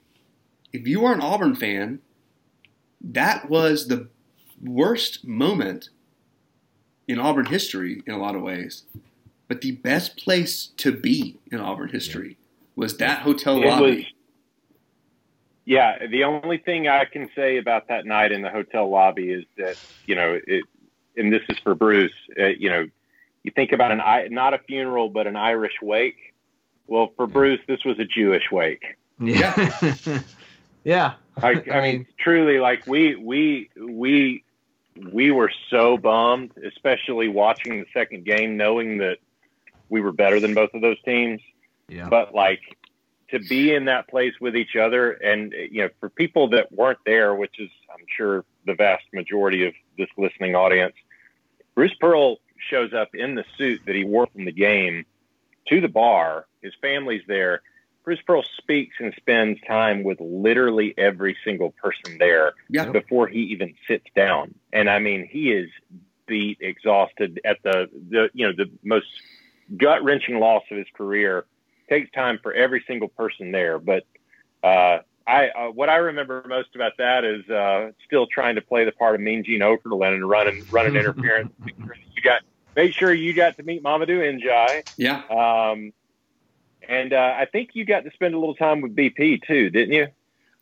if 0.72 0.88
you 0.88 1.06
are 1.06 1.14
an 1.14 1.22
Auburn 1.22 1.56
fan, 1.56 2.00
that 3.02 3.50
was 3.50 3.88
the 3.88 4.08
worst 4.62 5.26
moment 5.26 5.90
in 7.08 7.20
Auburn 7.20 7.48
history 7.48 8.02
in 8.06 8.14
a 8.14 8.18
lot 8.18 8.36
of 8.36 8.42
ways. 8.42 8.84
But 9.48 9.62
the 9.62 9.72
best 9.72 10.18
place 10.18 10.68
to 10.78 10.92
be 10.92 11.38
in 11.52 11.60
Auburn 11.60 11.90
history 11.90 12.38
was 12.76 12.98
that 12.98 13.20
hotel 13.20 13.62
It 13.62 13.68
lobby. 13.68 13.96
was- 13.98 14.06
Yeah, 15.66 16.08
the 16.08 16.24
only 16.24 16.58
thing 16.58 16.88
I 16.88 17.06
can 17.06 17.30
say 17.36 17.58
about 17.58 17.88
that 17.88 18.06
night 18.06 18.32
in 18.32 18.42
the 18.42 18.50
hotel 18.50 18.90
lobby 18.90 19.32
is 19.32 19.46
that 19.58 19.78
you 20.06 20.16
know 20.16 20.40
it, 20.48 20.64
and 21.16 21.32
this 21.32 21.44
is 21.50 21.58
for 21.60 21.76
Bruce. 21.76 22.14
Uh, 22.40 22.48
you 22.48 22.70
know, 22.70 22.88
you 23.44 23.52
think 23.52 23.72
about 23.72 23.92
an 23.92 24.34
not 24.34 24.54
a 24.54 24.58
funeral 24.60 25.10
but 25.10 25.28
an 25.28 25.36
Irish 25.36 25.76
wake. 25.82 26.33
Well, 26.88 27.12
for 27.16 27.28
Bruce, 27.28 27.62
this 27.68 27.84
was 27.86 28.00
a 28.00 28.06
Jewish 28.06 28.52
wake. 28.52 28.84
yeah. 29.20 29.96
yeah. 30.84 31.14
I, 31.42 31.64
I 31.72 31.82
mean, 31.82 32.06
truly, 32.20 32.60
like 32.60 32.86
we 32.86 33.16
we 33.16 33.70
we 33.76 34.44
we 35.12 35.32
were 35.32 35.52
so 35.70 35.98
bummed, 35.98 36.52
especially 36.64 37.28
watching 37.28 37.80
the 37.80 37.88
second 37.94 38.26
game, 38.26 38.58
knowing 38.58 39.00
that 39.00 39.18
we 39.90 40.02
were 40.02 40.12
better 40.12 40.40
than 40.40 40.54
both 40.54 40.74
of 40.74 40.82
those 40.82 41.02
teams. 41.04 41.42
Yeah. 41.88 42.08
But 42.10 42.36
like 42.36 42.62
to 43.30 43.40
be 43.40 43.74
in 43.74 43.86
that 43.86 44.08
place 44.08 44.34
with 44.40 44.56
each 44.56 44.76
other, 44.76 45.12
and 45.12 45.54
you 45.54 45.84
know, 45.84 45.90
for 46.00 46.10
people 46.10 46.50
that 46.50 46.72
weren't 46.72 47.00
there, 47.06 47.34
which 47.34 47.60
is 47.60 47.70
I'm 47.92 48.06
sure 48.16 48.46
the 48.66 48.76
vast 48.76 49.06
majority 49.12 49.66
of 49.66 49.74
this 49.98 50.10
listening 50.18 50.56
audience, 50.56 50.94
Bruce 51.76 51.94
Pearl 52.00 52.38
shows 52.70 52.94
up 52.94 53.16
in 53.16 53.36
the 53.36 53.44
suit 53.58 53.82
that 53.86 53.96
he 53.96 54.04
wore 54.04 54.28
from 54.28 54.46
the 54.46 54.52
game 54.52 55.06
to 55.70 55.82
the 55.82 55.88
bar. 55.88 56.46
His 56.62 56.74
family's 56.82 57.24
there. 57.28 57.62
Bruce 58.04 58.20
Pearl 58.26 58.44
speaks 58.58 58.96
and 59.00 59.14
spends 59.16 59.60
time 59.66 60.04
with 60.04 60.20
literally 60.20 60.94
every 60.98 61.38
single 61.44 61.72
person 61.72 62.18
there 62.18 62.54
Yeah. 62.70 62.92
before 62.92 63.28
he 63.28 63.40
even 63.40 63.74
sits 63.88 64.06
down. 64.16 64.54
And 64.74 64.90
I 64.90 65.00
mean, 65.00 65.28
he 65.30 65.52
is 65.54 65.70
beat, 66.26 66.58
exhausted 66.60 67.40
at 67.46 67.58
the, 67.64 67.90
the 68.10 68.30
you 68.34 68.46
know, 68.46 68.54
the 68.54 68.70
most 68.84 69.08
gut 69.78 70.04
wrenching 70.04 70.40
loss 70.40 70.64
of 70.70 70.78
his 70.78 70.88
career. 70.94 71.46
Takes 71.90 72.12
time 72.12 72.40
for 72.42 72.54
every 72.54 72.84
single 72.88 73.08
person 73.10 73.52
there. 73.52 73.80
But 73.80 74.04
uh, 74.64 75.00
I, 75.26 75.50
uh, 75.50 75.68
what 75.72 75.90
I 75.90 75.98
remember 75.98 76.44
most 76.48 76.76
about 76.76 76.94
that 76.98 77.24
is 77.24 77.50
uh, 77.50 77.92
still 78.06 78.28
trying 78.28 78.56
to 78.56 78.62
play 78.62 78.84
the 78.84 78.92
part 78.92 79.16
of 79.16 79.22
Mean 79.22 79.44
Gene 79.44 79.62
Okerlund 79.62 80.14
and 80.14 80.28
running, 80.28 80.66
running 80.72 80.96
interference. 81.00 81.52
You 81.66 82.22
got, 82.22 82.42
make 82.76 82.94
sure 82.94 83.14
you 83.14 83.34
got 83.34 83.58
to 83.58 83.64
meet 83.64 83.84
Mamadou 83.84 84.40
Njai. 84.40 84.88
Yeah. 84.98 85.22
Um, 85.30 85.94
and 86.88 87.14
uh, 87.14 87.36
I 87.38 87.46
think 87.46 87.72
you 87.74 87.86
got 87.86 88.04
to 88.04 88.12
spend 88.12 88.34
a 88.34 88.40
little 88.40 88.56
time 88.56 88.82
with 88.82 88.96
BP 88.96 89.46
too, 89.46 89.70
didn't 89.70 89.94
you? 89.94 90.08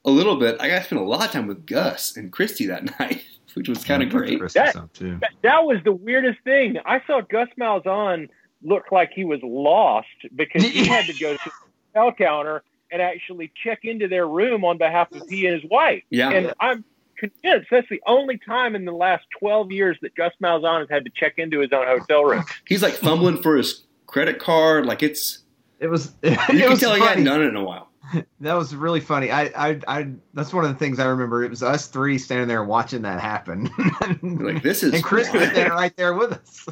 A 0.05 0.09
little 0.09 0.35
bit. 0.35 0.57
I 0.59 0.67
got 0.67 0.79
to 0.79 0.83
spend 0.83 1.01
a 1.01 1.05
lot 1.05 1.25
of 1.25 1.31
time 1.31 1.47
with 1.47 1.65
Gus 1.65 2.15
and 2.17 2.31
Kristi 2.31 2.67
that 2.67 2.99
night, 2.99 3.23
which 3.53 3.69
was 3.69 3.83
kind 3.83 4.03
of 4.03 4.09
great. 4.09 4.39
Christmas. 4.39 4.73
That, 4.73 5.31
that 5.41 5.63
was 5.63 5.77
the 5.83 5.91
weirdest 5.91 6.39
thing. 6.43 6.77
I 6.85 7.01
saw 7.05 7.21
Gus 7.21 7.49
Malzahn 7.59 8.29
look 8.63 8.91
like 8.91 9.11
he 9.13 9.25
was 9.25 9.39
lost 9.43 10.07
because 10.35 10.63
he 10.63 10.85
had 10.85 11.05
to 11.05 11.13
go 11.13 11.33
to 11.33 11.39
the 11.93 11.99
hotel 11.99 12.13
counter 12.13 12.63
and 12.91 13.01
actually 13.01 13.51
check 13.63 13.79
into 13.83 14.07
their 14.07 14.27
room 14.27 14.65
on 14.65 14.77
behalf 14.77 15.11
of 15.11 15.27
he 15.29 15.45
and 15.45 15.61
his 15.61 15.69
wife. 15.69 16.03
Yeah. 16.09 16.29
And 16.29 16.53
I'm 16.59 16.83
convinced 17.21 17.69
that's 17.71 17.87
the 17.89 18.01
only 18.07 18.37
time 18.37 18.75
in 18.75 18.83
the 18.85 18.91
last 18.91 19.25
12 19.39 19.71
years 19.71 19.97
that 20.01 20.15
Gus 20.15 20.33
Malzahn 20.43 20.81
has 20.81 20.89
had 20.89 21.05
to 21.05 21.11
check 21.15 21.35
into 21.37 21.59
his 21.59 21.71
own 21.71 21.85
hotel 21.87 22.23
room. 22.25 22.43
He's 22.67 22.81
like 22.81 22.93
fumbling 22.93 23.41
for 23.41 23.55
his 23.55 23.85
credit 24.07 24.39
card. 24.39 24.85
Like 24.85 25.03
it's, 25.03 25.39
It 25.79 25.87
was. 25.87 26.13
you 26.23 26.31
it 26.31 26.37
can 26.37 26.69
was 26.69 26.79
tell 26.79 26.95
he 26.95 27.01
hadn't 27.01 27.23
done 27.23 27.41
it 27.41 27.47
in 27.47 27.55
a 27.55 27.63
while. 27.63 27.87
That 28.41 28.55
was 28.55 28.75
really 28.75 28.99
funny. 28.99 29.31
I, 29.31 29.43
I, 29.55 29.79
I. 29.87 30.07
That's 30.33 30.51
one 30.51 30.65
of 30.65 30.71
the 30.71 30.77
things 30.77 30.99
I 30.99 31.05
remember. 31.05 31.43
It 31.43 31.49
was 31.49 31.61
us 31.63 31.87
three 31.87 32.17
standing 32.17 32.47
there 32.47 32.63
watching 32.63 33.03
that 33.03 33.21
happen. 33.21 33.69
Like 34.21 34.63
this 34.63 34.83
is. 34.83 34.93
and 34.93 35.03
Chris 35.03 35.31
was 35.31 35.51
there 35.53 35.69
right 35.69 35.95
there 35.95 36.13
with 36.15 36.33
us. 36.33 36.67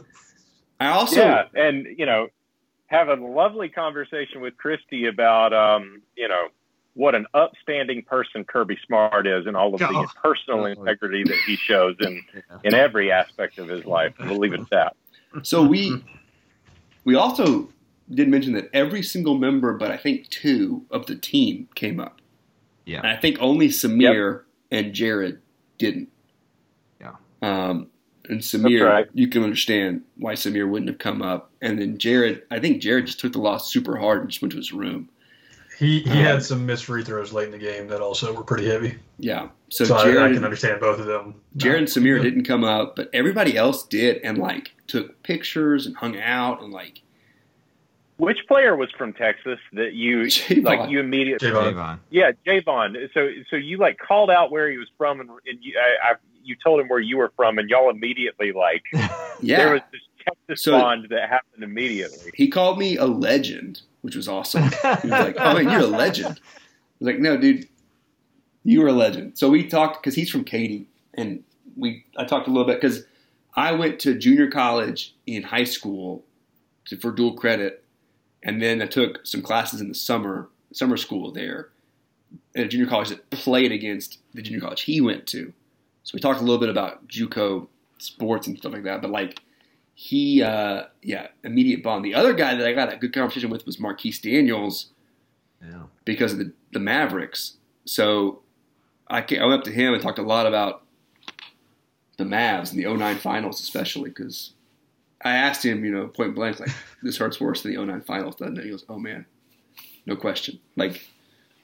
I 0.80 0.88
also. 0.88 1.22
yeah, 1.22 1.44
and 1.54 1.86
you 1.98 2.06
know, 2.06 2.28
have 2.88 3.08
a 3.08 3.14
lovely 3.14 3.70
conversation 3.70 4.42
with 4.42 4.56
Kristi 4.58 5.08
about 5.08 5.54
um, 5.54 6.02
you 6.18 6.28
know 6.28 6.48
what 6.94 7.16
an 7.16 7.26
upstanding 7.34 8.04
person 8.04 8.44
Kirby 8.44 8.78
Smart 8.86 9.28
is, 9.28 9.46
and 9.48 9.56
all 9.56 9.74
of 9.74 9.80
the 9.80 9.88
Oh. 9.88 10.06
personal 10.22 10.66
integrity 10.66 11.24
that 11.24 11.38
he 11.46 11.56
shows 11.56 11.96
in 12.00 12.24
Yeah. 12.34 12.42
in 12.64 12.74
every 12.74 13.12
aspect 13.12 13.58
of 13.60 13.68
his 13.68 13.86
life. 13.86 14.14
We'll 14.20 14.38
leave 14.38 14.54
it 14.54 14.62
at 14.62 14.70
that. 14.70 14.96
So 15.44 15.64
we 15.66 16.04
we 17.06 17.16
also 17.16 17.70
did 18.14 18.28
mention 18.28 18.54
that 18.54 18.70
every 18.74 19.02
single 19.04 19.38
member, 19.38 19.74
but 19.74 19.92
I 19.92 19.98
think 19.98 20.28
two 20.30 20.86
of 20.92 21.06
the 21.06 21.16
team 21.16 21.68
came 21.76 22.00
up. 22.00 22.22
Yeah. 22.86 23.00
And 23.00 23.08
I 23.08 23.16
think 23.16 23.38
only 23.40 23.70
Samir 23.70 24.44
and 24.72 24.94
Jared 24.94 25.40
didn't. 25.78 26.10
Yeah. 27.00 27.16
Um, 27.42 27.88
and 28.28 28.42
Samir, 28.42 28.86
right. 28.86 29.08
you 29.14 29.28
can 29.28 29.44
understand 29.44 30.02
why 30.18 30.34
Samir 30.34 30.68
wouldn't 30.68 30.90
have 30.90 30.98
come 31.00 31.22
up. 31.22 31.52
And 31.62 31.80
then 31.80 31.98
Jared, 32.00 32.44
I 32.52 32.60
think 32.60 32.82
Jared 32.82 33.06
just 33.06 33.20
took 33.20 33.34
the 33.34 33.40
loss 33.40 33.72
super 33.72 33.98
hard 33.98 34.22
and 34.22 34.30
just 34.30 34.42
went 34.42 34.52
to 34.52 34.58
his 34.58 34.74
room. 34.74 35.10
He 35.80 36.02
he 36.02 36.10
had 36.22 36.36
um, 36.36 36.42
some 36.42 36.66
missed 36.66 36.86
free 36.86 37.04
throws 37.04 37.32
late 37.34 37.46
in 37.46 37.52
the 37.52 37.58
game 37.58 37.88
that 37.88 38.02
also 38.02 38.34
were 38.34 38.44
pretty 38.44 38.68
heavy. 38.68 38.98
Yeah. 39.18 39.48
So, 39.70 39.86
So, 39.86 39.96
I, 39.96 40.26
I 40.30 40.34
can 40.34 40.44
understand 40.44 40.80
both 40.82 41.00
of 41.00 41.06
them. 41.06 41.36
Jared 41.56 41.78
and 41.84 41.88
not- 41.96 42.04
Samir 42.04 42.22
didn't 42.22 42.44
come 42.44 42.64
up, 42.66 42.96
but 42.98 43.10
everybody 43.14 43.56
else 43.58 43.84
did, 43.88 44.18
and 44.18 44.38
like 44.38 44.76
took 44.88 45.22
pictures 45.24 45.86
and 45.86 45.96
hung 45.96 46.20
out 46.20 46.62
and 46.62 46.74
like 46.74 47.02
Which 48.18 48.40
player 48.48 48.76
was 48.76 48.90
from 48.98 49.14
Texas 49.14 49.60
that 49.74 49.94
you 49.94 50.24
J'Von. 50.26 50.64
like? 50.64 50.90
You 50.90 51.00
immediately, 51.00 51.48
J'Von. 51.50 51.74
J'Von. 51.74 52.00
yeah, 52.10 52.32
J'Von. 52.46 52.96
So 53.14 53.30
so 53.50 53.56
you 53.56 53.78
like 53.78 53.98
called 53.98 54.30
out 54.30 54.52
where 54.52 54.70
he 54.70 54.78
was 54.78 54.90
from, 54.98 55.22
and, 55.22 55.30
and 55.48 55.60
you, 55.62 55.74
I, 55.80 56.12
I, 56.12 56.16
you 56.44 56.56
told 56.62 56.82
him 56.82 56.88
where 56.90 57.00
you 57.00 57.18
were 57.18 57.32
from, 57.38 57.58
and 57.58 57.70
y'all 57.70 57.90
immediately 57.90 58.52
like 58.52 58.84
yeah. 59.42 59.58
there 59.58 59.72
was 59.74 59.82
this 59.94 60.02
Texas 60.26 60.64
So- 60.66 60.72
bond 60.74 61.08
that 61.12 61.30
happened 61.30 61.64
immediately. 61.64 62.32
he 62.36 62.50
called 62.50 62.78
me 62.78 62.98
a 62.98 63.06
legend, 63.06 63.82
which 64.02 64.16
was 64.16 64.28
awesome. 64.28 64.64
He 64.64 64.88
was 64.88 65.04
like, 65.04 65.36
"Oh 65.40 65.54
man, 65.56 65.70
you're 65.70 65.82
a 65.82 65.88
legend." 65.88 66.40
I 66.40 66.96
was 67.00 67.08
like, 67.08 67.20
"No, 67.20 67.38
dude, 67.38 67.68
you 68.64 68.82
were 68.82 68.88
a 68.88 68.94
legend." 68.94 69.38
So 69.38 69.50
we 69.50 69.68
talked 69.68 70.02
because 70.02 70.16
he's 70.16 70.30
from 70.30 70.44
Katy, 70.44 70.88
and 71.14 71.44
we 71.76 72.06
I 72.18 72.26
talked 72.26 72.48
a 72.48 72.52
little 72.52 72.68
bit 72.68 72.82
because 72.82 73.06
I 73.56 73.72
went 73.74 74.00
to 74.02 74.16
junior 74.16 74.50
college 74.50 75.16
in 75.26 75.44
high 75.44 75.64
school 75.64 76.24
to, 76.86 76.98
for 76.98 77.12
dual 77.12 77.34
credit, 77.34 77.84
and 78.44 78.62
then 78.62 78.82
I 78.82 78.86
took 78.86 79.26
some 79.26 79.42
classes 79.42 79.82
in 79.82 79.90
the 79.90 79.96
summer 79.96 80.50
summer 80.72 80.98
school 80.98 81.32
there 81.32 81.70
at 82.56 82.66
a 82.66 82.68
junior 82.68 82.88
college 82.88 83.10
that 83.10 83.30
played 83.32 83.72
against 83.72 84.20
the 84.34 84.42
junior 84.42 84.62
college 84.62 84.82
he 84.82 85.02
went 85.02 85.28
to. 85.28 85.54
So 86.04 86.12
we 86.14 86.20
talked 86.20 86.40
a 86.42 86.44
little 86.44 86.60
bit 86.60 86.70
about 86.70 87.08
JUCO 87.08 87.68
sports 87.98 88.48
and 88.48 88.58
stuff 88.58 88.74
like 88.74 88.84
that. 88.84 89.02
But 89.02 89.12
like 89.12 89.40
he, 90.02 90.42
uh, 90.42 90.84
yeah, 91.02 91.28
immediate 91.44 91.84
bond. 91.84 92.06
The 92.06 92.16
other 92.16 92.34
guy 92.34 92.56
that 92.56 92.66
I 92.66 92.72
got 92.72 92.94
a 92.94 92.96
good 92.96 93.12
conversation 93.14 93.50
with 93.50 93.66
was 93.66 93.82
Marquis 93.82 94.14
Daniels 94.22 94.92
Yeah. 95.62 95.84
because 96.06 96.32
of 96.32 96.40
the, 96.40 96.54
the 96.72 96.80
Mavericks. 96.80 97.58
So 97.84 98.42
I, 99.10 99.22
ca- 99.22 99.40
I 99.40 99.46
went 99.46 99.60
up 99.60 99.66
to 99.66 99.72
him 99.74 99.94
and 99.94 100.02
talked 100.02 100.18
a 100.18 100.22
lot 100.22 100.48
about 100.48 100.84
the 102.16 102.24
Mavs 102.24 102.72
and 102.72 102.80
the 102.82 102.86
09 102.94 103.18
finals, 103.18 103.60
especially 103.60 104.10
because 104.10 104.54
I 105.22 105.32
asked 105.36 105.66
him, 105.66 105.84
you 105.84 105.92
know, 105.92 106.08
point 106.08 106.34
blank, 106.34 106.62
like, 106.62 106.70
this 107.04 107.18
hurts 107.18 107.42
worse 107.42 107.64
than 107.64 107.74
the 107.76 107.86
09 107.86 108.00
finals, 108.02 108.36
doesn't 108.38 108.58
it? 108.58 108.64
He 108.64 108.70
goes, 108.72 108.86
oh 108.88 109.00
man, 109.00 109.26
no 110.06 110.16
question. 110.16 110.60
Like, 110.78 111.06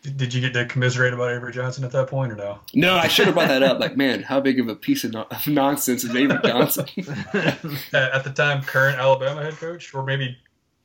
Did, 0.06 0.18
did 0.18 0.34
you 0.36 0.42
get 0.42 0.54
to 0.54 0.66
commiserate 0.68 1.14
about 1.14 1.32
Avery 1.32 1.52
Johnson 1.52 1.84
at 1.84 1.92
that 1.94 2.08
point 2.08 2.32
or 2.32 2.36
no? 2.36 2.60
no, 2.76 2.94
I 2.96 3.08
should 3.08 3.26
have 3.26 3.34
brought 3.34 3.48
that 3.48 3.64
up. 3.64 3.80
Like, 3.86 3.98
man, 3.98 4.22
how 4.22 4.40
big 4.40 4.60
of 4.60 4.68
a 4.68 4.76
piece 4.76 5.04
of, 5.04 5.14
no- 5.14 5.26
of 5.32 5.48
nonsense 5.48 6.04
is 6.04 6.16
Avery 6.16 6.38
Johnson? 6.44 6.86
At, 7.34 7.64
at 7.94 8.24
the 8.24 8.32
time, 8.36 8.62
current 8.62 9.00
Alabama 9.00 9.42
head 9.42 9.56
coach, 9.56 9.96
or 9.96 10.04
maybe 10.04 10.38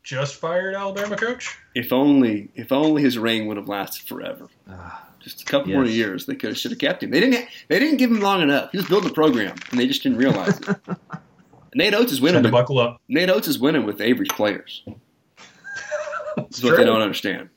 just 0.02 0.36
fired 0.36 0.74
Alabama 0.74 1.16
coach? 1.16 1.55
if 1.74 1.92
only, 1.92 2.48
if 2.55 2.72
only 2.72 3.02
his 3.02 3.18
reign 3.18 3.47
would 3.47 3.59
have 3.59 3.68
lasted 3.68 4.09
forever. 4.09 4.48
Ah, 4.70 5.06
Just 5.20 5.42
a 5.42 5.44
couple 5.44 5.70
more 5.72 5.84
years, 5.84 6.24
they 6.24 6.34
could 6.34 6.48
have 6.51 6.59
should 6.59 6.70
have 6.70 6.80
kept 6.80 7.02
him. 7.02 7.10
They 7.10 7.20
didn't. 7.20 7.47
They 7.68 7.78
didn't 7.78 7.98
give 7.98 8.10
him 8.10 8.20
long 8.20 8.40
enough. 8.40 8.70
He 8.72 8.78
was 8.78 8.86
building 8.88 9.10
a 9.10 9.12
program, 9.12 9.55
and 9.70 9.78
they 9.78 9.86
just 9.86 10.02
didn't 10.02 10.16
realize 10.16 10.59
it. 10.60 10.76
Nate 11.74 11.92
Oats 11.92 12.10
is 12.12 12.20
winning. 12.22 12.42
To 12.42 12.47
With, 12.47 12.52
buckle 12.52 12.78
up. 12.78 13.02
Nate 13.09 13.28
Oats 13.28 13.47
is 13.48 13.59
winning 13.59 13.84
with 13.84 14.01
Avery's 14.01 14.32
players. 14.32 14.82
That's 16.36 16.62
what 16.62 16.76
they 16.78 16.84
don't 16.84 17.02
understand. 17.02 17.51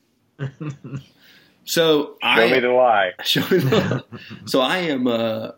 So 1.64 2.16
Show 2.22 2.48
me 2.48 2.54
I 2.56 2.60
the 2.60 2.68
lie. 2.68 3.12
show 3.24 3.40
me 3.42 3.58
the- 3.58 4.04
so 4.44 4.60
I 4.60 4.78
am. 4.78 5.06
Uh, 5.06 5.52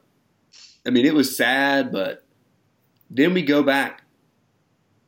I 0.87 0.91
mean, 0.91 1.05
it 1.07 1.15
was 1.15 1.37
sad, 1.37 1.91
but 1.93 2.24
then 3.11 3.35
we 3.35 3.43
go 3.43 3.62
back. 3.62 4.03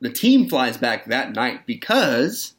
The 0.01 0.09
team 0.09 0.47
flies 0.49 0.77
back 0.77 1.05
that 1.05 1.33
night 1.33 1.65
because 1.65 2.55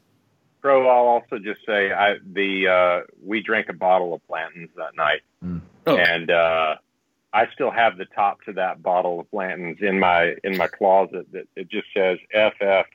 Pro, 0.61 0.87
I'll 0.89 1.07
also 1.07 1.39
just 1.39 1.65
say 1.67 1.91
I 1.93 2.17
the 2.33 2.69
uh, 2.69 3.07
we 3.25 3.43
drank 3.43 3.69
a 3.69 3.73
bottle 3.75 4.12
of 4.15 4.27
Blanton's 4.27 4.71
that 4.77 4.95
night, 4.97 5.21
oh, 5.87 5.97
and 5.97 6.31
uh, 6.31 6.75
I 7.33 7.47
still 7.55 7.71
have 7.71 7.97
the 7.97 8.05
top 8.05 8.43
to 8.45 8.53
that 8.55 8.83
bottle 8.83 9.21
of 9.21 9.31
Blanton's 9.31 9.79
in 9.81 9.99
my 9.99 10.35
in 10.45 10.57
my 10.59 10.67
closet. 10.67 11.33
That 11.33 11.47
it 11.57 11.71
just 11.71 11.87
says 11.97 12.19
FF 12.31 12.87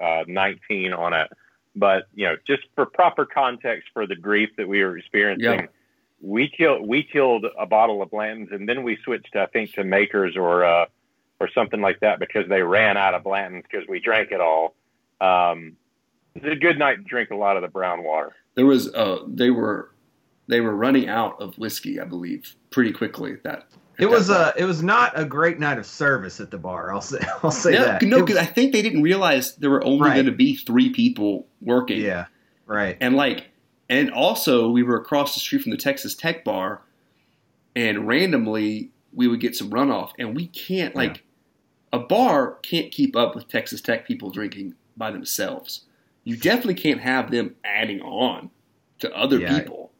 uh, 0.00 0.24
19 0.28 0.92
on 0.92 1.12
it. 1.12 1.28
But 1.76 2.04
you 2.14 2.26
know, 2.26 2.36
just 2.46 2.62
for 2.74 2.86
proper 2.86 3.24
context 3.26 3.88
for 3.92 4.06
the 4.06 4.16
grief 4.16 4.50
that 4.56 4.66
we 4.68 4.82
were 4.82 4.96
experiencing, 4.98 5.60
Yeah. 5.60 5.66
we 6.20 6.48
killed 6.48 6.86
we 6.88 7.02
killed 7.04 7.46
a 7.58 7.66
bottle 7.66 8.02
of 8.02 8.10
Blanton's, 8.10 8.50
and 8.52 8.68
then 8.68 8.82
we 8.82 8.96
switched, 9.04 9.36
I 9.36 9.46
think, 9.46 9.72
to 9.74 9.84
Makers 9.84 10.36
or 10.36 10.64
uh, 10.64 10.86
or 11.40 11.48
something 11.54 11.80
like 11.80 12.00
that 12.00 12.18
because 12.18 12.48
they 12.48 12.62
ran 12.62 12.96
out 12.96 13.14
of 13.14 13.22
Blanton's 13.24 13.64
because 13.70 13.86
we 13.88 14.00
drank 14.00 14.32
it 14.32 14.40
all. 14.40 14.74
Um, 15.20 15.76
it 16.34 16.42
was 16.42 16.52
a 16.52 16.56
good 16.56 16.78
night 16.78 16.96
to 16.96 17.02
drink 17.02 17.30
a 17.30 17.36
lot 17.36 17.56
of 17.56 17.62
the 17.62 17.68
brown 17.68 18.02
water. 18.04 18.32
there 18.54 18.66
was. 18.66 18.92
Uh, 18.94 19.18
they 19.26 19.50
were. 19.50 19.90
They 20.48 20.60
were 20.62 20.74
running 20.74 21.08
out 21.10 21.40
of 21.42 21.58
whiskey, 21.58 22.00
I 22.00 22.04
believe, 22.04 22.56
pretty 22.70 22.90
quickly. 22.92 23.36
That 23.44 23.66
It 23.98 24.08
was 24.08 24.28
that 24.28 24.40
uh, 24.40 24.52
it 24.56 24.64
was 24.64 24.82
not 24.82 25.18
a 25.18 25.24
great 25.24 25.58
night 25.58 25.78
of 25.78 25.84
service 25.86 26.38
at 26.40 26.50
the 26.50 26.58
bar. 26.58 26.92
I'll 26.92 27.00
say 27.00 27.18
I'll 27.42 27.50
say 27.50 27.72
no, 27.72 27.84
that. 27.84 28.02
no, 28.02 28.20
because 28.20 28.36
I 28.36 28.44
think 28.44 28.72
they 28.72 28.82
didn't 28.82 29.02
realize 29.02 29.56
there 29.56 29.70
were 29.70 29.84
only 29.84 30.02
Right. 30.08 30.14
going 30.14 30.26
to 30.26 30.32
be 30.32 30.54
three 30.54 30.90
people 30.90 31.46
working. 31.60 32.00
yeah, 32.00 32.26
right. 32.66 32.96
and 33.00 33.16
like, 33.16 33.48
and 33.88 34.10
also 34.12 34.70
we 34.70 34.82
were 34.82 34.96
across 34.96 35.34
the 35.34 35.40
street 35.40 35.62
from 35.62 35.70
the 35.72 35.76
Texas 35.76 36.14
Tech 36.14 36.44
bar, 36.44 36.82
and 37.74 38.06
randomly 38.06 38.90
we 39.12 39.26
would 39.26 39.40
get 39.40 39.56
some 39.56 39.70
runoff, 39.70 40.10
and 40.18 40.36
we 40.36 40.46
can't 40.46 40.94
like, 40.94 41.24
a 41.92 41.98
bar 41.98 42.58
can't 42.62 42.92
keep 42.92 43.16
up 43.16 43.34
with 43.34 43.48
Texas 43.48 43.80
Tech 43.80 44.06
people 44.06 44.30
drinking 44.30 44.74
by 44.96 45.10
themselves. 45.10 45.86
You 46.24 46.36
definitely 46.48 46.74
can't 46.74 47.00
have 47.00 47.30
them 47.30 47.56
adding 47.64 48.00
on 48.02 48.50
to 49.00 49.12
other 49.16 49.38
Yeah. 49.40 49.58
people. 49.58 49.90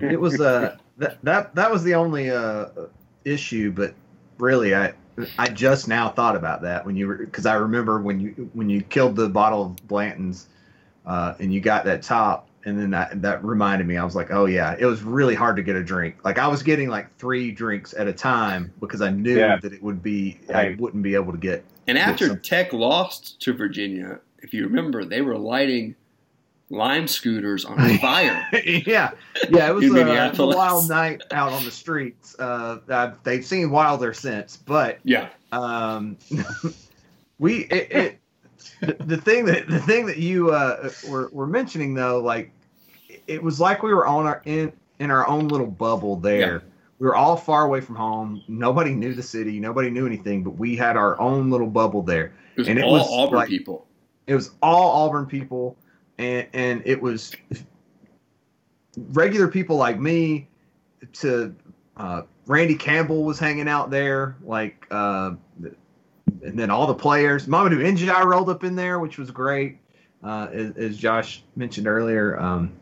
It 0.00 0.20
was 0.20 0.40
uh 0.40 0.76
that 0.98 1.18
that 1.24 1.54
that 1.56 1.70
was 1.72 1.82
the 1.84 1.94
only 1.94 2.30
uh 2.30 2.66
issue, 3.24 3.70
but 3.72 3.94
really 4.38 4.74
I 4.74 4.94
I 5.38 5.48
just 5.48 5.86
now 5.88 6.08
thought 6.08 6.36
about 6.36 6.62
that 6.62 6.86
when 6.86 6.96
you 6.96 7.06
were 7.06 7.16
because 7.16 7.46
I 7.46 7.54
remember 7.54 8.00
when 8.00 8.20
you 8.20 8.50
when 8.54 8.70
you 8.70 8.82
killed 8.82 9.16
the 9.16 9.28
bottle 9.28 9.62
of 9.66 9.76
Blanton's 9.88 10.48
uh, 11.06 11.34
and 11.38 11.52
you 11.52 11.60
got 11.60 11.84
that 11.84 12.02
top 12.02 12.48
and 12.64 12.78
then 12.78 12.90
that 12.90 13.20
that 13.22 13.44
reminded 13.44 13.86
me 13.86 13.96
I 13.98 14.04
was 14.04 14.14
like 14.14 14.30
oh 14.30 14.46
yeah 14.46 14.76
it 14.78 14.86
was 14.86 15.02
really 15.02 15.34
hard 15.34 15.56
to 15.56 15.62
get 15.62 15.76
a 15.76 15.82
drink 15.82 16.16
like 16.24 16.38
I 16.38 16.46
was 16.46 16.62
getting 16.62 16.88
like 16.88 17.14
three 17.18 17.50
drinks 17.50 17.92
at 17.94 18.06
a 18.06 18.12
time 18.12 18.72
because 18.80 19.00
I 19.02 19.10
knew 19.10 19.36
Yeah. 19.38 19.56
that 19.62 19.72
it 19.72 19.82
would 19.82 20.02
be 20.02 20.38
I 20.54 20.76
wouldn't 20.78 21.02
be 21.02 21.14
able 21.14 21.32
to 21.32 21.38
get 21.38 21.64
And 21.86 21.98
after 21.98 22.28
some- 22.28 22.40
Tech 22.40 22.72
lost 22.72 23.40
to 23.42 23.52
Virginia, 23.52 24.20
if 24.42 24.54
you 24.54 24.64
remember, 24.64 25.04
they 25.04 25.20
were 25.22 25.36
lighting 25.36 25.96
lime 26.70 27.06
scooters 27.08 27.64
on 27.64 27.76
fire. 27.98 28.46
yeah, 28.52 29.10
yeah, 29.50 29.68
it 29.70 29.74
was, 29.74 29.84
uh, 29.92 30.32
a 30.42 30.46
wild 30.46 30.88
night 30.88 31.22
out 31.32 31.52
on 31.52 31.64
the 31.64 31.70
streets. 31.70 32.36
Uh, 32.38 32.78
uh, 32.88 33.12
they've 33.24 33.44
seen 33.44 33.70
wilder 33.70 34.12
since, 34.14 34.56
but 34.56 34.98
yeah, 35.04 35.28
um, 35.52 36.16
we 37.38 37.64
it, 37.64 37.92
it 37.92 38.18
the, 38.80 38.96
the 39.04 39.16
thing 39.16 39.44
that 39.46 39.66
the 39.68 39.80
thing 39.80 40.06
that 40.06 40.18
you 40.18 40.50
uh, 40.50 40.90
were, 41.08 41.28
were 41.32 41.46
mentioning 41.46 41.94
though, 41.94 42.20
like 42.20 42.50
it 43.26 43.42
was 43.42 43.60
like 43.60 43.82
we 43.82 43.92
were 43.92 44.06
on 44.06 44.26
our 44.26 44.42
in 44.44 44.72
in 44.98 45.10
our 45.10 45.26
own 45.28 45.48
little 45.48 45.66
bubble 45.66 46.16
there. 46.16 46.54
Yeah. 46.54 46.58
We 46.98 47.06
were 47.06 47.16
all 47.16 47.38
far 47.38 47.64
away 47.64 47.80
from 47.80 47.94
home. 47.96 48.42
Nobody 48.46 48.92
knew 48.92 49.14
the 49.14 49.22
city. 49.22 49.58
Nobody 49.58 49.88
knew 49.88 50.06
anything, 50.06 50.42
but 50.44 50.50
we 50.50 50.76
had 50.76 50.98
our 50.98 51.18
own 51.18 51.48
little 51.50 51.66
bubble 51.66 52.02
there. 52.02 52.34
it 52.56 52.58
was 52.58 52.68
And 52.68 52.78
it 52.78 52.84
all 52.84 52.92
was 52.92 53.08
Auburn 53.10 53.38
like- 53.38 53.48
people. 53.48 53.86
It 54.26 54.34
was 54.34 54.50
all 54.62 55.06
Auburn 55.06 55.24
people, 55.24 55.78
and 56.20 56.46
and 56.52 56.82
it 56.84 57.00
was 57.00 57.32
regular 59.12 59.48
people 59.48 59.76
like 59.76 59.98
me. 59.98 60.46
To 61.14 61.54
uh, 61.96 62.22
Randy 62.46 62.74
Campbell 62.74 63.24
was 63.24 63.38
hanging 63.38 63.68
out 63.68 63.90
there, 63.90 64.36
like, 64.44 64.86
uh, 64.90 65.32
and 66.44 66.58
then 66.58 66.70
all 66.70 66.86
the 66.86 66.94
players. 66.94 67.46
Mamadou 67.46 67.78
Njai 67.80 68.22
rolled 68.24 68.50
up 68.50 68.64
in 68.64 68.76
there, 68.76 68.98
which 69.00 69.16
was 69.16 69.30
great, 69.30 69.78
uh, 70.22 70.48
as, 70.52 70.76
as 70.76 70.96
Josh 70.98 71.42
mentioned 71.56 71.86
earlier. 71.86 72.38
Um, 72.38 72.72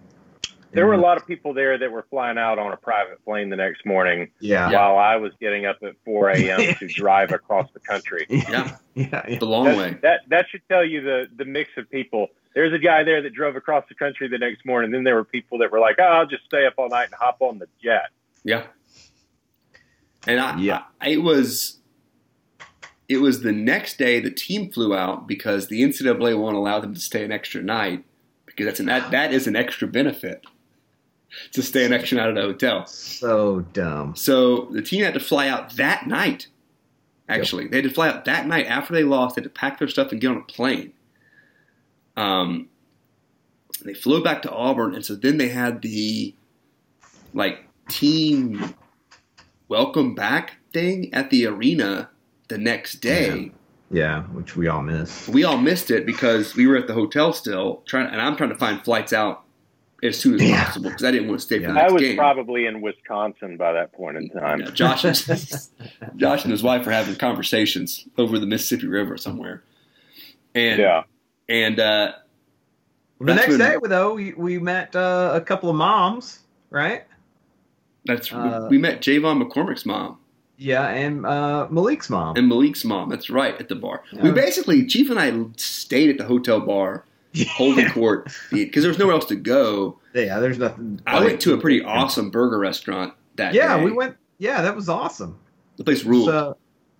There 0.73 0.85
were 0.86 0.94
a 0.94 1.01
lot 1.01 1.16
of 1.16 1.28
people 1.28 1.55
there 1.55 1.78
that 1.78 1.93
were 1.93 2.06
flying 2.10 2.39
out 2.39 2.59
on 2.59 2.73
a 2.73 2.77
private 2.77 3.24
plane 3.24 3.51
the 3.51 3.56
next 3.56 3.86
morning 3.86 4.31
Yeah, 4.40 4.70
while 4.73 4.98
I 4.98 5.15
was 5.15 5.32
getting 5.40 5.65
up 5.65 5.78
at 5.85 5.94
4 6.05 6.31
a.m. 6.31 6.74
to 6.74 6.89
drive 6.89 7.31
across 7.31 7.69
the 7.73 7.81
country. 7.81 8.27
Yeah, 8.28 8.77
yeah, 8.94 9.23
yeah. 9.28 9.39
the 9.39 9.47
long 9.47 9.66
That, 9.66 9.77
way. 9.78 9.98
that 10.02 10.20
that 10.28 10.47
should 10.51 10.62
tell 10.69 10.85
you 10.85 11.02
the 11.02 11.28
the 11.36 11.44
mix 11.44 11.70
of 11.77 11.89
people. 11.89 12.27
There's 12.59 12.72
a 12.72 12.78
guy 12.80 13.05
there 13.05 13.22
that 13.22 13.32
drove 13.32 13.55
across 13.55 13.85
the 13.89 13.94
country 13.94 14.26
the 14.26 14.36
next 14.36 14.66
morning. 14.66 14.90
Then 14.90 15.05
there 15.05 15.14
were 15.14 15.22
people 15.22 15.59
that 15.59 15.70
were 15.70 15.78
like, 15.78 15.94
"Oh, 16.01 16.02
I'll 16.02 16.26
just 16.26 16.44
stay 16.47 16.66
up 16.66 16.74
all 16.76 16.89
night 16.89 17.05
and 17.05 17.14
hop 17.14 17.36
on 17.39 17.60
the 17.60 17.68
jet." 17.80 18.09
Yeah. 18.43 18.64
And 20.26 20.40
I, 20.40 20.59
Yeah. 20.59 20.82
I, 21.01 21.10
it 21.10 21.22
was, 21.22 21.78
it 23.09 23.18
was 23.18 23.43
the 23.43 23.52
next 23.52 23.97
day 23.97 24.18
the 24.18 24.32
team 24.32 24.72
flew 24.72 24.93
out 24.93 25.28
because 25.28 25.68
the 25.68 25.82
NCAA 25.85 26.36
won't 26.36 26.56
allow 26.56 26.80
them 26.80 26.94
to 26.94 26.98
stay 26.98 27.24
an 27.24 27.30
extra 27.30 27.62
night 27.62 28.05
because 28.44 28.66
that's 28.66 28.80
an, 28.80 28.86
that 28.86 29.12
that 29.12 29.32
is 29.32 29.47
an 29.47 29.55
extra 29.55 29.86
benefit 29.86 30.44
to 31.52 31.62
stay 31.62 31.85
an 31.86 31.93
extra 31.93 32.16
night 32.18 32.30
at 32.30 32.39
a 32.39 32.43
hotel. 32.43 32.86
So 32.86 33.60
dumb. 33.72 34.16
So 34.16 34.64
the 34.72 34.82
team 34.82 35.05
had 35.05 35.14
to 35.14 35.20
fly 35.20 35.47
out 35.47 35.76
that 35.76 36.09
night. 36.09 36.48
Actually, 37.28 37.68
they 37.68 37.76
had 37.76 37.85
to 37.85 37.94
fly 37.94 38.09
out 38.09 38.24
that 38.24 38.48
night 38.48 38.66
after 38.66 38.94
they 38.94 39.05
lost. 39.05 39.36
They 39.36 39.43
had 39.43 39.44
to 39.44 39.60
pack 39.60 39.78
their 39.78 39.86
stuff 39.86 40.10
and 40.10 40.20
get 40.20 40.32
on 40.32 40.39
a 40.39 40.43
plane. 40.43 40.93
Um, 42.19 42.69
they 43.85 43.95
flew 43.95 44.23
back 44.24 44.43
to 44.43 44.51
Auburn, 44.53 44.95
and 44.95 45.05
so 45.05 45.15
then 45.15 45.39
they 45.39 45.49
had 45.49 45.82
the 45.82 46.35
like 47.32 47.61
team 47.89 48.74
welcome 49.69 50.15
back 50.15 50.57
thing 50.73 51.12
at 51.15 51.31
the 51.31 51.47
arena 51.47 52.11
the 52.49 52.59
next 52.59 52.97
day. 52.97 53.53
Yeah, 53.90 54.23
which 54.24 54.57
we 54.57 54.69
all 54.69 54.82
missed. 54.82 55.28
We 55.28 55.45
all 55.45 55.57
missed 55.59 55.90
it 55.90 56.05
because 56.05 56.55
we 56.55 56.66
were 56.66 56.77
at 56.77 56.86
the 56.89 56.95
hotel 56.95 57.32
still 57.32 57.82
trying, 57.86 58.09
and 58.09 58.20
I'm 58.20 58.36
trying 58.36 58.51
to 58.51 58.57
find 58.57 58.82
flights 58.85 59.12
out 59.12 59.45
as 60.03 60.19
soon 60.19 60.35
as 60.35 60.43
Yeah. 60.43 60.65
possible 60.65 60.90
because 60.90 61.05
I 61.05 61.11
didn't 61.11 61.28
want 61.28 61.40
to 61.40 61.47
stay 61.47 61.59
for 61.61 61.69
the 61.69 61.74
Yeah. 61.74 61.86
I 61.86 61.90
was 61.90 62.03
game. 62.03 62.16
probably 62.16 62.66
in 62.66 62.81
Wisconsin 62.81 63.57
by 63.57 63.73
that 63.73 63.93
point 63.93 64.16
in 64.16 64.28
time. 64.31 64.61
Yeah, 64.61 64.70
Josh, 64.70 65.05
and, 65.05 65.16
Josh 66.16 66.45
and 66.45 66.53
his 66.53 66.62
wife 66.62 66.85
were 66.86 66.93
having 66.93 67.16
conversations 67.16 68.07
over 68.19 68.39
the 68.39 68.47
Mississippi 68.47 68.86
River 68.89 69.16
somewhere, 69.16 69.62
and 70.55 70.78
Yeah, 70.81 71.03
and 71.49 71.79
uh, 71.81 72.12
The 73.20 73.35
next 73.35 73.49
when- 73.49 73.59
day, 73.59 73.77
though, 73.83 74.15
we, 74.15 74.33
we 74.35 74.59
met 74.59 74.95
uh, 74.95 75.31
a 75.35 75.41
couple 75.41 75.70
of 75.70 75.77
moms, 75.77 76.41
right? 76.70 77.05
that's 78.05 78.33
Uh, 78.33 78.66
we, 78.70 78.79
met 78.79 79.01
J'Von 79.03 79.43
McCormick's 79.43 79.85
mom 79.85 80.19
Yeah, 80.57 80.87
and 80.89 81.27
uh, 81.27 81.66
Malik's 81.70 82.09
mom. 82.09 82.37
and 82.37 82.49
Malik's 82.49 82.85
mom. 82.85 83.11
That's 83.11 83.29
right 83.29 83.59
at 83.61 83.69
the 83.69 83.75
bar. 83.75 84.03
Yeah. 84.12 84.23
We 84.23 84.33
basically 84.33 84.87
Chief 84.87 85.11
and 85.11 85.19
I 85.19 85.33
stayed 85.57 86.09
at 86.11 86.16
the 86.19 86.25
hotel 86.25 86.61
bar 86.61 87.05
holding 87.51 87.91
court 87.91 88.33
because 88.51 88.83
there 88.83 88.89
was 88.91 88.99
nowhere 88.99 89.15
else 89.15 89.27
to 89.27 89.37
go. 89.37 89.99
yeah, 90.15 90.39
there's 90.41 90.59
nothing. 90.59 91.01
I 91.07 91.23
went 91.23 91.41
to 91.43 91.53
a 91.55 91.59
pretty 91.59 91.83
awesome 91.85 92.31
burger 92.31 92.59
restaurant 92.59 93.12
that 93.37 93.53
Yeah, 93.53 93.77
day. 93.77 93.85
we 93.85 93.93
went. 93.93 94.16
Yeah, 94.39 94.62
that 94.62 94.75
was 94.75 94.89
awesome. 94.89 95.39
The 95.77 95.85
place 95.85 96.05
ruled. 96.05 96.27
So, 96.29 96.57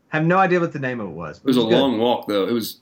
have 0.09 0.25
no 0.27 0.37
idea 0.39 0.61
what 0.61 0.73
the 0.73 0.79
name 0.79 1.01
of 1.01 1.09
it 1.09 1.13
was. 1.15 1.39
it 1.39 1.45
was 1.45 1.57
a 1.57 1.61
good. 1.61 1.71
long 1.71 1.99
walk 1.99 2.29
though. 2.29 2.47
It 2.47 2.53
was 2.53 2.81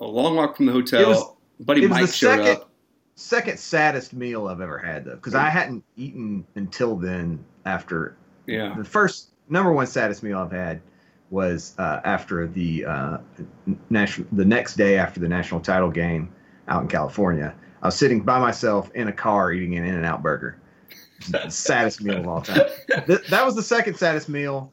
a 0.00 0.04
long 0.04 0.36
walk 0.36 0.56
from 0.56 0.66
the 0.66 0.72
hotel. 0.72 1.08
Was- 1.08 1.24
Buddy 1.60 1.84
it 1.84 1.88
was 1.88 1.98
Mike 1.98 2.06
the 2.06 2.12
showed 2.12 2.36
second- 2.38 2.56
up. 2.62 2.70
second 3.14 3.58
saddest 3.58 4.12
meal 4.12 4.48
I've 4.48 4.60
ever 4.60 4.78
had 4.78 5.04
though, 5.04 5.14
because 5.14 5.34
I 5.36 5.48
hadn't 5.48 5.84
eaten 5.96 6.44
until 6.56 6.96
then. 6.96 7.44
After 7.66 8.16
Yeah. 8.46 8.74
the 8.76 8.84
first 8.84 9.30
number 9.48 9.72
one 9.72 9.86
saddest 9.86 10.22
meal 10.22 10.38
I've 10.38 10.52
had 10.52 10.82
was 11.30 11.74
uh, 11.78 12.00
after 12.04 12.46
the 12.46 12.84
uh, 12.84 13.18
national 13.88 14.28
the 14.32 14.44
next 14.44 14.74
day 14.76 14.98
after 14.98 15.18
the 15.20 15.28
national 15.28 15.60
title 15.60 15.90
game 15.90 16.30
out 16.68 16.82
in 16.82 16.88
California. 16.88 17.54
I 17.82 17.86
was 17.86 17.94
sitting 17.96 18.20
by 18.20 18.38
myself 18.38 18.90
in 18.94 19.08
a 19.08 19.12
car 19.12 19.52
eating 19.52 19.76
an 19.76 19.84
In 19.84 19.94
and 19.94 20.04
Out 20.04 20.22
burger. 20.22 20.58
Saddest 21.48 22.02
meal 22.02 22.18
of 22.18 22.28
all 22.28 22.42
time. 22.42 22.68
Th- 23.06 23.26
that 23.28 23.44
was 23.46 23.54
the 23.54 23.62
second 23.62 23.96
saddest 23.96 24.28
meal, 24.28 24.70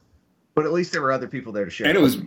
but 0.54 0.66
at 0.66 0.72
least 0.72 0.92
there 0.92 1.00
were 1.00 1.12
other 1.12 1.28
people 1.28 1.52
there 1.52 1.64
to 1.64 1.70
share. 1.70 1.86
And 1.88 1.96
it 1.96 2.00
was 2.00 2.18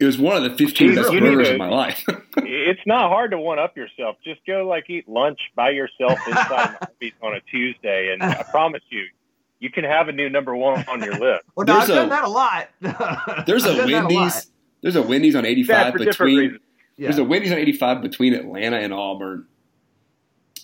it 0.00 0.04
was 0.06 0.18
one 0.18 0.36
of 0.36 0.42
the 0.42 0.56
15 0.56 0.88
You 0.88 0.94
best 0.96 1.10
burgers 1.10 1.46
to- 1.48 1.52
of 1.52 1.58
my 1.58 1.68
life. 1.68 2.04
it's 2.38 2.80
not 2.86 3.08
hard 3.10 3.30
to 3.32 3.38
one 3.38 3.58
up 3.58 3.76
yourself. 3.76 4.16
Just 4.24 4.40
go 4.46 4.66
like 4.66 4.88
eat 4.90 5.08
lunch 5.08 5.38
by 5.54 5.70
yourself 5.70 6.18
inside 6.26 6.76
on 7.22 7.34
a 7.36 7.40
Tuesday, 7.50 8.12
and 8.12 8.22
I 8.22 8.42
promise 8.50 8.82
you, 8.90 9.04
you 9.60 9.70
can 9.70 9.84
have 9.84 10.08
a 10.08 10.12
new 10.12 10.28
number 10.30 10.56
one 10.56 10.84
on 10.88 11.02
your 11.02 11.12
list. 11.18 11.42
well, 11.54 11.66
no, 11.66 11.76
I've 11.78 11.86
there's 11.86 11.98
done 11.98 12.06
a- 12.06 12.10
that 12.10 12.24
a 12.24 12.28
lot. 12.28 12.68
There's 13.46 13.64
a 13.66 13.70
I've 13.70 13.76
done 13.76 13.90
that 13.90 14.02
lot. 14.04 14.12
Wendy's. 14.14 14.50
There's 14.82 14.96
a 14.96 15.02
Wendy's 15.02 15.36
on 15.36 15.44
85 15.44 15.76
Sad 15.76 15.92
for 15.92 15.98
different 15.98 16.16
between. 16.36 16.58
Yeah. 16.96 17.08
There's 17.08 17.18
a 17.18 17.24
Wendy's 17.24 17.52
on 17.52 17.58
85 17.58 18.00
between 18.02 18.32
Atlanta 18.34 18.78
and 18.78 18.92
Auburn, 18.94 19.46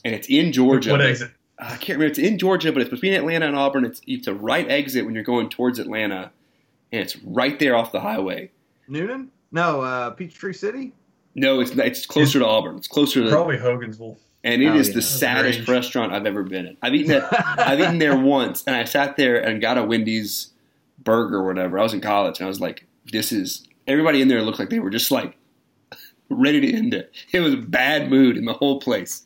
and 0.04 0.14
it's 0.14 0.28
in 0.28 0.52
Georgia. 0.52 0.92
What 0.92 1.02
exit? 1.02 1.30
I 1.58 1.70
can't 1.76 1.98
remember. 1.98 2.06
It's 2.06 2.18
in 2.18 2.38
Georgia, 2.38 2.72
but 2.72 2.82
it's 2.82 2.90
between 2.90 3.12
Atlanta 3.14 3.46
and 3.46 3.56
Auburn. 3.56 3.84
It's 3.84 4.00
it's 4.06 4.26
a 4.26 4.34
right 4.34 4.68
exit 4.70 5.04
when 5.04 5.14
you're 5.14 5.24
going 5.24 5.48
towards 5.50 5.78
Atlanta, 5.78 6.30
and 6.92 7.02
it's 7.02 7.16
right 7.22 7.58
there 7.58 7.76
off 7.76 7.92
the 7.92 8.00
highway. 8.00 8.50
Newnan? 8.88 9.28
No, 9.52 9.80
uh, 9.82 10.10
Peachtree 10.10 10.52
City. 10.52 10.92
No, 11.34 11.60
it's 11.60 11.70
it's 11.72 12.06
closer 12.06 12.38
to 12.38 12.46
Auburn. 12.46 12.76
It's 12.76 12.88
closer 12.88 13.22
to, 13.24 13.30
Probably 13.30 13.56
Hogansville. 13.58 14.16
and 14.44 14.62
it 14.62 14.66
Oh, 14.68 14.74
is 14.76 14.88
yeah. 14.88 14.94
the 14.94 15.00
That's 15.00 15.06
saddest 15.08 15.58
range. 15.60 15.68
restaurant 15.68 16.12
I've 16.12 16.26
ever 16.26 16.42
been 16.42 16.66
in. 16.66 16.76
I've 16.82 16.94
eaten 16.94 17.12
it. 17.12 17.24
I've 17.58 17.78
eaten 17.80 17.98
there 17.98 18.16
once, 18.18 18.64
and 18.66 18.74
I 18.74 18.84
sat 18.84 19.16
there 19.16 19.36
and 19.36 19.60
got 19.60 19.76
a 19.78 19.84
Wendy's 19.84 20.50
burger 21.02 21.36
or 21.38 21.46
whatever. 21.46 21.78
I 21.78 21.82
was 21.82 21.92
in 21.94 22.00
college, 22.00 22.38
and 22.38 22.46
I 22.46 22.48
was 22.48 22.60
like, 22.60 22.86
"This 23.12 23.32
is." 23.32 23.66
Everybody 23.86 24.20
in 24.20 24.26
there 24.28 24.42
looked 24.42 24.58
like 24.58 24.70
they 24.70 24.80
were 24.80 24.90
just 24.90 25.10
like 25.12 25.36
ready 26.30 26.60
to 26.60 26.72
end 26.74 26.92
it. 26.94 27.12
It 27.32 27.40
was 27.40 27.54
a 27.54 27.58
bad 27.58 28.10
mood 28.10 28.36
in 28.36 28.44
the 28.46 28.52
whole 28.54 28.80
place. 28.80 29.22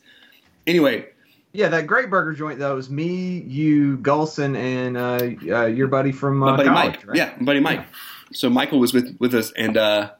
Anyway, 0.67 1.07
Yeah, 1.53 1.69
that 1.69 1.87
great 1.87 2.09
burger 2.11 2.33
joint 2.33 2.59
though 2.59 2.75
was 2.75 2.89
me, 2.89 3.39
you, 3.41 3.97
Golson, 3.97 4.55
and 4.55 4.97
uh, 4.97 5.55
uh, 5.61 5.65
your 5.65 5.87
buddy 5.87 6.11
from 6.11 6.37
my 6.37 6.51
uh, 6.51 6.57
buddy 6.57 6.69
college, 6.69 6.91
Mike. 6.97 7.07
right? 7.07 7.17
Yeah, 7.17 7.33
my 7.39 7.45
buddy 7.45 7.59
Mike. 7.61 7.85
So 8.33 8.49
Michael 8.49 8.79
was 8.79 8.93
with 8.93 9.15
with 9.19 9.33
us, 9.33 9.51
and 9.57 9.77
uh, 9.77 10.11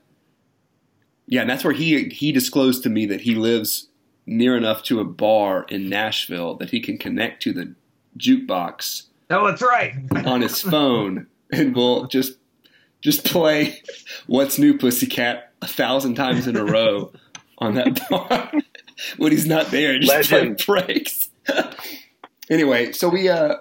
yeah, 1.28 1.42
and 1.42 1.50
that's 1.50 1.64
where 1.64 1.74
he 1.74 2.06
he 2.10 2.32
disclosed 2.32 2.84
to 2.84 2.90
me 2.90 3.06
that 3.08 3.22
he 3.22 3.36
lives 3.36 3.88
near 4.26 4.56
enough 4.56 4.84
to 4.84 5.00
a 5.00 5.04
bar 5.06 5.66
in 5.70 5.90
Nashville 5.90 6.56
that 6.56 6.70
he 6.70 6.80
can 6.80 6.98
connect 6.98 7.42
to 7.44 7.54
the 7.54 7.74
jukebox 8.18 9.04
Oh, 9.30 9.48
that's 9.48 9.62
right. 9.62 9.94
on 10.26 10.42
his 10.42 10.62
phone, 10.62 11.28
and 11.52 11.76
we'll 11.76 12.06
just 12.08 12.34
just 13.02 13.24
play 13.26 13.82
"What's 14.28 14.60
New, 14.60 14.78
Pussycat" 14.78 15.54
a 15.62 15.68
thousand 15.68 16.16
times 16.16 16.48
in 16.48 16.56
a 16.58 16.66
row 16.66 17.12
on 17.60 17.76
that 17.76 18.00
bar 18.10 18.52
when 19.18 19.32
he's 19.32 19.46
not 19.48 19.68
there. 19.72 19.94
and 19.94 20.02
Just 20.04 20.32
Legend. 20.32 20.58
play 20.60 20.84
breaks. 20.86 21.30
anyway, 22.50 22.92
so 22.92 23.08
we 23.10 23.30
uh 23.30 23.56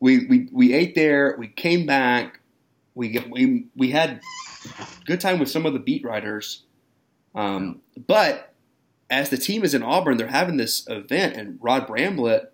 we 0.00 0.26
we 0.26 0.48
we 0.52 0.72
ate 0.74 0.94
there. 0.94 1.36
We 1.38 1.46
came 1.48 1.86
back. 1.86 2.40
We 2.94 3.18
we 3.30 3.66
we 3.74 3.90
had 3.90 4.20
good 5.04 5.20
time 5.20 5.38
with 5.38 5.50
some 5.50 5.66
of 5.66 5.72
the 5.72 5.78
beat 5.78 6.04
writers. 6.04 6.64
Um, 7.34 7.80
but 8.06 8.52
as 9.10 9.28
the 9.28 9.36
team 9.36 9.62
is 9.62 9.74
in 9.74 9.82
Auburn, 9.82 10.16
they're 10.16 10.26
having 10.26 10.56
this 10.56 10.86
event, 10.88 11.36
and 11.36 11.58
Rod 11.60 11.86
Bramblett 11.86 12.46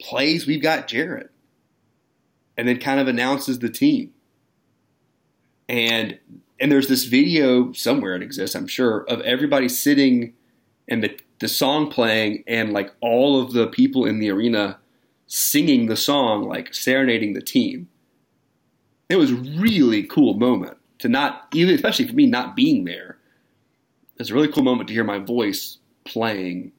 plays 0.00 0.46
"We've 0.46 0.62
Got 0.62 0.88
Jared," 0.88 1.28
and 2.56 2.66
then 2.66 2.78
kind 2.78 3.00
of 3.00 3.08
announces 3.08 3.58
the 3.58 3.68
team. 3.68 4.12
And 5.68 6.18
and 6.58 6.72
there's 6.72 6.88
this 6.88 7.04
video 7.04 7.72
somewhere 7.72 8.16
it 8.16 8.22
exists, 8.22 8.56
I'm 8.56 8.66
sure, 8.66 9.04
of 9.08 9.20
everybody 9.22 9.68
sitting 9.68 10.34
and 10.88 11.04
the 11.04 11.18
the 11.38 11.48
song 11.48 11.90
playing, 11.90 12.44
and 12.46 12.72
like 12.72 12.92
all 13.00 13.40
of 13.40 13.52
the 13.52 13.66
people 13.66 14.04
in 14.04 14.18
the 14.20 14.30
arena 14.30 14.78
singing 15.26 15.86
the 15.86 15.96
song, 15.96 16.42
like 16.42 16.74
serenading 16.74 17.34
the 17.34 17.42
team. 17.42 17.88
It 19.10 19.16
was 19.16 19.32
a 19.32 19.34
really 19.34 20.04
cool 20.04 20.34
moment 20.34 20.78
to 21.00 21.08
not 21.08 21.48
even, 21.52 21.74
especially 21.74 22.06
for 22.06 22.14
me, 22.14 22.26
not 22.26 22.56
being 22.56 22.84
there. 22.84 23.18
It's 24.18 24.30
a 24.30 24.34
really 24.34 24.48
cool 24.48 24.62
moment 24.62 24.88
to 24.88 24.94
hear 24.94 25.04
my 25.04 25.18
voice 25.18 25.78
playing 26.04 26.72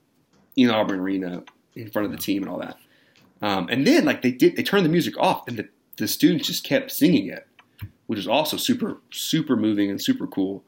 in 0.56 0.70
Auburn 0.70 1.00
Arena 1.00 1.44
in 1.76 1.92
front 1.92 2.06
of 2.06 2.12
the 2.12 2.18
team 2.18 2.44
and 2.44 2.52
all 2.52 2.60
that. 2.60 2.78
Um, 3.42 3.68
and 3.70 3.86
then, 3.86 4.06
like 4.06 4.22
they 4.22 4.32
did, 4.32 4.56
they 4.56 4.64
turned 4.64 4.86
the 4.86 4.90
music 4.90 5.18
off, 5.18 5.48
and 5.48 5.58
the, 5.58 5.68
the 5.98 6.08
students 6.08 6.48
just 6.48 6.64
kept 6.64 6.92
singing 6.92 7.28
it, 7.28 7.48
which 8.08 8.20
is 8.20 8.28
also 8.28 8.58
super, 8.58 9.02
super 9.12 9.56
moving 9.56 9.90
and 9.90 10.02
super 10.02 10.28
cool. 10.28 10.64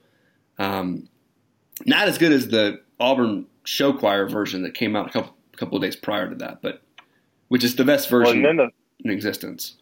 Um, 0.57 1.07
not 1.85 2.07
as 2.07 2.17
good 2.17 2.31
as 2.31 2.49
the 2.49 2.81
Auburn 2.99 3.45
show 3.63 3.93
choir 3.93 4.27
version 4.27 4.63
that 4.63 4.73
came 4.73 4.95
out 4.95 5.07
a 5.07 5.11
couple, 5.11 5.35
couple 5.55 5.77
of 5.77 5.83
days 5.83 5.95
prior 5.95 6.29
to 6.29 6.35
that, 6.35 6.61
but 6.61 6.81
which 7.47 7.63
is 7.63 7.75
the 7.75 7.85
best 7.85 8.09
version 8.09 8.41
then 8.41 8.57
the, 8.57 8.69
in 9.03 9.11
existence. 9.11 9.77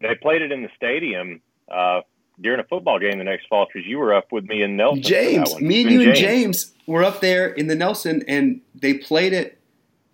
They 0.00 0.14
played 0.14 0.42
it 0.42 0.52
in 0.52 0.62
the 0.62 0.68
stadium 0.76 1.40
uh, 1.70 2.00
during 2.40 2.60
a 2.60 2.64
football 2.64 2.98
game 2.98 3.18
the 3.18 3.24
next 3.24 3.46
fall 3.48 3.66
because 3.66 3.86
you 3.88 3.98
were 3.98 4.12
up 4.14 4.30
with 4.32 4.44
me 4.44 4.62
and 4.62 4.76
Nelson. 4.76 5.02
James, 5.02 5.58
me 5.60 5.82
and 5.82 5.90
you 5.90 6.02
and 6.02 6.14
James 6.14 6.72
were 6.86 7.02
up 7.02 7.20
there 7.20 7.46
in 7.48 7.66
the 7.66 7.74
Nelson, 7.74 8.22
and 8.28 8.60
they 8.74 8.94
played 8.94 9.32
it. 9.32 9.58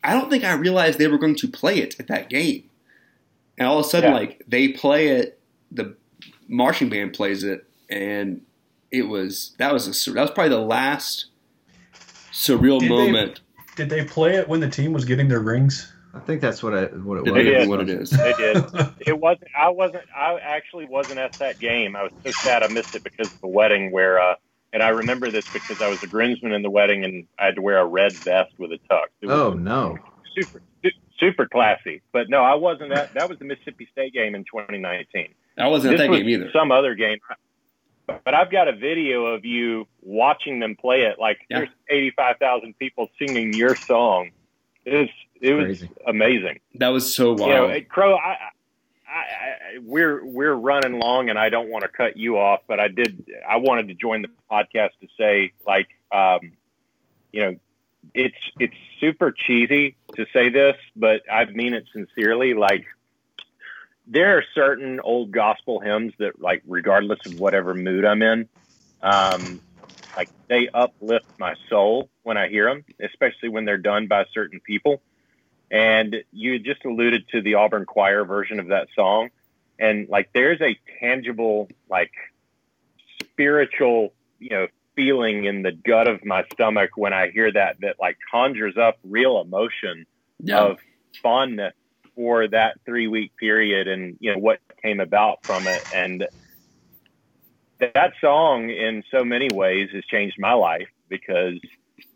I 0.04 0.12
don't 0.14 0.30
think 0.30 0.44
I 0.44 0.52
realized 0.54 0.98
they 0.98 1.08
were 1.08 1.18
going 1.18 1.36
to 1.36 1.48
play 1.48 1.78
it 1.78 1.98
at 2.00 2.06
that 2.08 2.28
game, 2.30 2.64
and 3.58 3.66
all 3.68 3.78
of 3.78 3.86
a 3.86 3.88
sudden, 3.88 4.10
Yeah. 4.12 4.18
like 4.18 4.42
they 4.48 4.68
play 4.68 5.08
it, 5.08 5.38
the 5.70 5.96
marching 6.48 6.88
band 6.88 7.12
plays 7.12 7.44
it, 7.44 7.64
and 7.90 8.40
it 8.90 9.08
was 9.08 9.54
that 9.58 9.72
was 9.72 9.86
a 9.86 10.10
that 10.12 10.20
was 10.20 10.30
probably 10.30 10.50
the 10.50 10.58
last 10.60 11.26
surreal 12.32 12.78
Did 12.80 12.90
they- 12.90 12.94
moment. 12.94 13.40
Did 13.74 13.88
they 13.88 14.04
play 14.04 14.34
it 14.36 14.48
when 14.48 14.60
the 14.60 14.68
team 14.68 14.92
was 14.92 15.06
getting 15.06 15.28
their 15.28 15.40
rings? 15.40 15.90
I 16.14 16.18
think 16.20 16.40
that's 16.42 16.62
what 16.62 16.74
I 16.74 16.84
what 16.86 17.18
it 17.18 17.24
Did 17.24 17.32
was. 17.34 17.34
they 17.34 17.42
did. 17.44 17.68
what 17.68 17.80
it 17.80 17.88
is? 17.88 18.10
They 18.10 18.32
did. 18.38 18.56
it 19.06 19.18
wasn't. 19.18 19.48
I 19.58 19.70
wasn't. 19.70 20.04
I 20.14 20.38
actually 20.42 20.84
wasn't 20.86 21.18
at 21.18 21.32
that 21.34 21.58
game. 21.58 21.96
I 21.96 22.02
was 22.04 22.12
so 22.24 22.30
sad 22.32 22.62
I 22.62 22.68
missed 22.68 22.94
it 22.94 23.02
because 23.02 23.32
of 23.32 23.40
the 23.40 23.46
wedding. 23.48 23.90
Where, 23.92 24.20
uh, 24.20 24.34
and 24.72 24.82
I 24.82 24.88
remember 24.90 25.30
this 25.30 25.50
because 25.50 25.80
I 25.80 25.88
was 25.88 26.02
a 26.02 26.06
groomsman 26.06 26.52
in 26.52 26.62
the 26.62 26.70
wedding, 26.70 27.04
and 27.04 27.26
I 27.38 27.46
had 27.46 27.54
to 27.56 27.62
wear 27.62 27.78
a 27.78 27.86
red 27.86 28.12
vest 28.12 28.52
with 28.58 28.72
a 28.72 28.78
tux. 28.90 29.04
It 29.22 29.26
was 29.26 29.34
Oh 29.38 29.52
no! 29.54 29.98
super, 30.36 30.60
super 31.18 31.46
classy. 31.46 32.02
But 32.12 32.28
no, 32.28 32.42
I 32.42 32.56
wasn't 32.56 32.92
at. 32.92 33.14
That 33.14 33.28
was 33.30 33.38
the 33.38 33.46
Mississippi 33.46 33.88
State 33.92 34.12
game 34.12 34.34
in 34.34 34.44
2019. 34.44 35.28
I 35.58 35.68
wasn't 35.68 35.94
at 35.94 35.98
that 35.98 36.10
was 36.10 36.20
game 36.20 36.28
either. 36.28 36.50
Some 36.52 36.70
other 36.72 36.94
game. 36.94 37.18
But 38.06 38.34
I've 38.34 38.50
got 38.50 38.68
a 38.68 38.72
video 38.76 39.26
of 39.26 39.44
you 39.44 39.86
watching 40.02 40.60
them 40.60 40.76
play 40.78 41.02
it. 41.02 41.18
Like 41.18 41.38
Yeah. 41.48 41.58
there's 41.60 41.70
85,000 41.88 42.78
people 42.78 43.08
singing 43.18 43.54
your 43.54 43.74
song. 43.76 44.30
It 44.84 44.94
was 44.94 45.08
it 45.42 45.52
was 45.54 45.64
Crazy. 45.80 45.90
amazing. 46.06 46.60
That 46.76 46.88
was 46.88 47.14
so 47.14 47.32
wild. 47.34 47.40
You 47.40 47.48
know, 47.48 47.68
it- 47.68 47.88
Crow, 47.88 48.14
I, 48.16 48.30
I, 49.08 49.14
I, 49.14 49.78
we're 49.82 50.24
we're 50.24 50.54
running 50.54 50.98
long, 50.98 51.28
and 51.28 51.38
I 51.38 51.50
don't 51.50 51.68
want 51.68 51.82
to 51.82 51.88
cut 51.88 52.16
you 52.16 52.38
off, 52.38 52.60
but 52.66 52.80
I 52.80 52.88
did. 52.88 53.26
I 53.46 53.56
wanted 53.56 53.88
to 53.88 53.94
join 53.94 54.22
the 54.22 54.28
podcast 54.50 54.90
to 55.02 55.08
say, 55.18 55.52
like, 55.66 55.88
um, 56.10 56.52
you 57.32 57.42
know, 57.42 57.56
it's 58.14 58.36
it's 58.58 58.74
super 59.00 59.32
cheesy 59.32 59.96
to 60.16 60.26
say 60.32 60.48
this, 60.48 60.76
but 60.96 61.22
I 61.30 61.44
mean 61.46 61.74
it 61.74 61.84
sincerely. 61.92 62.54
Like, 62.54 62.86
there 64.06 64.38
are 64.38 64.44
certain 64.54 65.00
old 65.00 65.30
gospel 65.30 65.80
hymns 65.80 66.12
that, 66.18 66.40
like, 66.40 66.62
regardless 66.66 67.20
of 67.26 67.38
whatever 67.38 67.74
mood 67.74 68.04
I'm 68.04 68.22
in, 68.22 68.48
um, 69.02 69.60
like 70.16 70.28
they 70.48 70.68
uplift 70.72 71.26
my 71.38 71.54
soul 71.68 72.08
when 72.22 72.36
I 72.36 72.48
hear 72.48 72.66
them, 72.66 72.84
especially 73.00 73.48
when 73.50 73.64
they're 73.64 73.78
done 73.78 74.06
by 74.06 74.24
certain 74.32 74.60
people. 74.60 75.00
And 75.72 76.16
you 76.32 76.58
just 76.58 76.84
alluded 76.84 77.28
to 77.30 77.40
the 77.40 77.54
Auburn 77.54 77.86
choir 77.86 78.24
version 78.24 78.60
of 78.60 78.68
that 78.68 78.88
song. 78.94 79.30
And 79.78 80.08
like 80.08 80.30
there's 80.34 80.60
a 80.60 80.78
tangible, 81.00 81.68
like 81.88 82.12
spiritual, 83.20 84.12
you 84.38 84.50
know, 84.50 84.66
feeling 84.94 85.44
in 85.44 85.62
the 85.62 85.72
gut 85.72 86.06
of 86.06 86.24
my 86.24 86.44
stomach 86.52 86.90
when 86.96 87.14
I 87.14 87.30
hear 87.30 87.50
that 87.50 87.80
that 87.80 87.96
like 87.98 88.18
conjures 88.30 88.76
up 88.76 88.98
real 89.02 89.40
emotion 89.40 90.04
yeah. 90.38 90.58
of 90.58 90.78
fondness 91.22 91.72
for 92.14 92.46
that 92.48 92.78
three 92.84 93.08
week 93.08 93.34
period 93.36 93.88
and 93.88 94.18
you 94.20 94.32
know 94.32 94.38
what 94.38 94.60
came 94.82 95.00
about 95.00 95.44
from 95.44 95.66
it 95.66 95.82
and 95.94 96.26
that 97.78 98.12
song 98.20 98.68
in 98.70 99.02
so 99.10 99.24
many 99.24 99.48
ways 99.52 99.88
has 99.92 100.04
changed 100.04 100.38
my 100.38 100.52
life 100.52 100.88
because 101.08 101.58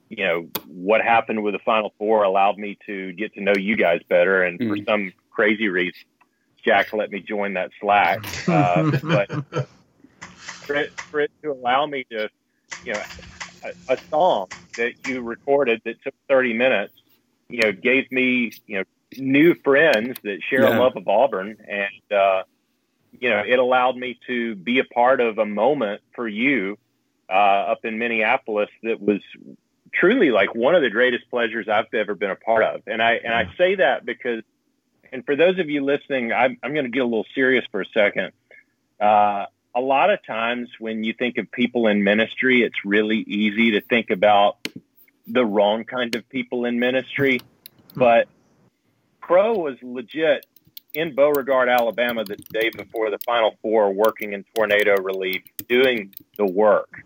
you 0.08 0.24
know 0.24 0.48
what 0.66 1.02
happened 1.02 1.42
with 1.42 1.54
the 1.54 1.60
final 1.64 1.92
four 1.98 2.22
allowed 2.24 2.58
me 2.58 2.78
to 2.86 3.12
get 3.12 3.34
to 3.34 3.40
know 3.40 3.54
you 3.56 3.76
guys 3.76 4.00
better 4.08 4.42
and 4.42 4.58
for 4.60 4.76
Mhm. 4.76 4.84
some 4.88 5.12
crazy 5.30 5.68
reason 5.68 5.94
Jack 6.64 6.92
let 6.92 7.10
me 7.10 7.20
join 7.20 7.54
that 7.54 7.70
Slack. 7.80 8.18
Uh, 8.48 8.82
but 9.02 9.28
for 10.66 10.74
it, 10.74 10.90
for 11.10 11.20
it 11.20 11.30
to 11.42 11.52
allow 11.52 11.86
me 11.86 12.04
to, 12.10 12.28
you 12.82 12.94
know, 12.94 13.02
a, 13.62 13.94
a 13.94 13.98
song 14.10 14.48
that 14.76 14.92
you 15.04 15.20
recorded 15.22 15.80
that 15.84 16.02
took 16.02 16.14
30 16.28 16.54
minutes, 16.54 16.92
you 17.48 17.60
know, 17.60 17.72
gave 17.72 18.10
me, 18.10 18.52
you 18.66 18.78
know, 18.78 18.84
new 19.16 19.54
friends 19.62 20.16
that 20.24 20.40
share 20.48 20.64
Yeah. 20.64 20.76
a 20.76 20.80
love 20.80 20.96
of 20.96 21.06
Auburn. 21.06 21.56
And, 21.68 22.18
uh, 22.18 22.42
you 23.12 23.30
know, 23.30 23.42
it 23.46 23.58
allowed 23.58 23.96
me 23.96 24.18
to 24.26 24.56
be 24.56 24.80
a 24.80 24.84
part 24.84 25.20
of 25.20 25.38
a 25.38 25.46
moment 25.46 26.02
for 26.14 26.26
you 26.26 26.76
uh, 27.30 27.32
up 27.72 27.84
in 27.84 27.98
Minneapolis 27.98 28.70
that 28.82 29.00
was 29.00 29.20
truly 29.98 30.30
like 30.30 30.54
one 30.54 30.74
of 30.74 30.82
the 30.82 30.90
greatest 30.90 31.28
pleasures 31.30 31.68
I've 31.68 31.92
ever 31.94 32.14
been 32.14 32.30
a 32.30 32.36
part 32.36 32.62
of. 32.62 32.82
And 32.86 33.02
I 33.02 33.14
and 33.14 33.32
I 33.32 33.52
say 33.56 33.76
that 33.76 34.04
because, 34.04 34.42
and 35.12 35.24
for 35.24 35.36
those 35.36 35.58
of 35.58 35.68
you 35.68 35.84
listening, 35.84 36.32
I'm 36.32 36.58
I'm 36.62 36.72
going 36.72 36.84
to 36.84 36.90
get 36.90 37.02
a 37.02 37.06
little 37.06 37.26
serious 37.34 37.64
for 37.70 37.80
a 37.80 37.86
second. 37.86 38.32
Uh, 39.00 39.46
a 39.74 39.80
lot 39.80 40.10
of 40.10 40.24
times 40.24 40.70
when 40.78 41.04
you 41.04 41.12
think 41.12 41.36
of 41.36 41.50
people 41.50 41.86
in 41.86 42.02
ministry, 42.02 42.62
it's 42.62 42.84
really 42.84 43.18
easy 43.18 43.72
to 43.72 43.82
think 43.82 44.10
about 44.10 44.56
the 45.26 45.44
wrong 45.44 45.84
kind 45.84 46.14
of 46.14 46.26
people 46.30 46.64
in 46.64 46.78
ministry. 46.78 47.40
But 47.94 48.28
Crow 49.20 49.54
was 49.54 49.76
legit 49.82 50.46
in 50.94 51.14
Beauregard, 51.14 51.68
Alabama, 51.68 52.24
the 52.24 52.36
day 52.36 52.70
before 52.70 53.10
the 53.10 53.18
Final 53.18 53.54
Four, 53.60 53.92
working 53.92 54.32
in 54.32 54.44
tornado 54.54 54.94
relief, 54.96 55.42
doing 55.68 56.14
the 56.38 56.46
work. 56.46 57.02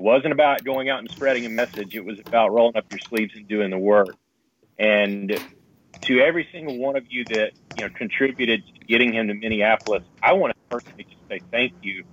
It 0.00 0.04
wasn't 0.04 0.32
about 0.32 0.64
going 0.64 0.88
out 0.88 1.00
and 1.00 1.10
spreading 1.10 1.44
a 1.44 1.50
message. 1.50 1.94
It 1.94 2.02
was 2.02 2.18
about 2.24 2.54
rolling 2.54 2.74
up 2.74 2.90
your 2.90 3.00
sleeves 3.00 3.34
and 3.36 3.46
doing 3.46 3.68
the 3.68 3.76
work. 3.76 4.16
And 4.78 5.38
to 6.00 6.20
every 6.20 6.48
single 6.50 6.78
one 6.78 6.96
of 6.96 7.04
you 7.10 7.22
that 7.26 7.50
you 7.76 7.84
know 7.84 7.90
contributed 7.94 8.62
to 8.66 8.86
getting 8.86 9.12
him 9.12 9.28
to 9.28 9.34
Minneapolis, 9.34 10.02
I 10.22 10.32
want 10.32 10.54
to 10.54 10.58
personally 10.74 11.04
just 11.04 11.20
say 11.28 11.40
thank 11.50 11.74
you 11.82 12.04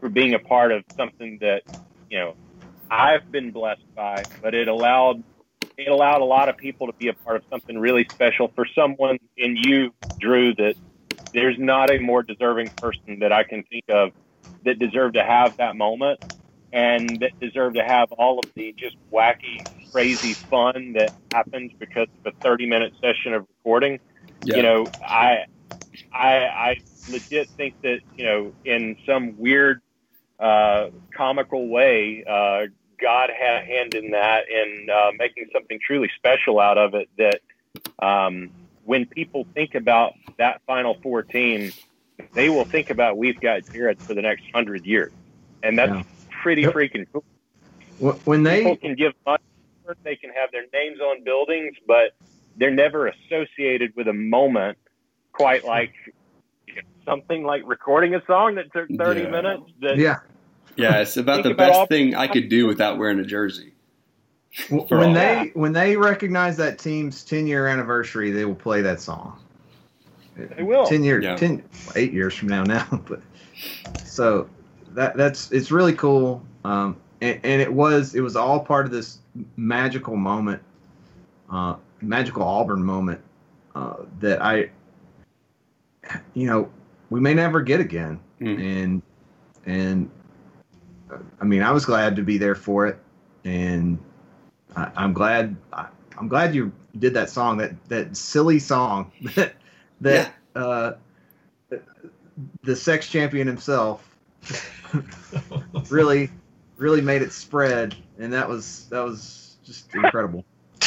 for 0.00 0.08
being 0.08 0.34
a 0.34 0.40
part 0.40 0.72
of 0.72 0.82
something 0.96 1.38
that 1.40 1.62
you 2.10 2.18
know 2.18 2.34
I've 2.90 3.30
been 3.30 3.52
blessed 3.52 3.94
by, 3.94 4.24
but 4.42 4.56
it 4.56 4.66
allowed 4.66 5.22
it 5.76 5.86
allowed 5.86 6.22
a 6.22 6.24
lot 6.24 6.48
of 6.48 6.56
people 6.56 6.88
to 6.88 6.92
be 6.94 7.06
a 7.06 7.14
part 7.14 7.36
of 7.36 7.44
something 7.50 7.78
really 7.78 8.08
special 8.10 8.48
for 8.56 8.66
someone 8.74 9.16
in 9.36 9.54
you, 9.54 9.94
Drew, 10.18 10.56
that 10.56 10.74
there's 11.32 11.56
not 11.56 11.88
a 11.88 12.00
more 12.00 12.24
deserving 12.24 12.70
person 12.70 13.20
that 13.20 13.32
I 13.32 13.44
can 13.44 13.62
think 13.62 13.84
of 13.88 14.10
that 14.64 14.80
deserved 14.80 15.14
to 15.14 15.22
have 15.22 15.58
that 15.58 15.76
moment 15.76 16.18
and 16.72 17.20
that 17.20 17.38
deserved 17.40 17.76
to 17.76 17.84
have 17.84 18.12
all 18.12 18.38
of 18.38 18.52
the 18.54 18.74
just 18.76 18.96
wacky, 19.12 19.66
crazy 19.90 20.34
fun 20.34 20.92
that 20.94 21.12
happens 21.32 21.72
because 21.78 22.08
of 22.24 22.34
a 22.34 22.36
30 22.38 22.66
minute 22.66 22.92
session 23.00 23.34
of 23.34 23.46
recording. 23.58 24.00
Yeah. 24.44 24.56
You 24.56 24.62
know, 24.62 24.86
I, 25.04 25.46
I, 26.12 26.36
I 26.36 26.76
legit 27.10 27.48
think 27.50 27.80
that, 27.82 28.00
you 28.16 28.24
know, 28.24 28.52
in 28.64 28.96
some 29.06 29.38
weird, 29.38 29.80
uh, 30.38 30.90
comical 31.16 31.68
way, 31.68 32.24
uh, 32.24 32.66
God 33.00 33.30
had 33.30 33.62
a 33.62 33.64
hand 33.64 33.94
in 33.94 34.10
that 34.12 34.44
and 34.50 34.90
uh, 34.90 35.10
making 35.18 35.48
something 35.52 35.78
truly 35.84 36.10
special 36.16 36.60
out 36.60 36.78
of 36.78 36.94
it. 36.94 37.08
That 37.16 37.40
um, 37.98 38.50
when 38.84 39.06
people 39.06 39.46
think 39.54 39.74
about 39.74 40.14
that 40.38 40.62
Final 40.66 40.96
Four 41.02 41.22
team, 41.22 41.72
they 42.34 42.48
will 42.48 42.64
think 42.64 42.90
about 42.90 43.16
we've 43.16 43.40
got 43.40 43.62
Jared 43.72 44.00
for 44.00 44.14
the 44.14 44.22
next 44.22 44.44
hundred 44.52 44.86
years, 44.86 45.12
and 45.62 45.78
that's 45.78 45.92
Yeah. 45.92 46.02
Pretty 46.42 46.62
Yep. 46.62 46.74
freaking 46.74 47.06
cool. 47.12 47.24
Wh- 47.98 48.26
when 48.26 48.44
People 48.44 48.72
they 48.72 48.76
can 48.76 48.94
give 48.94 49.12
money, 49.26 49.38
they 50.04 50.16
can 50.16 50.30
have 50.30 50.50
their 50.52 50.64
names 50.72 51.00
on 51.00 51.24
buildings, 51.24 51.74
but 51.86 52.12
they're 52.56 52.70
never 52.70 53.06
associated 53.08 53.92
with 53.96 54.08
a 54.08 54.12
moment 54.12 54.78
quite 55.32 55.64
like 55.64 55.92
something 57.04 57.44
like 57.44 57.62
recording 57.66 58.14
a 58.14 58.22
song 58.26 58.56
that 58.56 58.72
took 58.72 58.88
30 58.98 59.22
Yeah. 59.22 59.30
minutes. 59.30 59.62
That 59.80 59.96
yeah 59.98 60.18
Yeah, 60.76 61.00
it's 61.00 61.16
about 61.16 61.42
the 61.42 61.50
about 61.50 61.58
best 61.68 61.78
all- 61.78 61.86
thing 61.86 62.14
I 62.14 62.26
could 62.28 62.48
do 62.48 62.66
without 62.66 62.98
wearing 62.98 63.18
a 63.18 63.24
jersey. 63.24 63.72
When 64.68 64.80
all 64.92 65.12
they 65.14 65.50
when 65.54 65.72
they 65.72 65.96
recognize 65.96 66.56
that 66.56 66.78
team's 66.78 67.24
10 67.24 67.46
year 67.46 67.66
anniversary 67.66 68.30
they 68.30 68.44
will 68.44 68.54
play 68.54 68.80
that 68.82 69.00
song 69.00 69.38
They 70.36 70.62
will. 70.62 70.84
10 70.86 71.04
years 71.04 71.22
Yeah. 71.24 71.36
10 71.36 71.62
8 71.94 72.12
years 72.12 72.34
from 72.34 72.48
now 72.48 72.64
now 72.64 72.86
but 73.08 73.20
so 74.04 74.48
that 74.98 75.16
that's 75.16 75.50
it's 75.52 75.70
really 75.70 75.94
cool. 75.94 76.44
Um 76.64 76.96
and, 77.20 77.40
and 77.42 77.62
it 77.62 77.72
was 77.72 78.14
it 78.14 78.20
was 78.20 78.36
all 78.36 78.60
part 78.60 78.86
of 78.86 78.92
this 78.92 79.18
magical 79.56 80.16
moment 80.16 80.62
uh 81.50 81.76
magical 82.00 82.42
auburn 82.42 82.82
moment 82.82 83.20
uh 83.74 83.96
that 84.20 84.42
i 84.42 84.70
you 86.34 86.46
know 86.46 86.70
we 87.10 87.20
may 87.20 87.34
never 87.34 87.62
get 87.62 87.80
again. 87.80 88.20
Mm. 88.40 88.82
and 88.82 89.02
and 89.66 90.10
i 91.40 91.44
mean 91.44 91.62
i 91.62 91.72
was 91.72 91.84
glad 91.84 92.14
to 92.16 92.22
be 92.22 92.38
there 92.38 92.54
for 92.54 92.86
it. 92.86 92.98
And 93.44 93.98
I, 94.76 94.90
i'm 94.96 95.12
glad 95.12 95.56
I, 95.72 95.86
i'm 96.18 96.28
glad 96.28 96.54
you 96.54 96.72
did 96.98 97.14
that 97.14 97.30
song 97.30 97.56
that 97.58 97.72
that 97.88 98.16
silly 98.16 98.58
song 98.58 99.10
that 99.34 99.54
that 100.00 100.34
uh 100.54 100.92
the 102.62 102.76
sex 102.76 103.08
champion 103.08 103.46
himself 103.46 104.07
really 105.90 106.30
really 106.76 107.00
made 107.00 107.22
it 107.22 107.32
spread 107.32 107.94
and 108.18 108.32
that 108.32 108.48
was 108.48 108.86
that 108.90 109.00
was 109.04 109.56
just 109.64 109.94
incredible 109.94 110.44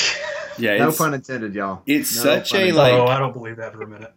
Yeah, 0.58 0.78
no 0.78 0.92
pun 0.92 1.14
intended 1.14 1.56
y'all 1.56 1.82
it's 1.86 2.16
No 2.18 2.24
such 2.24 2.54
a 2.54 2.58
intended. 2.58 2.76
like 2.76 2.94
oh, 2.94 3.06
I 3.08 3.20
don't 3.20 3.34
believe 3.34 3.58
that 3.58 3.74
for 3.74 3.84
a 3.84 3.88
minute. 3.88 4.14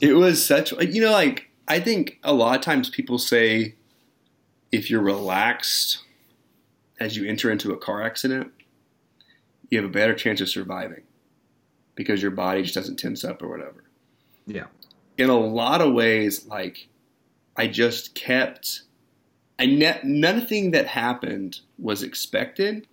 it 0.00 0.14
was 0.14 0.44
such 0.44 0.72
you 0.72 1.02
know 1.02 1.12
like 1.12 1.50
I 1.68 1.80
think 1.80 2.18
a 2.22 2.32
lot 2.32 2.56
of 2.56 2.62
times 2.62 2.88
people 2.88 3.18
say 3.18 3.74
if 4.72 4.90
you're 4.90 5.02
relaxed 5.02 5.98
as 6.98 7.16
you 7.16 7.28
enter 7.28 7.50
into 7.50 7.72
a 7.72 7.76
car 7.76 8.02
accident, 8.02 8.52
you 9.70 9.78
have 9.78 9.84
a 9.88 9.92
better 9.92 10.14
chance 10.14 10.40
of 10.40 10.48
surviving 10.48 11.02
because 11.94 12.22
your 12.22 12.30
body 12.30 12.62
just 12.62 12.74
doesn't 12.74 12.96
tense 12.96 13.22
up 13.24 13.42
or 13.42 13.48
whatever. 13.48 13.84
Yeah. 14.46 14.66
In 15.18 15.28
a 15.28 15.38
lot 15.38 15.80
of 15.82 15.92
ways, 15.92 16.46
like 16.46 16.88
I 17.56 17.66
just 17.66 18.14
kept, 18.14 18.82
I 19.58 19.66
ne- 19.66 20.00
nothing 20.04 20.72
that 20.72 20.86
happened 20.86 21.60
was 21.78 22.02
expected 22.02 22.86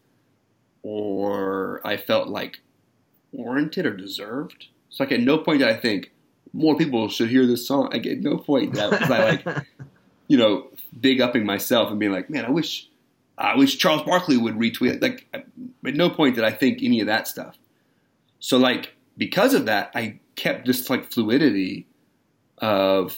or 0.83 1.81
I 1.85 1.97
felt 1.97 2.27
like 2.27 2.61
warranted 3.31 3.85
or 3.85 3.95
deserved. 3.95 4.67
It's 4.89 4.99
like 4.99 5.11
at 5.11 5.21
no 5.21 5.37
point 5.37 5.59
did 5.59 5.67
I 5.67 5.75
think 5.75 6.11
more 6.53 6.77
people 6.77 7.09
should 7.09 7.29
hear 7.29 7.47
this 7.47 7.67
song. 7.67 7.89
Like 7.91 8.05
at 8.05 8.19
no 8.19 8.37
point 8.37 8.77
I, 8.77 8.87
was 8.87 9.01
I 9.01 9.23
like, 9.23 9.65
you 10.27 10.37
know, 10.37 10.67
big 10.99 11.19
upping 11.19 11.45
myself 11.45 11.89
and 11.89 11.99
being 11.99 12.11
like, 12.11 12.29
man, 12.29 12.45
I 12.45 12.51
wish, 12.51 12.89
I 13.37 13.55
wish 13.55 13.77
Charles 13.77 14.03
Barkley 14.03 14.37
would 14.37 14.55
retweet. 14.55 14.95
it. 14.95 15.01
Like 15.01 15.27
at 15.33 15.45
no 15.81 16.09
point 16.09 16.35
did 16.35 16.43
I 16.43 16.51
think 16.51 16.83
any 16.83 17.01
of 17.01 17.07
that 17.07 17.27
stuff. 17.27 17.57
So 18.39 18.57
like 18.57 18.93
because 19.17 19.53
of 19.53 19.65
that, 19.65 19.91
I 19.95 20.19
kept 20.35 20.65
this 20.65 20.89
like 20.89 21.11
fluidity 21.11 21.87
of 22.57 23.17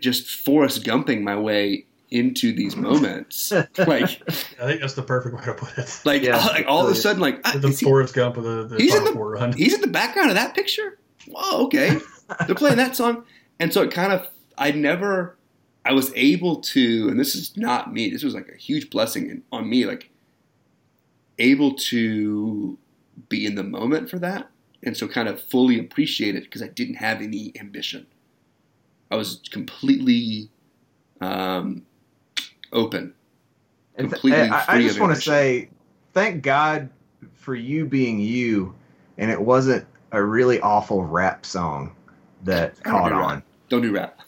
just 0.00 0.28
Forrest 0.28 0.84
Gumping 0.84 1.22
my 1.22 1.36
way 1.36 1.86
into 2.10 2.54
these 2.54 2.76
moments. 2.76 3.50
like, 3.78 3.78
I 3.78 4.06
think 4.06 4.80
that's 4.80 4.94
the 4.94 5.02
perfect 5.02 5.34
way 5.36 5.44
to 5.44 5.54
put 5.54 5.76
it. 5.78 6.00
like, 6.04 6.22
Yeah, 6.22 6.36
like 6.46 6.66
all 6.68 6.86
of 6.86 6.92
a 6.92 6.94
sudden, 6.94 7.20
like, 7.20 7.40
ah, 7.44 7.56
the 7.58 7.68
is 7.68 7.80
he- 7.80 7.86
Forrest 7.86 8.14
Gump 8.14 8.36
of 8.36 8.44
the, 8.44 8.64
the 8.68 8.76
He's 8.76 8.94
in 8.94 9.04
the- 9.04 9.12
run. 9.12 9.52
he's 9.52 9.74
in 9.74 9.80
the 9.80 9.86
background 9.88 10.30
of 10.30 10.36
that 10.36 10.54
picture. 10.54 10.98
Whoa, 11.28 11.64
okay. 11.64 11.98
They're 12.46 12.54
playing 12.56 12.76
that 12.76 12.94
song. 12.96 13.24
And 13.58 13.72
so 13.72 13.82
it 13.82 13.90
kind 13.90 14.12
of, 14.12 14.26
I 14.56 14.70
never, 14.70 15.36
I 15.84 15.92
was 15.92 16.12
able 16.14 16.56
to, 16.60 17.08
and 17.08 17.18
this 17.18 17.34
is 17.34 17.56
not 17.56 17.92
me, 17.92 18.10
this 18.10 18.22
was 18.22 18.34
like 18.34 18.48
a 18.48 18.56
huge 18.56 18.88
blessing 18.90 19.28
in- 19.30 19.42
on 19.50 19.68
me, 19.68 19.84
like, 19.86 20.10
able 21.38 21.74
to 21.74 22.78
be 23.28 23.44
in 23.46 23.54
the 23.56 23.62
moment 23.64 24.08
for 24.10 24.18
that. 24.20 24.48
And 24.82 24.96
so 24.96 25.08
kind 25.08 25.28
of 25.28 25.40
fully 25.42 25.78
appreciate 25.78 26.36
it 26.36 26.44
because 26.44 26.62
I 26.62 26.68
didn't 26.68 26.96
have 26.96 27.20
any 27.20 27.52
ambition. 27.58 28.06
I 29.10 29.16
was 29.16 29.40
completely 29.50 30.48
um, 31.20 31.82
open. 32.72 33.14
And 33.96 34.10
th- 34.10 34.20
completely 34.20 34.48
I, 34.50 34.64
I 34.68 34.82
just 34.82 35.00
want 35.00 35.14
to 35.14 35.20
say, 35.20 35.70
thank 36.12 36.42
God 36.42 36.90
for 37.34 37.54
you 37.54 37.86
being 37.86 38.18
you, 38.20 38.74
and 39.18 39.30
it 39.30 39.40
wasn't 39.40 39.86
a 40.12 40.22
really 40.22 40.60
awful 40.60 41.02
rap 41.04 41.46
song 41.46 41.94
that 42.44 42.74
I 42.84 42.90
don't 42.90 42.98
caught 43.00 43.08
do 43.10 43.14
on 43.14 43.34
rap. 43.36 43.44
Don't 43.68 43.82
do 43.82 43.92
rap. 43.92 44.20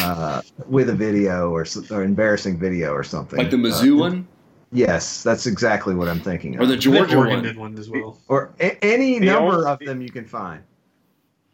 uh, 0.00 0.42
with 0.66 0.88
a 0.90 0.94
video 0.94 1.50
or, 1.50 1.64
or 1.90 2.02
embarrassing 2.02 2.58
video 2.58 2.92
or 2.92 3.02
something. 3.04 3.38
Like 3.38 3.50
the 3.50 3.56
Mizzou 3.56 3.94
Uh, 3.96 4.00
one 4.00 4.28
Yes, 4.74 5.22
that's 5.22 5.46
exactly 5.46 5.94
what 5.94 6.08
I'm 6.08 6.20
thinking 6.20 6.54
of. 6.54 6.60
or 6.60 6.62
of. 6.64 6.68
the 6.70 6.76
Georgia 6.78 7.18
one. 7.18 7.42
did 7.42 7.58
one 7.58 7.76
as 7.78 7.90
well. 7.90 8.18
or 8.28 8.54
a- 8.58 8.82
any 8.82 9.18
The 9.18 9.26
number 9.26 9.52
only- 9.56 9.66
of 9.70 9.78
them 9.80 10.00
you 10.00 10.10
can 10.10 10.24
find. 10.26 10.62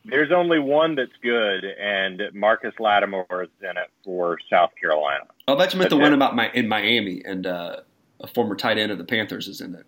There's 0.08 0.32
only 0.32 0.58
one 0.58 0.94
that's 0.94 1.12
good, 1.22 1.64
and 1.64 2.22
Marcus 2.32 2.74
Lattimore 2.78 3.42
is 3.42 3.48
in 3.60 3.76
it 3.76 3.90
for 4.04 4.38
South 4.50 4.70
Carolina. 4.80 5.24
I'll 5.46 5.56
bet 5.56 5.72
you 5.74 5.78
meant 5.78 5.90
the 5.90 5.96
one 5.96 6.12
about 6.14 6.34
my 6.34 6.50
in 6.52 6.66
Miami 6.68 7.22
and 7.24 7.46
uh, 7.46 7.80
a 8.20 8.26
former 8.26 8.54
tight 8.56 8.78
end 8.78 8.90
of 8.90 8.98
the 8.98 9.04
Panthers 9.04 9.48
is 9.48 9.60
in 9.60 9.74
it. 9.74 9.86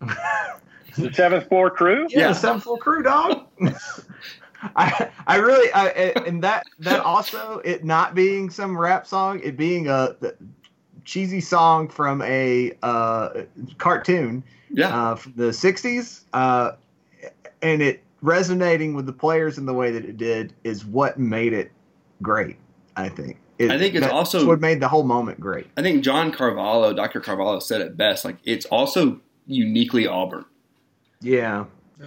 The 0.96 1.12
seventh 1.12 1.48
floor 1.48 1.70
crew. 1.70 2.06
Yeah, 2.10 2.18
Yeah. 2.20 2.28
the 2.28 2.34
seven 2.34 2.60
full 2.60 2.76
crew 2.76 3.02
dog. 3.02 3.48
I 4.76 5.10
I 5.26 5.36
really 5.38 5.68
I, 5.72 5.88
and 6.24 6.40
that 6.44 6.62
that 6.78 7.00
also 7.00 7.58
it 7.64 7.84
not 7.84 8.14
being 8.14 8.48
some 8.48 8.78
rap 8.78 9.04
song, 9.04 9.40
it 9.42 9.56
being 9.56 9.88
a 9.88 10.14
cheesy 11.04 11.40
song 11.40 11.88
from 11.88 12.22
a 12.22 12.74
uh, 12.84 13.42
cartoon, 13.78 14.44
Yeah. 14.70 14.96
uh, 14.96 15.14
from 15.16 15.32
the 15.34 15.50
'60s, 15.50 16.20
uh, 16.32 16.72
and 17.60 17.82
it 17.82 18.00
resonating 18.24 18.94
with 18.94 19.06
the 19.06 19.12
players 19.12 19.58
in 19.58 19.66
the 19.66 19.74
way 19.74 19.90
that 19.92 20.04
it 20.04 20.16
did 20.16 20.54
is 20.64 20.84
what 20.84 21.18
made 21.18 21.52
it 21.52 21.70
great. 22.22 22.56
I 22.96 23.08
think. 23.08 23.38
It, 23.58 23.70
I 23.70 23.78
think 23.78 23.94
it's 23.94 24.02
that's 24.02 24.12
also- 24.12 24.46
what 24.46 24.60
made 24.60 24.80
the 24.80 24.88
whole 24.88 25.02
moment 25.04 25.38
great. 25.38 25.66
I 25.76 25.82
think 25.82 26.02
John 26.02 26.32
Carvalho, 26.32 26.92
Dr. 26.92 27.20
Carvalho 27.20 27.60
said 27.60 27.80
it 27.80 27.96
best. 27.96 28.24
Like 28.24 28.36
it's 28.44 28.66
also 28.66 29.20
uniquely 29.46 30.06
Auburn 30.06 30.44
Yeah, 31.20 31.66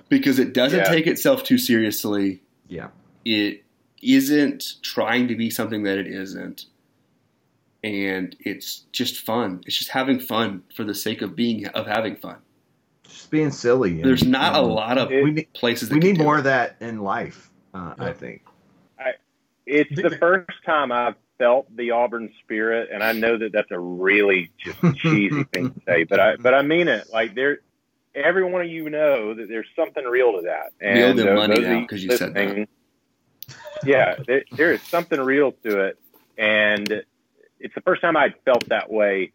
because 0.10 0.40
it 0.40 0.54
doesn't 0.54 0.80
Yeah. 0.80 0.90
take 0.90 1.06
itself 1.08 1.44
too 1.44 1.58
seriously. 1.58 2.42
yeah, 2.68 2.88
It 3.24 3.64
isn't 4.02 4.76
trying 4.82 5.28
to 5.28 5.36
be 5.36 5.50
something 5.50 5.84
that 5.84 5.98
it 5.98 6.08
isn't. 6.08 6.66
And 7.84 8.36
it's 8.40 8.86
just 8.92 9.18
fun. 9.24 9.62
It's 9.66 9.78
just 9.78 9.92
having 9.92 10.20
fun 10.20 10.64
for 10.76 10.84
the 10.84 10.96
sake 10.96 11.22
of 11.22 11.36
being 11.36 11.68
of 11.68 11.86
having 11.88 12.16
fun. 12.16 12.38
Just 13.28 13.32
being 13.32 13.52
silly. 13.52 13.92
and, 13.92 14.04
There's 14.06 14.26
not 14.26 14.56
a 14.56 14.60
um, 14.60 14.70
lot 14.72 14.98
of 14.98 15.12
It- 15.12 15.24
we 15.24 15.32
need 15.32 15.54
places 15.54 15.90
that 15.90 15.96
we 15.96 16.00
need 16.00 16.18
do 16.18 16.24
more 16.24 16.36
it. 16.36 16.40
of 16.40 16.44
that 16.46 16.78
in 16.80 17.00
life. 17.00 17.50
Uh, 17.74 17.94
I 18.00 18.08
Yeah. 18.08 18.14
think. 18.14 18.42
It's 19.70 20.02
the 20.02 20.12
first 20.18 20.48
time 20.66 20.94
I've 20.94 21.16
felt 21.38 21.68
the 21.76 21.92
Auburn 21.92 22.32
spirit, 22.42 22.88
and 22.90 23.04
I 23.04 23.12
know 23.12 23.38
that 23.38 23.52
that's 23.52 23.70
a 23.70 23.78
really 23.78 24.50
just 24.58 24.78
cheesy 25.00 25.44
thing 25.44 25.72
to 25.74 25.82
say, 25.86 26.04
but 26.06 26.22
I 26.22 26.38
but 26.38 26.54
I 26.54 26.62
mean 26.62 26.88
it. 26.88 27.10
Like 27.12 27.36
there, 27.36 27.60
every 28.16 28.46
one 28.46 28.62
of 28.62 28.70
you 28.70 28.90
know 28.90 29.34
that 29.34 29.50
there's 29.50 29.68
something 29.76 30.06
real 30.06 30.32
to 30.38 30.44
that. 30.44 30.72
We 30.82 31.04
owe 31.04 31.10
And 31.10 31.20
them 31.20 31.28
uh, 31.28 31.34
money 31.36 31.56
those 31.56 31.66
of 31.66 31.70
now 31.72 31.80
you 31.82 31.86
'cause 31.88 32.02
you 32.02 32.12
said 32.12 32.34
that. 32.34 32.68
Yeah, 33.86 34.16
there, 34.26 34.46
there 34.54 34.72
is 34.72 34.82
something 34.84 35.20
real 35.20 35.52
to 35.66 35.82
it, 35.88 36.00
and 36.38 37.04
it's 37.60 37.76
the 37.76 37.82
first 37.82 38.02
time 38.02 38.16
I'd 38.16 38.36
felt 38.46 38.70
that 38.70 38.90
way 38.90 39.34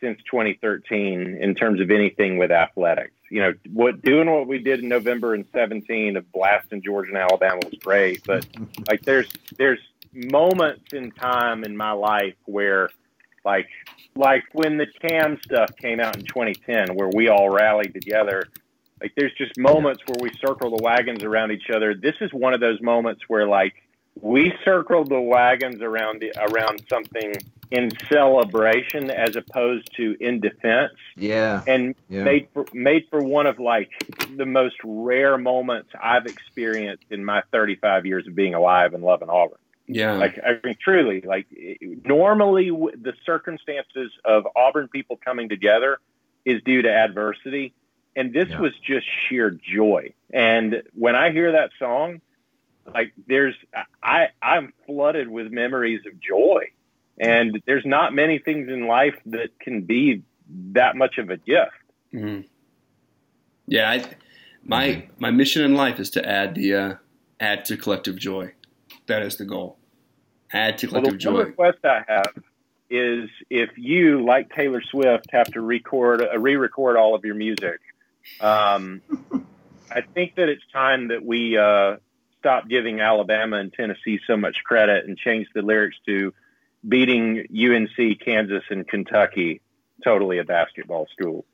since 0.00 0.18
2013 0.30 1.36
in 1.42 1.54
terms 1.54 1.78
of 1.82 1.90
anything 1.90 2.38
with 2.38 2.50
athletics. 2.50 3.12
You 3.30 3.40
know, 3.40 3.52
what 3.72 4.02
doing 4.02 4.30
what 4.30 4.46
we 4.46 4.58
did 4.58 4.80
in 4.80 4.88
November 4.88 5.34
and 5.34 5.46
17 5.52 6.16
of 6.16 6.30
blasting 6.32 6.82
Georgia 6.82 7.10
and 7.10 7.18
Alabama 7.18 7.60
was 7.64 7.74
great, 7.82 8.22
but 8.24 8.46
like 8.88 9.02
there's 9.02 9.28
there's 9.56 9.80
moments 10.12 10.92
in 10.92 11.10
time 11.10 11.64
in 11.64 11.76
my 11.76 11.92
life 11.92 12.36
where 12.44 12.90
like 13.44 13.68
like 14.14 14.44
when 14.52 14.76
the 14.76 14.86
cam 14.86 15.38
stuff 15.44 15.70
came 15.76 16.00
out 16.00 16.16
in 16.16 16.24
2010 16.24 16.94
where 16.94 17.10
we 17.12 17.28
all 17.28 17.50
rallied 17.50 17.92
together 17.92 18.48
like 19.04 19.12
there's 19.16 19.34
just 19.34 19.58
moments 19.58 20.02
where 20.06 20.16
we 20.18 20.30
circle 20.40 20.74
the 20.74 20.82
wagons 20.82 21.22
around 21.24 21.52
each 21.52 21.68
other. 21.68 21.94
This 21.94 22.14
is 22.22 22.32
one 22.32 22.54
of 22.54 22.60
those 22.60 22.80
moments 22.80 23.22
where 23.28 23.46
like 23.46 23.74
we 24.18 24.52
circled 24.64 25.10
the 25.10 25.20
wagons 25.20 25.82
around 25.82 26.22
the, 26.22 26.32
around 26.50 26.82
something 26.88 27.34
in 27.74 27.90
celebration 28.08 29.10
as 29.10 29.34
opposed 29.36 29.90
to 29.96 30.16
in 30.20 30.40
defense 30.40 30.92
Yeah, 31.16 31.62
and 31.66 31.94
yeah. 32.08 32.22
made 32.24 32.48
for 32.54 32.64
made 32.72 33.06
for 33.10 33.20
one 33.22 33.46
of 33.46 33.58
like 33.58 33.90
the 34.36 34.46
most 34.46 34.76
rare 34.84 35.36
moments 35.36 35.90
I've 36.00 36.26
experienced 36.26 37.04
in 37.10 37.24
my 37.24 37.42
35 37.52 38.06
years 38.06 38.26
of 38.28 38.34
being 38.34 38.54
alive 38.54 38.94
and 38.94 39.02
loving 39.02 39.28
Auburn. 39.28 39.58
Yeah. 39.86 40.12
Like 40.12 40.38
I 40.44 40.58
mean, 40.64 40.76
truly, 40.80 41.20
like 41.22 41.46
normally 42.04 42.70
w- 42.70 42.96
the 42.96 43.12
circumstances 43.26 44.12
of 44.24 44.46
Auburn 44.56 44.88
people 44.88 45.18
coming 45.22 45.48
together 45.48 45.98
is 46.44 46.62
due 46.62 46.82
to 46.82 46.88
adversity, 46.90 47.74
and 48.16 48.32
this 48.32 48.48
Yeah. 48.50 48.60
was 48.60 48.72
just 48.86 49.06
sheer 49.28 49.50
joy. 49.50 50.12
And 50.32 50.82
when 50.94 51.14
I 51.16 51.32
hear 51.32 51.52
that 51.52 51.70
song, 51.78 52.20
like 52.94 53.12
there's 53.26 53.54
I 54.02 54.28
I'm 54.40 54.72
flooded 54.86 55.28
with 55.28 55.50
memories 55.52 56.00
of 56.06 56.18
joy, 56.20 56.64
and 57.18 57.60
there's 57.66 57.84
not 57.86 58.12
many 58.14 58.38
things 58.38 58.68
in 58.68 58.86
life 58.86 59.14
that 59.26 59.58
can 59.60 59.82
be 59.82 60.22
that 60.72 60.96
much 60.96 61.18
of 61.18 61.30
a 61.30 61.36
gift. 61.36 61.72
Mhm. 62.12 62.46
Yeah, 63.66 63.90
I, 63.90 64.04
my 64.64 65.04
my 65.18 65.30
mission 65.30 65.64
in 65.64 65.74
life 65.74 65.98
is 65.98 66.10
to 66.10 66.28
add 66.28 66.54
the 66.54 66.74
uh, 66.74 66.94
add 67.40 67.64
to 67.66 67.76
collective 67.76 68.16
joy. 68.16 68.52
That 69.06 69.22
is 69.22 69.36
the 69.36 69.44
goal. 69.44 69.78
Add 70.52 70.78
to 70.78 70.86
Well, 70.88 71.02
the 71.02 71.08
collective 71.08 71.32
one 71.32 71.42
joy. 71.44 71.48
request 71.50 71.78
I 71.84 72.02
have 72.06 72.32
is 72.90 73.28
if 73.50 73.70
you, 73.76 74.24
like 74.24 74.54
Taylor 74.54 74.82
Swift, 74.82 75.26
have 75.32 75.46
to 75.52 75.60
record, 75.60 76.22
uh, 76.22 76.38
re-record 76.38 76.96
all 76.96 77.14
of 77.14 77.24
your 77.24 77.34
music. 77.34 77.80
Um, 78.40 79.00
I 79.90 80.02
think 80.02 80.36
that 80.36 80.48
it's 80.48 80.62
time 80.72 81.08
that 81.08 81.24
we 81.24 81.56
uh, 81.58 81.96
stop 82.38 82.68
giving 82.68 83.00
Alabama 83.00 83.56
and 83.56 83.72
Tennessee 83.72 84.20
so 84.26 84.36
much 84.36 84.56
credit 84.64 85.06
and 85.06 85.16
change 85.18 85.48
the 85.54 85.62
lyrics 85.62 85.96
to 86.06 86.32
beating 86.86 87.46
UNC, 87.50 88.20
Kansas, 88.24 88.62
and 88.70 88.86
Kentucky 88.86 89.60
totally 90.02 90.38
a 90.38 90.44
basketball 90.44 91.06
school. 91.12 91.44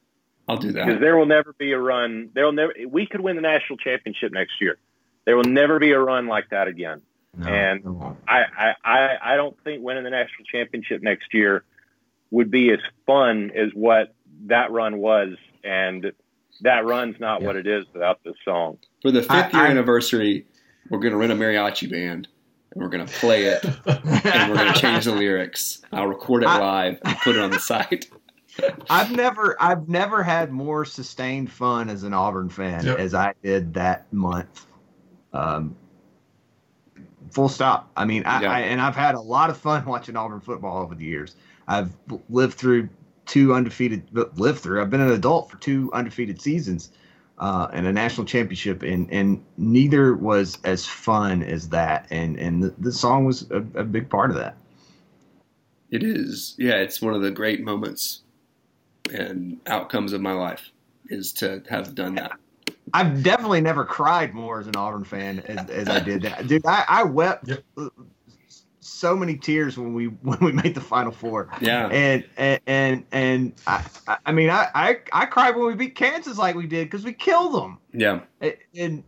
I'll 0.48 0.56
do 0.56 0.72
that 0.72 0.86
Because 0.86 1.00
there 1.00 1.16
will 1.16 1.26
never 1.26 1.52
be 1.58 1.72
a 1.72 1.78
run. 1.78 2.30
There 2.34 2.44
will 2.44 2.52
never. 2.52 2.72
We 2.88 3.06
could 3.06 3.20
win 3.20 3.36
the 3.36 3.42
national 3.42 3.76
championship 3.78 4.32
next 4.32 4.54
year. 4.60 4.78
There 5.24 5.36
will 5.36 5.44
never 5.44 5.78
be 5.78 5.92
a 5.92 5.98
run 6.00 6.26
like 6.26 6.50
that 6.50 6.66
again. 6.66 7.02
No, 7.36 7.46
and- 7.46 7.80
it 7.80 7.86
won't. 7.86 8.18
I, 8.26 8.40
I, 8.58 8.74
I, 8.84 9.08
I 9.34 9.36
don't 9.36 9.56
think 9.62 9.82
winning 9.84 10.02
the 10.04 10.10
national 10.10 10.44
championship 10.50 11.02
next 11.02 11.32
year 11.32 11.64
would 12.32 12.50
be 12.50 12.70
as 12.72 12.78
fun 13.06 13.52
as 13.54 13.68
what 13.74 14.14
that 14.46 14.72
run 14.72 14.98
was. 14.98 15.36
And 15.62 16.12
that 16.62 16.84
run's 16.86 17.20
not 17.20 17.40
Yeah. 17.42 17.46
what 17.48 17.56
it 17.56 17.66
is 17.68 17.84
without 17.92 18.20
this 18.24 18.34
song. 18.44 18.78
For 19.02 19.10
the 19.12 19.22
fifth 19.22 19.30
I- 19.30 19.50
year 19.50 19.66
I- 19.66 19.70
anniversary, 19.70 20.46
we're 20.88 20.98
going 20.98 21.12
to 21.12 21.18
rent 21.18 21.30
a 21.30 21.36
mariachi 21.36 21.88
band 21.88 22.26
and 22.72 22.82
we're 22.82 22.88
going 22.88 23.04
to 23.06 23.12
play 23.14 23.44
it 23.44 23.64
and 23.64 24.50
we're 24.50 24.56
going 24.56 24.72
to 24.72 24.80
change 24.80 25.04
the 25.06 25.14
lyrics. 25.14 25.82
I'll 25.92 26.06
record 26.06 26.42
it 26.42 26.48
I- 26.48 26.58
live 26.60 26.98
and 27.04 27.16
put 27.18 27.36
it 27.36 27.42
on 27.42 27.50
the 27.50 27.58
site. 27.60 28.10
I've 28.90 29.12
never 29.12 29.56
I've 29.62 29.88
never 29.88 30.22
had 30.22 30.50
more 30.52 30.84
sustained 30.84 31.50
fun 31.52 31.88
as 31.88 32.02
an 32.02 32.12
Auburn 32.12 32.48
fan 32.48 32.84
Yep. 32.84 32.98
as 32.98 33.14
I 33.14 33.32
did 33.42 33.74
that 33.74 34.12
month. 34.12 34.66
Um, 35.32 35.76
full 37.30 37.48
stop. 37.48 37.90
I 37.96 38.04
mean, 38.04 38.24
I, 38.24 38.42
Yeah. 38.42 38.52
I 38.52 38.60
and 38.60 38.80
I've 38.80 38.96
had 38.96 39.14
a 39.14 39.20
lot 39.20 39.50
of 39.50 39.56
fun 39.56 39.84
watching 39.86 40.16
Auburn 40.16 40.40
football 40.40 40.82
over 40.82 40.94
the 40.94 41.04
years. 41.04 41.36
I've 41.68 41.90
lived 42.28 42.54
through 42.54 42.88
two 43.26 43.54
undefeated 43.54 44.08
lived 44.38 44.58
through. 44.58 44.82
I've 44.82 44.90
been 44.90 45.00
an 45.00 45.12
adult 45.12 45.50
for 45.50 45.56
two 45.58 45.90
undefeated 45.92 46.40
seasons 46.42 46.90
uh, 47.40 47.68
and 47.72 47.86
a 47.86 47.92
national 47.92 48.26
championship, 48.26 48.82
and 48.82 49.10
and 49.10 49.42
neither 49.56 50.14
was 50.14 50.58
as 50.62 50.86
fun 50.86 51.42
as 51.42 51.70
that. 51.70 52.06
And 52.10 52.38
and 52.38 52.62
the, 52.62 52.74
the 52.78 52.92
song 52.92 53.24
was 53.24 53.50
a, 53.50 53.56
a 53.56 53.84
big 53.84 54.08
part 54.08 54.30
of 54.30 54.36
that. 54.36 54.56
It 55.90 56.04
is. 56.04 56.54
Yeah, 56.58 56.76
it's 56.76 57.02
one 57.02 57.14
of 57.14 57.22
the 57.22 57.30
great 57.30 57.62
moments 57.62 58.20
and 59.12 59.58
outcomes 59.66 60.12
of 60.12 60.20
my 60.20 60.32
life 60.32 60.70
is 61.06 61.32
to 61.32 61.62
have 61.68 61.94
done 61.94 62.14
that. 62.14 62.32
I've 62.92 63.22
definitely 63.22 63.60
never 63.60 63.84
cried 63.84 64.34
more 64.34 64.60
as 64.60 64.66
an 64.66 64.76
Auburn 64.76 65.04
fan 65.04 65.40
as, 65.40 65.68
as 65.70 65.88
I 65.88 66.00
did 66.00 66.22
that. 66.22 66.46
Dude, 66.46 66.66
I, 66.66 66.84
I 66.88 67.02
wept 67.04 67.48
Yep. 67.48 67.64
So 68.90 69.16
many 69.16 69.36
tears 69.36 69.78
when 69.78 69.94
we 69.94 70.06
when 70.22 70.38
we 70.40 70.52
made 70.52 70.74
the 70.74 70.80
Final 70.80 71.12
Four, 71.12 71.48
Yeah. 71.60 71.86
and 71.88 72.24
and 72.36 72.60
and, 72.66 73.04
and 73.12 73.52
I, 73.66 73.84
I- 74.08 74.18
I 74.26 74.32
mean 74.32 74.50
I, 74.50 74.68
I 74.74 74.96
I 75.12 75.26
cried 75.26 75.56
when 75.56 75.66
we 75.66 75.74
beat 75.74 75.94
Kansas 75.94 76.38
like 76.38 76.54
we 76.56 76.66
did 76.66 76.86
because 76.86 77.04
we 77.04 77.12
killed 77.12 77.54
them, 77.54 77.78
Yeah. 77.92 78.20
it, 78.40 78.60
and 78.76 79.02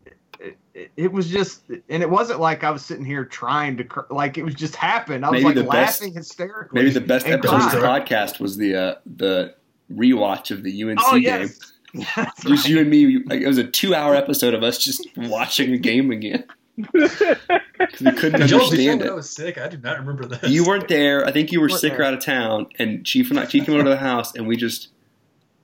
it, 0.75 0.91
it 0.97 1.13
was 1.13 1.29
just 1.31 1.63
and 1.89 2.03
it 2.03 2.09
wasn't 2.11 2.41
like 2.41 2.65
I 2.65 2.71
was 2.71 2.85
sitting 2.85 3.05
here 3.05 3.25
trying 3.25 3.77
to 3.77 3.85
cry, 3.85 4.05
like 4.11 4.39
it 4.39 4.45
was 4.45 4.55
just 4.55 4.75
happened. 4.77 5.25
I 5.25 5.31
was 5.31 5.43
like 5.45 5.55
the 5.55 5.63
best- 5.65 6.01
laughing 6.01 6.15
hysterically. 6.15 6.81
Maybe 6.81 6.91
the 6.93 7.01
best 7.01 7.27
and 7.27 7.35
episode 7.35 7.57
of 7.63 7.71
the 7.73 7.79
podcast 7.79 8.41
was 8.41 8.57
the 8.57 8.75
uh, 8.75 8.95
the 9.17 9.55
rewatch 9.93 10.51
of 10.51 10.63
the 10.63 10.83
UNC 10.83 10.99
Oh 11.05 11.13
game. 11.13 11.23
yes. 11.23 11.59
That's 12.17 12.43
Just 12.45 12.65
right. 12.65 12.71
you 12.71 12.81
and 12.81 12.89
me. 12.89 13.19
Like, 13.27 13.43
it 13.43 13.47
was 13.47 13.59
a 13.59 13.65
two-hour 13.65 14.15
episode 14.15 14.55
of 14.55 14.63
us 14.63 14.79
just 14.79 15.07
watching 15.15 15.73
the 15.73 15.79
game 15.79 16.11
again 16.11 16.43
because 16.79 17.23
we 18.01 18.13
couldn't 18.13 18.41
Did 18.41 18.51
y'all 18.51 18.69
do 18.69 18.99
that 18.99 19.09
I 19.09 19.13
was 19.13 19.31
sick? 19.31 19.59
I 19.59 19.69
do 19.69 19.77
not 19.79 19.99
remember 19.99 20.27
that. 20.27 20.49
You 20.49 20.65
weren't 20.65 20.89
there. 20.89 21.25
I 21.27 21.33
think 21.33 21.53
you 21.53 21.61
were 21.61 21.69
Weren't 21.69 21.81
sick 21.81 21.99
or 21.99 22.03
out 22.03 22.15
of 22.15 22.21
town, 22.21 22.67
and 22.79 23.05
Chief 23.05 23.31
and 23.31 23.39
I, 23.39 23.47
Chief 23.47 23.65
came 23.67 23.75
over 23.75 23.85
to 23.85 23.91
the 23.91 23.97
house, 23.97 24.35
and 24.35 24.47
we 24.47 24.57
just 24.57 24.89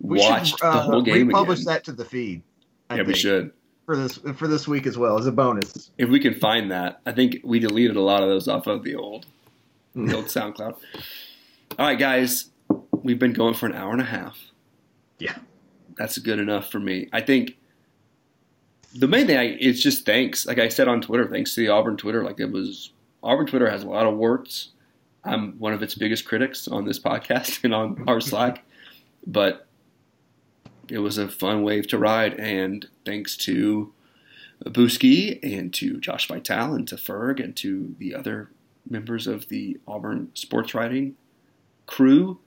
We 0.01 0.19
watched 0.19 0.59
should 0.59 0.63
uh, 0.65 0.75
the 0.75 0.81
whole 0.83 1.03
game 1.03 1.29
republish 1.29 1.61
again. 1.61 1.75
that 1.75 1.85
to 1.85 1.93
the 1.93 2.05
feed. 2.05 2.43
I 2.91 2.97
yeah, 2.97 3.03
we 3.03 3.15
should. 3.15 3.53
for 3.85 3.97
this 3.97 4.19
for 4.37 4.49
this 4.49 4.67
week 4.67 4.87
as 4.87 4.97
well 4.97 5.19
as 5.19 5.27
a 5.27 5.33
bonus. 5.33 5.91
If 5.99 6.09
we 6.09 6.21
can 6.21 6.35
find 6.35 6.71
that, 6.71 7.01
I 7.05 7.13
think 7.13 7.39
we 7.45 7.59
deleted 7.59 7.97
a 7.97 8.03
lot 8.03 8.23
of 8.23 8.29
those 8.29 8.49
off 8.49 8.67
of 8.67 8.83
the 8.85 8.95
old, 8.95 9.27
the 9.95 10.15
old 10.17 10.27
SoundCloud. 10.27 10.77
All 11.79 11.87
right, 11.87 11.99
guys, 11.99 12.51
we've 13.03 13.19
been 13.19 13.35
going 13.35 13.55
for 13.55 13.67
an 13.67 13.75
hour 13.75 13.93
and 13.93 14.01
a 14.01 14.05
half. 14.05 14.39
Yeah. 15.19 15.37
that's 15.97 16.17
good 16.19 16.39
enough 16.39 16.71
for 16.71 16.79
me. 16.81 17.09
I 17.13 17.21
think 17.21 17.58
the 18.99 19.09
main 19.09 19.27
thing 19.27 19.37
I, 19.37 19.57
is 19.57 19.81
just 19.81 20.05
thanks. 20.05 20.47
Like 20.47 20.59
I 20.59 20.69
said 20.69 20.89
on 20.89 21.01
Twitter, 21.01 21.27
thanks 21.27 21.55
to 21.55 21.61
the 21.61 21.69
Auburn 21.69 21.97
Twitter. 21.97 22.25
Like 22.25 22.41
it 22.41 22.51
was 22.51 22.93
Auburn 23.23 23.47
Twitter 23.47 23.71
has 23.71 23.85
a 23.85 23.89
lot 23.89 24.07
of 24.07 24.17
warts. 24.17 24.71
I'm 25.25 25.59
one 25.59 25.73
of 25.73 25.83
its 25.83 25.95
biggest 25.95 26.25
critics 26.25 26.67
on 26.67 26.85
this 26.85 26.99
podcast 27.09 27.63
and 27.65 27.75
on 27.75 28.05
our 28.09 28.21
Slack, 28.21 28.65
but 29.27 29.67
it 30.89 30.99
was 30.99 31.19
a 31.19 31.29
fun 31.29 31.63
wave 31.63 31.87
to 31.89 31.99
ride. 31.99 32.35
And 32.35 32.87
thanks 33.05 33.37
to 33.39 33.93
Booski 34.65 35.39
and 35.43 35.73
to 35.75 36.01
Josh 36.01 36.27
Vital 36.27 36.75
and 36.75 36.89
to 36.89 36.97
Ferg 36.97 37.43
and 37.43 37.55
to 37.57 37.95
the 37.99 38.15
other 38.15 38.51
members 38.89 39.27
of 39.27 39.49
the 39.49 39.79
Auburn 39.87 40.31
sports 40.35 40.75
writing 40.75 41.15
crew, 41.87 42.39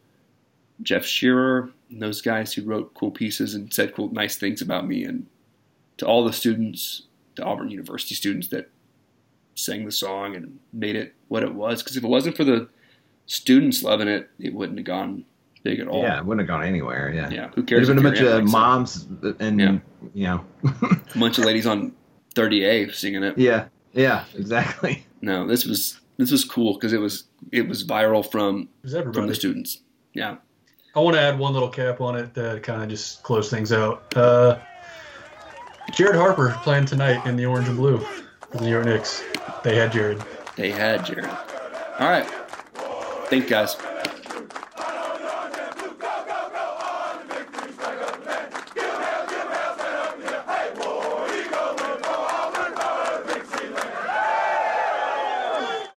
Jeff 0.82 1.06
Shearer, 1.06 1.72
and 1.90 2.02
those 2.02 2.22
guys 2.22 2.54
who 2.54 2.64
wrote 2.64 2.94
cool 2.94 3.12
pieces 3.12 3.54
and 3.54 3.74
said 3.74 3.96
cool, 3.96 4.12
nice 4.12 4.36
things 4.36 4.62
about 4.62 4.88
me, 4.88 5.04
and 5.04 5.28
to 6.02 6.08
all 6.08 6.26
the 6.26 6.34
students, 6.34 7.04
the 7.36 7.44
Auburn 7.44 7.70
University 7.70 8.16
students 8.16 8.48
that 8.50 8.70
sang 9.56 9.86
the 9.86 9.92
song 9.92 10.36
and 10.36 10.60
made 10.74 10.96
it 10.96 11.14
what 11.28 11.44
it 11.44 11.54
was. 11.54 11.82
Because 11.84 11.96
if 11.96 12.04
it 12.04 12.08
wasn't 12.08 12.36
for 12.36 12.44
the 12.44 12.68
students 13.28 13.84
loving 13.84 14.08
it, 14.08 14.30
it 14.40 14.54
wouldn't 14.54 14.78
have 14.80 14.86
gone 14.86 15.26
big 15.64 15.80
at 15.80 15.88
all. 15.88 16.02
Yeah, 16.02 16.18
it 16.20 16.26
wouldn't 16.26 16.48
have 16.48 16.48
gone 16.60 16.66
anywhere. 16.66 17.14
Yeah. 17.14 17.30
Yeah, 17.30 17.48
who 17.50 17.62
There's 17.62 17.86
cares? 17.86 17.88
been 17.88 18.00
a 18.00 18.02
bunch 18.02 18.20
of 18.20 18.34
likes 18.34 18.48
it? 18.48 18.52
moms 18.52 19.08
and 19.40 19.60
Yeah. 19.60 19.78
you 20.14 20.26
know. 20.28 20.46
a 21.16 21.20
bunch 21.20 21.38
of 21.38 21.46
ladies 21.46 21.68
on 21.68 21.94
30A 22.36 22.94
singing 22.94 23.24
it. 23.24 23.38
yeah. 23.38 23.66
Yeah. 23.94 24.24
Exactly. 24.36 25.06
No, 25.22 25.46
this 25.46 25.66
was 25.66 26.00
this 26.18 26.32
was 26.32 26.44
cool 26.44 26.74
because 26.74 26.94
it 26.94 27.00
was 27.00 27.26
it 27.52 27.68
was 27.68 27.86
viral 27.86 28.30
from 28.30 28.70
was 28.84 28.94
from 29.14 29.28
the 29.28 29.36
students. 29.36 29.82
Yeah, 30.14 30.38
I 30.96 31.00
want 31.00 31.16
to 31.16 31.22
add 31.22 31.38
one 31.38 31.54
little 31.54 31.70
cap 31.70 32.02
on 32.02 32.16
it 32.16 32.34
that 32.34 32.64
kind 32.64 32.82
of 32.82 32.90
just 32.90 33.22
close 33.22 33.50
things 33.52 33.72
out. 33.72 34.16
Uh, 34.18 34.58
Jared 35.92 36.16
Harper 36.16 36.58
playing 36.64 36.86
tonight 36.86 37.26
in 37.26 37.36
the 37.36 37.46
orange 37.46 37.68
and 37.68 37.78
blue 37.78 37.98
for 38.00 38.58
the 38.58 38.64
New 38.64 38.70
York 38.72 38.86
Knicks. 38.86 39.24
They 39.64 39.76
had 39.76 39.92
Jared. 39.92 40.24
they 40.56 40.72
had 40.72 41.06
Jared. 41.06 41.26
All 41.26 42.10
right, 42.10 42.26
thank 43.30 43.44
you 43.44 43.50
guys. 43.50 43.76